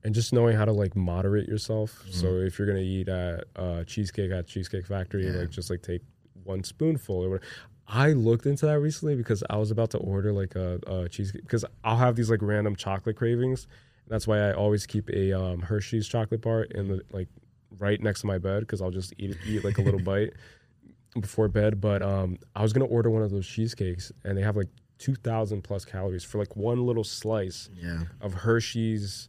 And 0.05 0.15
just 0.15 0.33
knowing 0.33 0.57
how 0.57 0.65
to 0.65 0.73
like 0.73 0.95
moderate 0.97 1.49
yourself. 1.49 2.05
So 2.11 2.27
Mm-hmm. 2.27 2.47
if 2.47 2.59
you're 2.59 2.69
gonna 2.69 2.81
eat 2.81 3.09
at 3.09 3.45
uh, 3.57 3.85
cheesecake 3.85 4.31
at 4.31 4.47
Cheesecake 4.47 4.87
Factory, 4.87 5.27
Yeah. 5.27 5.41
like 5.41 5.51
just 5.51 5.71
like 5.71 5.83
take 5.83 6.03
one 6.45 6.63
spoonful 6.65 7.17
or 7.17 7.29
whatever. 7.31 7.47
I 7.87 8.13
looked 8.13 8.47
into 8.47 8.67
that 8.67 8.79
recently 8.81 9.17
because 9.17 9.43
I 9.51 9.57
was 9.57 9.71
about 9.71 9.91
to 9.91 9.99
order 9.99 10.33
like 10.33 10.55
a, 10.55 10.79
a 10.87 11.09
cheesecake 11.09 11.43
because 11.43 11.65
I'll 11.85 11.97
have 11.97 12.15
these 12.17 12.31
like 12.31 12.41
random 12.43 12.77
chocolate 12.77 13.17
cravings. 13.17 13.67
That's 14.09 14.27
why 14.27 14.39
I 14.49 14.53
always 14.53 14.87
keep 14.87 15.09
a 15.11 15.33
um, 15.33 15.61
Hershey's 15.63 16.07
chocolate 16.09 16.41
bar 16.43 16.63
in 16.63 16.89
the 16.89 17.03
like 17.13 17.29
right 17.79 18.01
next 18.01 18.21
to 18.23 18.27
my 18.27 18.39
bed 18.39 18.61
because 18.61 18.81
I'll 18.83 18.91
just 18.91 19.13
eat 19.19 19.37
eat 19.47 19.65
like 19.65 19.79
a 19.79 19.83
little 19.83 20.01
bite 20.13 20.33
before 21.21 21.49
bed. 21.49 21.81
But 21.81 22.03
um, 22.03 22.39
I 22.57 22.63
was 22.63 22.73
gonna 22.73 22.87
order 22.87 23.11
one 23.11 23.23
of 23.23 23.31
those 23.31 23.47
cheesecakes 23.47 24.13
and 24.25 24.37
they 24.39 24.43
have 24.43 24.57
like 24.57 24.69
two 25.01 25.17
thousand 25.17 25.63
plus 25.63 25.85
calories 25.85 26.23
for 26.23 26.39
like 26.39 26.55
one 26.57 26.87
little 26.87 27.03
slice 27.05 27.69
Yeah. 27.75 28.05
of 28.21 28.35
Hershey's 28.35 29.29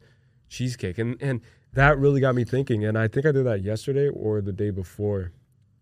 cheesecake, 0.50 0.98
and 1.00 1.18
and 1.22 1.42
that 1.74 1.98
really 1.98 2.22
got 2.22 2.36
me 2.36 2.44
thinking. 2.44 2.86
And 2.86 2.98
I 2.98 3.08
think 3.08 3.26
I 3.26 3.32
did 3.32 3.46
that 3.48 3.64
yesterday 3.64 4.10
or 4.10 4.42
the 4.42 4.52
day 4.54 4.70
before. 4.70 5.32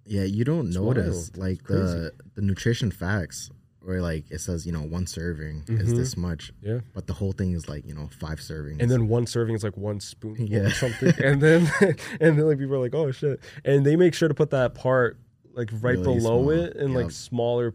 Yeah, 0.05 0.23
you 0.23 0.43
don't 0.45 0.67
It's 0.67 0.75
notice 0.77 1.31
wild. 1.35 1.37
like 1.49 1.63
the 1.67 2.13
the 2.35 2.41
nutrition 2.41 2.91
facts 2.91 3.49
where 3.81 4.01
like 4.01 4.29
it 4.29 4.39
says 4.41 4.65
you 4.65 4.71
know 4.71 4.81
one 4.81 5.07
serving 5.07 5.63
is 5.67 5.93
Mhm. 5.93 5.97
this 5.97 6.15
much, 6.17 6.51
Yeah, 6.61 6.81
but 6.93 7.07
the 7.07 7.13
whole 7.13 7.31
thing 7.31 7.53
is 7.53 7.67
like 7.67 7.85
you 7.87 7.95
know 7.95 8.07
five 8.19 8.39
servings. 8.39 8.77
and 8.81 8.91
then 8.91 9.07
one 9.07 9.25
serving 9.25 9.55
is 9.55 9.63
like 9.63 9.77
one 9.77 9.99
spoon 9.99 10.35
Yeah. 10.47 10.59
or 10.67 10.69
something, 10.71 11.13
and 11.23 11.41
then 11.41 11.67
and 12.21 12.37
then 12.37 12.45
like 12.45 12.59
people 12.59 12.75
are 12.75 12.79
like, 12.79 12.93
oh 12.95 13.11
shit, 13.11 13.39
and 13.65 13.85
they 13.85 13.95
make 13.95 14.13
sure 14.13 14.27
to 14.27 14.35
put 14.35 14.51
that 14.51 14.75
part 14.75 15.17
like 15.53 15.71
right 15.73 15.97
Really 15.97 16.03
below 16.03 16.43
small. 16.43 16.49
it 16.51 16.75
in 16.75 16.93
like 16.93 17.09
smaller 17.11 17.73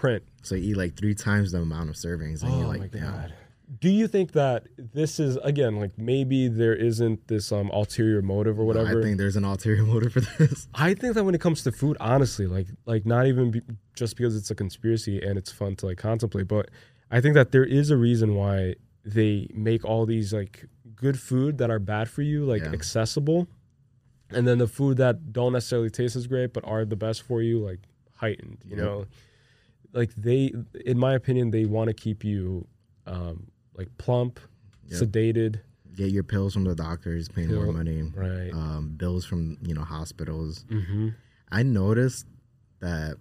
print. 0.00 0.22
so 0.42 0.54
you 0.54 0.70
eat 0.72 0.76
like 0.76 0.96
three 0.96 1.14
times 1.14 1.52
the 1.52 1.58
amount 1.60 1.88
of 1.90 1.96
servings, 1.96 2.42
and 2.42 2.52
Oh 2.52 2.58
you're 2.58 2.68
my 2.68 2.76
like, 2.78 2.90
damn. 2.92 3.12
god. 3.12 3.34
Do 3.80 3.88
you 3.88 4.08
think 4.08 4.32
that 4.32 4.66
this 4.76 5.20
is 5.20 5.36
again 5.44 5.76
like 5.76 5.96
maybe 5.96 6.48
there 6.48 6.74
isn't 6.74 7.28
this 7.28 7.52
um 7.52 7.70
ulterior 7.70 8.20
motive 8.20 8.58
or 8.58 8.62
No, 8.62 8.66
whatever? 8.68 8.98
I 9.00 9.02
think 9.04 9.18
there's 9.18 9.36
an 9.36 9.44
ulterior 9.44 9.84
motive 9.94 10.12
for 10.14 10.20
this. 10.22 10.66
I 10.74 10.94
think 10.94 11.14
that 11.14 11.22
when 11.24 11.34
it 11.36 11.40
comes 11.40 11.62
to 11.64 11.70
food, 11.72 11.96
honestly, 12.00 12.46
like 12.48 12.66
like 12.86 13.04
not 13.06 13.26
even 13.26 13.52
be, 13.52 13.60
just 13.94 14.16
because 14.16 14.34
it's 14.36 14.50
a 14.50 14.54
conspiracy 14.56 15.22
and 15.22 15.38
it's 15.38 15.52
fun 15.52 15.76
to 15.76 15.86
like 15.86 15.98
contemplate, 15.98 16.48
but 16.48 16.68
I 17.12 17.20
think 17.20 17.34
that 17.34 17.52
there 17.52 17.64
is 17.64 17.90
a 17.90 17.96
reason 17.96 18.34
why 18.34 18.74
they 19.04 19.48
make 19.54 19.84
all 19.84 20.04
these 20.04 20.32
like 20.32 20.64
good 20.96 21.18
food 21.20 21.58
that 21.58 21.70
are 21.70 21.78
bad 21.78 22.08
for 22.10 22.22
you 22.22 22.44
like 22.44 22.62
Yeah. 22.62 22.72
accessible, 22.72 23.46
and 24.30 24.48
then 24.48 24.58
the 24.58 24.66
food 24.66 24.96
that 24.96 25.32
don't 25.32 25.52
necessarily 25.52 25.90
taste 25.90 26.16
as 26.16 26.26
great 26.26 26.52
but 26.52 26.64
are 26.66 26.84
the 26.84 26.96
best 26.96 27.22
for 27.22 27.40
you 27.40 27.60
like 27.60 27.80
heightened. 28.16 28.58
You 28.64 28.76
Yep. 28.76 28.84
know, 28.84 29.06
like 29.92 30.14
they, 30.16 30.52
in 30.86 30.98
my 30.98 31.14
opinion, 31.14 31.50
they 31.50 31.64
want 31.64 31.88
to 31.88 31.94
keep 31.94 32.24
you 32.24 32.66
um, 33.06 33.48
like 33.74 33.88
plump, 33.98 34.38
Yep. 34.88 35.02
sedated, 35.02 35.60
Get 35.96 36.10
your 36.12 36.22
pills 36.24 36.52
from 36.54 36.64
the 36.64 36.74
doctors, 36.74 37.28
paying 37.28 37.52
more 37.54 37.72
money, 37.72 38.02
right? 38.14 38.50
um, 38.52 38.94
bills 38.96 39.24
from 39.24 39.58
you 39.62 39.74
know 39.74 39.82
hospitals. 39.82 40.64
mm-hmm. 40.70 41.08
I 41.52 41.62
noticed 41.64 42.26
that 42.80 43.16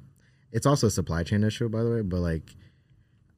it's 0.51 0.65
also 0.65 0.87
a 0.87 0.91
supply 0.91 1.23
chain 1.23 1.43
issue, 1.43 1.67
by 1.69 1.83
the 1.83 1.89
way. 1.91 2.01
But 2.01 2.19
like, 2.19 2.55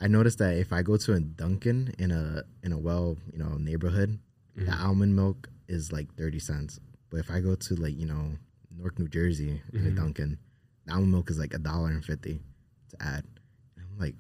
I 0.02 0.08
noticed 0.08 0.38
that 0.40 0.58
if 0.58 0.72
I 0.74 0.82
go 0.82 0.98
to 0.98 1.14
a 1.14 1.20
Dunkin' 1.20 1.94
in 1.98 2.12
a 2.12 2.44
in 2.64 2.72
a 2.74 2.78
well 2.78 3.18
you 3.32 3.40
know 3.40 3.58
neighborhood, 3.58 4.20
Mm-hmm. 4.58 4.66
the 4.70 4.76
almond 4.76 5.16
milk 5.16 5.50
is 5.70 5.94
like 5.94 6.14
thirty 6.16 6.40
cents. 6.40 6.80
But 7.10 7.22
if 7.22 7.32
I 7.32 7.40
go 7.40 7.56
to 7.56 7.76
like 7.76 7.98
you 7.98 8.06
know 8.06 8.34
Newark, 8.78 9.00
New 9.00 9.08
Jersey, 9.08 9.62
in 9.74 9.80
Mm-hmm. 9.80 9.88
a 9.88 9.92
Dunkin', 9.92 10.38
the 10.86 10.94
almond 10.94 11.12
milk 11.14 11.30
is 11.30 11.40
like 11.40 11.54
a 11.54 11.58
dollar 11.60 11.88
and 11.90 12.04
fifty 12.04 12.42
to 12.92 13.04
add. 13.04 13.24
And 13.76 13.86
I'm 13.92 14.00
like, 14.00 14.16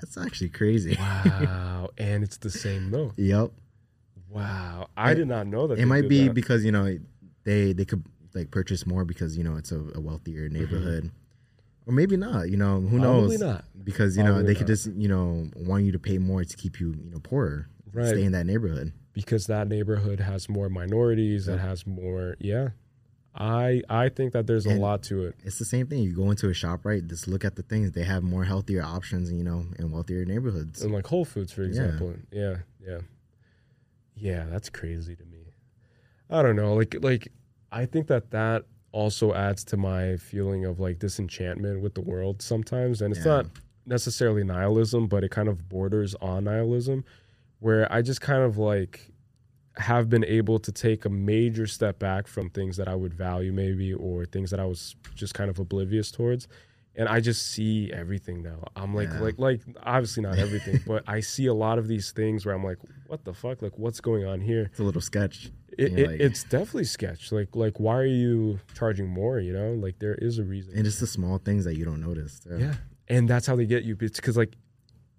that's 0.00 0.16
actually 0.18 0.50
crazy. 0.50 0.96
Wow, 1.24 1.88
and 1.98 2.22
it's 2.24 2.36
the 2.38 2.50
same 2.50 2.90
milk. 2.90 3.14
yep. 3.16 3.50
Wow, 4.28 4.88
I 4.96 5.14
did 5.14 5.28
not 5.28 5.46
know 5.46 5.66
that. 5.68 5.78
It 5.78 5.86
might 5.86 6.08
be 6.08 6.24
that. 6.28 6.34
because 6.34 6.64
you 6.64 6.72
know 6.72 6.98
they 7.44 7.72
they 7.72 7.84
could 7.84 8.04
like 8.34 8.50
purchase 8.50 8.86
more 8.86 9.04
because 9.04 9.36
you 9.38 9.44
know 9.44 9.56
it's 9.56 9.72
a, 9.72 9.80
a 9.94 10.00
wealthier 10.00 10.48
neighborhood, 10.48 11.10
or 11.86 11.92
maybe 11.92 12.16
not. 12.16 12.50
You 12.50 12.56
know 12.56 12.80
who 12.80 12.96
Mm-hmm. 12.98 13.02
Probably 13.02 13.36
knows? 13.38 13.40
not. 13.40 13.64
Because 13.84 14.16
you 14.16 14.22
know 14.24 14.32
Probably 14.34 14.52
they 14.52 14.58
could 14.58 14.66
just 14.66 14.86
you 14.94 15.08
know 15.08 15.48
want 15.56 15.84
you 15.84 15.92
to 15.92 15.98
pay 15.98 16.18
more 16.18 16.44
to 16.44 16.56
keep 16.56 16.80
you 16.80 16.88
you 17.04 17.10
know 17.12 17.20
poorer, 17.20 17.68
Right. 17.92 18.08
stay 18.08 18.24
in 18.24 18.32
that 18.32 18.46
neighborhood. 18.46 18.92
because 19.12 19.46
that 19.46 19.68
neighborhood 19.68 20.20
has 20.20 20.48
more 20.48 20.68
minorities. 20.68 21.46
It 21.48 21.58
has 21.60 21.86
more. 21.86 22.36
Yeah, 22.40 22.70
I 23.36 23.82
I 23.90 24.08
think 24.08 24.32
that 24.32 24.46
there's 24.46 24.64
a 24.66 24.74
lot 24.74 25.02
to 25.04 25.26
it. 25.26 25.34
It's 25.44 25.58
the 25.58 25.64
same 25.66 25.86
thing. 25.86 26.02
You 26.02 26.12
go 26.14 26.30
into 26.30 26.48
a 26.48 26.54
shop, 26.54 26.86
right? 26.86 27.06
Just 27.06 27.28
look 27.28 27.44
at 27.44 27.54
the 27.56 27.62
things. 27.62 27.92
They 27.92 28.04
have 28.04 28.22
more 28.22 28.44
healthier 28.44 28.82
options, 28.82 29.30
you 29.30 29.44
know, 29.44 29.66
in 29.78 29.90
wealthier 29.90 30.24
neighborhoods. 30.24 30.82
And 30.82 30.92
like 30.92 31.06
Whole 31.06 31.24
Foods, 31.26 31.52
for 31.52 31.62
example. 31.62 32.14
Yeah, 32.32 32.56
yeah, 32.80 33.00
yeah. 34.14 34.44
That's 34.50 34.70
crazy 34.70 35.14
to 35.16 35.24
me. 35.24 35.52
I 36.30 36.42
don't 36.42 36.56
know. 36.56 36.74
Like 36.74 36.96
like 37.00 37.28
I 37.70 37.84
think 37.86 38.06
that 38.06 38.30
that 38.30 38.64
also 38.92 39.34
adds 39.34 39.64
to 39.64 39.76
my 39.76 40.16
feeling 40.16 40.64
of 40.64 40.80
like 40.80 40.98
disenchantment 40.98 41.82
with 41.82 41.94
the 41.94 42.00
world 42.00 42.40
sometimes, 42.40 43.02
and 43.02 43.14
it's 43.14 43.26
Yeah. 43.26 43.32
not 43.36 43.46
necessarily 43.84 44.42
nihilism, 44.44 45.06
but 45.08 45.22
it 45.24 45.30
kind 45.30 45.48
of 45.48 45.68
borders 45.68 46.14
on 46.16 46.44
nihilism, 46.44 47.04
where 47.60 47.90
I 47.92 48.00
just 48.02 48.20
kind 48.22 48.42
of 48.42 48.56
like 48.56 49.12
have 49.78 50.08
been 50.08 50.24
able 50.24 50.58
to 50.58 50.72
take 50.72 51.04
a 51.04 51.10
major 51.10 51.66
step 51.66 51.98
back 51.98 52.26
from 52.26 52.48
things 52.50 52.76
that 52.78 52.88
I 52.88 52.94
would 52.94 53.12
value 53.14 53.52
maybe 53.52 53.92
or 53.92 54.24
things 54.24 54.50
that 54.50 54.60
I 54.60 54.64
was 54.64 54.96
just 55.14 55.34
kind 55.34 55.50
of 55.50 55.58
oblivious 55.58 56.10
towards 56.10 56.48
and 56.98 57.10
I 57.10 57.20
just 57.20 57.48
see 57.52 57.92
everything 57.92 58.42
now. 58.42 58.68
I'm 58.74 58.94
like 58.94 59.10
Yeah. 59.10 59.20
like 59.20 59.38
like 59.38 59.60
obviously 59.82 60.22
not 60.22 60.38
everything, 60.38 60.80
but 60.86 61.04
I 61.06 61.20
see 61.20 61.44
a 61.46 61.52
lot 61.52 61.78
of 61.78 61.88
these 61.88 62.10
things 62.12 62.46
where 62.46 62.54
I'm 62.54 62.64
like 62.64 62.78
what 63.06 63.24
the 63.24 63.34
fuck 63.34 63.60
like 63.60 63.76
what's 63.78 64.00
going 64.00 64.24
on 64.24 64.40
here? 64.40 64.62
It's 64.70 64.80
a 64.80 64.82
little 64.82 65.02
sketch. 65.02 65.50
It, 65.76 65.98
it, 65.98 66.08
like- 66.10 66.20
it's 66.20 66.42
definitely 66.44 66.84
sketch. 66.84 67.30
Like 67.32 67.54
like 67.54 67.78
why 67.78 67.96
are 67.96 68.06
you 68.06 68.60
charging 68.74 69.08
more, 69.08 69.40
you 69.40 69.52
know? 69.52 69.72
Like 69.74 69.98
there 69.98 70.14
is 70.14 70.38
a 70.38 70.44
reason. 70.44 70.72
And 70.74 70.86
it's 70.86 71.00
the 71.00 71.06
small 71.06 71.36
things 71.36 71.66
that 71.66 71.76
you 71.76 71.84
don't 71.84 72.00
notice. 72.00 72.40
too. 72.40 72.56
yeah. 72.58 72.74
And 73.08 73.28
that's 73.28 73.46
how 73.46 73.56
they 73.56 73.66
get 73.66 73.84
you. 73.84 73.94
It's 74.00 74.20
cuz 74.20 74.38
like 74.38 74.56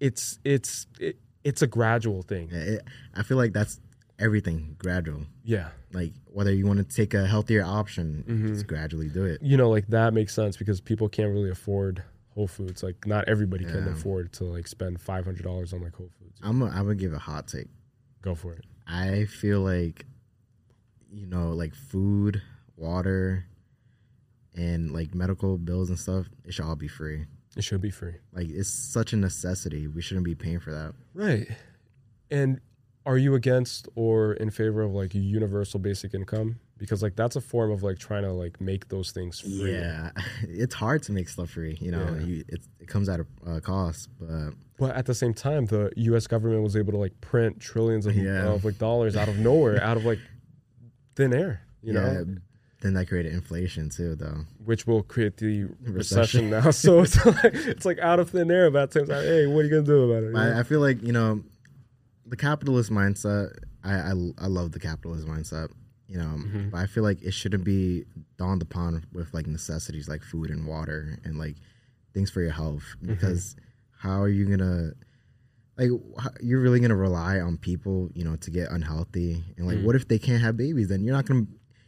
it's 0.00 0.40
it's 0.44 0.88
it, 0.98 1.16
it's 1.44 1.62
a 1.62 1.68
gradual 1.68 2.22
thing. 2.22 2.48
Yeah, 2.50 2.58
it, 2.58 2.84
I 3.14 3.22
feel 3.22 3.36
like 3.36 3.52
that's 3.52 3.80
everything 4.18 4.76
gradual. 4.78 5.22
Yeah. 5.44 5.68
Like 5.92 6.12
whether 6.26 6.52
you 6.52 6.66
want 6.66 6.78
to 6.78 6.96
take 6.96 7.14
a 7.14 7.26
healthier 7.26 7.62
option, 7.64 8.24
Mm-hmm. 8.28 8.48
just 8.54 8.66
gradually 8.66 9.08
do 9.08 9.24
it. 9.24 9.40
you 9.42 9.56
know, 9.56 9.70
like 9.70 9.86
that 9.88 10.12
makes 10.14 10.34
sense 10.34 10.56
because 10.56 10.80
people 10.80 11.08
can't 11.08 11.32
really 11.32 11.50
afford 11.50 12.02
Whole 12.34 12.46
Foods. 12.48 12.82
Like 12.82 13.06
not 13.06 13.28
everybody 13.28 13.64
can 13.64 13.88
afford 13.88 14.32
to 14.34 14.44
like 14.44 14.66
spend 14.68 15.00
five 15.00 15.24
hundred 15.24 15.42
dollars 15.44 15.72
on 15.72 15.82
like 15.82 15.94
Whole 15.94 16.10
Foods. 16.18 16.38
I'm 16.42 16.62
I'm 16.62 16.70
gonna 16.72 16.94
give 16.94 17.12
a 17.14 17.18
hot 17.18 17.48
take. 17.48 17.68
Go 18.22 18.34
for 18.34 18.52
it. 18.54 18.64
I 18.86 19.24
feel 19.26 19.60
like, 19.60 20.06
you 21.10 21.26
know, 21.26 21.50
like 21.50 21.74
food, 21.74 22.42
water, 22.76 23.44
and 24.54 24.90
like 24.92 25.14
medical 25.14 25.58
bills 25.58 25.88
and 25.90 25.98
stuff, 25.98 26.26
it 26.44 26.52
should 26.54 26.64
all 26.64 26.76
be 26.76 26.88
free. 26.88 27.26
It 27.56 27.64
should 27.64 27.80
be 27.80 27.90
free. 27.90 28.14
Like 28.32 28.48
it's 28.48 28.68
such 28.70 29.12
a 29.12 29.16
necessity. 29.16 29.86
We 29.88 30.00
shouldn't 30.02 30.24
be 30.24 30.34
paying 30.34 30.60
for 30.60 30.72
that. 30.72 30.94
Right. 31.14 31.48
And 32.30 32.60
are 33.08 33.18
you 33.18 33.34
against 33.34 33.88
or 33.94 34.34
in 34.34 34.50
favor 34.50 34.82
of 34.82 34.92
like 34.92 35.14
universal 35.14 35.80
basic 35.80 36.14
income? 36.14 36.60
Because 36.76 37.02
like 37.02 37.16
that's 37.16 37.36
a 37.36 37.40
form 37.40 37.70
of 37.72 37.82
like 37.82 37.98
trying 37.98 38.22
to 38.22 38.32
like 38.32 38.60
make 38.60 38.88
those 38.88 39.10
things 39.10 39.40
free. 39.40 39.72
Yeah, 39.72 40.10
it's 40.42 40.74
hard 40.74 41.02
to 41.04 41.12
make 41.12 41.28
stuff 41.28 41.50
free. 41.50 41.76
You 41.80 41.90
know, 41.90 42.06
Yeah. 42.18 42.26
you, 42.26 42.44
it, 42.54 42.60
it 42.80 42.88
comes 42.88 43.08
at 43.08 43.18
a 43.20 43.26
uh, 43.50 43.60
cost, 43.60 44.08
but 44.20 44.50
But 44.78 44.94
at 44.94 45.06
the 45.06 45.14
same 45.14 45.34
time, 45.34 45.66
the 45.66 45.90
U.S. 46.10 46.26
government 46.28 46.62
was 46.62 46.76
able 46.76 46.92
to 46.92 46.98
like 46.98 47.20
print 47.20 47.58
trillions 47.60 48.06
of, 48.06 48.14
Yeah. 48.14 48.52
of 48.54 48.64
like 48.64 48.78
dollars 48.78 49.16
out 49.16 49.28
of 49.28 49.36
nowhere, 49.38 49.82
out 49.82 49.96
of 49.96 50.04
like 50.04 50.20
thin 51.16 51.32
air. 51.34 51.62
You 51.82 51.94
yeah, 51.94 52.00
know, 52.00 52.24
then 52.80 52.94
that 52.94 53.06
created 53.08 53.32
inflation 53.32 53.88
too, 53.90 54.14
though. 54.14 54.44
which 54.64 54.86
will 54.86 55.02
create 55.02 55.36
the 55.38 55.64
recession, 55.82 56.50
Recession. 56.50 56.50
now. 56.50 56.70
So 56.84 57.00
it's 57.02 57.24
like 57.26 57.54
it's 57.72 57.84
like 57.84 57.98
out 57.98 58.20
of 58.20 58.30
thin 58.30 58.50
air. 58.50 58.66
About 58.66 58.82
at 58.84 58.90
the 58.92 59.00
same 59.00 59.06
time, 59.08 59.24
hey, 59.24 59.46
what 59.46 59.60
are 59.60 59.64
you 59.64 59.70
gonna 59.70 59.82
do 59.82 60.12
about 60.12 60.22
it? 60.24 60.36
I, 60.36 60.60
I 60.60 60.62
feel 60.62 60.80
like 60.80 61.02
you 61.02 61.12
know, 61.12 61.42
the 62.28 62.36
capitalist 62.36 62.90
mindset. 62.90 63.52
I 63.84 63.94
I, 63.94 64.12
I 64.38 64.46
love 64.46 64.72
the 64.72 64.80
capitalist 64.80 65.26
mindset. 65.26 65.68
You 66.08 66.18
know, 66.18 66.34
Mm-hmm. 66.38 66.70
but 66.70 66.78
I 66.78 66.86
feel 66.86 67.02
like 67.02 67.20
it 67.22 67.32
shouldn't 67.32 67.64
be 67.64 68.04
dawned 68.38 68.62
upon 68.62 69.04
with 69.12 69.34
like 69.34 69.46
necessities 69.46 70.08
like 70.08 70.22
food 70.22 70.48
and 70.50 70.66
water 70.66 71.18
and 71.24 71.38
like 71.38 71.56
things 72.14 72.30
for 72.30 72.40
your 72.40 72.52
health 72.52 72.84
Mm-hmm. 72.96 73.12
because 73.14 73.56
how 73.98 74.20
are 74.22 74.28
you 74.28 74.44
gonna 74.46 74.92
like 75.76 75.90
you're 76.42 76.60
really 76.60 76.80
gonna 76.80 76.96
rely 76.96 77.40
on 77.40 77.56
people, 77.58 78.08
you 78.14 78.24
know, 78.24 78.36
to 78.36 78.50
get 78.50 78.70
unhealthy. 78.70 79.44
And 79.56 79.66
Mm. 79.68 79.74
like, 79.76 79.84
what 79.84 79.94
if 79.96 80.08
they 80.08 80.18
can't 80.18 80.42
have 80.42 80.56
babies? 80.56 80.88
Then 80.88 81.04
you're 81.04 81.14
not 81.14 81.26
gonna 81.26 81.46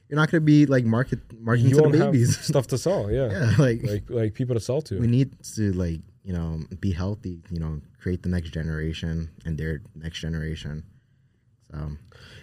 you're 0.09 0.19
not 0.19 0.31
gonna 0.31 0.41
be 0.43 0.67
like 0.67 0.85
market 0.85 1.21
marketing 1.41 1.71
You 1.71 1.77
to 1.83 1.89
the 1.89 1.99
babies. 2.05 2.39
stuff 2.39 2.67
to 2.69 2.79
sell. 2.79 3.11
Yeah. 3.19 3.31
yeah, 3.31 3.55
like, 3.59 3.83
Like 3.83 4.05
like 4.11 4.35
people 4.35 4.55
to 4.55 4.61
sell 4.61 4.83
to. 4.83 5.01
we 5.01 5.07
need 5.07 5.35
to 5.57 5.73
like 5.73 6.03
you 6.23 6.33
know 6.33 6.61
be 6.81 6.93
healthy. 6.93 7.43
You 7.51 7.61
know, 7.61 7.81
create 8.01 8.23
the 8.23 8.29
next 8.29 8.51
generation 8.51 9.31
and 9.45 9.59
their 9.59 9.83
next 9.95 10.21
generation. 10.21 10.85
So 11.71 11.93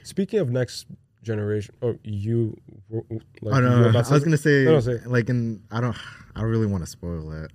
Speaking 0.03 0.39
of 0.39 0.49
next 0.49 0.88
generation, 1.23 1.75
oh, 1.82 1.97
you. 2.03 2.57
Like, 2.89 3.03
oh 3.43 3.57
you 3.57 3.61
no, 3.61 3.91
no, 3.91 3.99
I 3.99 4.11
was 4.11 4.23
gonna 4.23 4.38
say 4.38 4.63
No, 4.65 4.80
like 5.05 5.30
in 5.30 5.63
I 5.71 5.82
don't 5.82 5.97
I 6.36 6.41
don't 6.41 6.49
really 6.49 6.67
want 6.67 6.84
to 6.84 6.89
spoil 6.89 7.32
it 7.43 7.51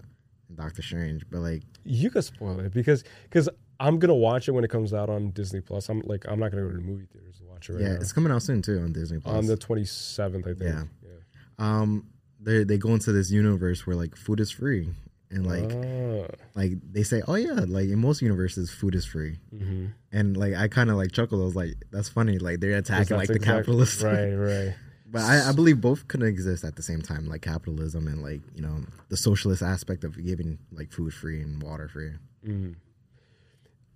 Doctor 0.55 0.83
Strange, 0.83 1.25
but 1.31 1.41
like 1.41 1.63
You 1.85 2.11
could 2.11 2.25
spoil 2.25 2.61
it 2.61 2.73
because 2.73 3.05
because 3.25 3.49
I'm 3.81 3.99
gonna 3.99 4.15
watch 4.15 4.49
it 4.49 4.53
when 4.53 4.65
it 4.65 4.71
comes 4.71 4.93
out 4.93 5.09
on 5.09 5.31
Disney 5.31 5.61
Plus. 5.61 5.89
I'm 5.89 6.01
like 6.01 6.25
I'm 6.29 6.39
not 6.39 6.51
gonna 6.51 6.65
go 6.65 6.69
to 6.69 6.77
the 6.77 6.83
movie 6.83 7.07
theaters 7.13 7.39
to 7.39 7.45
watch 7.45 7.69
it 7.69 7.75
right 7.75 7.83
yeah, 7.83 7.89
now. 7.95 8.01
it's 8.01 8.13
coming 8.13 8.31
out 8.31 8.43
soon 8.43 8.63
too 8.63 8.79
on 8.79 8.93
Disney 8.93 9.19
Plus. 9.19 9.35
on 9.35 9.47
the 9.47 9.57
27th, 9.57 10.41
I 10.41 10.43
think. 10.43 10.61
Yeah. 10.63 10.85
yeah. 11.03 11.11
um 11.59 12.07
they 12.41 12.65
they 12.65 12.77
go 12.77 12.91
into 12.91 13.13
this 13.13 13.31
universe 13.31 13.87
where 13.87 13.97
like 13.97 14.17
food 14.17 14.41
is 14.41 14.51
free 14.51 14.91
and 15.33 15.47
like 15.47 15.71
Ah, 15.73 16.35
like 16.55 16.73
they 16.93 17.03
say 17.03 17.23
oh 17.27 17.35
yeah 17.35 17.65
like 17.67 17.89
in 17.89 17.99
most 17.99 18.23
universes 18.23 18.71
food 18.71 18.95
is 18.95 19.05
free 19.05 19.39
mhm. 19.55 19.93
and 20.13 20.37
like 20.37 20.55
I 20.55 20.69
kind 20.69 20.91
of 20.91 20.97
like 20.97 21.13
chuckled 21.13 21.41
I 21.41 21.45
was 21.45 21.57
like 21.57 21.75
that's 21.91 22.09
funny 22.09 22.39
like 22.39 22.61
they're 22.61 22.77
attacking 22.77 23.17
like 23.17 23.29
the 23.29 23.35
exact- 23.35 23.57
capitalists 23.59 24.03
Right, 24.03 24.33
right. 24.35 24.75
but 25.11 25.23
I, 25.23 25.49
I 25.49 25.53
believe 25.53 25.81
both 25.81 26.07
could 26.09 26.23
exist 26.23 26.65
at 26.65 26.77
the 26.77 26.83
same 26.83 27.03
time 27.03 27.27
like 27.27 27.43
capitalism 27.43 28.07
and 28.07 28.23
like 28.23 28.43
you 28.55 28.63
know 28.63 28.85
the 29.09 29.17
socialist 29.17 29.63
aspect 29.63 30.05
of 30.05 30.23
giving 30.25 30.59
like 30.71 30.93
food 30.93 31.13
free 31.15 31.41
and 31.43 31.63
water 31.63 31.89
free 31.89 32.13
Mhm. 32.47 32.75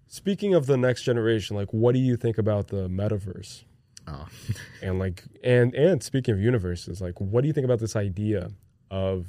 Speaking 0.09 0.55
of 0.55 0.67
the 0.67 0.77
next 0.77 1.03
generation, 1.03 1.57
like 1.57 1.73
what 1.73 1.93
do 1.93 1.99
you 1.99 2.17
think 2.17 2.39
about 2.39 2.69
the 2.69 2.89
metaverse? 2.89 3.65
oh 4.07 4.29
And 4.83 4.99
like 5.01 5.25
and 5.43 5.75
and 5.75 6.03
speaking 6.03 6.33
of 6.35 6.41
universes, 6.41 7.01
like 7.01 7.21
what 7.21 7.41
do 7.43 7.49
you 7.49 7.53
think 7.53 7.65
about 7.65 7.81
this 7.81 7.97
idea 7.97 8.51
of 8.91 9.27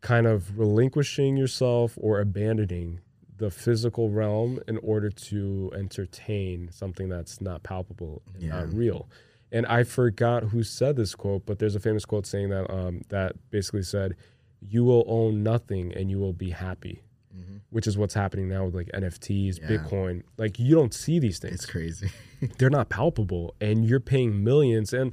kind 0.00 0.26
of 0.26 0.58
relinquishing 0.58 1.36
yourself 1.36 1.96
or 2.00 2.20
abandoning 2.20 3.00
the 3.38 3.50
physical 3.50 4.10
realm 4.10 4.58
in 4.66 4.78
order 4.78 5.10
to 5.10 5.70
entertain 5.74 6.70
something 6.72 7.08
that's 7.08 7.40
not 7.40 7.62
palpable 7.62 8.22
and 8.34 8.42
Yeah. 8.42 8.48
not 8.60 8.72
real? 8.72 9.08
And 9.52 9.66
I 9.66 9.84
forgot 9.84 10.44
who 10.44 10.62
said 10.62 10.96
this 10.96 11.14
quote, 11.14 11.44
but 11.46 11.58
there's 11.58 11.74
a 11.76 11.80
famous 11.80 12.04
quote 12.04 12.26
saying 12.26 12.48
that 12.50 12.70
um, 12.72 13.02
that 13.10 13.36
basically 13.50 13.82
said, 13.82 14.14
"You 14.60 14.84
will 14.84 15.04
own 15.06 15.42
nothing 15.42 15.92
and 15.94 16.10
you 16.10 16.18
will 16.18 16.32
be 16.32 16.50
happy," 16.50 17.02
which 17.70 17.86
is 17.86 17.96
what's 17.98 18.14
happening 18.14 18.48
now 18.48 18.64
with 18.64 18.74
like 18.74 18.88
NFTs, 18.94 19.58
Mm-hmm. 19.60 19.72
Yeah. 19.72 19.78
Bitcoin. 19.78 20.22
Like 20.38 20.58
you 20.58 20.74
don't 20.74 20.92
see 20.94 21.18
these 21.18 21.38
things 21.38 21.54
it's 21.54 21.66
crazy 21.66 22.10
they're 22.58 22.70
not 22.70 22.88
palpable 22.88 23.54
and 23.60 23.84
you're 23.84 24.00
paying 24.00 24.42
millions 24.42 24.92
and 24.94 25.12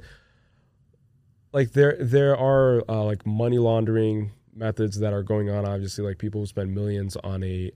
like 1.52 1.72
there 1.72 1.96
there 2.00 2.36
are 2.36 2.82
uh, 2.88 3.02
like 3.04 3.26
money 3.26 3.58
laundering 3.58 4.32
methods 4.54 4.98
that 5.00 5.12
are 5.12 5.22
going 5.22 5.50
on 5.50 5.64
obviously 5.66 6.04
like 6.04 6.18
people 6.18 6.40
who 6.40 6.46
spend 6.46 6.74
millions 6.74 7.16
on 7.24 7.42
a 7.42 7.70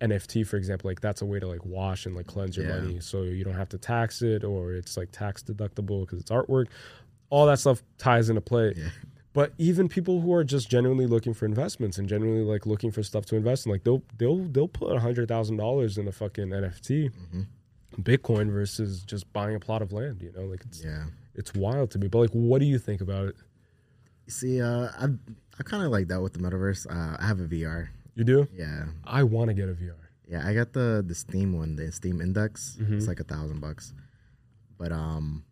NFT 0.00 0.46
for 0.46 0.56
example 0.56 0.90
like 0.90 1.00
that's 1.00 1.22
a 1.22 1.26
way 1.26 1.38
to 1.40 1.46
like 1.46 1.64
wash 1.64 2.04
and 2.06 2.14
like 2.14 2.26
cleanse 2.26 2.56
your 2.56 2.66
Yeah. 2.66 2.80
money 2.80 3.00
so 3.00 3.22
you 3.22 3.44
don't 3.44 3.54
have 3.54 3.68
to 3.70 3.78
tax 3.78 4.22
it 4.22 4.44
or 4.44 4.72
it's 4.72 4.96
like 4.96 5.10
tax 5.12 5.42
deductible 5.42 6.00
because 6.02 6.20
it's 6.20 6.30
artwork 6.30 6.66
all 7.30 7.46
that 7.46 7.58
stuff 7.58 7.82
ties 7.98 8.28
into 8.28 8.40
play 8.42 8.74
Yeah. 8.76 8.88
but 9.32 9.52
even 9.58 9.88
people 9.88 10.20
who 10.20 10.34
are 10.34 10.44
just 10.44 10.68
genuinely 10.70 11.06
looking 11.06 11.32
for 11.32 11.46
investments 11.46 11.96
and 11.98 12.08
genuinely 12.08 12.44
like 12.44 12.66
looking 12.66 12.90
for 12.90 13.02
stuff 13.02 13.24
to 13.26 13.36
invest 13.36 13.64
in 13.66 13.72
like 13.72 13.84
they'll 13.84 14.02
they'll 14.18 14.44
they'll 14.48 14.68
put 14.68 14.94
a 14.94 15.00
hundred 15.00 15.28
thousand 15.28 15.56
dollars 15.56 15.96
in 15.96 16.06
a 16.08 16.12
fucking 16.12 16.48
NFT 16.48 17.10
Bitcoin 18.02 18.50
versus 18.52 19.02
just 19.04 19.32
buying 19.32 19.54
a 19.56 19.60
plot 19.60 19.80
of 19.80 19.90
land. 19.92 20.20
You 20.20 20.30
know, 20.36 20.44
like 20.44 20.60
it's 20.66 20.84
yeah 20.84 21.04
it's 21.34 21.54
wild 21.54 21.90
to 21.92 21.98
me. 21.98 22.08
But 22.08 22.18
like, 22.18 22.30
what 22.32 22.58
do 22.58 22.66
you 22.66 22.78
think 22.78 23.00
about 23.00 23.28
it? 23.28 23.36
see 24.28 24.60
uh 24.60 24.88
I 24.98 25.06
I 25.58 25.62
kind 25.62 25.82
of 25.84 25.90
like 25.90 26.08
that 26.08 26.20
with 26.22 26.32
the 26.34 26.38
metaverse 26.40 26.86
uh 26.90 27.16
I 27.18 27.26
have 27.26 27.40
a 27.40 27.44
VR 27.44 27.88
You 28.14 28.24
do? 28.24 28.48
yeah 28.52 28.84
I 29.04 29.22
want 29.22 29.48
to 29.48 29.54
get 29.54 29.68
a 29.68 29.72
VR. 29.74 29.94
Yeah, 30.28 30.42
I 30.46 30.54
got 30.54 30.72
the 30.72 31.04
the 31.06 31.14
Steam 31.14 31.56
one, 31.56 31.76
the 31.76 31.92
Steam 31.92 32.20
Index. 32.20 32.76
Mm-hmm. 32.80 32.96
It's 32.96 33.06
like 33.06 33.20
a 33.20 33.24
thousand 33.24 33.60
bucks. 33.60 33.92
But 34.76 34.90
um, 34.92 35.44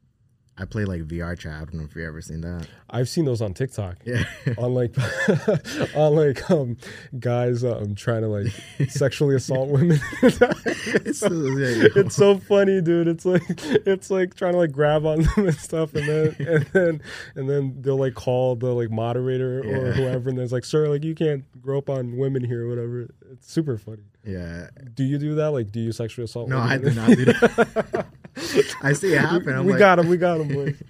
I 0.57 0.65
play 0.67 0.85
like 0.85 1.03
VR 1.09 1.37
chat. 1.37 1.53
I 1.53 1.59
don't 1.65 1.75
know 1.75 1.83
if 1.85 1.97
you've 1.97 2.07
ever 2.07 2.21
seen 2.21 2.41
that. 2.43 2.69
I've 2.89 3.09
seen 3.09 3.25
those 3.25 3.43
on 3.43 3.55
TikTok. 3.55 3.97
Yeah, 4.05 4.23
On 4.59 4.73
like, 4.73 4.95
on 5.97 6.15
like, 6.15 6.49
um, 6.49 6.77
guys 7.19 7.65
um 7.65 7.97
trying 7.97 8.23
to 8.23 8.29
like 8.29 8.53
sexually 8.89 9.35
assault 9.35 9.69
women. 9.69 9.99
it's, 10.23 11.19
so, 11.19 11.29
yeah, 11.33 11.89
it's 11.97 12.15
so 12.15 12.39
funny, 12.39 12.81
dude. 12.81 13.09
It's 13.09 13.25
like 13.25 13.43
it's 13.49 14.11
like 14.13 14.35
trying 14.37 14.53
to 14.53 14.59
like 14.59 14.71
grab 14.71 15.05
on 15.05 15.23
them 15.23 15.49
and 15.49 15.57
stuff, 15.57 15.93
and 15.95 16.09
then 16.09 16.37
and 16.47 16.67
then 16.73 17.03
and 17.35 17.51
then 17.51 17.77
they'll 17.81 17.97
like 17.99 18.15
call 18.15 18.55
the 18.55 18.73
like 18.73 18.91
moderator 18.93 19.59
or 19.61 19.87
Yeah. 19.89 19.93
whoever, 19.95 20.29
and 20.29 20.39
there's 20.39 20.53
like, 20.53 20.65
sir, 20.65 20.89
like 20.89 21.03
you 21.03 21.17
can't 21.17 21.45
grope 21.61 21.91
on 21.91 22.17
women 22.17 22.45
here, 22.45 22.67
or 22.67 22.69
whatever. 22.69 23.09
It's 23.33 23.51
super 23.53 23.77
funny. 23.77 24.05
Yeah. 24.25 24.68
Do 24.95 25.05
you 25.05 25.18
do 25.18 25.35
that? 25.37 25.51
Like, 25.51 25.70
do 25.72 25.81
you 25.81 25.93
sexually 25.93 26.25
assault? 26.25 26.49
No? 26.49 26.59
I 26.59 26.79
did 26.79 26.97
not 26.97 27.09
do 27.11 27.25
that. 27.27 28.07
I 28.83 28.93
see 28.93 29.12
it 29.14 29.20
happen. 29.20 29.55
I'm 29.55 29.64
we 29.66 29.72
like, 29.72 29.79
got 29.79 29.99
him. 29.99 30.09
We 30.09 30.16
got 30.16 30.41
him, 30.41 30.49
boys. 30.49 30.83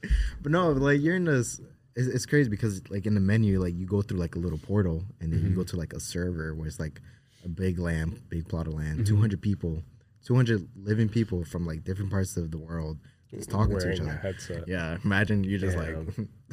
but 0.42 0.52
no, 0.52 0.70
like 0.70 1.00
you're 1.00 1.16
in 1.16 1.24
this. 1.24 1.60
It's, 1.94 2.08
it's 2.08 2.26
crazy 2.26 2.48
because 2.50 2.82
like 2.90 3.06
in 3.06 3.14
the 3.14 3.20
menu, 3.20 3.60
like 3.60 3.74
you 3.74 3.86
go 3.86 4.02
through 4.02 4.18
like 4.18 4.34
a 4.36 4.38
little 4.38 4.58
portal, 4.58 5.04
and 5.20 5.32
then 5.32 5.40
you 5.40 5.46
Mm-hmm. 5.46 5.56
go 5.56 5.64
to 5.64 5.76
like 5.76 5.92
a 5.92 6.00
server 6.00 6.54
where 6.54 6.66
it's 6.66 6.78
like 6.80 7.00
a 7.44 7.48
big 7.48 7.78
land, 7.78 8.20
big 8.28 8.48
plot 8.48 8.66
of 8.66 8.74
land, 8.74 9.00
Mm-hmm. 9.00 9.14
200 9.14 9.40
people, 9.42 9.82
200 10.24 10.68
living 10.76 11.08
people 11.08 11.44
from 11.44 11.66
like 11.66 11.84
different 11.84 12.10
parts 12.10 12.36
of 12.36 12.50
the 12.50 12.58
world, 12.58 12.98
just 13.30 13.50
talking 13.50 13.78
to 13.78 13.92
each 13.92 14.00
other. 14.00 14.12
headset. 14.12 14.64
Yeah, 14.68 14.98
imagine 15.04 15.42
you 15.44 15.58
just 15.58 15.76
like 15.76 15.96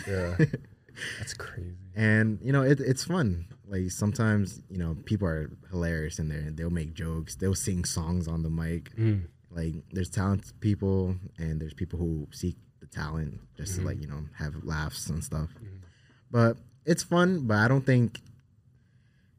Yeah, 0.07 0.35
that's 1.19 1.33
crazy. 1.33 1.75
and 1.95 2.39
you 2.41 2.51
know 2.51 2.63
it, 2.63 2.79
it's 2.79 3.03
fun 3.05 3.45
like 3.67 3.89
sometimes 3.91 4.61
you 4.69 4.77
know 4.77 4.95
people 5.05 5.27
are 5.27 5.49
hilarious 5.69 6.19
in 6.19 6.27
there 6.29 6.39
and 6.39 6.57
they'll 6.57 6.69
make 6.69 6.93
jokes 6.93 7.35
they'll 7.35 7.55
sing 7.55 7.85
songs 7.85 8.27
on 8.27 8.43
the 8.43 8.49
mic 8.49 8.95
Mm. 8.97 9.25
like 9.51 9.73
there's 9.91 10.09
talented 10.09 10.59
people 10.59 11.15
and 11.37 11.61
there's 11.61 11.73
people 11.73 11.97
who 11.99 12.27
seek 12.31 12.57
the 12.81 12.87
talent 12.87 13.39
just 13.57 13.73
Mm-hmm. 13.73 13.81
to 13.81 13.87
like 13.87 14.01
you 14.01 14.07
know 14.07 14.23
have 14.37 14.53
laughs 14.63 15.09
and 15.09 15.23
stuff 15.23 15.49
but 16.29 16.57
it's 16.85 17.03
fun 17.03 17.47
but 17.47 17.57
i 17.57 17.67
don't 17.67 17.85
think 17.85 18.19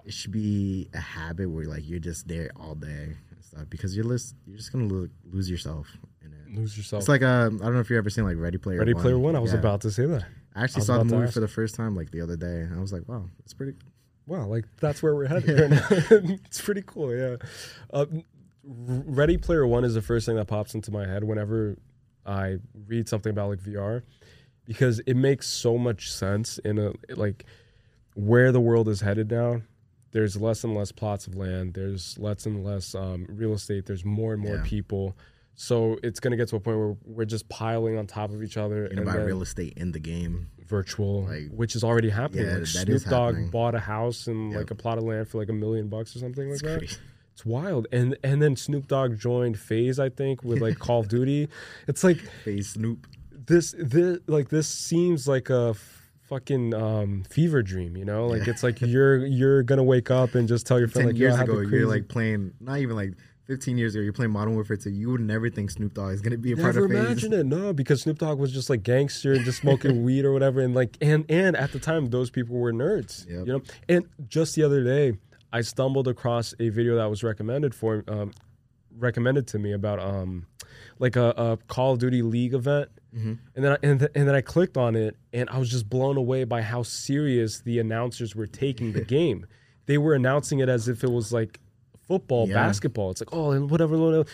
it 0.04 0.12
should 0.12 0.32
be 0.32 0.88
a 0.94 0.98
habit 1.00 1.48
where 1.50 1.64
like 1.66 1.82
you're 1.88 1.98
just 1.98 2.28
there 2.28 2.50
all 2.56 2.74
day 2.74 3.16
and 3.30 3.44
stuff 3.44 3.64
because 3.70 3.96
you're 3.96 4.04
just 4.08 4.34
you're 4.46 4.56
just 4.56 4.72
gonna 4.72 4.86
lo- 4.86 5.08
lose 5.30 5.48
yourself 5.50 5.86
in 6.22 6.32
it 6.32 6.58
Lose 6.58 6.76
yourself. 6.76 7.00
it's 7.00 7.08
like 7.08 7.22
uh, 7.22 7.46
I 7.46 7.48
don't 7.64 7.74
know 7.74 7.80
if 7.80 7.90
you've 7.90 7.98
ever 7.98 8.10
seen 8.10 8.24
like 8.24 8.36
Ready 8.38 8.58
Player 8.58 8.78
Ready 8.78 8.94
One. 8.94 9.02
Player 9.02 9.18
One. 9.18 9.34
I 9.36 9.40
was 9.40 9.52
Yeah. 9.52 9.58
about 9.58 9.80
to 9.82 9.90
say 9.90 10.06
that. 10.06 10.24
I 10.54 10.60
I 10.60 10.64
actually 10.64 10.80
was 10.80 10.86
saw 10.86 10.98
the 10.98 11.04
movie 11.04 11.30
for 11.32 11.40
the 11.40 11.48
first 11.48 11.74
time 11.74 11.96
like 11.96 12.10
the 12.12 12.20
other 12.20 12.36
day, 12.36 12.60
and 12.60 12.76
I 12.76 12.80
was 12.80 12.92
like, 12.92 13.08
"Wow, 13.08 13.28
it's 13.44 13.52
pretty." 13.54 13.72
Wow, 14.26 14.46
like 14.46 14.64
that's 14.80 15.02
where 15.02 15.14
we're 15.14 15.26
headed 15.26 15.60
right 15.60 15.70
now. 15.70 15.86
it's 16.46 16.60
pretty 16.60 16.82
cool, 16.86 17.14
yeah. 17.14 17.36
Uh, 17.92 18.06
Ready 18.62 19.36
Player 19.36 19.66
One 19.66 19.84
is 19.84 19.94
the 19.94 20.02
first 20.02 20.26
thing 20.26 20.36
that 20.36 20.46
pops 20.46 20.74
into 20.74 20.90
my 20.90 21.06
head 21.06 21.24
whenever 21.24 21.76
I 22.24 22.56
read 22.86 23.08
something 23.08 23.30
about 23.30 23.50
like 23.50 23.60
VR, 23.60 24.02
because 24.64 25.00
it 25.00 25.14
makes 25.14 25.46
so 25.46 25.76
much 25.76 26.10
sense 26.10 26.58
in 26.58 26.78
a 26.78 26.92
like 27.14 27.44
where 28.14 28.52
the 28.52 28.60
world 28.60 28.88
is 28.88 29.00
headed 29.02 29.30
now. 29.30 29.60
There's 30.12 30.36
less 30.40 30.62
and 30.64 30.74
less 30.74 30.92
plots 30.92 31.26
of 31.26 31.34
land. 31.34 31.74
There's 31.74 32.16
less 32.18 32.46
and 32.46 32.64
less 32.64 32.94
um, 32.94 33.26
real 33.28 33.52
estate. 33.52 33.84
There's 33.86 34.04
more 34.04 34.32
and 34.32 34.40
more 34.40 34.56
Yeah. 34.56 34.62
people. 34.64 35.16
So 35.56 35.98
it's 36.02 36.18
gonna 36.20 36.36
get 36.36 36.48
to 36.48 36.56
a 36.56 36.60
point 36.60 36.78
where 36.78 36.96
we're 37.04 37.24
just 37.26 37.48
piling 37.48 37.98
on 37.98 38.06
top 38.06 38.30
of 38.30 38.42
each 38.42 38.56
other 38.56 38.76
You 38.76 38.82
know, 38.82 38.88
and 38.90 38.98
about 39.00 39.16
then 39.18 39.26
real 39.26 39.42
estate 39.42 39.74
in 39.76 39.92
the 39.92 39.98
game. 40.00 40.48
Virtual, 40.66 41.24
like- 41.24 41.50
which 41.50 41.76
is 41.76 41.84
already 41.84 42.08
happening. 42.10 42.46
Yeah, 42.46 42.56
like 42.58 42.66
Snoop 42.66 43.02
Dogg 43.04 43.50
bought 43.50 43.74
a 43.74 43.80
house 43.80 44.26
and 44.26 44.50
Yep. 44.52 44.58
like 44.60 44.70
a 44.70 44.74
plot 44.74 44.98
of 44.98 45.04
land 45.04 45.28
for 45.28 45.38
like 45.38 45.48
a 45.48 45.52
million 45.52 45.88
bucks 45.88 46.14
or 46.16 46.20
something 46.20 46.44
like 46.46 46.54
It's 46.54 46.62
that. 46.62 46.78
crazy. 46.78 46.96
It's 47.32 47.44
wild. 47.44 47.86
And 47.92 48.16
and 48.22 48.40
then 48.40 48.56
Snoop 48.56 48.86
Dogg 48.88 49.18
joined 49.18 49.58
FaZe, 49.58 49.98
I 49.98 50.08
think, 50.08 50.42
with 50.44 50.60
like 50.60 50.78
Call 50.78 51.00
of 51.00 51.08
Duty. 51.08 51.48
It's 51.88 52.04
like 52.04 52.18
FaZe 52.44 52.70
Snoop. 52.70 53.06
this 53.46 53.74
this 53.78 54.18
like 54.26 54.48
this 54.48 54.68
seems 54.68 55.26
like 55.28 55.50
a 55.50 55.74
fucking 56.22 56.72
um, 56.74 57.22
fever 57.28 57.62
dream, 57.62 57.96
you 57.96 58.04
know? 58.04 58.26
Like 58.26 58.46
Yeah. 58.46 58.52
it's 58.52 58.62
like 58.62 58.80
you're 58.80 59.26
you're 59.26 59.62
gonna 59.62 59.82
wake 59.84 60.10
up 60.10 60.34
and 60.34 60.48
just 60.48 60.66
tell 60.66 60.78
your 60.78 60.88
friend 60.88 61.08
Ten 61.08 61.14
like, 61.14 61.20
years 61.20 61.38
ago, 61.38 61.60
you're 61.60 61.86
like 61.86 62.08
playing. 62.08 62.52
Not 62.60 62.78
even 62.78 62.96
like 62.96 63.12
15 63.46 63.76
years 63.76 63.94
ago, 63.94 64.02
you're 64.02 64.12
playing 64.12 64.32
Modern 64.32 64.54
Warfare 64.54 64.76
2. 64.76 64.90
You 64.90 65.10
would 65.10 65.20
never 65.20 65.50
think 65.50 65.70
Snoop 65.70 65.94
Dogg 65.94 66.12
is 66.12 66.20
gonna 66.22 66.38
be 66.38 66.52
a 66.52 66.56
part 66.56 66.74
Never 66.74 66.86
of 66.86 66.90
FaZe. 66.92 67.00
imagine 67.24 67.32
it, 67.34 67.46
no, 67.46 67.72
because 67.72 68.02
Snoop 68.02 68.18
Dogg 68.18 68.38
was 68.38 68.52
just 68.52 68.70
like 68.70 68.82
gangster 68.82 69.32
and 69.34 69.44
just 69.44 69.60
smoking 69.60 70.02
weed 70.04 70.24
or 70.24 70.32
whatever, 70.32 70.60
and 70.60 70.74
like 70.74 70.96
and 71.00 71.24
and 71.30 71.54
at 71.56 71.72
the 71.72 71.78
time 71.78 72.06
those 72.06 72.30
people 72.30 72.56
were 72.56 72.72
nerds, 72.72 73.28
Yep. 73.28 73.46
you 73.46 73.52
know. 73.52 73.62
And 73.88 74.06
just 74.28 74.54
the 74.54 74.62
other 74.62 74.82
day, 74.82 75.18
I 75.52 75.60
stumbled 75.60 76.08
across 76.08 76.54
a 76.58 76.70
video 76.70 76.96
that 76.96 77.06
was 77.10 77.22
recommended 77.22 77.74
for 77.74 78.02
um, 78.08 78.32
recommended 78.96 79.46
to 79.48 79.58
me 79.58 79.72
about 79.72 80.00
um 80.00 80.46
like 80.98 81.16
a, 81.16 81.30
a 81.36 81.58
Call 81.68 81.92
of 81.94 81.98
Duty 81.98 82.22
League 82.22 82.54
event, 82.54 82.88
and 83.12 83.38
then 83.54 83.72
I, 83.72 83.76
and, 83.82 83.98
th- 84.00 84.10
and 84.14 84.26
then 84.26 84.34
I 84.34 84.40
clicked 84.40 84.76
on 84.76 84.96
it, 84.96 85.16
and 85.32 85.48
I 85.50 85.58
was 85.58 85.70
just 85.70 85.88
blown 85.88 86.16
away 86.16 86.44
by 86.44 86.62
how 86.62 86.82
serious 86.82 87.60
the 87.60 87.78
announcers 87.78 88.34
were 88.34 88.46
taking 88.46 88.92
the 88.92 89.04
game. 89.04 89.46
They 89.86 89.98
were 89.98 90.14
announcing 90.14 90.60
it 90.60 90.68
as 90.68 90.88
if 90.88 91.04
it 91.04 91.10
was 91.10 91.32
like 91.32 91.60
football, 92.06 92.48
Yeah. 92.48 92.54
basketball. 92.54 93.10
It's 93.10 93.20
like, 93.20 93.32
oh, 93.32 93.50
and 93.52 93.70
whatever, 93.70 93.96
whatever. 93.98 94.26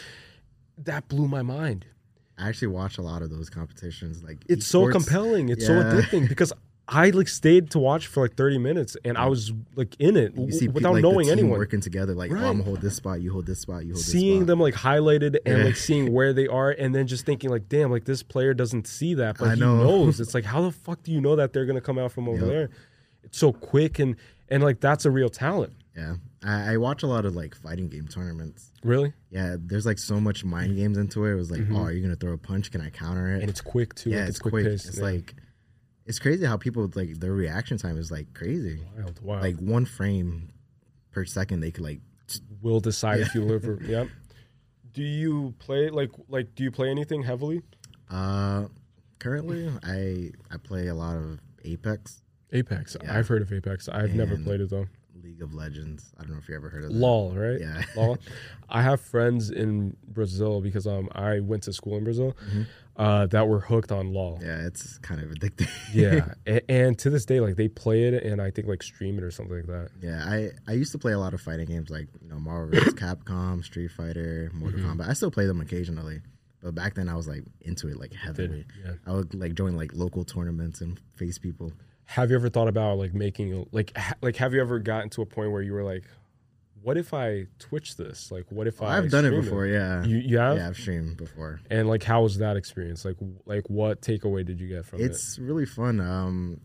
That 0.78 1.08
blew 1.08 1.28
my 1.28 1.42
mind. 1.42 1.86
I 2.38 2.48
actually 2.48 2.68
watch 2.68 2.96
a 2.98 3.02
lot 3.02 3.20
of 3.22 3.30
those 3.30 3.50
competitions. 3.50 4.22
Like 4.22 4.38
It's 4.48 4.66
so 4.66 4.88
compelling. 4.88 5.50
It's 5.50 5.66
so 5.66 5.74
Yeah. 5.74 5.82
addicting 5.84 6.28
because 6.34 6.52
I 6.88 7.10
like 7.10 7.28
stayed 7.28 7.70
to 7.72 7.78
watch 7.78 8.08
for 8.08 8.22
like 8.22 8.34
30 8.34 8.58
minutes 8.58 8.96
and 9.04 9.16
I 9.16 9.26
was 9.26 9.52
like 9.76 9.94
in 10.00 10.16
it 10.16 10.32
You 10.36 10.50
see 10.50 10.60
people, 10.62 10.74
without 10.74 10.94
like, 10.94 11.02
knowing 11.02 11.30
anyone. 11.30 11.58
working 11.58 11.80
together. 11.80 12.14
Like, 12.14 12.32
oh, 12.32 12.36
I'm 12.36 12.42
gonna 12.42 12.64
hold 12.64 12.80
this 12.80 12.96
spot. 12.96 13.20
You 13.20 13.30
hold 13.30 13.46
this 13.46 13.60
spot. 13.60 13.84
You 13.84 13.92
hold 13.92 13.98
this 14.04 14.10
seeing 14.10 14.46
them 14.46 14.58
like 14.58 14.74
highlighted 14.74 15.36
and 15.46 15.58
Yeah. 15.58 15.64
like 15.64 15.76
seeing 15.86 16.12
where 16.12 16.32
they 16.32 16.48
are 16.48 16.70
and 16.70 16.92
then 16.94 17.06
just 17.06 17.26
thinking 17.26 17.50
like 17.50 17.68
damn 17.68 17.90
like 17.92 18.06
this 18.06 18.22
player 18.24 18.54
doesn't 18.54 18.86
see 18.88 19.14
that 19.14 19.38
but 19.38 19.48
I 19.50 19.54
he 19.54 19.60
know. 19.60 19.76
knows 19.84 20.18
it's 20.18 20.34
like 20.34 20.44
how 20.44 20.62
the 20.62 20.72
fuck 20.72 21.02
do 21.04 21.12
you 21.12 21.20
know 21.20 21.36
that 21.36 21.52
they're 21.52 21.66
gonna 21.66 21.80
come 21.80 21.98
out 21.98 22.10
from 22.10 22.26
over 22.28 22.38
Yep. 22.40 22.48
there 22.48 22.70
it's 23.22 23.38
so 23.38 23.52
quick 23.52 23.98
and 24.00 24.16
and 24.48 24.62
like 24.62 24.80
that's 24.80 25.04
a 25.04 25.10
real 25.12 25.28
talent 25.28 25.72
Yeah, 26.00 26.14
I, 26.44 26.72
I 26.72 26.76
watch 26.78 27.02
a 27.02 27.06
lot 27.06 27.24
of 27.26 27.34
like 27.36 27.54
fighting 27.54 27.88
game 27.88 28.08
tournaments. 28.08 28.72
really 28.82 29.12
Yeah, 29.30 29.56
there's 29.58 29.84
like 29.86 29.98
so 29.98 30.18
much 30.20 30.44
mind 30.44 30.76
games 30.76 30.96
into 30.98 31.24
it. 31.26 31.32
It 31.32 31.36
was 31.36 31.50
like, 31.50 31.62
oh, 31.70 31.82
are 31.84 31.92
you 31.92 32.00
gonna 32.02 32.16
throw 32.16 32.32
a 32.32 32.38
punch? 32.38 32.70
Can 32.70 32.80
I 32.80 32.90
counter 32.90 33.26
it? 33.28 33.32
Mm-hmm. 33.32 33.40
and 33.42 33.50
it's 33.50 33.60
quick 33.60 33.94
too 33.94 34.10
yeah, 34.10 34.20
like, 34.20 34.28
it's 34.30 34.38
quick. 34.38 34.64
pace, 34.64 34.86
It's 34.86 34.98
yeah. 34.98 35.04
like 35.04 35.34
it's 36.06 36.18
crazy 36.18 36.44
how 36.46 36.56
people 36.56 36.90
like 36.94 37.20
their 37.20 37.32
reaction 37.32 37.76
time 37.78 37.98
is 37.98 38.10
like 38.10 38.32
crazy. 38.34 38.80
wild 38.96 39.20
wild 39.22 39.42
Like 39.42 39.56
one 39.58 39.84
frame 39.84 40.48
per 41.12 41.24
second, 41.24 41.60
they 41.60 41.70
could 41.70 41.84
like. 41.84 42.00
will 42.62 42.80
decide 42.80 43.20
if 43.20 43.34
you 43.34 43.42
live 43.44 43.68
or 43.68 43.78
yeah 43.84 44.04
do 44.92 45.02
you 45.02 45.54
play 45.58 45.90
like 45.90 46.10
like 46.28 46.54
do 46.54 46.62
you 46.64 46.70
play 46.70 46.88
anything 46.90 47.22
heavily 47.22 47.62
Uh, 48.10 48.66
currently, 49.18 49.68
I 49.84 50.30
I 50.52 50.56
play 50.56 50.86
a 50.88 50.94
lot 50.94 51.16
of 51.16 51.38
Apex, 51.64 52.22
apex 52.52 52.96
Yeah. 53.04 53.16
i've 53.18 53.28
heard 53.28 53.42
of 53.42 53.52
apex 53.52 53.88
i've 53.88 54.14
never 54.14 54.36
played 54.38 54.60
it 54.62 54.70
though 54.70 54.86
League 55.22 55.42
of 55.42 55.52
Legends. 55.54 56.12
I 56.18 56.22
don't 56.22 56.32
know 56.32 56.38
if 56.38 56.48
you 56.48 56.54
ever 56.56 56.68
heard 56.68 56.84
of 56.84 56.90
that. 56.92 56.96
lol 56.98 57.32
right 57.34 57.60
Yeah. 57.60 57.82
lol 57.96 58.18
i 58.68 58.82
have 58.82 59.00
friends 59.00 59.50
in 59.50 59.96
brazil 60.08 60.60
because 60.60 60.86
um 60.86 61.08
i 61.12 61.40
went 61.40 61.62
to 61.64 61.72
school 61.72 61.96
in 61.96 62.04
brazil 62.04 62.36
Mm-hmm. 62.48 62.62
uh 62.96 63.26
that 63.26 63.48
were 63.48 63.60
hooked 63.60 63.90
on 63.92 64.12
lol 64.12 64.38
Yeah, 64.42 64.66
it's 64.66 64.98
kind 64.98 65.20
of 65.20 65.30
addicting. 65.30 65.68
yeah 65.94 66.34
and, 66.46 66.60
and 66.68 66.98
to 67.00 67.10
this 67.10 67.24
day 67.24 67.40
like 67.40 67.56
they 67.56 67.68
play 67.68 68.04
it 68.04 68.22
and 68.22 68.40
i 68.40 68.50
think 68.50 68.68
like 68.68 68.82
stream 68.82 69.18
it 69.18 69.24
or 69.24 69.30
something 69.30 69.56
like 69.56 69.66
that 69.66 69.88
Yeah, 70.00 70.24
I, 70.26 70.50
I 70.68 70.72
used 70.74 70.92
to 70.92 70.98
play 70.98 71.12
a 71.12 71.18
lot 71.18 71.34
of 71.34 71.40
fighting 71.40 71.66
games 71.66 71.90
like 71.90 72.08
you 72.22 72.28
know 72.28 72.38
Marvel 72.38 72.70
vs. 72.78 72.94
Capcom, 73.04 73.64
Street 73.64 73.90
Fighter, 73.90 74.50
Mortal 74.54 74.80
Mm-hmm. 74.80 75.00
Kombat. 75.00 75.08
I 75.08 75.12
still 75.14 75.30
play 75.30 75.46
them 75.46 75.60
occasionally, 75.60 76.20
but 76.62 76.74
back 76.74 76.94
then 76.94 77.08
I 77.08 77.14
was 77.14 77.26
like 77.28 77.42
into 77.62 77.88
it 77.88 77.96
like 77.98 78.12
heavily. 78.14 78.64
yeah. 78.84 78.92
I 79.06 79.12
would 79.12 79.34
like 79.34 79.54
join 79.54 79.76
like 79.76 79.92
local 79.94 80.24
tournaments 80.24 80.80
and 80.80 80.98
face 81.16 81.38
people. 81.38 81.72
Have 82.14 82.28
you 82.30 82.36
ever 82.36 82.48
thought 82.48 82.66
about 82.68 82.98
like 82.98 83.14
making 83.14 83.66
like 83.72 83.96
ha- 83.96 84.14
like 84.20 84.34
have 84.36 84.52
you 84.52 84.60
ever 84.60 84.78
gotten 84.80 85.08
to 85.10 85.22
a 85.22 85.26
point 85.26 85.52
where 85.52 85.62
you 85.62 85.72
were 85.72 85.84
like 85.84 86.04
what 86.82 86.96
if 86.96 87.12
i 87.14 87.46
twitch 87.58 87.96
this 87.96 88.32
like 88.32 88.44
what 88.50 88.66
if 88.66 88.82
i 88.82 88.96
I've 88.98 89.10
done 89.10 89.24
it 89.26 89.30
before, 89.30 89.66
yeah. 89.66 90.02
you, 90.04 90.16
you 90.16 90.38
have 90.38 90.56
yeah, 90.56 90.66
I've 90.68 90.76
streamed 90.76 91.16
before. 91.18 91.60
and 91.70 91.88
like 91.88 92.02
how 92.02 92.22
was 92.22 92.38
that 92.38 92.56
experience 92.56 93.04
like 93.04 93.16
like 93.46 93.68
what 93.68 94.00
takeaway 94.00 94.44
did 94.44 94.58
you 94.60 94.66
get 94.66 94.84
from 94.86 95.00
it? 95.00 95.04
It's 95.04 95.38
really 95.38 95.66
fun. 95.66 96.00
Um, 96.00 96.60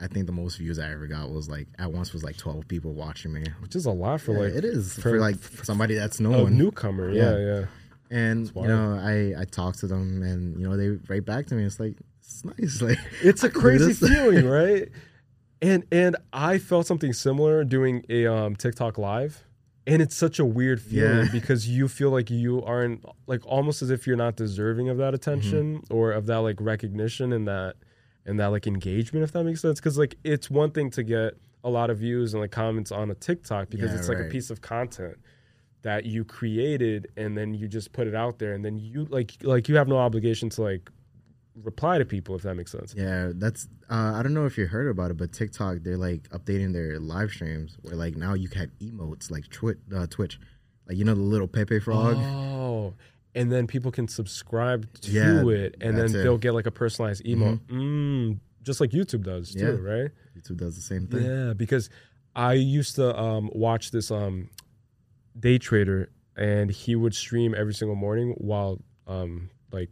I 0.00 0.06
think 0.06 0.26
the 0.26 0.32
most 0.32 0.56
views 0.58 0.78
I 0.78 0.90
ever 0.92 1.06
got 1.06 1.30
was 1.30 1.48
like 1.48 1.68
at 1.78 1.92
once 1.92 2.12
was 2.12 2.24
like 2.24 2.36
twelve 2.36 2.66
people 2.66 2.94
watching 2.94 3.32
me. 3.32 3.44
which 3.60 3.76
is 3.76 3.84
a 3.86 3.90
lot 3.92 4.20
for 4.20 4.32
Yeah, 4.32 4.38
like 4.44 4.52
it 4.54 4.64
is 4.64 4.94
for- 4.94 5.02
for, 5.02 5.20
like 5.20 5.36
somebody 5.64 5.94
that's 5.96 6.18
a 6.18 6.22
known. 6.22 6.56
newcomer 6.56 7.10
yeah 7.10 7.36
Yeah. 7.36 7.38
yeah 7.60 7.64
and 8.10 8.50
you 8.56 8.66
know, 8.66 8.94
I 8.98 9.38
I 9.38 9.44
talk 9.44 9.76
to 9.76 9.86
them, 9.86 10.22
and 10.22 10.58
you 10.58 10.66
know 10.66 10.78
they 10.78 10.98
write 11.08 11.26
back 11.26 11.44
to 11.48 11.54
me. 11.54 11.64
It's 11.64 11.78
like 11.78 11.94
it's 12.28 12.44
nice. 12.44 12.82
Like 12.82 12.98
it's 13.22 13.42
a 13.42 13.46
I 13.46 13.50
can 13.50 13.60
do 13.60 13.60
crazy 13.60 13.92
feeling 13.94 14.46
right 14.58 14.88
and 15.60 15.84
and 15.90 16.14
i 16.32 16.56
felt 16.56 16.86
something 16.86 17.12
similar 17.12 17.64
doing 17.64 18.04
a 18.08 18.26
um 18.28 18.54
tiktok 18.54 18.96
live 18.96 19.42
and 19.88 20.00
it's 20.00 20.14
such 20.14 20.38
a 20.38 20.44
weird 20.44 20.80
feeling 20.80 21.24
Yeah. 21.26 21.32
because 21.32 21.66
you 21.68 21.88
feel 21.88 22.10
like 22.10 22.30
you 22.30 22.62
aren't 22.62 23.04
like 23.26 23.44
almost 23.44 23.82
as 23.82 23.90
if 23.90 24.06
you're 24.06 24.16
not 24.16 24.36
deserving 24.36 24.88
of 24.88 24.98
that 24.98 25.14
attention 25.14 25.78
Mm-hmm. 25.78 25.92
or 25.94 26.12
of 26.12 26.26
that 26.26 26.36
like 26.42 26.60
recognition 26.60 27.32
and 27.32 27.48
that 27.48 27.74
and 28.24 28.38
that 28.38 28.48
like 28.48 28.68
engagement 28.68 29.24
if 29.24 29.32
that 29.32 29.42
makes 29.42 29.60
sense 29.62 29.80
because 29.80 29.98
like 29.98 30.14
it's 30.22 30.48
one 30.48 30.70
thing 30.70 30.90
to 30.90 31.02
get 31.02 31.34
a 31.64 31.70
lot 31.70 31.90
of 31.90 31.98
views 31.98 32.34
and 32.34 32.40
like 32.40 32.52
comments 32.52 32.92
on 32.92 33.10
a 33.10 33.14
tiktok 33.16 33.68
because 33.68 33.90
Yeah, 33.90 33.98
it's 33.98 34.08
like 34.08 34.18
a 34.18 34.24
piece 34.30 34.50
of 34.50 34.60
content 34.60 35.16
that 35.82 36.04
you 36.04 36.24
created 36.24 37.08
and 37.16 37.36
then 37.36 37.52
you 37.54 37.66
just 37.66 37.92
put 37.92 38.06
it 38.06 38.14
out 38.14 38.38
there 38.38 38.52
and 38.52 38.64
then 38.64 38.78
you 38.78 39.06
like 39.10 39.32
like 39.42 39.68
you 39.68 39.74
have 39.74 39.88
no 39.88 39.96
obligation 39.98 40.50
to 40.50 40.62
like 40.62 40.88
reply 41.62 41.98
to 41.98 42.04
people 42.04 42.34
if 42.36 42.42
that 42.42 42.54
makes 42.54 42.72
sense 42.72 42.94
Yeah, 42.96 43.32
that's. 43.34 43.66
Uh, 43.90 44.12
I 44.16 44.22
don't 44.22 44.34
know 44.34 44.46
if 44.46 44.56
you 44.58 44.66
heard 44.66 44.88
about 44.88 45.10
it, 45.10 45.16
but 45.16 45.32
TikTok 45.32 45.78
they're 45.82 45.96
like 45.96 46.28
updating 46.30 46.72
their 46.72 46.98
live 47.00 47.30
streams 47.30 47.76
where 47.82 47.94
like 47.96 48.16
now 48.16 48.34
you 48.34 48.48
can 48.48 48.60
have 48.62 48.70
emotes 48.80 49.30
like 49.30 49.48
Twitch, 49.48 49.78
uh, 49.94 50.06
Twitch, 50.08 50.38
like 50.88 50.96
you 50.96 51.04
know 51.04 51.14
the 51.14 51.20
little 51.20 51.48
Pepe 51.48 51.80
frog. 51.80 52.16
Oh, 52.18 52.94
and 53.34 53.50
then 53.52 53.66
people 53.66 53.90
can 53.90 54.08
subscribe 54.08 54.88
to 55.02 55.10
Yeah, 55.10 55.46
it, 55.48 55.76
and 55.80 55.96
then 55.96 56.06
it. 56.14 56.22
they'll 56.22 56.38
get 56.38 56.52
like 56.54 56.66
a 56.66 56.70
personalized 56.70 57.24
emote, 57.24 57.60
mm, 57.66 58.38
just 58.62 58.80
like 58.80 58.90
YouTube 58.90 59.22
does 59.22 59.52
too, 59.54 59.58
Yeah. 59.60 59.90
right? 59.92 60.10
YouTube 60.36 60.56
does 60.58 60.74
the 60.76 60.82
same 60.82 61.06
thing. 61.06 61.24
Yeah, 61.24 61.52
because 61.54 61.90
I 62.36 62.54
used 62.54 62.94
to 62.96 63.18
um, 63.18 63.50
watch 63.52 63.90
this 63.90 64.10
um, 64.10 64.50
day 65.38 65.58
trader, 65.58 66.10
and 66.36 66.70
he 66.70 66.94
would 66.94 67.14
stream 67.14 67.54
every 67.56 67.74
single 67.74 67.96
morning 67.96 68.34
while 68.38 68.80
um, 69.06 69.50
like 69.72 69.90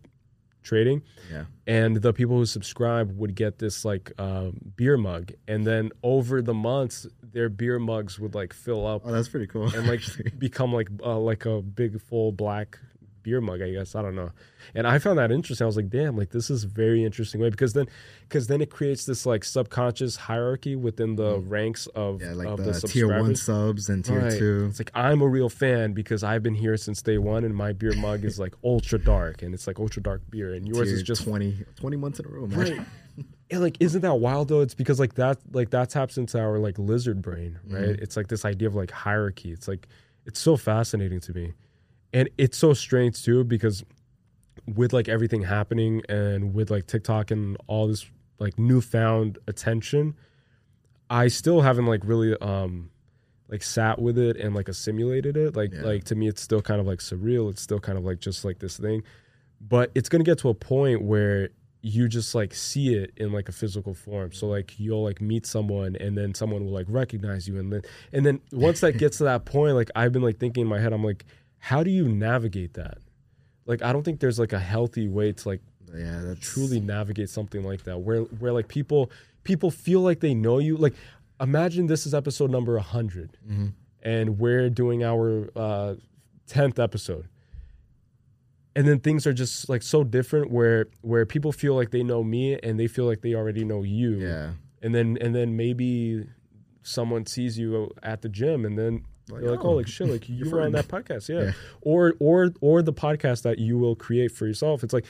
trading, 0.66 1.02
Yeah, 1.32 1.44
and 1.66 1.96
the 1.96 2.12
people 2.12 2.36
who 2.36 2.44
subscribe 2.46 3.16
would 3.16 3.34
get 3.34 3.58
this 3.58 3.84
like 3.84 4.12
um, 4.18 4.58
beer 4.76 4.96
mug, 4.96 5.32
and 5.48 5.66
then 5.66 5.92
over 6.02 6.42
the 6.42 6.54
months, 6.54 7.06
their 7.32 7.48
beer 7.48 7.78
mugs 7.78 8.18
would 8.18 8.34
like 8.34 8.52
fill 8.52 8.86
up 8.86 9.02
oh, 9.04 9.12
that's 9.12 9.28
pretty 9.28 9.46
cool. 9.46 9.74
and 9.74 9.86
like 9.86 10.02
become 10.38 10.72
like 10.72 10.88
uh, 11.02 11.18
like 11.18 11.46
a 11.46 11.62
big 11.62 12.00
full 12.00 12.32
black 12.32 12.78
beer 13.26 13.40
mug 13.40 13.60
i 13.60 13.70
guess 13.72 13.96
i 13.96 14.00
don't 14.02 14.14
know 14.14 14.30
and 14.76 14.86
i 14.86 15.00
found 15.00 15.18
that 15.18 15.32
interesting 15.32 15.64
i 15.64 15.66
was 15.66 15.76
like 15.76 15.88
damn 15.88 16.16
like 16.16 16.30
this 16.30 16.48
is 16.48 16.62
a 16.62 16.68
very 16.68 17.04
interesting 17.04 17.40
way 17.40 17.50
because 17.50 17.72
then 17.72 17.86
because 18.28 18.46
then 18.46 18.60
it 18.60 18.70
creates 18.70 19.04
this 19.04 19.26
like 19.26 19.42
subconscious 19.44 20.14
hierarchy 20.16 20.76
within 20.76 21.16
the 21.16 21.38
ranks 21.40 21.86
of, 21.88 22.20
yeah, 22.20 22.32
like 22.32 22.46
of 22.46 22.58
the, 22.58 22.72
the, 22.72 22.88
tier 22.88 23.08
one 23.08 23.34
subs 23.36 23.88
and 23.88 24.04
tier 24.04 24.20
Right. 24.20 24.38
two. 24.38 24.66
It's 24.68 24.80
like 24.80 24.90
I'm 24.94 25.22
a 25.22 25.28
real 25.28 25.48
fan 25.48 25.92
because 25.92 26.24
I've 26.24 26.42
been 26.42 26.54
here 26.54 26.76
since 26.76 27.02
day 27.02 27.18
one, 27.18 27.44
and 27.44 27.54
my 27.54 27.72
beer 27.72 27.94
mug 27.96 28.24
is 28.24 28.38
like 28.38 28.54
ultra 28.64 28.98
dark, 28.98 29.42
and 29.42 29.54
it's 29.54 29.66
like 29.66 29.78
ultra 29.78 30.02
dark 30.02 30.22
beer, 30.30 30.54
and 30.54 30.66
yours 30.66 30.88
tier 30.88 30.96
is 30.96 31.02
just 31.02 31.24
20, 31.24 31.64
20 31.76 31.96
months 31.96 32.18
in 32.20 32.26
a 32.26 32.28
row, 32.28 32.46
man. 32.46 32.58
Right. 32.58 32.80
And 33.50 33.60
like, 33.62 33.76
isn't 33.80 34.00
that 34.00 34.14
wild 34.16 34.48
though? 34.48 34.60
It's 34.60 34.74
because 34.74 34.98
like 34.98 35.14
that, 35.14 35.38
like 35.52 35.70
that 35.70 35.90
taps 35.90 36.18
into 36.18 36.38
our 36.40 36.58
like 36.58 36.78
lizard 36.78 37.22
brain, 37.22 37.58
right? 37.68 37.82
Mm-hmm. 37.82 38.02
It's 38.02 38.16
like 38.16 38.26
this 38.26 38.44
idea 38.44 38.66
of 38.68 38.74
like 38.74 38.90
hierarchy. 38.90 39.52
It's 39.52 39.68
like, 39.68 39.86
it's 40.24 40.40
so 40.40 40.56
fascinating 40.56 41.20
to 41.20 41.32
me, 41.32 41.52
and 42.16 42.28
it's 42.38 42.56
so 42.56 42.72
strange 42.72 43.22
too 43.22 43.44
because 43.44 43.84
with 44.74 44.92
like 44.92 45.08
everything 45.08 45.42
happening 45.42 46.02
and 46.08 46.54
with 46.54 46.70
like 46.70 46.86
TikTok 46.86 47.30
and 47.30 47.56
all 47.66 47.86
this 47.86 48.06
like 48.38 48.58
newfound 48.58 49.38
attention, 49.46 50.14
I 51.10 51.28
still 51.28 51.60
haven't 51.60 51.86
like 51.86 52.00
really 52.04 52.34
um 52.40 52.90
like 53.48 53.62
sat 53.62 54.00
with 54.00 54.18
it 54.18 54.36
and 54.36 54.54
like 54.54 54.68
assimilated 54.68 55.36
it. 55.36 55.54
Like 55.54 55.72
Yeah. 55.72 55.82
like 55.82 56.04
to 56.04 56.14
me, 56.14 56.26
it's 56.26 56.42
still 56.42 56.62
kind 56.62 56.80
of 56.80 56.86
like 56.86 56.98
surreal. 57.00 57.50
It's 57.50 57.62
still 57.62 57.78
kind 57.80 57.98
of 57.98 58.04
like 58.04 58.18
just 58.18 58.44
like 58.44 58.58
this 58.58 58.76
thing, 58.78 59.02
but 59.60 59.90
it's 59.94 60.08
gonna 60.08 60.24
get 60.24 60.38
to 60.38 60.48
a 60.48 60.54
point 60.54 61.02
where 61.02 61.50
you 61.82 62.08
just 62.08 62.34
like 62.34 62.52
see 62.52 62.94
it 62.94 63.12
in 63.16 63.30
like 63.32 63.48
a 63.48 63.52
physical 63.52 63.94
form. 63.94 64.32
So 64.32 64.48
like 64.48 64.80
you'll 64.80 65.04
like 65.04 65.20
meet 65.20 65.46
someone 65.46 65.94
and 65.96 66.16
then 66.18 66.34
someone 66.34 66.64
will 66.64 66.72
like 66.72 66.86
recognize 66.88 67.46
you 67.46 67.58
and 67.60 67.72
then 67.72 67.82
and 68.12 68.24
then 68.26 68.40
once 68.50 68.80
that 68.80 68.92
gets 69.02 69.18
to 69.18 69.24
that 69.24 69.44
point, 69.44 69.74
like 69.76 69.90
I've 69.94 70.12
been 70.12 70.22
like 70.22 70.38
thinking 70.38 70.62
in 70.62 70.66
my 70.68 70.80
head, 70.80 70.92
I'm 70.92 71.04
like, 71.04 71.24
how 71.68 71.82
do 71.82 71.90
you 71.90 72.06
navigate 72.08 72.74
that? 72.74 72.98
Like 73.70 73.82
I 73.82 73.92
don't 73.92 74.04
think 74.04 74.20
there's 74.20 74.38
like 74.38 74.52
a 74.52 74.58
healthy 74.74 75.08
way 75.08 75.32
to 75.32 75.48
like 75.48 75.62
Yeah, 75.94 76.20
that's 76.24 76.40
truly 76.40 76.80
navigate 76.80 77.28
something 77.30 77.62
like 77.70 77.82
that 77.84 77.98
where 78.06 78.22
where 78.40 78.52
like 78.52 78.68
people 78.68 79.10
people 79.42 79.70
feel 79.70 80.00
like 80.08 80.20
they 80.20 80.34
know 80.34 80.58
you 80.58 80.76
like 80.76 80.94
imagine 81.40 81.86
this 81.86 82.06
is 82.06 82.14
episode 82.14 82.50
number 82.50 82.74
100 82.74 83.36
Mm-hmm. 83.50 83.66
and 84.02 84.38
we're 84.38 84.70
doing 84.70 85.02
our 85.04 85.48
uh 85.56 85.94
10th 86.48 86.78
episode 86.78 87.26
and 88.76 88.86
then 88.86 89.00
things 89.00 89.26
are 89.26 89.32
just 89.32 89.68
like 89.68 89.82
so 89.82 90.04
different 90.04 90.50
where 90.50 90.86
where 91.02 91.24
people 91.26 91.50
feel 91.52 91.74
like 91.74 91.90
they 91.90 92.02
know 92.02 92.22
me 92.22 92.58
and 92.62 92.78
they 92.78 92.86
feel 92.86 93.06
like 93.06 93.22
they 93.22 93.34
already 93.34 93.64
know 93.64 93.82
you 93.82 94.18
Yeah, 94.20 94.50
and 94.82 94.94
then 94.94 95.18
and 95.20 95.34
then 95.34 95.56
maybe 95.56 96.26
someone 96.82 97.26
sees 97.26 97.58
you 97.58 97.90
at 98.02 98.22
the 98.22 98.28
gym 98.28 98.64
and 98.64 98.78
then 98.78 99.04
Like, 99.30 99.42
you're 99.42 99.50
like 99.50 99.64
oh 99.64 99.70
oh, 99.70 99.72
like 99.76 99.88
shit 99.88 100.08
like 100.08 100.28
you 100.28 100.48
were 100.50 100.62
on 100.62 100.72
that 100.72 100.86
podcast 100.88 101.28
yeah. 101.28 101.46
Yeah. 101.46 101.52
or 101.80 102.14
or 102.20 102.52
or 102.60 102.82
the 102.82 102.92
podcast 102.92 103.42
that 103.42 103.58
you 103.58 103.76
will 103.78 103.96
create 103.96 104.30
for 104.32 104.46
yourself 104.46 104.84
it's 104.84 104.92
like 104.92 105.04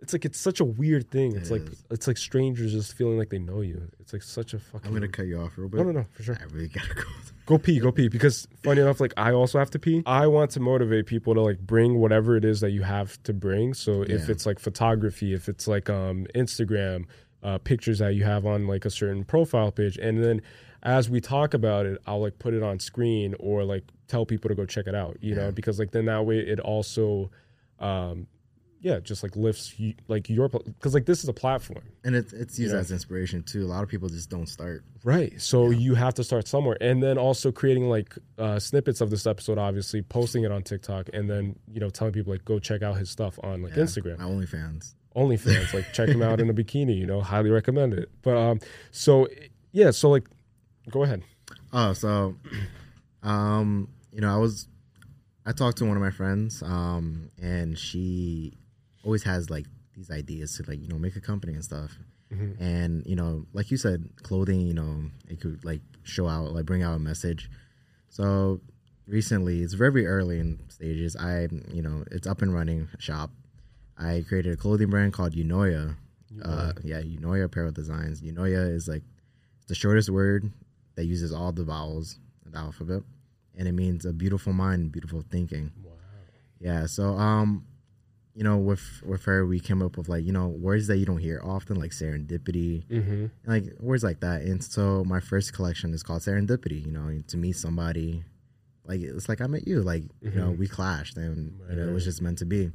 it's 0.00 0.12
like 0.12 0.26
it's 0.26 0.38
such 0.38 0.60
a 0.60 0.64
weird 0.66 1.10
thing 1.10 1.34
it's 1.34 1.48
It 1.50 1.60
like 1.60 1.72
is. 1.72 1.84
it's 1.90 2.06
like 2.06 2.18
strangers 2.18 2.72
just 2.72 2.94
feeling 2.94 3.16
like 3.16 3.30
they 3.30 3.38
know 3.38 3.62
you 3.62 3.80
it's 4.00 4.12
like 4.12 4.22
such 4.22 4.52
a 4.52 4.58
fucking 4.58 4.86
I'm 4.88 4.92
gonna 4.92 5.08
cut 5.08 5.26
you 5.26 5.40
off 5.40 5.52
real 5.56 5.68
bit. 5.70 5.78
no 5.78 5.84
no 5.84 5.92
no 6.00 6.04
for 6.12 6.22
sure 6.22 6.36
I 6.38 6.44
really 6.52 6.68
gotta 6.68 6.92
go. 6.92 7.02
go 7.46 7.56
pee 7.58 7.78
go 7.78 7.90
pee 7.90 8.08
because 8.08 8.46
funny 8.62 8.80
enough 8.82 9.00
like 9.00 9.12
i 9.18 9.30
also 9.32 9.58
have 9.58 9.70
to 9.70 9.78
pee 9.78 10.02
i 10.06 10.26
want 10.26 10.50
to 10.50 10.60
motivate 10.60 11.06
people 11.06 11.34
to 11.34 11.40
like 11.40 11.58
bring 11.60 11.98
whatever 12.00 12.36
it 12.36 12.44
is 12.44 12.60
that 12.60 12.70
you 12.72 12.82
have 12.82 13.22
to 13.22 13.32
bring 13.32 13.72
so 13.74 14.02
if 14.02 14.08
Yeah. 14.08 14.32
it's 14.32 14.44
like 14.46 14.58
photography 14.58 15.32
if 15.32 15.48
it's 15.48 15.66
like 15.66 15.88
um 15.88 16.26
instagram 16.34 17.04
uh, 17.42 17.58
pictures 17.58 17.98
that 17.98 18.14
you 18.14 18.24
have 18.24 18.46
on 18.46 18.66
like 18.66 18.86
a 18.86 18.90
certain 18.90 19.22
profile 19.24 19.70
page 19.70 19.98
and 19.98 20.22
then 20.24 20.40
as 20.84 21.08
we 21.08 21.20
talk 21.20 21.54
about 21.54 21.86
it, 21.86 22.00
I'll 22.06 22.20
like 22.20 22.38
put 22.38 22.54
it 22.54 22.62
on 22.62 22.78
screen 22.78 23.34
or 23.40 23.64
like 23.64 23.84
tell 24.08 24.26
people 24.26 24.48
to 24.50 24.54
go 24.54 24.66
check 24.66 24.86
it 24.86 24.94
out, 24.94 25.16
you 25.20 25.34
know, 25.34 25.50
because 25.50 25.78
like 25.78 25.90
then 25.92 26.04
that 26.06 26.26
way 26.26 26.38
it 26.38 26.60
also, 26.60 27.30
um, 27.80 28.26
yeah, 28.80 29.00
just 29.00 29.22
like 29.22 29.34
lifts 29.34 29.78
you, 29.80 29.94
like 30.08 30.28
your 30.28 30.46
because 30.50 30.92
like 30.92 31.06
this 31.06 31.22
is 31.22 31.28
a 31.30 31.32
platform, 31.32 31.84
and 32.04 32.14
it's 32.14 32.34
it's 32.34 32.58
used 32.58 32.74
Yeah. 32.74 32.80
as 32.80 32.92
inspiration 32.92 33.42
too. 33.42 33.64
A 33.64 33.66
lot 33.66 33.82
of 33.82 33.88
people 33.88 34.10
just 34.10 34.28
don't 34.28 34.46
start. 34.46 34.84
right? 35.04 35.40
So 35.40 35.70
you 35.70 35.94
have 35.94 36.12
to 36.14 36.24
start 36.24 36.46
somewhere, 36.46 36.76
and 36.82 37.02
then 37.02 37.16
also 37.16 37.50
creating 37.50 37.88
like 37.88 38.14
uh, 38.36 38.58
snippets 38.58 39.00
of 39.00 39.08
this 39.08 39.26
episode, 39.26 39.56
obviously 39.56 40.02
posting 40.02 40.44
it 40.44 40.52
on 40.52 40.62
TikTok, 40.62 41.08
and 41.14 41.30
then 41.30 41.56
you 41.72 41.80
know 41.80 41.88
telling 41.88 42.12
people 42.12 42.30
like 42.34 42.44
go 42.44 42.58
check 42.58 42.82
out 42.82 42.98
his 42.98 43.08
stuff 43.08 43.38
on 43.42 43.62
like 43.62 43.74
Yeah, 43.74 43.84
Instagram. 43.84 44.18
OnlyFans. 44.18 44.94
OnlyFans. 45.16 45.72
like 45.72 45.90
check 45.94 46.10
him 46.10 46.20
out 46.20 46.38
in 46.40 46.50
a 46.50 46.54
bikini. 46.60 46.94
You 46.98 47.06
know, 47.06 47.22
highly 47.22 47.48
recommend 47.48 47.94
it. 47.94 48.10
But 48.20 48.36
um, 48.36 48.60
so 48.90 49.28
yeah, 49.72 49.92
so 49.92 50.10
like, 50.10 50.28
go 50.90 51.02
ahead. 51.02 51.22
Oh, 51.72 51.92
so, 51.92 52.36
um, 53.22 53.88
you 54.12 54.20
know, 54.20 54.32
I 54.32 54.38
was, 54.38 54.68
I 55.46 55.52
talked 55.52 55.78
to 55.78 55.84
one 55.84 55.96
of 55.96 56.02
my 56.02 56.10
friends, 56.10 56.62
um, 56.62 57.30
and 57.40 57.78
she 57.78 58.54
always 59.04 59.22
has 59.24 59.50
like 59.50 59.66
these 59.94 60.10
ideas 60.10 60.56
to 60.56 60.64
like 60.68 60.80
you 60.80 60.88
know 60.88 60.98
make 60.98 61.16
a 61.16 61.20
company 61.20 61.52
and 61.54 61.64
stuff, 61.64 61.96
and 62.58 63.06
you 63.06 63.16
know, 63.16 63.46
like 63.52 63.70
you 63.70 63.76
said, 63.76 64.08
clothing, 64.22 64.60
you 64.60 64.74
know, 64.74 65.04
it 65.28 65.40
could 65.40 65.64
like 65.64 65.80
show 66.02 66.28
out, 66.28 66.52
like 66.52 66.64
bring 66.64 66.82
out 66.82 66.94
a 66.94 66.98
message. 66.98 67.50
So 68.08 68.60
recently, 69.06 69.60
it's 69.60 69.74
very 69.74 70.06
early 70.06 70.38
in 70.40 70.60
stages. 70.68 71.16
I, 71.16 71.48
you 71.72 71.82
know, 71.82 72.04
it's 72.10 72.26
up 72.26 72.42
and 72.42 72.54
running 72.54 72.88
shop. 72.98 73.30
I 73.98 74.24
created 74.26 74.52
a 74.52 74.56
clothing 74.56 74.90
brand 74.90 75.12
called 75.12 75.34
Eunoia. 75.34 75.96
Uh, 76.42 76.72
yeah, 76.82 77.00
Eunoia 77.00 77.44
Apparel 77.44 77.70
Designs. 77.70 78.20
Eunoia 78.20 78.74
is 78.74 78.88
like 78.88 79.02
the 79.68 79.74
shortest 79.74 80.10
word 80.10 80.50
that 80.96 81.04
uses 81.04 81.32
all 81.32 81.52
the 81.52 81.64
vowels 81.64 82.18
of 82.46 82.52
the 82.52 82.58
alphabet, 82.58 83.02
and 83.56 83.66
it 83.68 83.72
means 83.72 84.04
a 84.04 84.12
beautiful 84.12 84.52
mind, 84.52 84.92
beautiful 84.92 85.22
thinking. 85.30 85.72
Wow. 85.82 85.92
Yeah. 86.60 86.86
So, 86.86 87.14
um, 87.16 87.66
you 88.34 88.42
know, 88.42 88.56
with 88.58 89.02
with 89.06 89.24
her, 89.24 89.46
we 89.46 89.60
came 89.60 89.80
up 89.82 89.96
with 89.96 90.08
like 90.08 90.24
you 90.24 90.32
know 90.32 90.48
words 90.48 90.86
that 90.88 90.96
you 90.98 91.06
don't 91.06 91.18
hear 91.18 91.40
often, 91.44 91.76
like 91.76 91.92
serendipity, 91.92 92.84
Mm-hmm. 92.88 93.26
like 93.46 93.64
words 93.80 94.02
like 94.02 94.20
that. 94.20 94.42
And 94.42 94.62
so, 94.62 95.04
my 95.04 95.20
first 95.20 95.52
collection 95.52 95.94
is 95.94 96.02
called 96.02 96.22
Serendipity. 96.22 96.84
You 96.84 96.92
know, 96.92 97.22
to 97.28 97.36
meet 97.36 97.56
somebody, 97.56 98.24
like 98.84 99.00
it's 99.00 99.28
like 99.28 99.40
I 99.40 99.46
met 99.46 99.68
you, 99.68 99.82
like 99.82 100.04
you 100.20 100.30
know, 100.32 100.50
we 100.50 100.66
clashed, 100.66 101.16
and 101.16 101.60
you 101.70 101.76
know, 101.76 101.88
it 101.88 101.92
was 101.92 102.04
just 102.04 102.22
meant 102.22 102.38
to 102.38 102.44
be. 102.44 102.70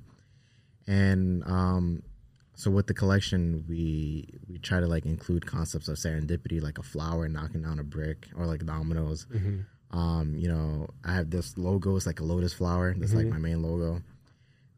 And 0.87 1.43
um, 1.45 2.03
so 2.59 2.69
with 2.69 2.87
the 2.87 2.93
collection, 2.93 3.63
we 3.69 4.27
we 4.49 4.57
try 4.59 4.79
to 4.81 4.87
like 4.95 5.05
include 5.05 5.45
concepts 5.45 5.87
of 5.87 5.95
serendipity, 5.97 6.61
like 6.61 6.77
a 6.77 6.83
flower 6.83 7.29
knocking 7.29 7.61
down 7.61 7.79
a 7.79 7.83
brick, 7.83 8.27
or 8.35 8.45
like 8.45 8.65
dominoes. 8.65 9.25
Um, 9.91 10.35
you 10.37 10.49
know, 10.49 10.89
I 11.05 11.13
have 11.13 11.29
this 11.29 11.57
logo. 11.57 11.95
It's 11.95 12.05
like 12.05 12.19
a 12.19 12.25
lotus 12.25 12.53
flower. 12.53 12.93
That's 12.97 13.13
like 13.13 13.27
my 13.27 13.37
main 13.37 13.63
logo. 13.63 14.01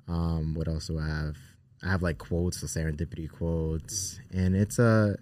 Um, 0.08 0.54
what 0.54 0.68
else 0.68 0.88
do 0.88 1.00
I 1.00 1.08
have? 1.08 1.38
I 1.84 1.90
have 1.90 2.04
like 2.04 2.20
quotes, 2.20 2.62
the 2.62 2.68
serendipity 2.68 3.28
quotes, 3.30 4.20
and 4.32 4.56
it's 4.56 4.78
a. 4.78 5.16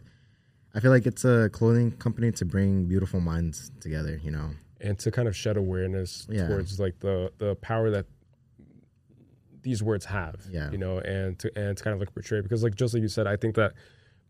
I 0.76 0.82
feel 0.82 0.92
like 0.92 1.06
it's 1.08 1.24
a 1.24 1.50
clothing 1.54 1.92
company 1.92 2.32
to 2.34 2.46
bring 2.46 2.86
beautiful 2.88 3.22
minds 3.22 3.72
together. 3.80 4.20
You 4.22 4.32
know, 4.32 4.50
and 4.82 5.00
to 5.00 5.12
kind 5.12 5.30
of 5.30 5.36
shed 5.36 5.56
awareness 5.56 6.28
Yeah. 6.30 6.48
towards 6.50 6.78
like 6.78 7.00
the 7.00 7.32
the 7.38 7.56
power 7.56 7.90
that 7.92 8.06
these 9.70 9.82
words 9.90 10.06
have 10.06 10.38
Yeah. 10.58 10.72
you 10.74 10.78
know 10.84 10.96
and 11.16 11.38
to 11.42 11.48
and 11.62 11.78
to 11.78 11.84
kind 11.84 11.94
of 11.94 12.00
like 12.00 12.12
portray 12.14 12.42
because 12.42 12.62
like 12.66 12.76
just 12.76 12.94
like 12.94 13.04
you 13.04 13.08
said 13.18 13.28
i 13.28 13.36
think 13.42 13.54
that 13.56 13.72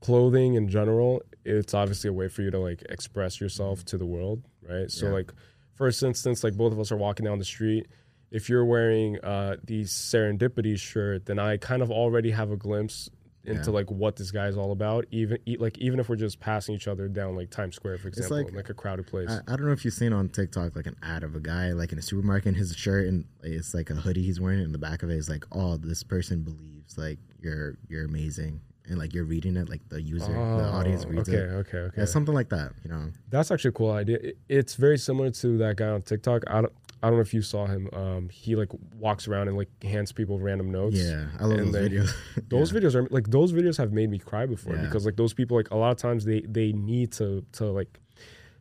clothing 0.01 0.55
in 0.55 0.67
general 0.69 1.21
it's 1.45 1.73
obviously 1.73 2.09
a 2.09 2.13
way 2.13 2.27
for 2.29 2.41
you 2.41 2.51
to 2.51 2.59
like 2.59 2.81
express 2.89 3.39
yourself 3.41 3.83
to 3.85 3.97
the 3.97 4.05
world 4.05 4.39
right 4.67 4.89
so 4.91 5.07
Yeah. 5.07 5.13
like 5.13 5.33
first 5.75 6.03
instance 6.03 6.43
like 6.43 6.55
both 6.55 6.71
of 6.73 6.79
us 6.79 6.91
are 6.91 6.97
walking 6.97 7.25
down 7.25 7.37
the 7.39 7.45
street 7.45 7.87
if 8.31 8.49
you're 8.49 8.65
wearing 8.65 9.17
uh 9.19 9.55
the 9.63 9.83
serendipity 9.83 10.77
shirt 10.79 11.25
then 11.25 11.39
i 11.39 11.57
kind 11.57 11.81
of 11.81 11.89
already 11.91 12.31
have 12.31 12.51
a 12.51 12.57
glimpse 12.57 13.09
into 13.45 13.69
Yeah. 13.71 13.75
like 13.75 13.89
what 13.89 14.15
this 14.17 14.31
guy's 14.31 14.57
all 14.57 14.71
about 14.73 15.05
even 15.11 15.37
e- 15.45 15.57
like 15.57 15.77
even 15.77 15.99
if 15.99 16.09
we're 16.09 16.17
just 16.17 16.39
passing 16.39 16.75
each 16.75 16.87
other 16.87 17.07
down 17.07 17.35
like 17.35 17.49
times 17.49 17.75
square 17.75 17.97
for 17.97 18.09
example 18.09 18.37
like- 18.37 18.49
in, 18.49 18.55
like 18.55 18.69
a 18.69 18.73
crowded 18.73 19.07
place 19.07 19.29
I, 19.29 19.39
I 19.53 19.55
don't 19.55 19.65
know 19.65 19.71
if 19.71 19.85
you've 19.85 19.93
seen 19.93 20.11
on 20.13 20.27
TikTok 20.29 20.75
like 20.75 20.87
an 20.87 20.97
ad 21.01 21.23
of 21.23 21.35
a 21.35 21.39
guy 21.39 21.71
like 21.71 21.91
in 21.93 21.97
a 21.97 22.01
supermarket 22.01 22.47
in 22.49 22.55
his 22.55 22.73
shirt 22.75 23.07
and 23.07 23.25
it's 23.41 23.73
like 23.73 23.89
a 23.89 23.95
hoodie 23.95 24.23
he's 24.23 24.39
wearing 24.41 24.59
and 24.59 24.73
the 24.73 24.77
back 24.77 25.03
of 25.03 25.09
it 25.09 25.15
is 25.15 25.29
like, 25.29 25.45
oh, 25.53 25.77
this 25.77 26.03
person 26.03 26.41
believes 26.41 26.97
like 26.97 27.17
you're 27.41 27.77
you're 27.87 28.05
amazing 28.05 28.59
and 28.87 28.97
like 28.97 29.13
you're 29.13 29.23
reading 29.23 29.55
it 29.55 29.69
like 29.69 29.87
the 29.89 30.01
user 30.01 30.33
the 30.33 30.37
oh, 30.39 30.71
audience 30.73 31.05
Oh, 31.05 31.09
reads 31.09 31.29
okay, 31.29 31.37
it. 31.37 31.49
okay, 31.49 31.77
okay. 31.77 31.95
Yeah, 32.01 32.05
something 32.05 32.33
like 32.35 32.49
that. 32.49 32.73
You 32.83 32.89
know. 32.91 33.11
That's 33.29 33.51
actually 33.51 33.69
a 33.69 33.73
cool 33.73 33.91
idea. 33.91 34.17
It- 34.21 34.37
It's 34.49 34.75
very 34.75 34.97
similar 34.97 35.29
to 35.31 35.57
that 35.59 35.77
guy 35.77 35.87
on 35.89 36.01
TikTok. 36.01 36.43
I 36.47 36.61
don't, 36.61 36.73
I 37.01 37.07
don't 37.07 37.15
know 37.17 37.21
if 37.21 37.33
you 37.33 37.41
saw 37.41 37.65
him. 37.65 37.89
Um, 37.93 38.29
he 38.29 38.55
like 38.55 38.69
walks 38.97 39.27
around 39.27 39.47
and 39.47 39.55
like 39.57 39.69
hands 39.83 40.11
people 40.11 40.39
random 40.39 40.69
notes. 40.71 40.97
Yeah, 40.97 41.27
I 41.39 41.45
love 41.45 41.59
And 41.59 41.73
those 41.73 41.89
they- 41.89 41.95
videos. 41.95 42.11
Those 42.49 42.71
videos 42.71 42.95
are 42.95 43.07
like 43.09 43.27
those 43.29 43.53
videos 43.53 43.77
have 43.77 43.91
made 43.93 44.09
me 44.09 44.19
cry 44.19 44.45
before 44.45 44.75
Yeah. 44.75 44.81
because 44.83 45.05
like 45.05 45.15
those 45.15 45.33
people 45.33 45.55
like 45.57 45.71
a 45.71 45.77
lot 45.77 45.91
of 45.91 45.97
times 45.97 46.25
they 46.25 46.41
they 46.41 46.71
need 46.73 47.11
to 47.13 47.45
to 47.53 47.65
like 47.65 47.99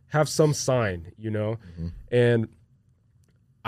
have 0.08 0.28
some 0.28 0.52
sign, 0.54 1.12
you 1.18 1.30
know, 1.30 1.58
Mm-hmm. 1.72 1.88
and 2.12 2.48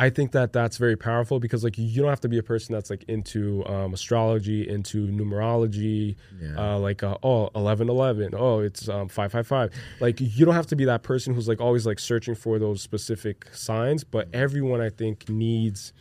I 0.07 0.09
think 0.11 0.33
that 0.33 0.53
that's 0.53 0.77
very 0.79 0.97
powerful 0.97 1.41
because 1.41 1.63
like 1.63 1.77
you 1.77 2.01
don't 2.01 2.09
have 2.11 2.21
to 2.21 2.29
be 2.29 2.39
a 2.39 2.43
person 2.43 2.73
that's 2.75 2.89
like 2.91 3.05
into 3.05 3.65
um, 3.67 3.93
astrology, 3.93 4.67
into 4.69 5.07
numerology, 5.09 6.17
Yeah. 6.41 6.75
uh, 6.75 6.79
like 6.79 7.03
uh, 7.03 7.17
oh 7.23 7.51
1111, 7.53 8.35
oh 8.37 8.61
it's 8.61 8.89
um, 8.89 9.09
555. 9.09 9.73
Like 10.01 10.21
you 10.21 10.45
don't 10.47 10.55
have 10.55 10.67
to 10.69 10.77
be 10.77 10.85
that 10.87 11.03
person 11.03 11.35
who's 11.35 11.49
like 11.49 11.61
always 11.61 11.85
like 11.87 11.99
searching 11.99 12.35
for 12.35 12.59
those 12.59 12.81
specific 12.83 13.47
signs, 13.53 14.05
but 14.05 14.27
Mm-hmm. 14.31 14.43
everyone 14.45 14.81
I 14.81 14.91
think 14.91 15.29
needs 15.29 15.93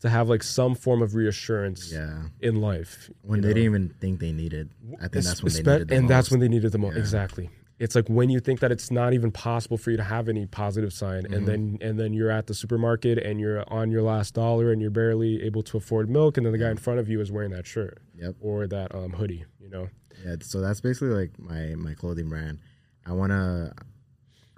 to 0.00 0.08
have 0.10 0.28
like 0.28 0.42
some 0.42 0.74
form 0.74 1.00
of 1.02 1.14
reassurance 1.14 1.90
yeah. 1.92 2.24
in 2.40 2.60
life. 2.60 3.10
When 3.22 3.40
they 3.40 3.48
know? 3.48 3.54
didn't 3.54 3.64
even 3.72 3.94
think 4.00 4.20
they 4.20 4.32
needed. 4.32 4.70
I 5.00 5.08
think 5.08 5.24
that's 5.24 5.42
when 5.42 5.52
they 5.52 5.62
needed 5.62 5.88
the 5.88 5.96
and 5.96 6.08
that's 6.10 6.30
when 6.30 6.40
they 6.40 6.48
needed 6.48 6.72
the 6.72 6.78
most. 6.78 6.94
Yeah. 6.94 7.00
Exactly. 7.00 7.50
It's 7.78 7.94
like 7.94 8.08
when 8.08 8.30
you 8.30 8.40
think 8.40 8.60
that 8.60 8.72
it's 8.72 8.90
not 8.90 9.12
even 9.12 9.30
possible 9.30 9.76
for 9.76 9.90
you 9.90 9.98
to 9.98 10.02
have 10.04 10.28
any 10.30 10.46
positive 10.46 10.92
sign, 10.92 11.24
Mm-hmm. 11.24 11.34
and 11.34 11.46
then 11.46 11.78
and 11.82 11.98
then 12.00 12.12
you're 12.14 12.30
at 12.30 12.46
the 12.46 12.54
supermarket 12.54 13.18
and 13.18 13.38
you're 13.38 13.64
on 13.72 13.90
your 13.90 14.02
last 14.02 14.32
dollar 14.34 14.72
and 14.72 14.80
you're 14.80 14.90
barely 14.90 15.42
able 15.42 15.62
to 15.64 15.76
afford 15.76 16.08
milk, 16.08 16.36
and 16.38 16.46
then 16.46 16.52
the 16.52 16.58
guy 16.58 16.70
in 16.70 16.78
front 16.78 17.00
of 17.00 17.08
you 17.08 17.20
is 17.20 17.30
wearing 17.30 17.50
that 17.50 17.66
shirt 17.66 17.98
Yep. 18.16 18.36
or 18.40 18.66
that 18.66 18.94
um, 18.94 19.12
hoodie. 19.12 19.44
You 19.60 19.68
know. 19.68 19.88
Yeah, 20.24 20.36
so 20.40 20.60
that's 20.62 20.80
basically 20.80 21.08
like 21.10 21.38
my 21.38 21.74
my 21.76 21.92
clothing 21.94 22.28
brand. 22.30 22.60
I 23.04 23.12
wanna, 23.12 23.72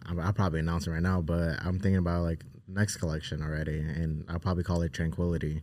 I'll, 0.07 0.21
I'll 0.21 0.33
probably 0.33 0.61
announce 0.61 0.87
it 0.87 0.91
right 0.93 1.03
now, 1.03 1.21
but 1.21 1.59
I'm 1.65 1.79
thinking 1.81 1.97
about 1.99 2.23
like 2.23 2.45
next 2.69 2.99
collection 2.99 3.43
already, 3.43 3.79
and 3.81 4.25
I'll 4.29 4.39
probably 4.39 4.63
call 4.63 4.83
it 4.83 4.93
Tranquility. 4.93 5.61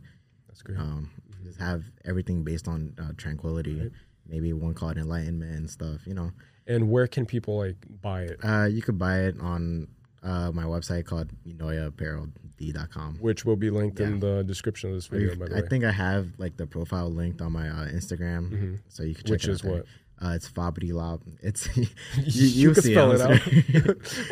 That's 0.47 0.61
great. 0.61 0.77
Um, 0.77 1.09
just 1.43 1.59
have 1.59 1.83
everything 2.03 2.43
based 2.43 2.67
on 2.67 2.93
uh, 2.99 3.13
tranquility. 3.17 3.91
Maybe 4.27 4.51
one 4.53 4.73
called 4.73 4.97
Enlightenment 4.97 5.55
and 5.55 5.69
stuff. 5.69 6.05
You 6.05 6.15
know, 6.15 6.31
and 6.67 6.89
where 6.89 7.07
can 7.07 7.25
people 7.25 7.57
like 7.57 7.77
buy 8.01 8.23
it? 8.23 8.39
uh, 8.43 8.65
you 8.65 8.81
could 8.81 8.97
buy 8.97 9.19
it 9.21 9.35
on 9.39 9.87
uh, 10.23 10.51
my 10.51 10.63
website 10.63 11.05
called 11.05 11.29
UnoyaApparelD.com. 11.47 13.17
Which 13.19 13.45
will 13.45 13.55
be 13.55 13.69
linked 13.69 13.99
in 13.99 14.19
the 14.19 14.43
description 14.43 14.89
of 14.89 14.95
this 14.95 15.07
video. 15.07 15.35
By 15.35 15.47
the 15.47 15.57
I 15.57 15.61
way, 15.61 15.67
think 15.67 15.83
I 15.83 15.91
have 15.91 16.27
like 16.37 16.57
the 16.57 16.65
profile 16.67 17.09
linked 17.09 17.41
on 17.41 17.51
my 17.51 17.67
uh, 17.69 17.87
Instagram, 17.87 18.79
so 18.87 19.03
you 19.03 19.13
can 19.15 19.23
check 19.25 19.31
Which 19.31 19.45
it 19.45 19.49
out 19.49 19.51
Which 19.51 19.55
is 19.55 19.61
there. 19.61 19.71
what? 19.73 19.85
Uh, 20.21 20.29
it's 20.33 20.49
Fabri 20.49 20.93
Lob. 20.93 21.21
It's 21.41 21.67
you, 21.77 21.85
you, 22.17 22.47
you'll 22.47 22.73
can 22.73 22.83
spell 22.83 23.11
it 23.11 23.21
out, 23.21 23.41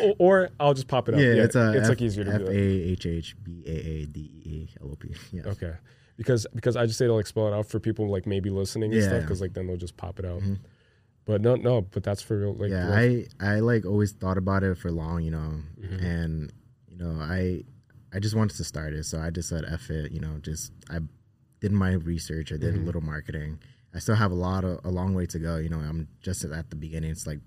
or, 0.00 0.14
or 0.18 0.48
I'll 0.58 0.72
just 0.74 0.88
pop 0.88 1.08
it 1.08 1.14
up. 1.14 1.20
yeah, 1.20 1.26
it's 1.44 1.54
a 1.56 1.72
it's 1.74 1.82
F- 1.84 1.88
like 1.90 2.02
easier 2.02 2.24
to 2.24 2.32
F. 2.34 2.40
A. 2.40 2.50
H 2.58 3.06
H 3.06 3.36
B 3.42 3.62
A 3.66 3.70
A 3.70 4.06
D 4.06 4.20
E 4.44 4.68
L 4.80 4.90
O 4.92 4.96
P. 4.96 5.14
Yeah. 5.30 5.42
Okay, 5.46 5.74
because 6.16 6.46
because 6.54 6.76
I 6.76 6.86
just 6.86 6.98
say 6.98 7.06
to 7.06 7.12
like 7.12 7.26
spell 7.26 7.48
it 7.48 7.52
out 7.54 7.66
for 7.66 7.78
people 7.80 8.08
like 8.10 8.26
maybe 8.26 8.48
listening 8.48 8.94
and 8.94 9.02
stuff 9.02 9.14
Yeah. 9.14 9.20
because 9.20 9.42
like 9.42 9.52
then 9.52 9.66
they'll 9.66 9.76
just 9.76 9.96
pop 9.98 10.18
it 10.18 10.24
out. 10.24 10.40
But 11.26 11.40
no, 11.40 11.54
no, 11.56 11.80
but 11.82 12.02
that's 12.02 12.20
for 12.22 12.38
real. 12.38 12.54
Like, 12.54 12.70
yeah, 12.70 12.94
real- 13.00 13.24
I 13.40 13.54
I 13.56 13.60
like 13.60 13.86
always 13.86 14.12
thought 14.12 14.36
about 14.38 14.62
it 14.62 14.76
for 14.76 14.90
long, 14.90 15.22
you 15.22 15.30
know, 15.30 15.60
Mm-hmm. 15.80 16.04
and 16.04 16.52
you 16.88 16.96
know 16.98 17.18
I 17.20 17.62
I 18.12 18.18
just 18.20 18.34
wanted 18.36 18.56
to 18.58 18.64
start 18.64 18.92
it, 18.92 19.04
so 19.04 19.18
I 19.20 19.30
just 19.30 19.48
said 19.48 19.64
F 19.66 19.90
it, 19.90 20.12
you 20.12 20.20
know, 20.20 20.38
just 20.42 20.72
I 20.90 20.98
did 21.60 21.72
my 21.72 21.92
research, 21.92 22.52
I 22.52 22.56
did 22.56 22.74
Mm-hmm. 22.74 22.82
a 22.82 22.86
little 22.86 23.00
marketing. 23.00 23.58
I 23.94 24.00
still 24.00 24.16
have 24.16 24.32
a 24.32 24.34
lot 24.34 24.64
of 24.64 24.80
a 24.84 24.90
long 24.90 25.14
way 25.14 25.24
to 25.26 25.38
go, 25.38 25.56
you 25.56 25.68
know. 25.68 25.78
I'm 25.78 26.08
just 26.20 26.44
at 26.44 26.68
the 26.70 26.76
beginning. 26.76 27.10
It's 27.10 27.26
like 27.26 27.40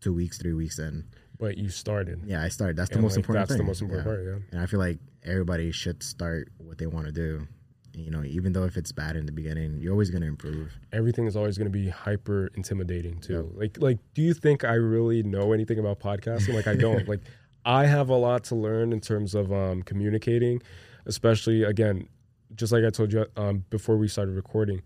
two 0.00 0.12
weeks, 0.14 0.38
three 0.38 0.52
weeks 0.52 0.78
in. 0.78 1.04
but 1.38 1.56
you 1.58 1.70
started. 1.70 2.20
Yeah, 2.26 2.42
I 2.42 2.48
started. 2.48 2.76
That's 2.76 2.90
the 2.90 2.96
And, 2.96 3.02
most 3.02 3.12
like, 3.16 3.24
important 3.24 3.48
that's 3.48 3.58
the 3.58 3.64
most 3.64 3.80
important 3.82 4.06
part, 4.06 4.24
yeah. 4.24 4.38
And 4.52 4.60
I 4.60 4.66
feel 4.66 4.78
like 4.80 4.98
everybody 5.24 5.72
should 5.72 6.02
start 6.02 6.50
what 6.58 6.78
they 6.78 6.86
want 6.86 7.06
to 7.06 7.12
do. 7.12 7.48
You 7.98 8.10
know, 8.10 8.22
even 8.24 8.52
though 8.52 8.64
if 8.64 8.76
it's 8.76 8.92
bad 8.92 9.16
in 9.16 9.26
the 9.26 9.32
beginning, 9.32 9.78
you're 9.78 9.92
always 9.92 10.10
going 10.10 10.22
to 10.22 10.28
improve. 10.28 10.72
Everything 10.92 11.26
is 11.26 11.36
always 11.36 11.58
going 11.58 11.70
to 11.70 11.76
be 11.76 11.88
hyper 11.88 12.50
intimidating 12.54 13.18
too. 13.20 13.52
Like, 13.56 13.78
like, 13.80 13.98
do 14.14 14.22
you 14.22 14.34
think 14.34 14.64
I 14.64 14.74
really 14.74 15.22
know 15.22 15.52
anything 15.52 15.78
about 15.78 15.98
podcasting? 16.00 16.54
Like, 16.54 16.66
I 16.66 16.74
don't. 16.76 17.08
like, 17.12 17.20
I 17.64 17.86
have 17.86 18.08
a 18.08 18.14
lot 18.16 18.44
to 18.44 18.54
learn 18.54 18.92
in 18.92 19.00
terms 19.00 19.34
of 19.34 19.52
um, 19.52 19.82
communicating, 19.82 20.62
especially 21.06 21.64
again, 21.64 22.08
just 22.54 22.72
like 22.72 22.84
I 22.84 22.90
told 22.90 23.12
you 23.12 23.26
um, 23.36 23.64
before 23.70 23.96
we 23.96 24.08
started 24.08 24.34
recording. 24.34 24.82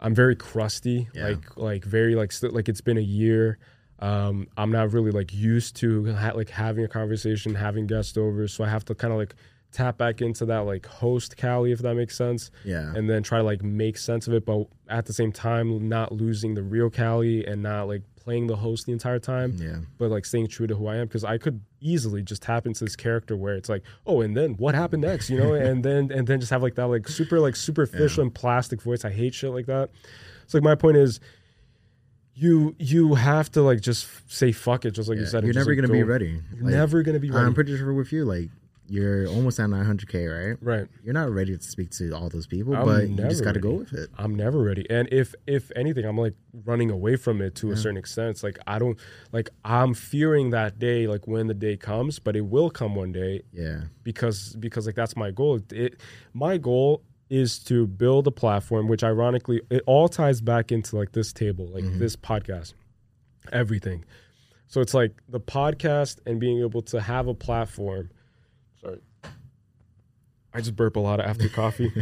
I'm 0.00 0.16
very 0.16 0.34
crusty, 0.34 1.08
Yeah. 1.14 1.28
like 1.28 1.56
like 1.56 1.84
very 1.84 2.16
like 2.16 2.32
st- 2.32 2.52
like 2.52 2.68
it's 2.68 2.80
been 2.80 2.98
a 2.98 3.02
year. 3.02 3.56
Um, 4.00 4.48
I'm 4.56 4.72
not 4.72 4.92
really 4.92 5.12
like 5.12 5.32
used 5.32 5.76
to 5.76 6.12
ha- 6.12 6.32
like 6.34 6.50
having 6.50 6.84
a 6.84 6.88
conversation, 6.88 7.54
having 7.54 7.86
guests 7.86 8.16
over, 8.18 8.48
so 8.48 8.64
I 8.64 8.68
have 8.68 8.84
to 8.86 8.96
kind 8.96 9.12
of 9.12 9.18
like 9.20 9.36
tap 9.72 9.96
back 9.98 10.20
into 10.20 10.44
that 10.46 10.60
like 10.60 10.86
host 10.86 11.36
Cali, 11.36 11.70
if 11.72 11.78
that 11.80 11.94
makes 11.94 12.16
sense 12.16 12.50
Yeah. 12.64 12.92
and 12.94 13.08
then 13.08 13.22
try 13.22 13.38
to 13.38 13.44
like 13.44 13.62
make 13.62 13.98
sense 13.98 14.26
of 14.26 14.34
it, 14.34 14.44
but 14.44 14.66
at 14.88 15.06
the 15.06 15.12
same 15.12 15.30
time, 15.32 15.88
not 15.88 16.12
losing 16.12 16.54
the 16.54 16.62
real 16.62 16.90
Cali 16.90 17.46
and 17.46 17.62
not 17.62 17.84
like 17.86 18.02
playing 18.16 18.48
the 18.48 18.56
host 18.56 18.86
the 18.86 18.92
entire 18.92 19.18
time, 19.18 19.54
yeah. 19.58 19.76
but 19.96 20.10
like 20.10 20.26
staying 20.26 20.48
true 20.48 20.66
to 20.66 20.74
who 20.74 20.86
I 20.88 20.96
am. 20.96 21.06
Because 21.06 21.24
I 21.24 21.38
could 21.38 21.60
easily 21.80 22.22
just 22.22 22.42
tap 22.42 22.66
into 22.66 22.84
this 22.84 22.96
character 22.96 23.36
where 23.36 23.54
it's 23.54 23.68
like, 23.68 23.82
oh, 24.06 24.20
and 24.20 24.36
then 24.36 24.54
what 24.54 24.74
happened 24.74 25.02
next, 25.02 25.30
you 25.30 25.38
know, 25.38 25.54
and 25.54 25.84
then 25.84 26.10
and 26.12 26.26
then 26.26 26.40
just 26.40 26.50
have 26.50 26.62
like 26.62 26.74
that 26.74 26.86
like 26.88 27.08
super 27.08 27.40
like 27.40 27.56
superficial 27.56 28.22
and 28.22 28.34
plastic 28.34 28.82
voice. 28.82 29.04
I 29.04 29.10
hate 29.10 29.34
shit 29.34 29.52
like 29.52 29.66
that. 29.66 29.90
So 30.46 30.58
like 30.58 30.64
my 30.64 30.74
point 30.74 30.96
is. 30.96 31.20
You 32.32 32.74
you 32.78 33.16
have 33.16 33.50
to 33.52 33.60
like 33.62 33.80
just 33.82 34.08
say 34.32 34.52
fuck 34.52 34.86
it, 34.86 34.92
just 34.92 35.10
like 35.10 35.18
you 35.18 35.26
said. 35.26 35.44
You're 35.44 35.52
just, 35.52 35.66
never 35.66 35.74
like, 35.76 35.88
gonna 35.88 35.92
be 35.98 36.04
ready. 36.04 36.40
You're 36.54 36.64
Like, 36.64 36.72
never 36.74 37.02
gonna 37.02 37.18
be 37.18 37.30
ready. 37.30 37.44
I'm 37.44 37.52
pretty 37.52 37.76
sure 37.76 37.92
with 37.92 38.12
you, 38.12 38.24
like 38.24 38.48
you're 38.90 39.28
almost 39.28 39.60
at 39.60 39.68
900k, 39.70 40.48
right? 40.50 40.58
right. 40.60 40.88
You're 41.04 41.14
not 41.14 41.30
ready 41.30 41.56
to 41.56 41.62
speak 41.62 41.90
to 41.92 42.10
all 42.10 42.28
those 42.28 42.48
people, 42.48 42.74
I'm 42.74 42.84
but 42.84 43.08
you 43.08 43.16
just 43.28 43.44
got 43.44 43.54
to 43.54 43.60
go 43.60 43.74
with 43.74 43.92
it. 43.92 44.10
I'm 44.18 44.34
never 44.34 44.58
ready. 44.58 44.84
And 44.90 45.08
if 45.12 45.34
if 45.46 45.70
anything, 45.76 46.04
I'm 46.04 46.18
like 46.18 46.34
running 46.64 46.90
away 46.90 47.14
from 47.14 47.40
it 47.40 47.54
to 47.56 47.70
a 47.70 47.76
certain 47.76 47.96
extent. 47.96 48.30
It's 48.30 48.42
like 48.42 48.58
I 48.66 48.80
don't 48.80 48.98
like 49.32 49.48
I'm 49.64 49.94
fearing 49.94 50.50
that 50.50 50.80
day, 50.80 51.06
like 51.06 51.28
when 51.28 51.46
the 51.46 51.54
day 51.54 51.76
comes, 51.76 52.18
but 52.18 52.34
it 52.34 52.42
will 52.42 52.68
come 52.68 52.96
one 52.96 53.12
day 53.12 53.42
Yeah. 53.52 53.82
because 54.02 54.56
because 54.56 54.86
like 54.86 54.96
that's 54.96 55.16
my 55.16 55.30
goal. 55.30 55.60
It 55.70 56.00
my 56.34 56.58
goal 56.58 57.04
is 57.28 57.60
to 57.60 57.86
build 57.86 58.26
a 58.26 58.32
platform, 58.32 58.88
which 58.88 59.04
ironically 59.04 59.60
it 59.70 59.84
all 59.86 60.08
ties 60.08 60.40
back 60.40 60.72
into 60.72 60.96
like 60.96 61.12
this 61.12 61.32
table, 61.32 61.68
like 61.68 61.84
mm-hmm. 61.84 62.00
this 62.00 62.16
podcast, 62.16 62.74
everything. 63.52 64.04
So 64.66 64.80
it's 64.80 64.94
like 64.94 65.20
the 65.28 65.40
podcast 65.40 66.18
and 66.26 66.40
being 66.40 66.60
able 66.60 66.82
to 66.82 67.00
have 67.00 67.28
a 67.28 67.34
platform. 67.34 68.10
I 70.54 70.58
just 70.60 70.76
burp 70.76 70.96
a 70.96 71.00
lot 71.00 71.20
after 71.20 71.48
coffee. 71.60 71.92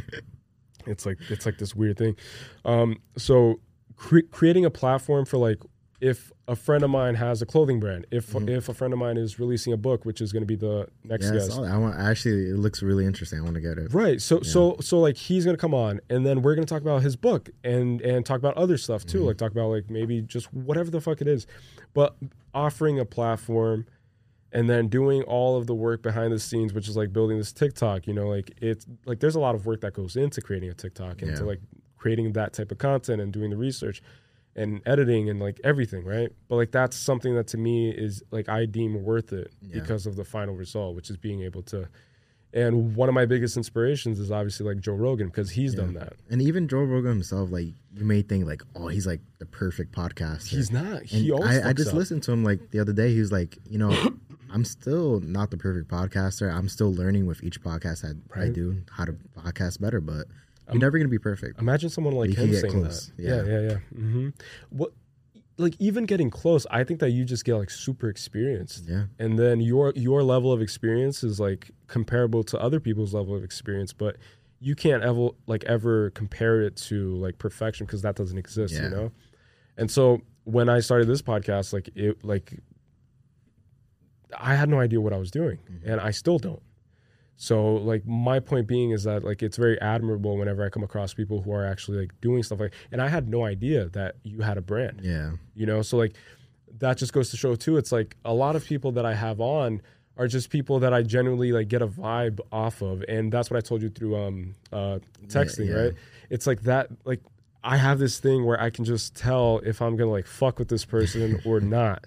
it's 0.86 1.04
like 1.06 1.18
it's 1.28 1.46
like 1.46 1.58
this 1.58 1.74
weird 1.74 1.98
thing. 1.98 2.16
Um, 2.64 2.96
so 3.16 3.60
cre- 3.96 4.20
creating 4.30 4.64
a 4.64 4.70
platform 4.70 5.24
for 5.24 5.36
like 5.38 5.58
if 6.00 6.30
a 6.46 6.54
friend 6.54 6.84
of 6.84 6.90
mine 6.90 7.16
has 7.16 7.42
a 7.42 7.46
clothing 7.46 7.80
brand, 7.80 8.06
if 8.12 8.32
if 8.34 8.68
a 8.68 8.74
friend 8.74 8.92
of 8.92 9.00
mine 9.00 9.16
is 9.16 9.40
releasing 9.40 9.72
a 9.72 9.76
book, 9.76 10.04
which 10.04 10.20
is 10.20 10.32
going 10.32 10.42
to 10.42 10.46
be 10.46 10.54
the 10.54 10.86
next 11.02 11.24
Yeah, 11.26 11.30
I 11.30 11.34
guest, 11.34 11.56
that. 11.60 11.62
I 11.64 11.76
want 11.76 11.96
actually. 11.98 12.50
It 12.50 12.56
looks 12.56 12.82
really 12.84 13.04
interesting. 13.04 13.40
I 13.40 13.42
want 13.42 13.54
to 13.56 13.60
get 13.60 13.78
it. 13.78 13.92
Right. 13.92 14.20
So 14.22 14.40
so 14.42 14.76
so 14.80 15.00
like 15.00 15.16
he's 15.16 15.44
gonna 15.44 15.58
come 15.58 15.74
on 15.74 16.00
and 16.08 16.24
then 16.24 16.42
we're 16.42 16.54
gonna 16.54 16.66
talk 16.68 16.82
about 16.82 17.02
his 17.02 17.16
book 17.16 17.50
and 17.64 18.00
and 18.00 18.24
talk 18.24 18.38
about 18.38 18.56
other 18.56 18.78
stuff 18.78 19.04
too. 19.04 19.24
Like 19.24 19.38
talk 19.38 19.50
about 19.50 19.70
like 19.70 19.90
maybe 19.90 20.22
just 20.22 20.52
whatever 20.54 20.90
the 20.90 21.00
fuck 21.00 21.20
it 21.20 21.26
is. 21.26 21.46
But 21.94 22.14
offering 22.54 23.00
a 23.00 23.04
platform 23.04 23.84
and 24.52 24.68
then 24.68 24.88
doing 24.88 25.22
all 25.22 25.56
of 25.56 25.66
the 25.66 25.74
work 25.74 26.02
behind 26.02 26.32
the 26.32 26.38
scenes, 26.38 26.72
which 26.72 26.88
is 26.88 26.96
like 26.96 27.12
building 27.12 27.36
this 27.38 27.52
TikTok, 27.52 28.06
you 28.06 28.14
know, 28.14 28.28
like 28.28 28.52
it's 28.62 28.86
like 29.06 29.20
there's 29.20 29.34
a 29.34 29.40
lot 29.40 29.54
of 29.54 29.66
work 29.66 29.80
that 29.82 29.92
goes 29.92 30.16
into 30.16 30.40
creating 30.40 30.70
a 30.70 30.74
TikTok 30.74 31.22
and 31.22 31.36
to 31.36 31.44
like 31.44 31.60
creating 31.96 32.32
that 32.32 32.52
type 32.52 32.70
of 32.72 32.78
content 32.78 33.20
and 33.20 33.32
doing 33.32 33.50
the 33.50 33.56
research 33.56 34.02
and 34.56 34.80
editing 34.86 35.28
and 35.28 35.38
like 35.40 35.60
everything, 35.64 36.04
right? 36.04 36.30
But 36.48 36.56
like 36.56 36.70
that's 36.72 36.96
something 36.96 37.34
that 37.34 37.46
to 37.48 37.58
me 37.58 37.90
is 37.90 38.22
like 38.30 38.48
I 38.48 38.64
deem 38.64 39.02
worth 39.04 39.32
it 39.32 39.52
Yeah. 39.60 39.80
because 39.80 40.06
of 40.06 40.16
the 40.16 40.24
final 40.24 40.54
result, 40.54 40.96
which 40.96 41.10
is 41.10 41.16
being 41.16 41.42
able 41.42 41.62
to 41.64 41.88
and 42.54 42.96
one 42.96 43.10
of 43.10 43.14
my 43.14 43.26
biggest 43.26 43.58
inspirations 43.58 44.18
is 44.18 44.30
obviously 44.32 44.64
like 44.64 44.80
Joe 44.80 44.94
Rogan 44.94 45.26
because 45.26 45.50
he's 45.50 45.74
done 45.74 45.92
that. 45.94 46.14
And 46.30 46.40
even 46.40 46.66
Joe 46.66 46.78
Rogan 46.82 47.10
himself, 47.10 47.50
like 47.50 47.66
you 47.94 48.04
may 48.06 48.22
think 48.22 48.46
like, 48.46 48.62
oh, 48.74 48.88
he's 48.88 49.06
like 49.06 49.20
the 49.38 49.44
perfect 49.44 49.92
podcast. 49.94 50.46
He's 50.46 50.70
not. 50.72 51.00
And 51.00 51.04
He 51.08 51.30
always 51.30 51.58
I, 51.58 51.68
I 51.68 51.72
just 51.74 51.90
up. 51.90 51.96
listened 51.96 52.22
to 52.22 52.32
him 52.32 52.44
like 52.44 52.70
the 52.70 52.80
other 52.80 52.94
day. 52.94 53.12
He 53.12 53.20
was 53.20 53.30
like, 53.30 53.58
you 53.68 53.76
know, 53.76 53.90
I'm 54.52 54.64
still 54.64 55.20
not 55.20 55.50
the 55.50 55.56
perfect 55.56 55.88
podcaster. 55.88 56.52
I'm 56.52 56.68
still 56.68 56.92
learning 56.92 57.26
with 57.26 57.42
each 57.42 57.60
podcast 57.62 58.04
I, 58.04 58.40
I 58.40 58.48
do 58.48 58.82
how 58.90 59.04
to 59.04 59.12
podcast 59.36 59.80
better, 59.80 60.00
but 60.00 60.26
you're 60.70 60.80
never 60.80 60.98
gonna 60.98 61.08
be 61.08 61.18
perfect. 61.18 61.60
Imagine 61.60 61.90
someone 61.90 62.14
like 62.14 62.30
him 62.30 62.52
saying 62.54 62.72
close. 62.72 63.12
that. 63.16 63.22
Yeah, 63.22 63.42
Yeah. 63.42 63.60
yeah, 63.60 63.68
yeah. 63.70 63.78
hmm 63.98 64.28
What, 64.70 64.92
like 65.56 65.74
even 65.80 66.04
getting 66.04 66.30
close, 66.30 66.66
I 66.70 66.84
think 66.84 67.00
that 67.00 67.10
you 67.10 67.24
just 67.24 67.44
get 67.44 67.54
like 67.56 67.70
super 67.70 68.08
experienced. 68.08 68.84
Yeah. 68.88 69.04
and 69.18 69.38
then 69.38 69.60
your 69.60 69.92
your 69.96 70.22
level 70.22 70.52
of 70.52 70.60
experience 70.62 71.24
is 71.24 71.40
like 71.40 71.70
comparable 71.88 72.44
to 72.44 72.58
other 72.60 72.80
people's 72.80 73.12
level 73.14 73.34
of 73.34 73.42
experience, 73.42 73.92
but 73.92 74.16
you 74.60 74.74
can't 74.74 75.02
ever 75.02 75.30
like 75.46 75.64
ever 75.64 76.10
compare 76.10 76.60
it 76.62 76.76
to 76.76 77.14
like 77.16 77.38
perfection 77.38 77.86
because 77.86 78.02
that 78.02 78.14
doesn't 78.16 78.38
exist, 78.38 78.74
you 78.74 78.88
know. 78.88 79.10
And 79.76 79.90
so 79.90 80.20
when 80.44 80.68
I 80.68 80.80
started 80.80 81.06
this 81.08 81.22
podcast, 81.22 81.72
like 81.72 81.90
it 81.94 82.24
like 82.24 82.58
I 84.38 84.54
had 84.54 84.68
no 84.68 84.80
idea 84.80 85.00
what 85.00 85.12
I 85.12 85.18
was 85.18 85.30
doing, 85.30 85.58
Mm-hmm. 85.70 85.90
and 85.90 86.00
I 86.00 86.10
still 86.12 86.38
don't. 86.38 86.62
So 87.40 87.74
like 87.74 88.04
my 88.06 88.40
point 88.40 88.66
being 88.66 88.90
is 88.90 89.04
that 89.04 89.22
like 89.22 89.42
it's 89.44 89.56
very 89.56 89.80
admirable 89.80 90.36
whenever 90.36 90.64
I 90.64 90.70
come 90.70 90.82
across 90.82 91.14
people 91.14 91.40
who 91.42 91.52
are 91.52 91.64
actually 91.64 91.98
like 91.98 92.20
doing 92.20 92.42
stuff 92.42 92.58
like 92.58 92.72
and 92.90 93.00
I 93.00 93.06
had 93.08 93.28
no 93.28 93.44
idea 93.44 93.88
that 93.90 94.16
you 94.24 94.40
had 94.40 94.58
a 94.58 94.60
brand. 94.60 95.02
Yeah. 95.04 95.32
You 95.54 95.66
know, 95.66 95.82
so 95.82 95.96
like 95.98 96.14
that 96.78 96.98
just 96.98 97.12
goes 97.12 97.30
to 97.30 97.36
show 97.36 97.54
too 97.54 97.76
it's 97.76 97.92
like 97.92 98.16
a 98.24 98.34
lot 98.34 98.56
of 98.56 98.64
people 98.64 98.90
that 98.92 99.06
I 99.06 99.14
have 99.14 99.40
on 99.40 99.82
are 100.16 100.26
just 100.26 100.50
people 100.50 100.80
that 100.80 100.92
I 100.92 101.02
genuinely 101.02 101.52
like 101.52 101.68
get 101.68 101.80
a 101.80 101.86
vibe 101.86 102.40
off 102.50 102.82
of 102.82 103.04
and 103.08 103.30
that's 103.32 103.50
what 103.52 103.56
I 103.56 103.60
told 103.60 103.82
you 103.82 103.90
through 103.90 104.16
um 104.16 104.54
uh 104.72 104.98
texting, 105.28 105.68
yeah. 105.68 105.74
right? 105.74 105.92
It's 106.30 106.46
like 106.48 106.62
that 106.62 106.88
like 107.04 107.20
I 107.62 107.76
have 107.76 108.00
this 108.00 108.18
thing 108.18 108.46
where 108.46 108.60
I 108.60 108.70
can 108.70 108.84
just 108.84 109.14
tell 109.14 109.60
if 109.64 109.80
I'm 109.80 109.96
going 109.96 110.08
to 110.08 110.12
like 110.12 110.26
fuck 110.26 110.58
with 110.58 110.68
this 110.68 110.84
person 110.84 111.40
or 111.44 111.60
not. 111.78 112.04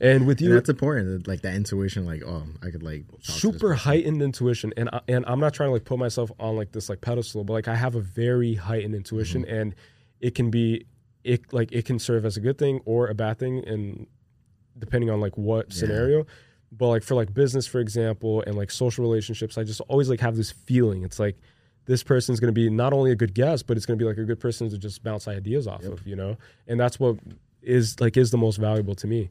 And 0.00 0.26
with 0.26 0.40
you 0.40 0.48
And 0.48 0.56
that's 0.56 0.68
important. 0.68 1.26
Like 1.26 1.42
that 1.42 1.54
intuition, 1.54 2.04
like, 2.04 2.22
oh, 2.24 2.44
I 2.62 2.70
could 2.70 2.82
like 2.82 3.06
talk 3.08 3.20
to 3.20 3.26
this 3.26 3.36
super 3.36 3.74
heightened 3.74 4.22
intuition. 4.22 4.72
And 4.76 4.88
I, 4.92 5.00
and 5.08 5.24
I'm 5.26 5.40
not 5.40 5.54
trying 5.54 5.68
to 5.68 5.72
like 5.72 5.84
put 5.84 5.98
myself 5.98 6.30
on 6.40 6.56
like 6.56 6.72
this 6.72 6.88
like 6.88 7.00
pedestal 7.00 7.44
but 7.44 7.52
like 7.52 7.68
I 7.68 7.76
have 7.76 7.94
a 7.94 8.00
very 8.00 8.54
heightened 8.54 8.94
intuition 8.94 9.42
Mm-hmm. 9.42 9.54
and 9.54 9.74
it 10.20 10.34
can 10.34 10.50
be 10.50 10.86
it 11.22 11.52
like 11.52 11.72
it 11.72 11.84
can 11.84 11.98
serve 11.98 12.24
as 12.24 12.36
a 12.36 12.40
good 12.40 12.58
thing 12.58 12.80
or 12.84 13.08
a 13.08 13.14
bad 13.14 13.38
thing 13.38 13.66
and 13.66 14.06
depending 14.78 15.10
on 15.10 15.20
like 15.20 15.36
what 15.38 15.72
scenario. 15.72 16.26
But 16.72 16.88
like 16.88 17.02
for 17.02 17.14
like 17.14 17.32
business 17.32 17.66
for 17.66 17.80
example 17.80 18.42
and 18.46 18.56
like 18.56 18.70
social 18.70 19.04
relationships 19.04 19.56
I 19.56 19.64
just 19.64 19.80
always 19.82 20.10
like 20.10 20.20
have 20.20 20.36
this 20.36 20.50
feeling. 20.50 21.04
It's 21.04 21.18
like 21.18 21.36
this 21.86 22.02
person's 22.02 22.40
going 22.40 22.48
to 22.48 22.52
be 22.52 22.68
not 22.70 22.92
only 22.92 23.12
a 23.12 23.16
good 23.16 23.34
guest 23.34 23.66
but 23.66 23.76
it's 23.76 23.86
going 23.86 23.98
to 23.98 24.02
be 24.02 24.08
like 24.08 24.18
a 24.18 24.24
good 24.24 24.40
person 24.40 24.68
to 24.70 24.78
just 24.78 25.02
bounce 25.02 25.28
ideas 25.28 25.66
off 25.66 25.84
of 25.84 26.06
you 26.06 26.16
know? 26.16 26.36
And 26.66 26.78
that's 26.80 26.98
what 26.98 27.16
is 27.62 27.98
like 28.00 28.16
is 28.16 28.30
the 28.30 28.38
most 28.38 28.56
valuable 28.56 28.94
to 28.96 29.06
me 29.06 29.30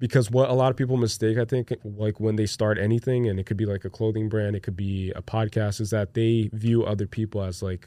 because 0.00 0.28
what 0.30 0.50
a 0.50 0.52
lot 0.52 0.70
of 0.70 0.76
people 0.76 0.96
mistake 0.96 1.38
i 1.38 1.44
think 1.44 1.72
like 1.84 2.18
when 2.18 2.34
they 2.34 2.46
start 2.46 2.76
anything 2.78 3.28
and 3.28 3.38
it 3.38 3.46
could 3.46 3.56
be 3.56 3.66
like 3.66 3.84
a 3.84 3.90
clothing 3.90 4.28
brand 4.28 4.56
it 4.56 4.62
could 4.64 4.76
be 4.76 5.12
a 5.14 5.22
podcast 5.22 5.80
is 5.80 5.90
that 5.90 6.14
they 6.14 6.50
view 6.52 6.84
other 6.84 7.06
people 7.06 7.40
as 7.42 7.62
like 7.62 7.86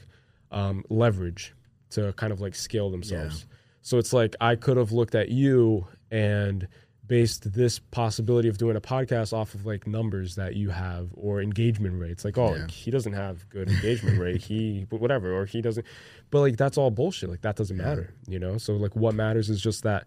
um, 0.52 0.82
leverage 0.88 1.52
to 1.90 2.12
kind 2.14 2.32
of 2.32 2.40
like 2.40 2.54
scale 2.54 2.90
themselves. 2.90 3.46
So 3.82 3.98
it's 3.98 4.12
like 4.12 4.34
i 4.40 4.54
could 4.56 4.76
have 4.76 4.92
looked 4.92 5.14
at 5.14 5.28
you 5.28 5.86
and 6.10 6.68
based 7.06 7.52
this 7.52 7.78
possibility 7.78 8.48
of 8.48 8.56
doing 8.56 8.76
a 8.76 8.80
podcast 8.80 9.34
off 9.34 9.54
of 9.54 9.66
like 9.66 9.86
numbers 9.86 10.36
that 10.36 10.54
you 10.56 10.70
have 10.70 11.10
or 11.14 11.42
engagement 11.42 12.00
rates. 12.00 12.24
Like 12.24 12.38
oh 12.38 12.54
Yeah. 12.54 12.66
he 12.68 12.90
doesn't 12.90 13.12
have 13.12 13.46
good 13.50 13.68
engagement 13.68 14.18
rate. 14.18 14.40
He 14.40 14.86
but 14.90 15.00
whatever 15.00 15.32
or 15.32 15.44
he 15.44 15.60
doesn't 15.60 15.86
but 16.30 16.40
like 16.40 16.56
that's 16.56 16.78
all 16.78 16.90
bullshit. 16.90 17.28
Like 17.28 17.42
that 17.42 17.56
doesn't 17.56 17.76
matter 17.76 18.14
you 18.28 18.38
know? 18.38 18.56
So 18.58 18.74
like 18.74 18.96
what 18.96 19.14
matters 19.14 19.50
is 19.50 19.60
just 19.60 19.82
that 19.82 20.06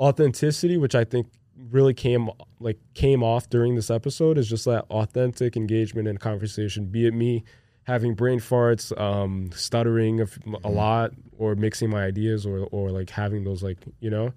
authenticity 0.00 0.76
which 0.76 0.94
i 0.94 1.04
think 1.04 1.26
really 1.70 1.94
came 1.94 2.28
like 2.60 2.78
came 2.94 3.22
off 3.22 3.48
during 3.48 3.74
this 3.76 3.90
episode 3.90 4.36
is 4.36 4.46
just 4.48 4.66
that 4.66 4.84
authentic 4.90 5.56
engagement 5.56 6.06
and 6.06 6.20
conversation. 6.20 6.84
Be 6.84 7.06
it 7.06 7.14
me 7.14 7.44
having 7.84 8.14
brain 8.14 8.40
farts 8.40 8.92
um 9.00 9.50
stuttering 9.54 10.20
a, 10.20 10.24
f- 10.24 10.38
a 10.64 10.68
lot 10.68 11.12
or 11.38 11.54
mixing 11.54 11.88
my 11.88 12.04
ideas 12.04 12.44
or 12.44 12.68
or 12.72 12.90
like 12.90 13.08
having 13.08 13.42
those 13.44 13.62
like 13.62 13.78
you 14.00 14.10
know? 14.10 14.34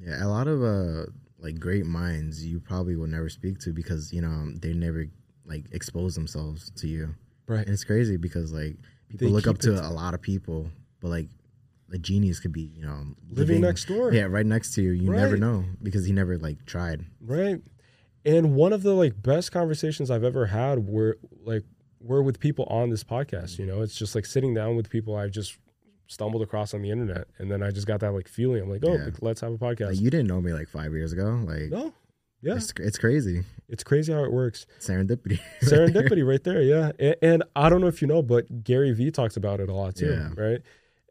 Yeah, 0.00 0.24
a 0.24 0.28
lot 0.28 0.46
of 0.46 0.62
uh 0.62 1.06
like 1.40 1.58
great 1.58 1.86
minds 1.86 2.46
you 2.46 2.60
probably 2.60 2.94
will 2.94 3.08
never 3.08 3.28
speak 3.28 3.58
to 3.60 3.72
because 3.72 4.12
you 4.12 4.20
know 4.20 4.52
they 4.54 4.72
never 4.72 5.06
like 5.44 5.64
expose 5.72 6.14
themselves 6.14 6.70
to 6.76 6.86
you. 6.86 7.16
right. 7.48 7.64
And 7.66 7.70
it's 7.70 7.82
crazy 7.82 8.16
because 8.16 8.52
like 8.52 8.76
people 9.08 9.26
They 9.26 9.32
look 9.32 9.48
up 9.48 9.58
to 9.58 9.74
it- 9.74 9.84
a 9.84 9.90
lot 9.90 10.14
of 10.14 10.22
people, 10.22 10.70
but 11.00 11.08
like 11.08 11.26
a 11.92 11.98
genius 11.98 12.40
could 12.40 12.52
be 12.52 12.62
you 12.62 12.82
know 12.82 13.04
Living 13.30 13.60
next 13.60 13.86
door. 13.86 14.12
Yeah, 14.12 14.24
right 14.24 14.46
next 14.46 14.74
to 14.74 14.82
you. 14.82 14.90
You 14.92 15.10
never 15.10 15.36
know 15.36 15.64
because 15.82 16.04
he 16.06 16.12
never 16.12 16.38
like 16.38 16.64
tried. 16.66 17.04
right 17.20 17.60
and 18.24 18.54
one 18.54 18.72
of 18.72 18.82
the 18.82 18.92
like 18.92 19.22
best 19.22 19.50
conversations 19.50 20.10
i've 20.10 20.24
ever 20.24 20.44
had 20.46 20.86
were 20.86 21.16
like 21.42 21.64
were 22.00 22.22
with 22.22 22.38
people 22.38 22.66
on 22.66 22.90
this 22.90 23.02
podcast 23.02 23.58
you 23.58 23.64
know 23.64 23.80
it's 23.80 23.94
just 23.96 24.14
like 24.14 24.26
sitting 24.26 24.52
down 24.52 24.76
with 24.76 24.90
people 24.90 25.16
i 25.16 25.26
just 25.26 25.56
stumbled 26.06 26.42
across 26.42 26.74
on 26.74 26.82
the 26.82 26.90
internet 26.90 27.26
and 27.38 27.50
then 27.50 27.62
i 27.62 27.70
just 27.70 27.86
got 27.86 28.00
that 28.00 28.12
like 28.12 28.28
feeling 28.28 28.62
i'm 28.62 28.68
like 28.68 28.82
oh 28.84 28.92
Yeah. 28.94 29.04
like, 29.06 29.22
let's 29.22 29.40
have 29.40 29.52
a 29.52 29.56
podcast 29.56 29.86
Like 29.92 30.00
you 30.00 30.10
didn't 30.10 30.26
know 30.26 30.40
me 30.42 30.52
like 30.52 30.68
five 30.68 30.92
years 30.92 31.12
ago. 31.14 31.40
Like 31.46 31.70
no 31.70 31.94
yeah 32.42 32.56
it's 32.56 32.72
it's 32.78 32.98
crazy 32.98 33.42
it's 33.70 33.82
crazy 33.84 34.12
how 34.12 34.22
it 34.24 34.32
works 34.32 34.66
serendipity. 34.80 35.38
serendipity 35.62 36.26
right 36.26 36.42
there 36.44 36.60
yeah 36.60 36.92
and, 36.98 37.16
and 37.22 37.42
i 37.56 37.68
don't 37.70 37.80
know 37.80 37.86
if 37.86 38.02
you 38.02 38.08
know 38.08 38.20
but 38.22 38.64
gary 38.64 38.92
vee 38.92 39.10
talks 39.10 39.36
about 39.38 39.60
it 39.60 39.68
a 39.70 39.74
lot 39.74 39.94
too 39.94 40.10
Yeah. 40.10 40.28
right 40.42 40.60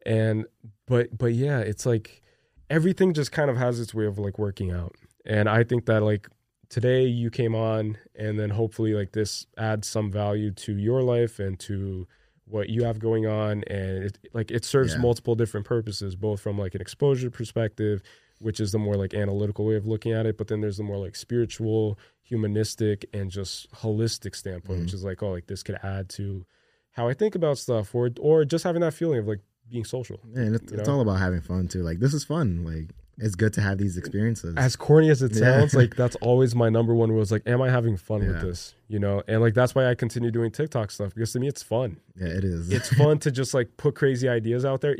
and 0.09 0.45
but 0.87 1.17
but 1.17 1.33
yeah 1.33 1.59
it's 1.59 1.85
like 1.85 2.21
everything 2.69 3.13
just 3.13 3.31
kind 3.31 3.49
of 3.49 3.57
has 3.57 3.79
its 3.79 3.93
way 3.93 4.05
of 4.05 4.19
like 4.19 4.37
working 4.37 4.71
out. 4.71 4.95
And 5.25 5.49
I 5.49 5.63
think 5.63 5.85
that 5.85 6.03
like 6.03 6.27
today 6.69 7.05
you 7.05 7.29
came 7.29 7.55
on 7.55 7.97
and 8.15 8.39
then 8.39 8.51
hopefully 8.51 8.93
like 8.93 9.11
this 9.11 9.47
adds 9.57 9.87
some 9.87 10.11
value 10.11 10.51
to 10.51 10.77
your 10.77 11.01
life 11.01 11.39
and 11.39 11.59
to 11.61 12.07
what 12.45 12.69
you 12.69 12.83
have 12.83 12.99
going 12.99 13.27
on 13.27 13.63
and 13.67 14.05
it, 14.05 14.17
like 14.33 14.51
it 14.51 14.65
serves 14.65 14.93
Yeah. 14.93 15.01
multiple 15.01 15.35
different 15.35 15.65
purposes 15.65 16.15
both 16.15 16.41
from 16.41 16.57
like 16.57 16.75
an 16.75 16.81
exposure 16.81 17.29
perspective 17.29 18.01
which 18.39 18.59
is 18.59 18.71
the 18.71 18.79
more 18.79 18.95
like 18.95 19.13
analytical 19.13 19.65
way 19.65 19.75
of 19.75 19.85
looking 19.85 20.13
at 20.13 20.25
it 20.25 20.37
but 20.37 20.47
then 20.47 20.61
there's 20.61 20.77
the 20.77 20.83
more 20.83 20.97
like 20.97 21.15
spiritual 21.15 21.99
humanistic 22.23 23.05
and 23.13 23.29
just 23.29 23.71
holistic 23.71 24.35
standpoint 24.35 24.79
which 24.79 24.89
mm-hmm. 24.89 24.95
is 24.95 25.03
like 25.03 25.21
oh 25.21 25.31
like 25.31 25.45
this 25.45 25.61
could 25.61 25.77
add 25.83 26.09
to 26.09 26.43
how 26.91 27.07
i 27.07 27.13
think 27.13 27.35
about 27.35 27.59
stuff 27.59 27.93
or 27.93 28.09
or 28.19 28.45
just 28.45 28.63
having 28.63 28.81
that 28.81 28.93
feeling 28.95 29.19
of 29.19 29.27
like 29.27 29.41
being 29.69 29.85
social 29.85 30.19
Yeah, 30.33 30.41
and 30.43 30.55
it's, 30.55 30.71
it's 30.71 30.89
all 30.89 31.01
about 31.01 31.19
having 31.19 31.41
fun 31.41 31.67
too. 31.67 31.83
Like 31.83 31.99
this 31.99 32.13
is 32.13 32.23
fun. 32.23 32.63
Like 32.65 32.89
it's 33.21 33.35
good 33.35 33.51
to 33.53 33.61
have 33.61 33.77
these 33.77 33.97
experiences. 33.97 34.55
as 34.55 34.77
corny 34.77 35.09
as 35.09 35.21
it 35.21 35.33
Yeah. 35.33 35.59
sounds, 35.59 35.73
like 35.73 35.95
that's 36.01 36.15
always 36.21 36.55
my 36.55 36.69
number 36.69 36.95
one 36.95 37.13
was 37.15 37.31
like, 37.33 37.43
am 37.45 37.61
I 37.61 37.69
having 37.69 37.97
fun 37.97 38.25
with 38.25 38.41
this? 38.41 38.75
You 38.87 38.97
know, 38.99 39.21
and 39.27 39.41
like 39.41 39.53
that's 39.53 39.75
why 39.75 39.89
I 39.89 39.95
continue 39.95 40.31
doing 40.31 40.51
TikTok 40.51 40.89
stuff 40.91 41.13
because 41.13 41.33
to 41.33 41.39
me 41.39 41.47
it's 41.47 41.61
fun. 41.61 41.97
yeah, 42.15 42.27
it 42.29 42.43
is. 42.45 42.69
It's 42.71 42.89
fun 42.97 43.19
to 43.19 43.31
just 43.31 43.53
like 43.53 43.75
put 43.77 43.95
crazy 43.95 44.27
ideas 44.29 44.63
out 44.65 44.81
there, 44.81 44.95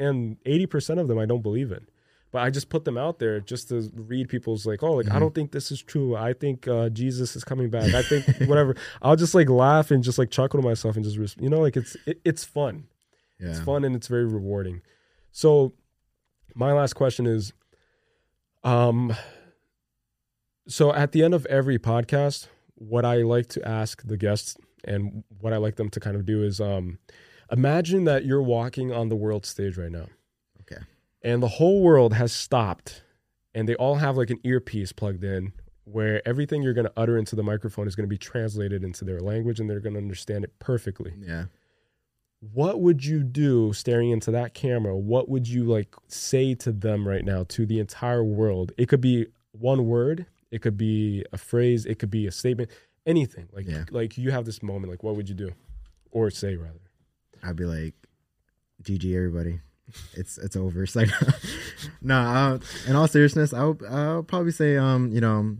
and 0.00 0.36
eighty 0.46 0.66
percent 0.66 0.98
of 1.00 1.08
them 1.08 1.18
I 1.18 1.26
don't 1.26 1.42
believe 1.42 1.70
in, 1.70 1.86
but 2.32 2.40
I 2.42 2.48
just 2.50 2.70
put 2.70 2.84
them 2.86 2.96
out 2.96 3.18
there 3.18 3.38
just 3.40 3.68
to 3.68 3.90
read 3.94 4.28
people's 4.30 4.64
like, 4.66 4.82
oh, 4.82 4.92
like 4.94 5.06
Mm-hmm. 5.06 5.16
I 5.16 5.18
don't 5.20 5.34
think 5.34 5.52
this 5.52 5.70
is 5.70 5.82
true. 5.82 6.16
I 6.16 6.32
think 6.32 6.66
uh, 6.66 6.88
Jesus 6.88 7.36
is 7.36 7.44
coming 7.44 7.68
back. 7.68 7.92
I 7.94 8.02
think 8.02 8.26
whatever. 8.48 8.76
I'll 9.02 9.16
just 9.16 9.34
like 9.34 9.48
laugh 9.50 9.90
and 9.90 10.02
just 10.02 10.18
like 10.18 10.30
chuckle 10.30 10.60
to 10.62 10.66
myself 10.66 10.96
and 10.96 11.04
just 11.04 11.38
you 11.38 11.50
know 11.50 11.60
like 11.60 11.76
it's 11.76 11.96
it, 12.06 12.18
it's 12.24 12.44
fun. 12.44 12.84
Yeah. 13.40 13.50
It's 13.50 13.60
fun 13.60 13.84
and 13.84 13.94
it's 13.96 14.08
very 14.08 14.24
rewarding. 14.26 14.82
So 15.32 15.74
my 16.54 16.72
last 16.72 16.94
question 16.94 17.26
is 17.26 17.52
um 18.64 19.14
so 20.66 20.92
at 20.92 21.12
the 21.12 21.22
end 21.24 21.34
of 21.34 21.46
every 21.46 21.78
podcast, 21.78 22.48
what 22.74 23.04
I 23.04 23.16
like 23.18 23.46
to 23.50 23.66
ask 23.66 24.02
the 24.06 24.16
guests 24.16 24.56
and 24.84 25.24
what 25.40 25.52
I 25.52 25.56
like 25.56 25.76
them 25.76 25.88
to 25.90 26.00
kind 26.00 26.16
of 26.16 26.24
do 26.26 26.42
is 26.42 26.60
um 26.60 26.98
imagine 27.50 28.04
that 28.04 28.24
you're 28.24 28.42
walking 28.42 28.92
on 28.92 29.08
the 29.08 29.16
world 29.16 29.46
stage 29.46 29.76
right 29.78 29.90
now 29.90 30.06
Okay. 30.62 30.82
and 31.22 31.42
the 31.42 31.48
whole 31.48 31.82
world 31.82 32.12
has 32.14 32.30
stopped 32.32 33.02
and 33.54 33.68
they 33.68 33.74
all 33.76 33.96
have 33.96 34.16
like 34.16 34.30
an 34.30 34.38
earpiece 34.44 34.92
plugged 34.92 35.24
in 35.24 35.52
where 35.84 36.20
everything 36.28 36.62
you're 36.62 36.74
going 36.74 36.86
to 36.86 36.92
utter 36.98 37.16
into 37.16 37.34
the 37.34 37.42
microphone 37.42 37.88
is 37.88 37.96
going 37.96 38.04
to 38.04 38.08
be 38.08 38.18
translated 38.18 38.84
into 38.84 39.04
their 39.04 39.20
language 39.20 39.58
and 39.58 39.68
they're 39.70 39.80
going 39.80 39.94
to 39.94 39.98
understand 40.00 40.44
it 40.44 40.52
perfectly 40.58 41.14
Yeah. 41.18 41.46
What 42.40 42.80
would 42.80 43.04
you 43.04 43.22
do 43.24 43.72
staring 43.72 44.10
into 44.10 44.30
that 44.30 44.54
camera 44.54 44.96
what 44.96 45.28
would 45.28 45.48
you 45.48 45.64
like 45.64 45.94
say 46.06 46.54
to 46.54 46.70
them 46.72 47.06
right 47.06 47.24
now 47.24 47.44
to 47.48 47.66
the 47.66 47.80
entire 47.80 48.22
world 48.22 48.70
it 48.78 48.88
could 48.88 49.00
be 49.00 49.26
one 49.52 49.86
word 49.86 50.24
it 50.52 50.62
could 50.62 50.76
be 50.76 51.24
a 51.32 51.38
phrase 51.38 51.84
it 51.84 51.98
could 51.98 52.10
be 52.10 52.26
a 52.26 52.30
statement 52.30 52.70
anything 53.06 53.48
like 53.52 53.66
Yeah. 53.66 53.84
like 53.90 54.16
you 54.16 54.30
have 54.30 54.44
this 54.44 54.62
moment 54.62 54.90
like 54.90 55.02
what 55.02 55.16
would 55.16 55.28
you 55.28 55.34
do 55.34 55.50
or 56.12 56.30
say 56.30 56.54
rather 56.56 56.78
I'd 57.42 57.54
be 57.56 57.64
like, 57.66 57.94
GG 58.82 59.14
everybody. 59.14 59.60
It's 60.14 60.38
it's 60.38 60.56
over. 60.56 60.82
It's 60.84 60.96
like 60.96 61.08
no, 62.02 62.16
uh, 62.18 62.58
in 62.88 62.96
all 62.96 63.06
seriousness, 63.06 63.52
I'll 63.54 63.78
I'll 63.88 64.22
probably 64.24 64.50
say 64.52 64.76
um, 64.76 65.12
you 65.12 65.20
know, 65.20 65.56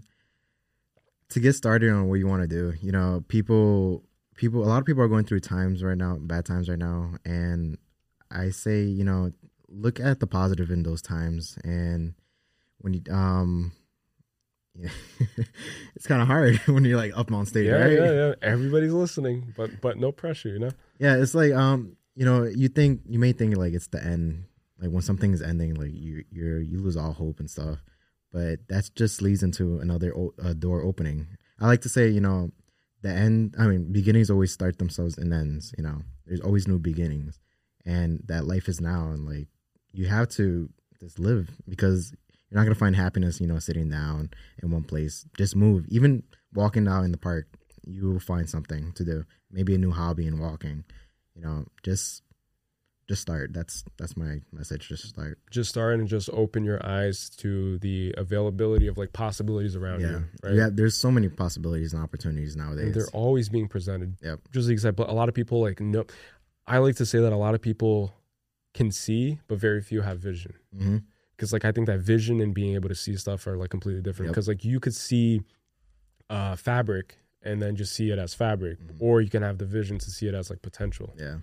to 1.31 1.41
get 1.41 1.53
started 1.55 1.91
on 1.91 2.09
what 2.09 2.17
you 2.19 2.27
want 2.27 2.43
to 2.43 2.49
do, 2.49 2.75
you 2.83 2.91
know, 2.91 3.23
people 3.29 4.03
people 4.39 4.65
a 4.65 4.69
lot 4.73 4.79
of 4.79 4.87
people 4.87 5.03
are 5.03 5.09
going 5.09 5.25
through 5.25 5.41
times 5.41 5.83
right 5.83 5.99
now, 5.99 6.17
bad 6.19 6.47
times 6.47 6.69
right 6.71 6.79
now, 6.79 7.15
and 7.25 7.77
I 8.31 8.51
say, 8.51 8.83
you 8.85 9.05
know, 9.05 9.33
look 9.69 10.01
at 10.01 10.21
the 10.21 10.27
positive 10.27 10.71
in 10.71 10.83
those 10.83 11.03
times 11.03 11.59
and 11.65 12.15
when 12.79 12.95
you 12.95 13.03
um 13.13 13.73
yeah, 14.75 14.91
it's 15.97 16.07
kind 16.07 16.23
of 16.23 16.29
hard 16.29 16.57
when 16.67 16.85
you're 16.85 16.97
like 16.97 17.13
up 17.17 17.33
on 17.33 17.45
stage, 17.47 17.67
yeah 17.67 17.77
right? 17.85 17.93
yeah 17.93 18.13
yeah 18.13 18.35
everybody's 18.43 18.93
listening 18.93 19.53
but 19.57 19.81
but 19.81 19.99
no 19.99 20.13
pressure 20.13 20.49
you 20.49 20.59
know 20.59 20.71
Yeah, 20.99 21.17
it's 21.17 21.35
like 21.35 21.53
um, 21.53 21.97
you 22.15 22.25
know, 22.25 22.45
you 22.45 22.69
think 22.69 23.03
you 23.07 23.19
may 23.19 23.33
think 23.33 23.57
like 23.57 23.73
it's 23.75 23.89
the 23.89 24.03
end, 24.03 24.45
like 24.81 24.91
when 24.91 25.03
something 25.03 25.33
is 25.33 25.43
ending, 25.43 25.75
like 25.75 25.93
you 25.93 26.25
you're 26.31 26.61
you 26.61 26.81
lose 26.81 26.97
all 26.97 27.13
hope 27.13 27.41
and 27.41 27.51
stuff, 27.51 27.79
but 28.33 28.67
that 28.69 28.91
just 28.95 29.21
leads 29.23 29.43
into 29.43 29.79
another 29.81 30.15
o- 30.17 30.35
door 30.55 30.83
opening. 30.83 31.27
I 31.61 31.67
like 31.67 31.83
to 31.83 31.89
say, 31.89 32.09
you 32.09 32.21
know, 32.21 32.51
the 33.03 33.11
end. 33.11 33.55
I 33.59 33.67
mean, 33.67 33.93
beginnings 33.93 34.31
always 34.31 34.53
start 34.53 34.79
themselves 34.79 35.19
in 35.19 35.33
ends. 35.33 35.75
You 35.77 35.85
know, 35.85 36.03
there's 36.27 36.41
always 36.41 36.69
new 36.69 36.79
beginnings, 36.79 37.41
and 37.85 38.23
that 38.27 38.47
life 38.47 38.69
is 38.69 38.81
now, 38.81 39.11
and 39.11 39.27
like 39.27 39.49
you 39.93 40.07
have 40.07 40.29
to 40.31 40.69
just 41.01 41.19
live 41.19 41.51
because 41.69 42.13
you're 42.51 42.59
not 42.59 42.65
gonna 42.65 42.75
find 42.75 42.97
happiness, 42.97 43.41
you 43.41 43.47
know, 43.47 43.59
sitting 43.59 43.89
down 43.89 44.31
in 44.63 44.71
one 44.71 44.85
place. 44.85 45.25
Just 45.37 45.57
move. 45.57 45.87
Even 45.89 46.23
walking 46.55 46.89
out 46.89 47.05
in 47.05 47.13
the 47.13 47.19
park, 47.19 47.47
you 47.85 48.11
will 48.11 48.21
find 48.21 48.49
something 48.49 48.93
to 48.93 49.05
do. 49.05 49.25
Maybe 49.51 49.75
a 49.75 49.79
new 49.79 49.91
hobby 49.91 50.27
in 50.27 50.39
walking. 50.39 50.85
You 51.35 51.43
know, 51.43 51.65
just 51.83 52.23
just 53.09 53.23
start. 53.23 53.53
That's 53.55 53.85
that's 53.97 54.17
my 54.17 54.41
message. 54.53 54.89
Just 54.89 55.09
start. 55.09 55.39
just 55.51 55.71
start 55.71 55.99
and 55.99 56.07
just 56.07 56.29
open 56.33 56.63
your 56.63 56.85
eyes 56.87 57.31
to 57.39 57.79
the 57.79 58.15
availability 58.19 58.87
of 58.87 58.99
like 58.99 59.13
possibilities 59.15 59.75
around 59.75 60.01
Yeah, 60.03 60.09
you 60.11 60.25
right 60.43 60.55
yeah. 60.55 60.69
There's 60.71 60.95
so 60.97 61.11
many 61.11 61.29
possibilities 61.29 61.95
and 61.95 62.03
opportunities 62.03 62.55
And 62.55 62.65
nowadays. 62.65 62.95
they're 62.95 63.07
always 63.15 63.49
being 63.49 63.67
presented 63.69 64.17
Yep. 64.23 64.41
just 64.53 64.69
example 64.69 65.07
a 65.09 65.13
lot 65.15 65.29
of 65.31 65.35
people 65.35 65.61
like 65.63 65.81
no 65.81 66.05
i 66.67 66.77
like 66.79 66.97
to 66.97 67.07
say 67.07 67.19
that 67.19 67.33
a 67.33 67.37
lot 67.37 67.55
of 67.55 67.63
people 67.63 68.13
can 68.75 68.91
see 68.91 69.41
but 69.49 69.59
very 69.59 69.81
few 69.81 70.03
have 70.03 70.19
vision 70.19 70.53
hmm 70.77 70.99
because 71.35 71.53
like 71.53 71.65
i 71.65 71.73
think 71.73 71.87
that 71.87 72.01
vision 72.01 72.41
and 72.41 72.53
being 72.55 72.75
able 72.75 72.89
to 72.91 72.95
see 72.95 73.17
stuff 73.17 73.47
are 73.47 73.57
like 73.57 73.71
completely 73.71 74.03
different 74.03 74.29
Yep. 74.29 74.35
because 74.35 74.49
like 74.49 74.65
you 74.65 74.79
could 74.81 74.95
see 74.95 75.41
uh 76.29 76.57
fabric 76.57 77.17
and 77.43 77.63
then 77.63 77.75
just 77.77 77.95
see 77.95 78.11
it 78.11 78.19
as 78.19 78.35
fabric 78.35 78.79
Mhm. 78.81 78.97
or 79.01 79.21
you 79.23 79.31
can 79.31 79.43
have 79.43 79.57
the 79.59 79.65
vision 79.65 79.99
to 79.99 80.11
see 80.11 80.27
it 80.29 80.35
as 80.35 80.51
like 80.51 80.61
potential 80.61 81.15
Yeah. 81.19 81.39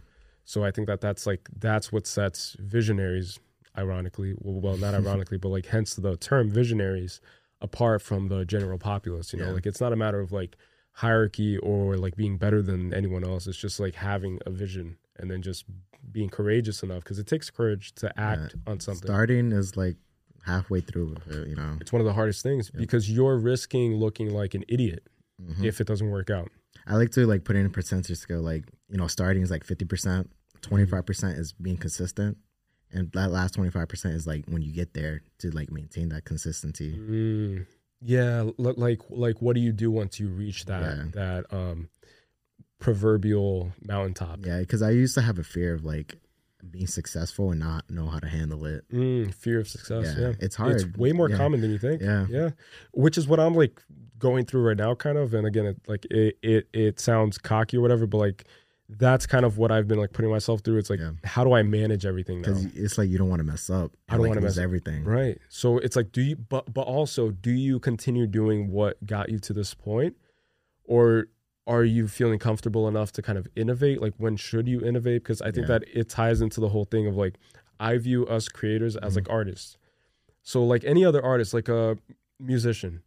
So 0.46 0.64
i 0.64 0.72
think 0.72 0.88
that 0.88 1.02
that's 1.02 1.26
like 1.28 1.50
that's 1.58 1.92
what 1.92 2.08
sets 2.08 2.56
visionaries 2.60 3.40
ironically 3.78 4.34
well, 4.40 4.78
not 4.78 4.94
ironically 5.02 5.38
but 5.38 5.50
like 5.50 5.66
hence 5.66 5.96
the 5.96 6.16
term 6.18 6.50
visionaries 6.50 7.20
apart 7.62 8.02
from 8.02 8.28
the 8.30 8.46
general 8.46 8.78
populace 8.78 9.34
you 9.34 9.40
know 9.40 9.48
Yeah. 9.48 9.52
like 9.54 9.66
it's 9.66 9.82
not 9.82 9.92
a 9.92 9.96
matter 9.98 10.20
of 10.20 10.32
like 10.32 10.56
hierarchy 10.94 11.58
or 11.58 11.98
like 11.98 12.16
being 12.16 12.38
better 12.38 12.62
than 12.62 12.94
anyone 12.94 13.24
else 13.26 13.48
it's 13.48 13.58
just 13.58 13.80
like 13.80 13.96
having 13.96 14.40
a 14.46 14.50
vision 14.50 14.98
and 15.18 15.30
then 15.30 15.42
just 15.42 15.66
being 16.12 16.30
courageous 16.30 16.84
enough 16.84 17.04
because 17.04 17.20
it 17.20 17.28
takes 17.28 17.50
courage 17.50 17.94
to 17.96 18.08
act 18.20 18.56
on 18.68 18.80
something 18.80 19.08
Starting 19.08 19.52
is 19.52 19.76
like 19.76 19.96
halfway 20.46 20.80
through. 20.80 21.16
uh, 21.32 21.38
You 21.46 21.56
know. 21.56 21.78
it's 21.82 21.92
one 21.92 22.00
of 22.00 22.06
the 22.06 22.14
hardest 22.14 22.44
things 22.44 22.70
because 22.70 23.12
you're 23.12 23.38
risking 23.38 23.96
looking 23.96 24.30
like 24.34 24.54
an 24.54 24.64
idiot 24.70 25.04
Mhm. 25.42 25.66
if 25.66 25.82
it 25.82 25.88
doesn't 25.88 26.10
work 26.12 26.30
out 26.30 26.50
I 26.88 26.96
like 26.96 27.12
to 27.12 27.26
like 27.26 27.44
put 27.44 27.56
in 27.56 27.66
a 27.66 27.70
percentage 27.70 28.18
scale. 28.18 28.42
Like 28.42 28.66
you 28.90 28.98
know, 28.98 29.08
starting 29.08 29.42
is 29.44 29.52
like 29.52 29.64
fifty 29.64 29.86
percent. 29.86 30.30
Twenty 30.62 30.86
five 30.86 31.06
percent 31.06 31.38
is 31.38 31.52
being 31.54 31.78
consistent, 31.78 32.38
and 32.92 33.12
that 33.14 33.32
last 33.32 33.54
twenty 33.56 33.70
five 33.72 33.88
percent 33.88 34.14
is 34.16 34.26
like 34.28 34.46
when 34.48 34.62
you 34.62 34.72
get 34.72 34.94
there 34.94 35.22
to 35.40 35.50
like 35.52 35.72
maintain 35.72 36.10
that 36.10 36.26
consistency. 36.26 36.94
Mm, 36.98 37.66
yeah, 38.02 38.44
li- 38.58 38.74
like 38.78 39.02
like 39.10 39.42
what 39.42 39.56
do 39.56 39.62
you 39.62 39.72
do 39.72 39.90
once 39.92 40.20
you 40.20 40.28
reach 40.30 40.66
that 40.66 40.82
Yeah. 40.82 41.04
that 41.14 41.46
um 41.54 41.90
proverbial 42.80 43.72
mountaintop? 43.88 44.40
Yeah, 44.46 44.60
because 44.60 44.82
I 44.82 44.92
used 44.92 45.16
to 45.16 45.22
have 45.22 45.40
a 45.40 45.44
fear 45.44 45.74
of 45.74 45.84
like 45.84 46.16
being 46.72 46.88
successful 46.88 47.52
and 47.52 47.60
not 47.60 47.90
know 47.90 48.08
how 48.08 48.20
to 48.20 48.28
handle 48.28 48.66
it. 48.66 48.84
Mm, 48.92 49.34
fear 49.34 49.60
of 49.60 49.68
success. 49.68 50.16
Yeah, 50.18 50.28
Yeah, 50.30 50.34
it's 50.40 50.56
hard. 50.56 50.74
It's 50.76 50.86
way 50.98 51.12
more 51.12 51.30
Yeah. 51.30 51.38
common 51.38 51.62
than 51.62 51.72
you 51.72 51.78
think. 51.78 52.02
Yeah. 52.02 52.26
yeah. 52.30 52.50
Which 52.94 53.18
is 53.18 53.28
what 53.28 53.40
I'm 53.40 53.54
like 53.56 53.82
going 54.20 54.46
through 54.46 54.62
right 54.68 54.78
now, 54.78 54.96
kind 54.96 55.18
of. 55.18 55.34
And 55.34 55.46
again, 55.46 55.66
it, 55.66 55.78
like 55.88 56.06
it 56.10 56.38
it 56.42 56.68
it 56.74 57.00
sounds 57.00 57.38
cocky 57.38 57.78
or 57.78 57.82
whatever, 57.82 58.08
but 58.08 58.18
like 58.18 58.46
that's 58.88 59.26
kind 59.26 59.46
of 59.46 59.58
what 59.58 59.72
I've 59.72 59.88
been 59.88 59.98
like 59.98 60.14
putting 60.14 60.30
myself 60.30 60.62
through. 60.62 60.78
It's 60.78 60.90
like, 60.92 61.00
Yeah. 61.00 61.12
how 61.24 61.44
do 61.44 61.54
I 61.54 61.64
manage 61.64 62.06
everything 62.06 62.42
now? 62.42 62.50
Because 62.50 62.66
it's 62.76 62.98
like 63.00 63.10
you 63.10 63.18
don't 63.18 63.30
want 63.30 63.40
to 63.40 63.44
mess 63.44 63.68
up. 63.70 63.92
I 64.08 64.14
don't 64.14 64.22
like, 64.22 64.30
wanna 64.30 64.42
mess- 64.42 64.60
everything. 64.60 65.04
Right. 65.04 65.40
So 65.50 65.80
it's 65.80 65.96
like, 65.96 66.12
do 66.12 66.22
you, 66.22 66.36
but, 66.36 66.72
but 66.72 66.82
also, 66.84 67.32
do 67.32 67.50
you 67.52 67.80
continue 67.80 68.28
doing 68.28 68.70
what 68.70 69.04
got 69.06 69.30
you 69.30 69.40
to 69.40 69.54
this 69.54 69.74
point? 69.74 70.16
Or 70.84 71.28
are 71.68 71.84
you 71.84 72.08
feeling 72.08 72.38
comfortable 72.40 72.88
enough 72.88 73.12
to 73.14 73.22
kind 73.22 73.38
of 73.38 73.48
innovate? 73.56 74.02
Like, 74.02 74.14
when 74.18 74.36
should 74.38 74.68
you 74.68 74.82
innovate? 74.82 75.24
Because 75.24 75.42
I 75.42 75.46
think 75.52 75.68
Yeah. 75.68 75.80
that 75.80 75.84
it 75.94 76.10
ties 76.10 76.42
into 76.42 76.60
the 76.62 76.70
whole 76.70 76.86
thing 76.86 77.08
of 77.08 77.16
like, 77.16 77.36
I 77.80 77.98
view 77.98 78.26
us 78.28 78.48
creators 78.50 78.96
as 78.96 79.12
Mm-hmm. 79.14 79.16
like 79.18 79.30
artists. 79.30 79.78
So, 80.44 80.64
like 80.64 80.84
any 80.84 81.04
other 81.04 81.24
artist, 81.24 81.54
like 81.54 81.68
a 81.68 81.98
musician, 82.40 83.02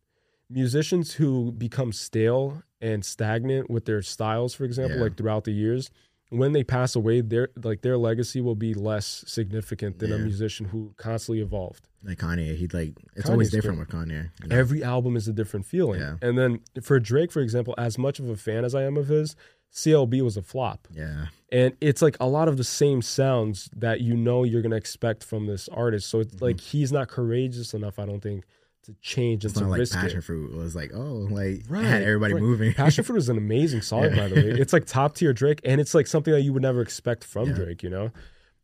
musicians 0.50 1.14
who 1.14 1.52
become 1.52 1.92
stale 1.92 2.62
and 2.80 3.04
stagnant 3.04 3.70
with 3.70 3.84
their 3.84 4.02
styles, 4.02 4.54
for 4.54 4.64
example, 4.64 4.96
Yeah. 4.96 5.04
like 5.04 5.16
throughout 5.16 5.44
the 5.44 5.52
years, 5.52 5.90
when 6.30 6.52
they 6.52 6.62
pass 6.64 6.94
away, 6.94 7.20
their 7.20 7.48
like 7.62 7.80
their 7.82 7.96
legacy 7.96 8.40
will 8.40 8.54
be 8.54 8.74
less 8.74 9.24
significant 9.26 9.98
than 9.98 10.12
a 10.12 10.18
musician 10.18 10.66
who 10.66 10.92
constantly 10.96 11.42
evolved. 11.42 11.88
Like 12.04 12.18
Kanye, 12.18 12.54
he'd 12.56 12.74
like 12.74 12.94
it's 13.16 13.28
always 13.28 13.50
different 13.50 13.78
with 13.78 13.88
Kanye. 13.88 14.30
Every 14.50 14.84
album 14.84 15.16
is 15.16 15.26
a 15.28 15.32
different 15.32 15.66
feeling. 15.66 16.00
Yeah. 16.00 16.16
And 16.22 16.38
then 16.38 16.60
for 16.82 17.00
Drake, 17.00 17.32
for 17.32 17.40
example, 17.40 17.74
as 17.78 17.98
much 17.98 18.18
of 18.18 18.28
a 18.28 18.36
fan 18.36 18.64
as 18.64 18.74
I 18.74 18.82
am 18.84 18.96
of 18.96 19.08
his, 19.08 19.34
CLB 19.74 20.22
was 20.22 20.36
a 20.36 20.42
flop. 20.42 20.86
Yeah. 20.92 21.26
And 21.50 21.74
it's 21.80 22.02
like 22.02 22.16
a 22.20 22.26
lot 22.26 22.46
of 22.48 22.56
the 22.56 22.64
same 22.64 23.00
sounds 23.02 23.68
that 23.74 24.00
you 24.00 24.14
know 24.16 24.44
you're 24.44 24.62
gonna 24.62 24.76
expect 24.76 25.24
from 25.24 25.46
this 25.46 25.68
artist. 25.68 26.08
So 26.08 26.20
it's 26.20 26.34
Mm-hmm. 26.36 26.44
like 26.44 26.60
he's 26.60 26.92
not 26.92 27.08
courageous 27.08 27.74
enough, 27.74 27.98
I 27.98 28.06
don't 28.06 28.20
think, 28.20 28.44
to 28.84 28.94
change 29.02 29.44
and 29.44 29.50
It's 29.50 29.58
to 29.58 29.66
not 29.66 29.78
like 29.78 29.90
passion 29.90 30.18
it. 30.18 30.24
fruit 30.24 30.54
was 30.56 30.74
like, 30.74 30.92
oh, 30.94 31.26
like 31.30 31.64
Right, 31.68 31.84
had 31.84 32.02
everybody 32.02 32.34
right. 32.34 32.42
moving. 32.42 32.72
Passion 32.74 33.04
Fruit 33.04 33.16
is 33.18 33.28
an 33.28 33.36
amazing 33.36 33.82
song, 33.90 34.04
Yeah. 34.04 34.16
by 34.16 34.28
the 34.28 34.34
way. 34.36 34.50
It's 34.60 34.72
like 34.72 34.86
top 34.86 35.14
tier 35.14 35.32
Drake, 35.32 35.60
and 35.64 35.80
it's 35.80 35.94
like 35.94 36.06
something 36.06 36.32
that 36.32 36.40
you 36.42 36.52
would 36.52 36.62
never 36.62 36.80
expect 36.80 37.24
from 37.24 37.48
Yeah. 37.50 37.54
Drake. 37.56 37.82
You 37.82 37.90
know, 37.90 38.10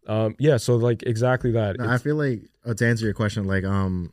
um, 0.07 0.35
yeah. 0.39 0.57
So 0.57 0.77
like 0.77 1.03
exactly 1.03 1.51
that. 1.53 1.79
No, 1.79 1.89
I 1.89 1.99
feel 1.99 2.17
like 2.17 2.43
uh, 2.65 2.75
to 2.75 2.87
answer 2.87 3.05
your 3.05 3.15
question, 3.15 3.45
like 3.45 3.65
um, 3.65 4.13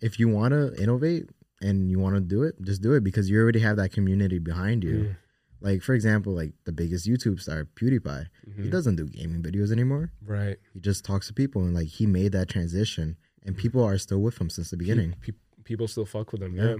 if 0.00 0.18
you 0.18 0.28
want 0.28 0.52
to 0.52 0.74
innovate 0.82 1.28
and 1.60 1.90
you 1.90 1.98
want 1.98 2.14
to 2.14 2.20
do 2.20 2.42
it, 2.42 2.60
just 2.62 2.82
do 2.82 2.92
it 2.94 3.02
because 3.04 3.28
you 3.30 3.38
already 3.38 3.60
have 3.60 3.76
that 3.76 3.92
community 3.92 4.38
behind 4.38 4.82
you. 4.84 4.94
Mm. 4.96 5.16
Like 5.60 5.82
for 5.82 5.94
example, 5.94 6.34
like 6.34 6.52
the 6.64 6.72
biggest 6.72 7.06
YouTube 7.08 7.40
star, 7.40 7.64
PewDiePie, 7.76 8.26
Mm-hmm. 8.48 8.62
he 8.64 8.68
doesn't 8.70 8.96
do 8.96 9.06
gaming 9.06 9.42
videos 9.42 9.72
anymore. 9.72 10.12
right. 10.26 10.58
He 10.74 10.80
just 10.80 11.04
talks 11.04 11.28
to 11.28 11.32
people 11.34 11.62
and 11.62 11.74
like 11.74 11.86
he 11.88 12.06
made 12.06 12.32
that 12.32 12.48
transition, 12.50 13.16
and 13.44 13.56
people 13.56 13.82
are 13.84 13.98
still 13.98 14.20
with 14.20 14.40
him 14.40 14.48
since 14.50 14.70
the 14.70 14.76
beginning. 14.76 15.14
Pe- 15.20 15.32
people 15.64 15.86
still 15.88 16.06
fuck 16.06 16.32
with 16.32 16.42
him. 16.42 16.54
Yeah. 16.56 16.64
Yeah. 16.64 16.76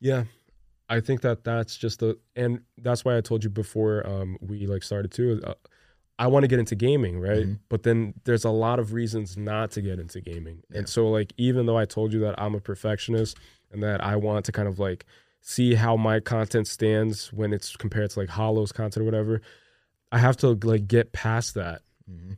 yeah. 0.00 0.24
I 0.88 1.00
think 1.00 1.22
that 1.22 1.42
that's 1.42 1.76
just 1.76 1.98
the, 2.00 2.16
and 2.36 2.60
that's 2.78 3.04
why 3.04 3.16
I 3.16 3.20
told 3.20 3.42
you 3.42 3.50
before 3.50 4.06
um, 4.06 4.38
we 4.40 4.66
like 4.66 4.82
started 4.84 5.10
too. 5.10 5.40
Uh, 5.44 5.54
I 6.18 6.28
want 6.28 6.44
to 6.44 6.48
get 6.48 6.58
into 6.60 6.74
gaming, 6.76 7.18
right? 7.20 7.44
Mhm. 7.46 7.58
But 7.68 7.82
then 7.82 8.14
there's 8.24 8.44
a 8.44 8.50
lot 8.50 8.78
of 8.78 8.92
reasons 8.92 9.36
not 9.36 9.72
to 9.72 9.82
get 9.82 9.98
into 9.98 10.20
gaming. 10.20 10.62
Yeah. 10.70 10.78
And 10.78 10.88
so, 10.88 11.08
like, 11.08 11.32
even 11.36 11.66
though 11.66 11.76
I 11.76 11.84
told 11.86 12.12
you 12.12 12.20
that 12.20 12.40
I'm 12.40 12.54
a 12.54 12.60
perfectionist 12.60 13.36
and 13.72 13.82
that 13.82 14.02
I 14.02 14.16
want 14.16 14.44
to 14.46 14.52
kind 14.52 14.68
of 14.68 14.78
like 14.78 15.04
see 15.42 15.74
how 15.74 15.96
my 15.96 16.20
content 16.20 16.68
stands 16.68 17.32
when 17.32 17.52
it's 17.52 17.76
compared 17.76 18.10
to 18.12 18.20
like 18.20 18.28
Hollow's 18.30 18.72
content 18.72 19.02
or 19.02 19.04
whatever, 19.04 19.42
I 20.12 20.18
have 20.18 20.36
to 20.38 20.50
like 20.62 20.86
get 20.88 21.12
past 21.12 21.54
that 21.54 21.82
Mhm. 22.10 22.36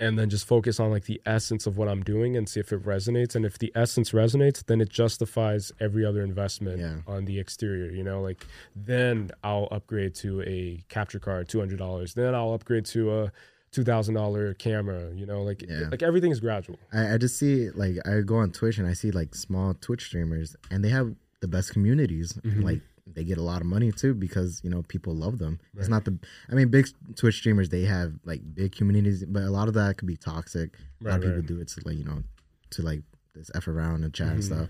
And 0.00 0.18
then 0.18 0.28
just 0.30 0.46
focus 0.46 0.80
on 0.80 0.90
like 0.90 1.04
the 1.04 1.20
essence 1.26 1.66
of 1.66 1.76
what 1.76 1.86
I'm 1.88 2.02
doing 2.02 2.36
and 2.36 2.48
see 2.48 2.58
if 2.58 2.72
it 2.72 2.82
resonates. 2.84 3.36
And 3.36 3.44
if 3.44 3.58
the 3.58 3.70
essence 3.76 4.10
resonates, 4.12 4.64
then 4.66 4.80
it 4.80 4.88
justifies 4.88 5.70
every 5.78 6.04
other 6.04 6.22
investment 6.22 6.80
Yeah. 6.80 6.96
on 7.06 7.26
the 7.26 7.38
exterior. 7.38 7.90
You 7.92 8.02
know, 8.02 8.20
like 8.22 8.44
then 8.74 9.30
I'll 9.44 9.68
upgrade 9.70 10.14
to 10.16 10.42
a 10.42 10.82
capture 10.88 11.18
card, 11.20 11.48
two 11.48 11.58
hundred 11.60 11.78
dollars. 11.78 12.14
Then 12.14 12.34
I'll 12.34 12.54
upgrade 12.54 12.86
to 12.86 13.20
a 13.20 13.32
two 13.72 13.84
thousand 13.84 14.14
dollar 14.14 14.54
camera. 14.54 15.12
You 15.14 15.26
know, 15.26 15.42
like 15.42 15.62
Yeah. 15.68 15.88
like 15.90 16.02
everything 16.02 16.32
is 16.32 16.40
gradual. 16.40 16.78
I, 16.92 17.14
I 17.14 17.18
just 17.18 17.36
see 17.38 17.70
like 17.70 17.96
I 18.06 18.20
go 18.22 18.36
on 18.36 18.50
Twitch 18.52 18.78
and 18.78 18.88
I 18.88 18.94
see 18.94 19.10
like 19.10 19.34
small 19.34 19.74
Twitch 19.74 20.06
streamers 20.06 20.56
and 20.70 20.82
they 20.84 20.88
have 20.88 21.14
the 21.40 21.48
best 21.48 21.72
communities. 21.72 22.32
Mhm. 22.44 22.64
Like 22.64 22.80
they 23.06 23.24
get 23.24 23.38
a 23.38 23.42
lot 23.42 23.60
of 23.60 23.66
money 23.66 23.90
too 23.92 24.14
because 24.14 24.60
you 24.64 24.70
know 24.70 24.82
people 24.82 25.14
love 25.14 25.38
them. 25.38 25.58
It's 25.76 25.88
not 25.88 26.04
the 26.04 26.18
I 26.50 26.54
mean 26.54 26.68
big 26.68 26.86
Twitch 27.16 27.36
streamers 27.36 27.68
they 27.68 27.82
have 27.82 28.14
like 28.24 28.40
big 28.54 28.72
communities, 28.74 29.24
but 29.26 29.42
a 29.42 29.50
lot 29.50 29.68
of 29.68 29.74
that 29.74 29.96
could 29.98 30.06
be 30.08 30.16
toxic. 30.16 30.76
a 31.00 31.04
lot 31.04 31.10
Right, 31.10 31.16
of 31.16 31.22
people 31.22 31.36
right. 31.38 31.46
do 31.46 31.60
it 31.60 31.68
to 31.68 31.80
like 31.84 31.96
you 31.98 32.04
know 32.04 32.22
to 32.70 32.82
like 32.82 33.02
this 33.34 33.50
f 33.54 33.68
around 33.68 34.04
and 34.04 34.12
chat 34.14 34.28
and 34.28 34.40
Mhm. 34.40 34.44
stuff. 34.46 34.68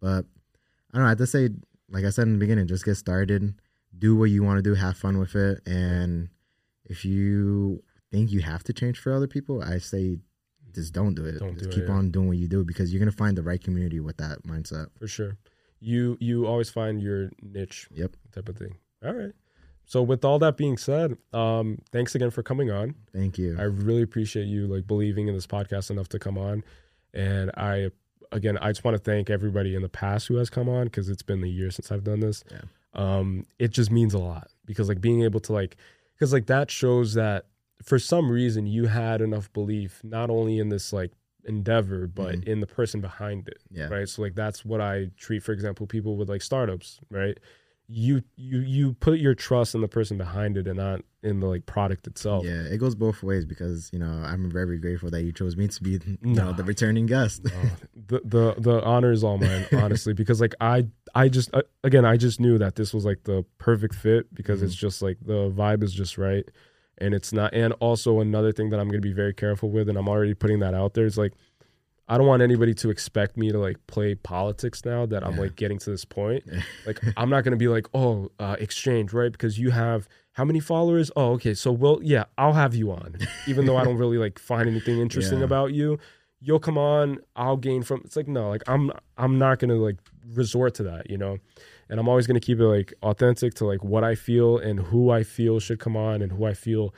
But 0.00 0.26
I 0.92 0.98
don't 0.98 1.04
know. 1.06 1.10
I 1.10 1.14
just 1.14 1.32
say 1.32 1.50
like 1.90 2.04
I 2.04 2.10
said 2.10 2.26
in 2.26 2.34
the 2.34 2.38
beginning, 2.38 2.66
just 2.66 2.84
get 2.84 2.94
started, 2.96 3.54
do 3.98 4.16
what 4.16 4.30
you 4.30 4.42
want 4.42 4.58
to 4.58 4.62
do, 4.62 4.74
have 4.74 4.96
fun 4.96 5.18
with 5.18 5.34
it, 5.36 5.60
and 5.66 6.28
if 6.86 7.04
you 7.04 7.82
think 8.10 8.30
you 8.32 8.40
have 8.40 8.62
to 8.64 8.72
change 8.72 8.98
for 8.98 9.12
other 9.12 9.26
people, 9.26 9.62
I 9.62 9.78
say 9.78 10.18
just 10.74 10.92
don't 10.94 11.14
do 11.14 11.24
it. 11.24 11.38
Don't 11.38 11.52
just 11.58 11.64
do 11.64 11.70
it, 11.70 11.74
keep 11.80 11.88
yeah. 11.88 11.94
on 11.94 12.10
doing 12.10 12.28
what 12.28 12.38
you 12.38 12.48
do 12.48 12.64
because 12.64 12.92
you're 12.92 12.98
gonna 12.98 13.12
find 13.12 13.36
the 13.36 13.42
right 13.42 13.62
community 13.62 14.00
with 14.00 14.16
that 14.18 14.42
mindset. 14.44 14.86
for 14.98 15.06
sure. 15.06 15.36
You 15.82 16.16
you 16.20 16.46
always 16.46 16.70
find 16.70 17.02
your 17.02 17.30
niche 17.42 17.88
Yep. 17.92 18.16
type 18.32 18.48
of 18.48 18.56
thing. 18.56 18.76
All 19.04 19.12
right. 19.12 19.32
So 19.84 20.00
with 20.00 20.24
all 20.24 20.38
that 20.38 20.56
being 20.56 20.78
said, 20.78 21.18
um, 21.32 21.78
thanks 21.90 22.14
again 22.14 22.30
for 22.30 22.42
coming 22.42 22.70
on. 22.70 22.94
Thank 23.12 23.36
you. 23.36 23.56
I 23.58 23.64
really 23.64 24.02
appreciate 24.02 24.44
you 24.44 24.66
like 24.68 24.86
believing 24.86 25.26
in 25.28 25.34
this 25.34 25.46
podcast 25.46 25.90
enough 25.90 26.08
to 26.10 26.18
come 26.18 26.38
on. 26.38 26.62
And 27.12 27.50
I 27.56 27.90
again 28.30 28.56
I 28.58 28.70
just 28.70 28.84
want 28.84 28.96
to 28.96 29.02
thank 29.02 29.28
everybody 29.28 29.74
in 29.74 29.82
the 29.82 29.88
past 29.88 30.28
who 30.28 30.36
has 30.36 30.48
come 30.48 30.68
on 30.68 30.84
because 30.84 31.08
it's 31.08 31.22
been 31.22 31.42
a 31.42 31.48
year 31.48 31.70
since 31.70 31.90
I've 31.90 32.04
done 32.04 32.20
this. 32.20 32.44
Yeah. 32.50 32.60
Um, 32.94 33.44
it 33.58 33.72
just 33.72 33.90
means 33.90 34.14
a 34.14 34.18
lot 34.18 34.50
because 34.64 34.88
like 34.88 35.00
being 35.00 35.22
able 35.24 35.40
to 35.40 35.52
like 35.52 35.76
because 36.14 36.32
like 36.32 36.46
that 36.46 36.70
shows 36.70 37.14
that 37.14 37.46
for 37.82 37.98
some 37.98 38.30
reason 38.30 38.66
you 38.66 38.86
had 38.86 39.20
enough 39.20 39.52
belief 39.52 40.00
not 40.04 40.30
only 40.30 40.58
in 40.60 40.68
this 40.68 40.92
like 40.92 41.10
endeavor 41.44 42.06
but 42.06 42.36
Mhm. 42.36 42.44
in 42.44 42.60
the 42.60 42.66
person 42.66 43.00
behind 43.00 43.48
it 43.48 43.60
yeah. 43.70 43.88
right? 43.88 44.08
So 44.08 44.22
like 44.22 44.34
that's 44.34 44.64
what 44.64 44.80
i 44.80 45.10
treat 45.16 45.42
for 45.42 45.52
example 45.52 45.86
people 45.86 46.16
with 46.16 46.28
like 46.28 46.42
startups 46.42 47.00
right? 47.10 47.38
You 47.88 48.22
you 48.36 48.60
you 48.60 48.92
put 48.94 49.18
your 49.18 49.34
trust 49.34 49.74
in 49.74 49.80
the 49.82 49.88
person 49.88 50.16
behind 50.16 50.56
it 50.56 50.66
and 50.66 50.78
not 50.78 51.02
in 51.22 51.40
the 51.40 51.46
like 51.46 51.66
product 51.66 52.06
itself. 52.06 52.44
Yeah, 52.44 52.62
it 52.62 52.78
goes 52.78 52.94
both 52.94 53.22
ways 53.22 53.44
because 53.44 53.90
you 53.92 53.98
know 53.98 54.06
I'm 54.24 54.50
very 54.50 54.78
grateful 54.78 55.10
that 55.10 55.22
you 55.24 55.32
chose 55.32 55.56
me 55.56 55.68
to 55.68 55.82
be 55.82 55.90
you 56.06 56.18
know 56.22 56.52
the 56.52 56.62
returning 56.64 57.06
guest. 57.06 57.42
Oh, 57.44 57.76
the 58.06 58.20
the 58.24 58.54
the 58.56 58.82
honor 58.84 59.12
is 59.12 59.22
all 59.24 59.36
mine 59.36 59.66
honestly 59.72 60.14
because 60.14 60.40
like 60.40 60.54
i 60.60 60.86
i 61.14 61.28
just 61.28 61.52
uh, 61.54 61.62
again 61.84 62.04
i 62.06 62.16
just 62.16 62.40
knew 62.40 62.56
that 62.56 62.76
this 62.76 62.94
was 62.94 63.04
like 63.04 63.24
the 63.24 63.44
perfect 63.58 63.94
fit 63.94 64.32
because 64.32 64.62
it's 64.62 64.76
just 64.76 65.02
like 65.02 65.18
the 65.20 65.50
vibe 65.50 65.82
is 65.82 65.92
just 65.92 66.16
right 66.16 66.48
and 66.98 67.14
it's 67.14 67.32
not 67.32 67.52
and 67.54 67.72
also 67.80 68.20
another 68.20 68.52
thing 68.52 68.70
that 68.70 68.78
i'm 68.80 68.88
going 68.88 69.00
to 69.00 69.06
be 69.08 69.12
very 69.14 69.34
careful 69.34 69.70
with 69.70 69.88
and 69.88 69.96
i'm 69.98 70.08
already 70.08 70.34
putting 70.34 70.58
that 70.60 70.74
out 70.74 70.94
there 70.94 71.06
is 71.06 71.16
like 71.18 71.32
i 72.08 72.18
don't 72.18 72.26
want 72.26 72.42
anybody 72.42 72.74
to 72.74 72.90
expect 72.90 73.36
me 73.36 73.50
to 73.50 73.58
like 73.58 73.76
play 73.86 74.14
politics 74.14 74.84
now 74.84 75.06
that 75.06 75.24
i'm 75.24 75.34
Yeah. 75.34 75.40
like 75.40 75.56
getting 75.56 75.78
to 75.78 75.90
this 75.90 76.04
point. 76.04 76.44
Like 76.86 77.00
i'm 77.16 77.30
not 77.30 77.44
going 77.44 77.52
to 77.52 77.56
be 77.58 77.68
like 77.68 77.86
oh 77.94 78.30
uh, 78.38 78.56
exchange 78.58 79.12
right? 79.12 79.30
Because 79.32 79.58
you 79.58 79.70
have 79.70 80.08
how 80.32 80.44
many 80.44 80.60
followers? 80.60 81.10
Oh 81.16 81.32
okay 81.32 81.54
so 81.54 81.70
well 81.72 82.00
yeah 82.02 82.24
i'll 82.36 82.52
have 82.54 82.74
you 82.74 82.90
on 82.90 83.16
even 83.46 83.66
though 83.66 83.76
i 83.76 83.84
don't 83.84 83.98
really 83.98 84.18
like 84.18 84.38
find 84.38 84.68
anything 84.68 84.98
interesting 84.98 85.38
Yeah. 85.40 85.44
about 85.44 85.72
you. 85.72 85.98
You'll 86.44 86.58
come 86.58 86.76
on 86.76 87.18
i'll 87.36 87.56
gain 87.56 87.82
from 87.84 88.02
it's 88.04 88.16
like 88.16 88.26
no 88.26 88.48
like 88.48 88.64
i'm 88.66 88.90
i'm 89.16 89.38
not 89.38 89.60
gonna 89.60 89.76
like 89.76 89.96
resort 90.34 90.74
to 90.74 90.82
that 90.82 91.08
you 91.08 91.16
know 91.16 91.38
and 91.92 92.00
i'm 92.00 92.08
always 92.08 92.26
gonna 92.26 92.40
keep 92.40 92.58
it 92.58 92.66
like 92.66 92.94
authentic 93.02 93.52
to 93.52 93.66
like 93.66 93.84
what 93.84 94.02
i 94.02 94.14
feel 94.14 94.56
and 94.56 94.80
who 94.80 95.10
i 95.10 95.22
feel 95.22 95.60
should 95.60 95.78
come 95.78 95.94
on 95.94 96.22
and 96.22 96.32
who 96.32 96.46
i 96.46 96.54
feel 96.54 96.94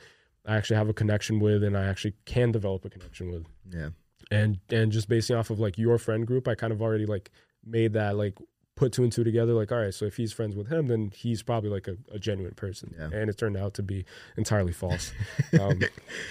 i 0.47 0.55
actually 0.55 0.77
have 0.77 0.87
a 0.87 0.93
connection 0.93 1.39
with 1.39 1.63
and 1.63 1.77
i 1.77 1.85
actually 1.85 2.13
can 2.23 2.49
develop 2.49 2.85
a 2.85 2.89
connection 2.89 3.29
with 3.29 3.45
yeah. 3.69 3.89
and 4.31 4.57
and 4.69 4.93
just 4.93 5.09
basing 5.09 5.35
off 5.35 5.49
of 5.49 5.59
like 5.59 5.77
your 5.77 5.97
friend 5.97 6.25
group 6.25 6.47
i 6.47 6.55
kind 6.55 6.71
of 6.71 6.81
already 6.81 7.05
like 7.05 7.29
made 7.65 7.91
that 7.91 8.15
like 8.15 8.37
put 8.75 8.91
two 8.91 9.03
and 9.03 9.11
two 9.11 9.23
together 9.23 9.53
like 9.53 9.71
all 9.71 9.77
right 9.77 9.93
so 9.93 10.03
if 10.05 10.17
he's 10.17 10.33
friends 10.33 10.53
with 10.55 10.67
him 10.67 10.87
then 10.87 11.09
he's 11.15 11.41
probably 11.41 11.69
like 11.69 11.87
a, 11.87 11.95
a 12.11 12.19
genuine 12.19 12.53
person. 12.55 12.93
Yeah. 12.97 13.09
and 13.13 13.29
it 13.29 13.37
turned 13.37 13.55
out 13.55 13.73
to 13.75 13.83
be 13.83 14.03
entirely 14.37 14.73
false. 14.73 15.13
Um 15.59 15.79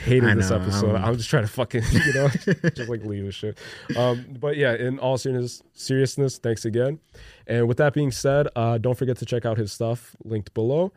hated 0.05 0.29
I 0.29 0.35
this 0.35 0.51
know, 0.51 0.57
episode. 0.57 0.95
I'm- 0.95 1.05
i'm 1.07 1.17
just 1.17 1.31
trying 1.31 1.45
to 1.45 1.49
fucking 1.51 1.83
you 1.93 2.13
know 2.13 2.29
just 2.29 2.89
like 2.91 3.03
leave 3.05 3.25
this 3.25 3.35
shit. 3.35 3.57
Um 3.97 4.27
but 4.39 4.57
yeah 4.57 4.75
in 4.75 4.99
all 4.99 5.17
seriousness 5.17 5.63
seriousness 5.73 6.39
thanks 6.39 6.65
again. 6.65 6.99
And 7.47 7.67
with 7.69 7.79
that 7.79 7.95
being 7.95 8.11
said 8.11 8.49
uh 8.55 8.77
don't 8.79 8.97
forget 8.99 9.17
to 9.19 9.25
check 9.27 9.47
out 9.47 9.57
his 9.57 9.73
stuff 9.73 10.15
linked 10.25 10.53
below. 10.55 10.93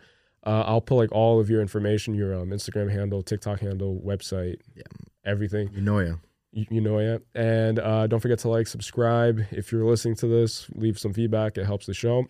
Uh, 0.45 0.63
I'll 0.65 0.79
put 0.81 0.95
like 0.95 1.11
all 1.11 1.41
of 1.41 1.49
your 1.49 1.61
information, 1.61 2.13
your 2.13 2.33
um, 2.33 2.51
Instagram 2.51 2.89
handle, 2.89 3.21
TikTok 3.21 3.59
handle, 3.59 4.01
website, 4.05 4.59
Yeah. 4.75 4.83
everything. 5.25 5.69
You 5.73 5.81
know 5.81 5.99
ya. 5.99 6.13
You, 6.51 6.65
you 6.69 6.81
know 6.81 6.97
it. 6.99 7.25
And 7.35 7.79
uh, 7.79 8.07
don't 8.07 8.19
forget 8.19 8.39
to 8.39 8.49
like, 8.49 8.67
subscribe. 8.67 9.41
If 9.51 9.71
you're 9.71 9.85
listening 9.85 10.15
to 10.17 10.27
this, 10.27 10.69
leave 10.75 10.97
some 10.99 11.13
feedback. 11.13 11.57
It 11.57 11.65
helps 11.65 11.85
the 11.85 11.93
show. 11.93 12.25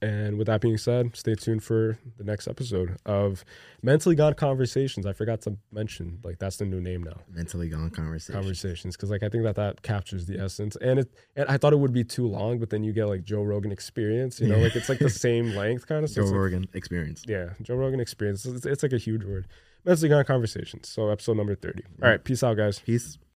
And 0.00 0.36
with 0.36 0.48
that 0.48 0.60
being 0.60 0.78
said, 0.78 1.14
stay 1.16 1.36
tuned 1.36 1.62
for 1.62 1.96
the 2.18 2.24
next 2.24 2.48
episode 2.48 2.96
of 3.06 3.44
Mentally 3.84 4.16
Gone 4.16 4.34
Conversations. 4.34 5.06
I 5.06 5.12
forgot 5.12 5.42
to 5.42 5.56
mention, 5.70 6.18
like 6.24 6.40
that's 6.40 6.56
the 6.56 6.64
new 6.64 6.80
name 6.80 7.04
now, 7.04 7.20
Mentally 7.30 7.68
gone 7.68 7.88
Conversations. 7.90 8.34
Conversations, 8.34 8.96
because 8.96 9.10
like 9.10 9.22
I 9.22 9.28
think 9.28 9.44
that 9.44 9.54
that 9.54 9.82
captures 9.82 10.26
the 10.26 10.40
essence. 10.40 10.74
And 10.82 10.98
it, 10.98 11.08
and 11.36 11.48
I 11.48 11.56
thought 11.56 11.72
it 11.72 11.76
would 11.78 11.92
be 11.92 12.02
too 12.02 12.26
long, 12.26 12.58
but 12.58 12.70
then 12.70 12.82
you 12.82 12.92
get 12.92 13.04
like 13.04 13.22
Joe 13.22 13.42
Rogan 13.44 13.70
Experience. 13.70 14.40
You 14.40 14.48
know, 14.48 14.56
Yeah. 14.56 14.64
like 14.64 14.74
it's 14.74 14.88
like 14.88 14.98
the 14.98 15.08
same 15.28 15.54
length 15.54 15.86
kind 15.86 16.02
of. 16.02 16.10
So 16.10 16.16
Joe 16.16 16.22
it's 16.22 16.30
like- 16.32 16.40
Rogan 16.40 16.66
experience. 16.74 17.22
yeah, 17.28 17.50
Joe 17.62 17.76
Rogan 17.76 18.00
Experience. 18.00 18.44
It's, 18.44 18.66
it's 18.66 18.82
like 18.82 18.92
a 18.92 18.98
huge 18.98 19.22
word. 19.24 19.46
Mentally 19.84 20.08
Gone 20.08 20.24
Conversations. 20.24 20.88
So 20.88 21.08
episode 21.08 21.36
number 21.36 21.54
thirty. 21.54 21.82
All 22.02 22.08
right, 22.08 22.22
peace 22.22 22.42
out, 22.42 22.56
guys. 22.56 22.78
Peace. 22.78 23.18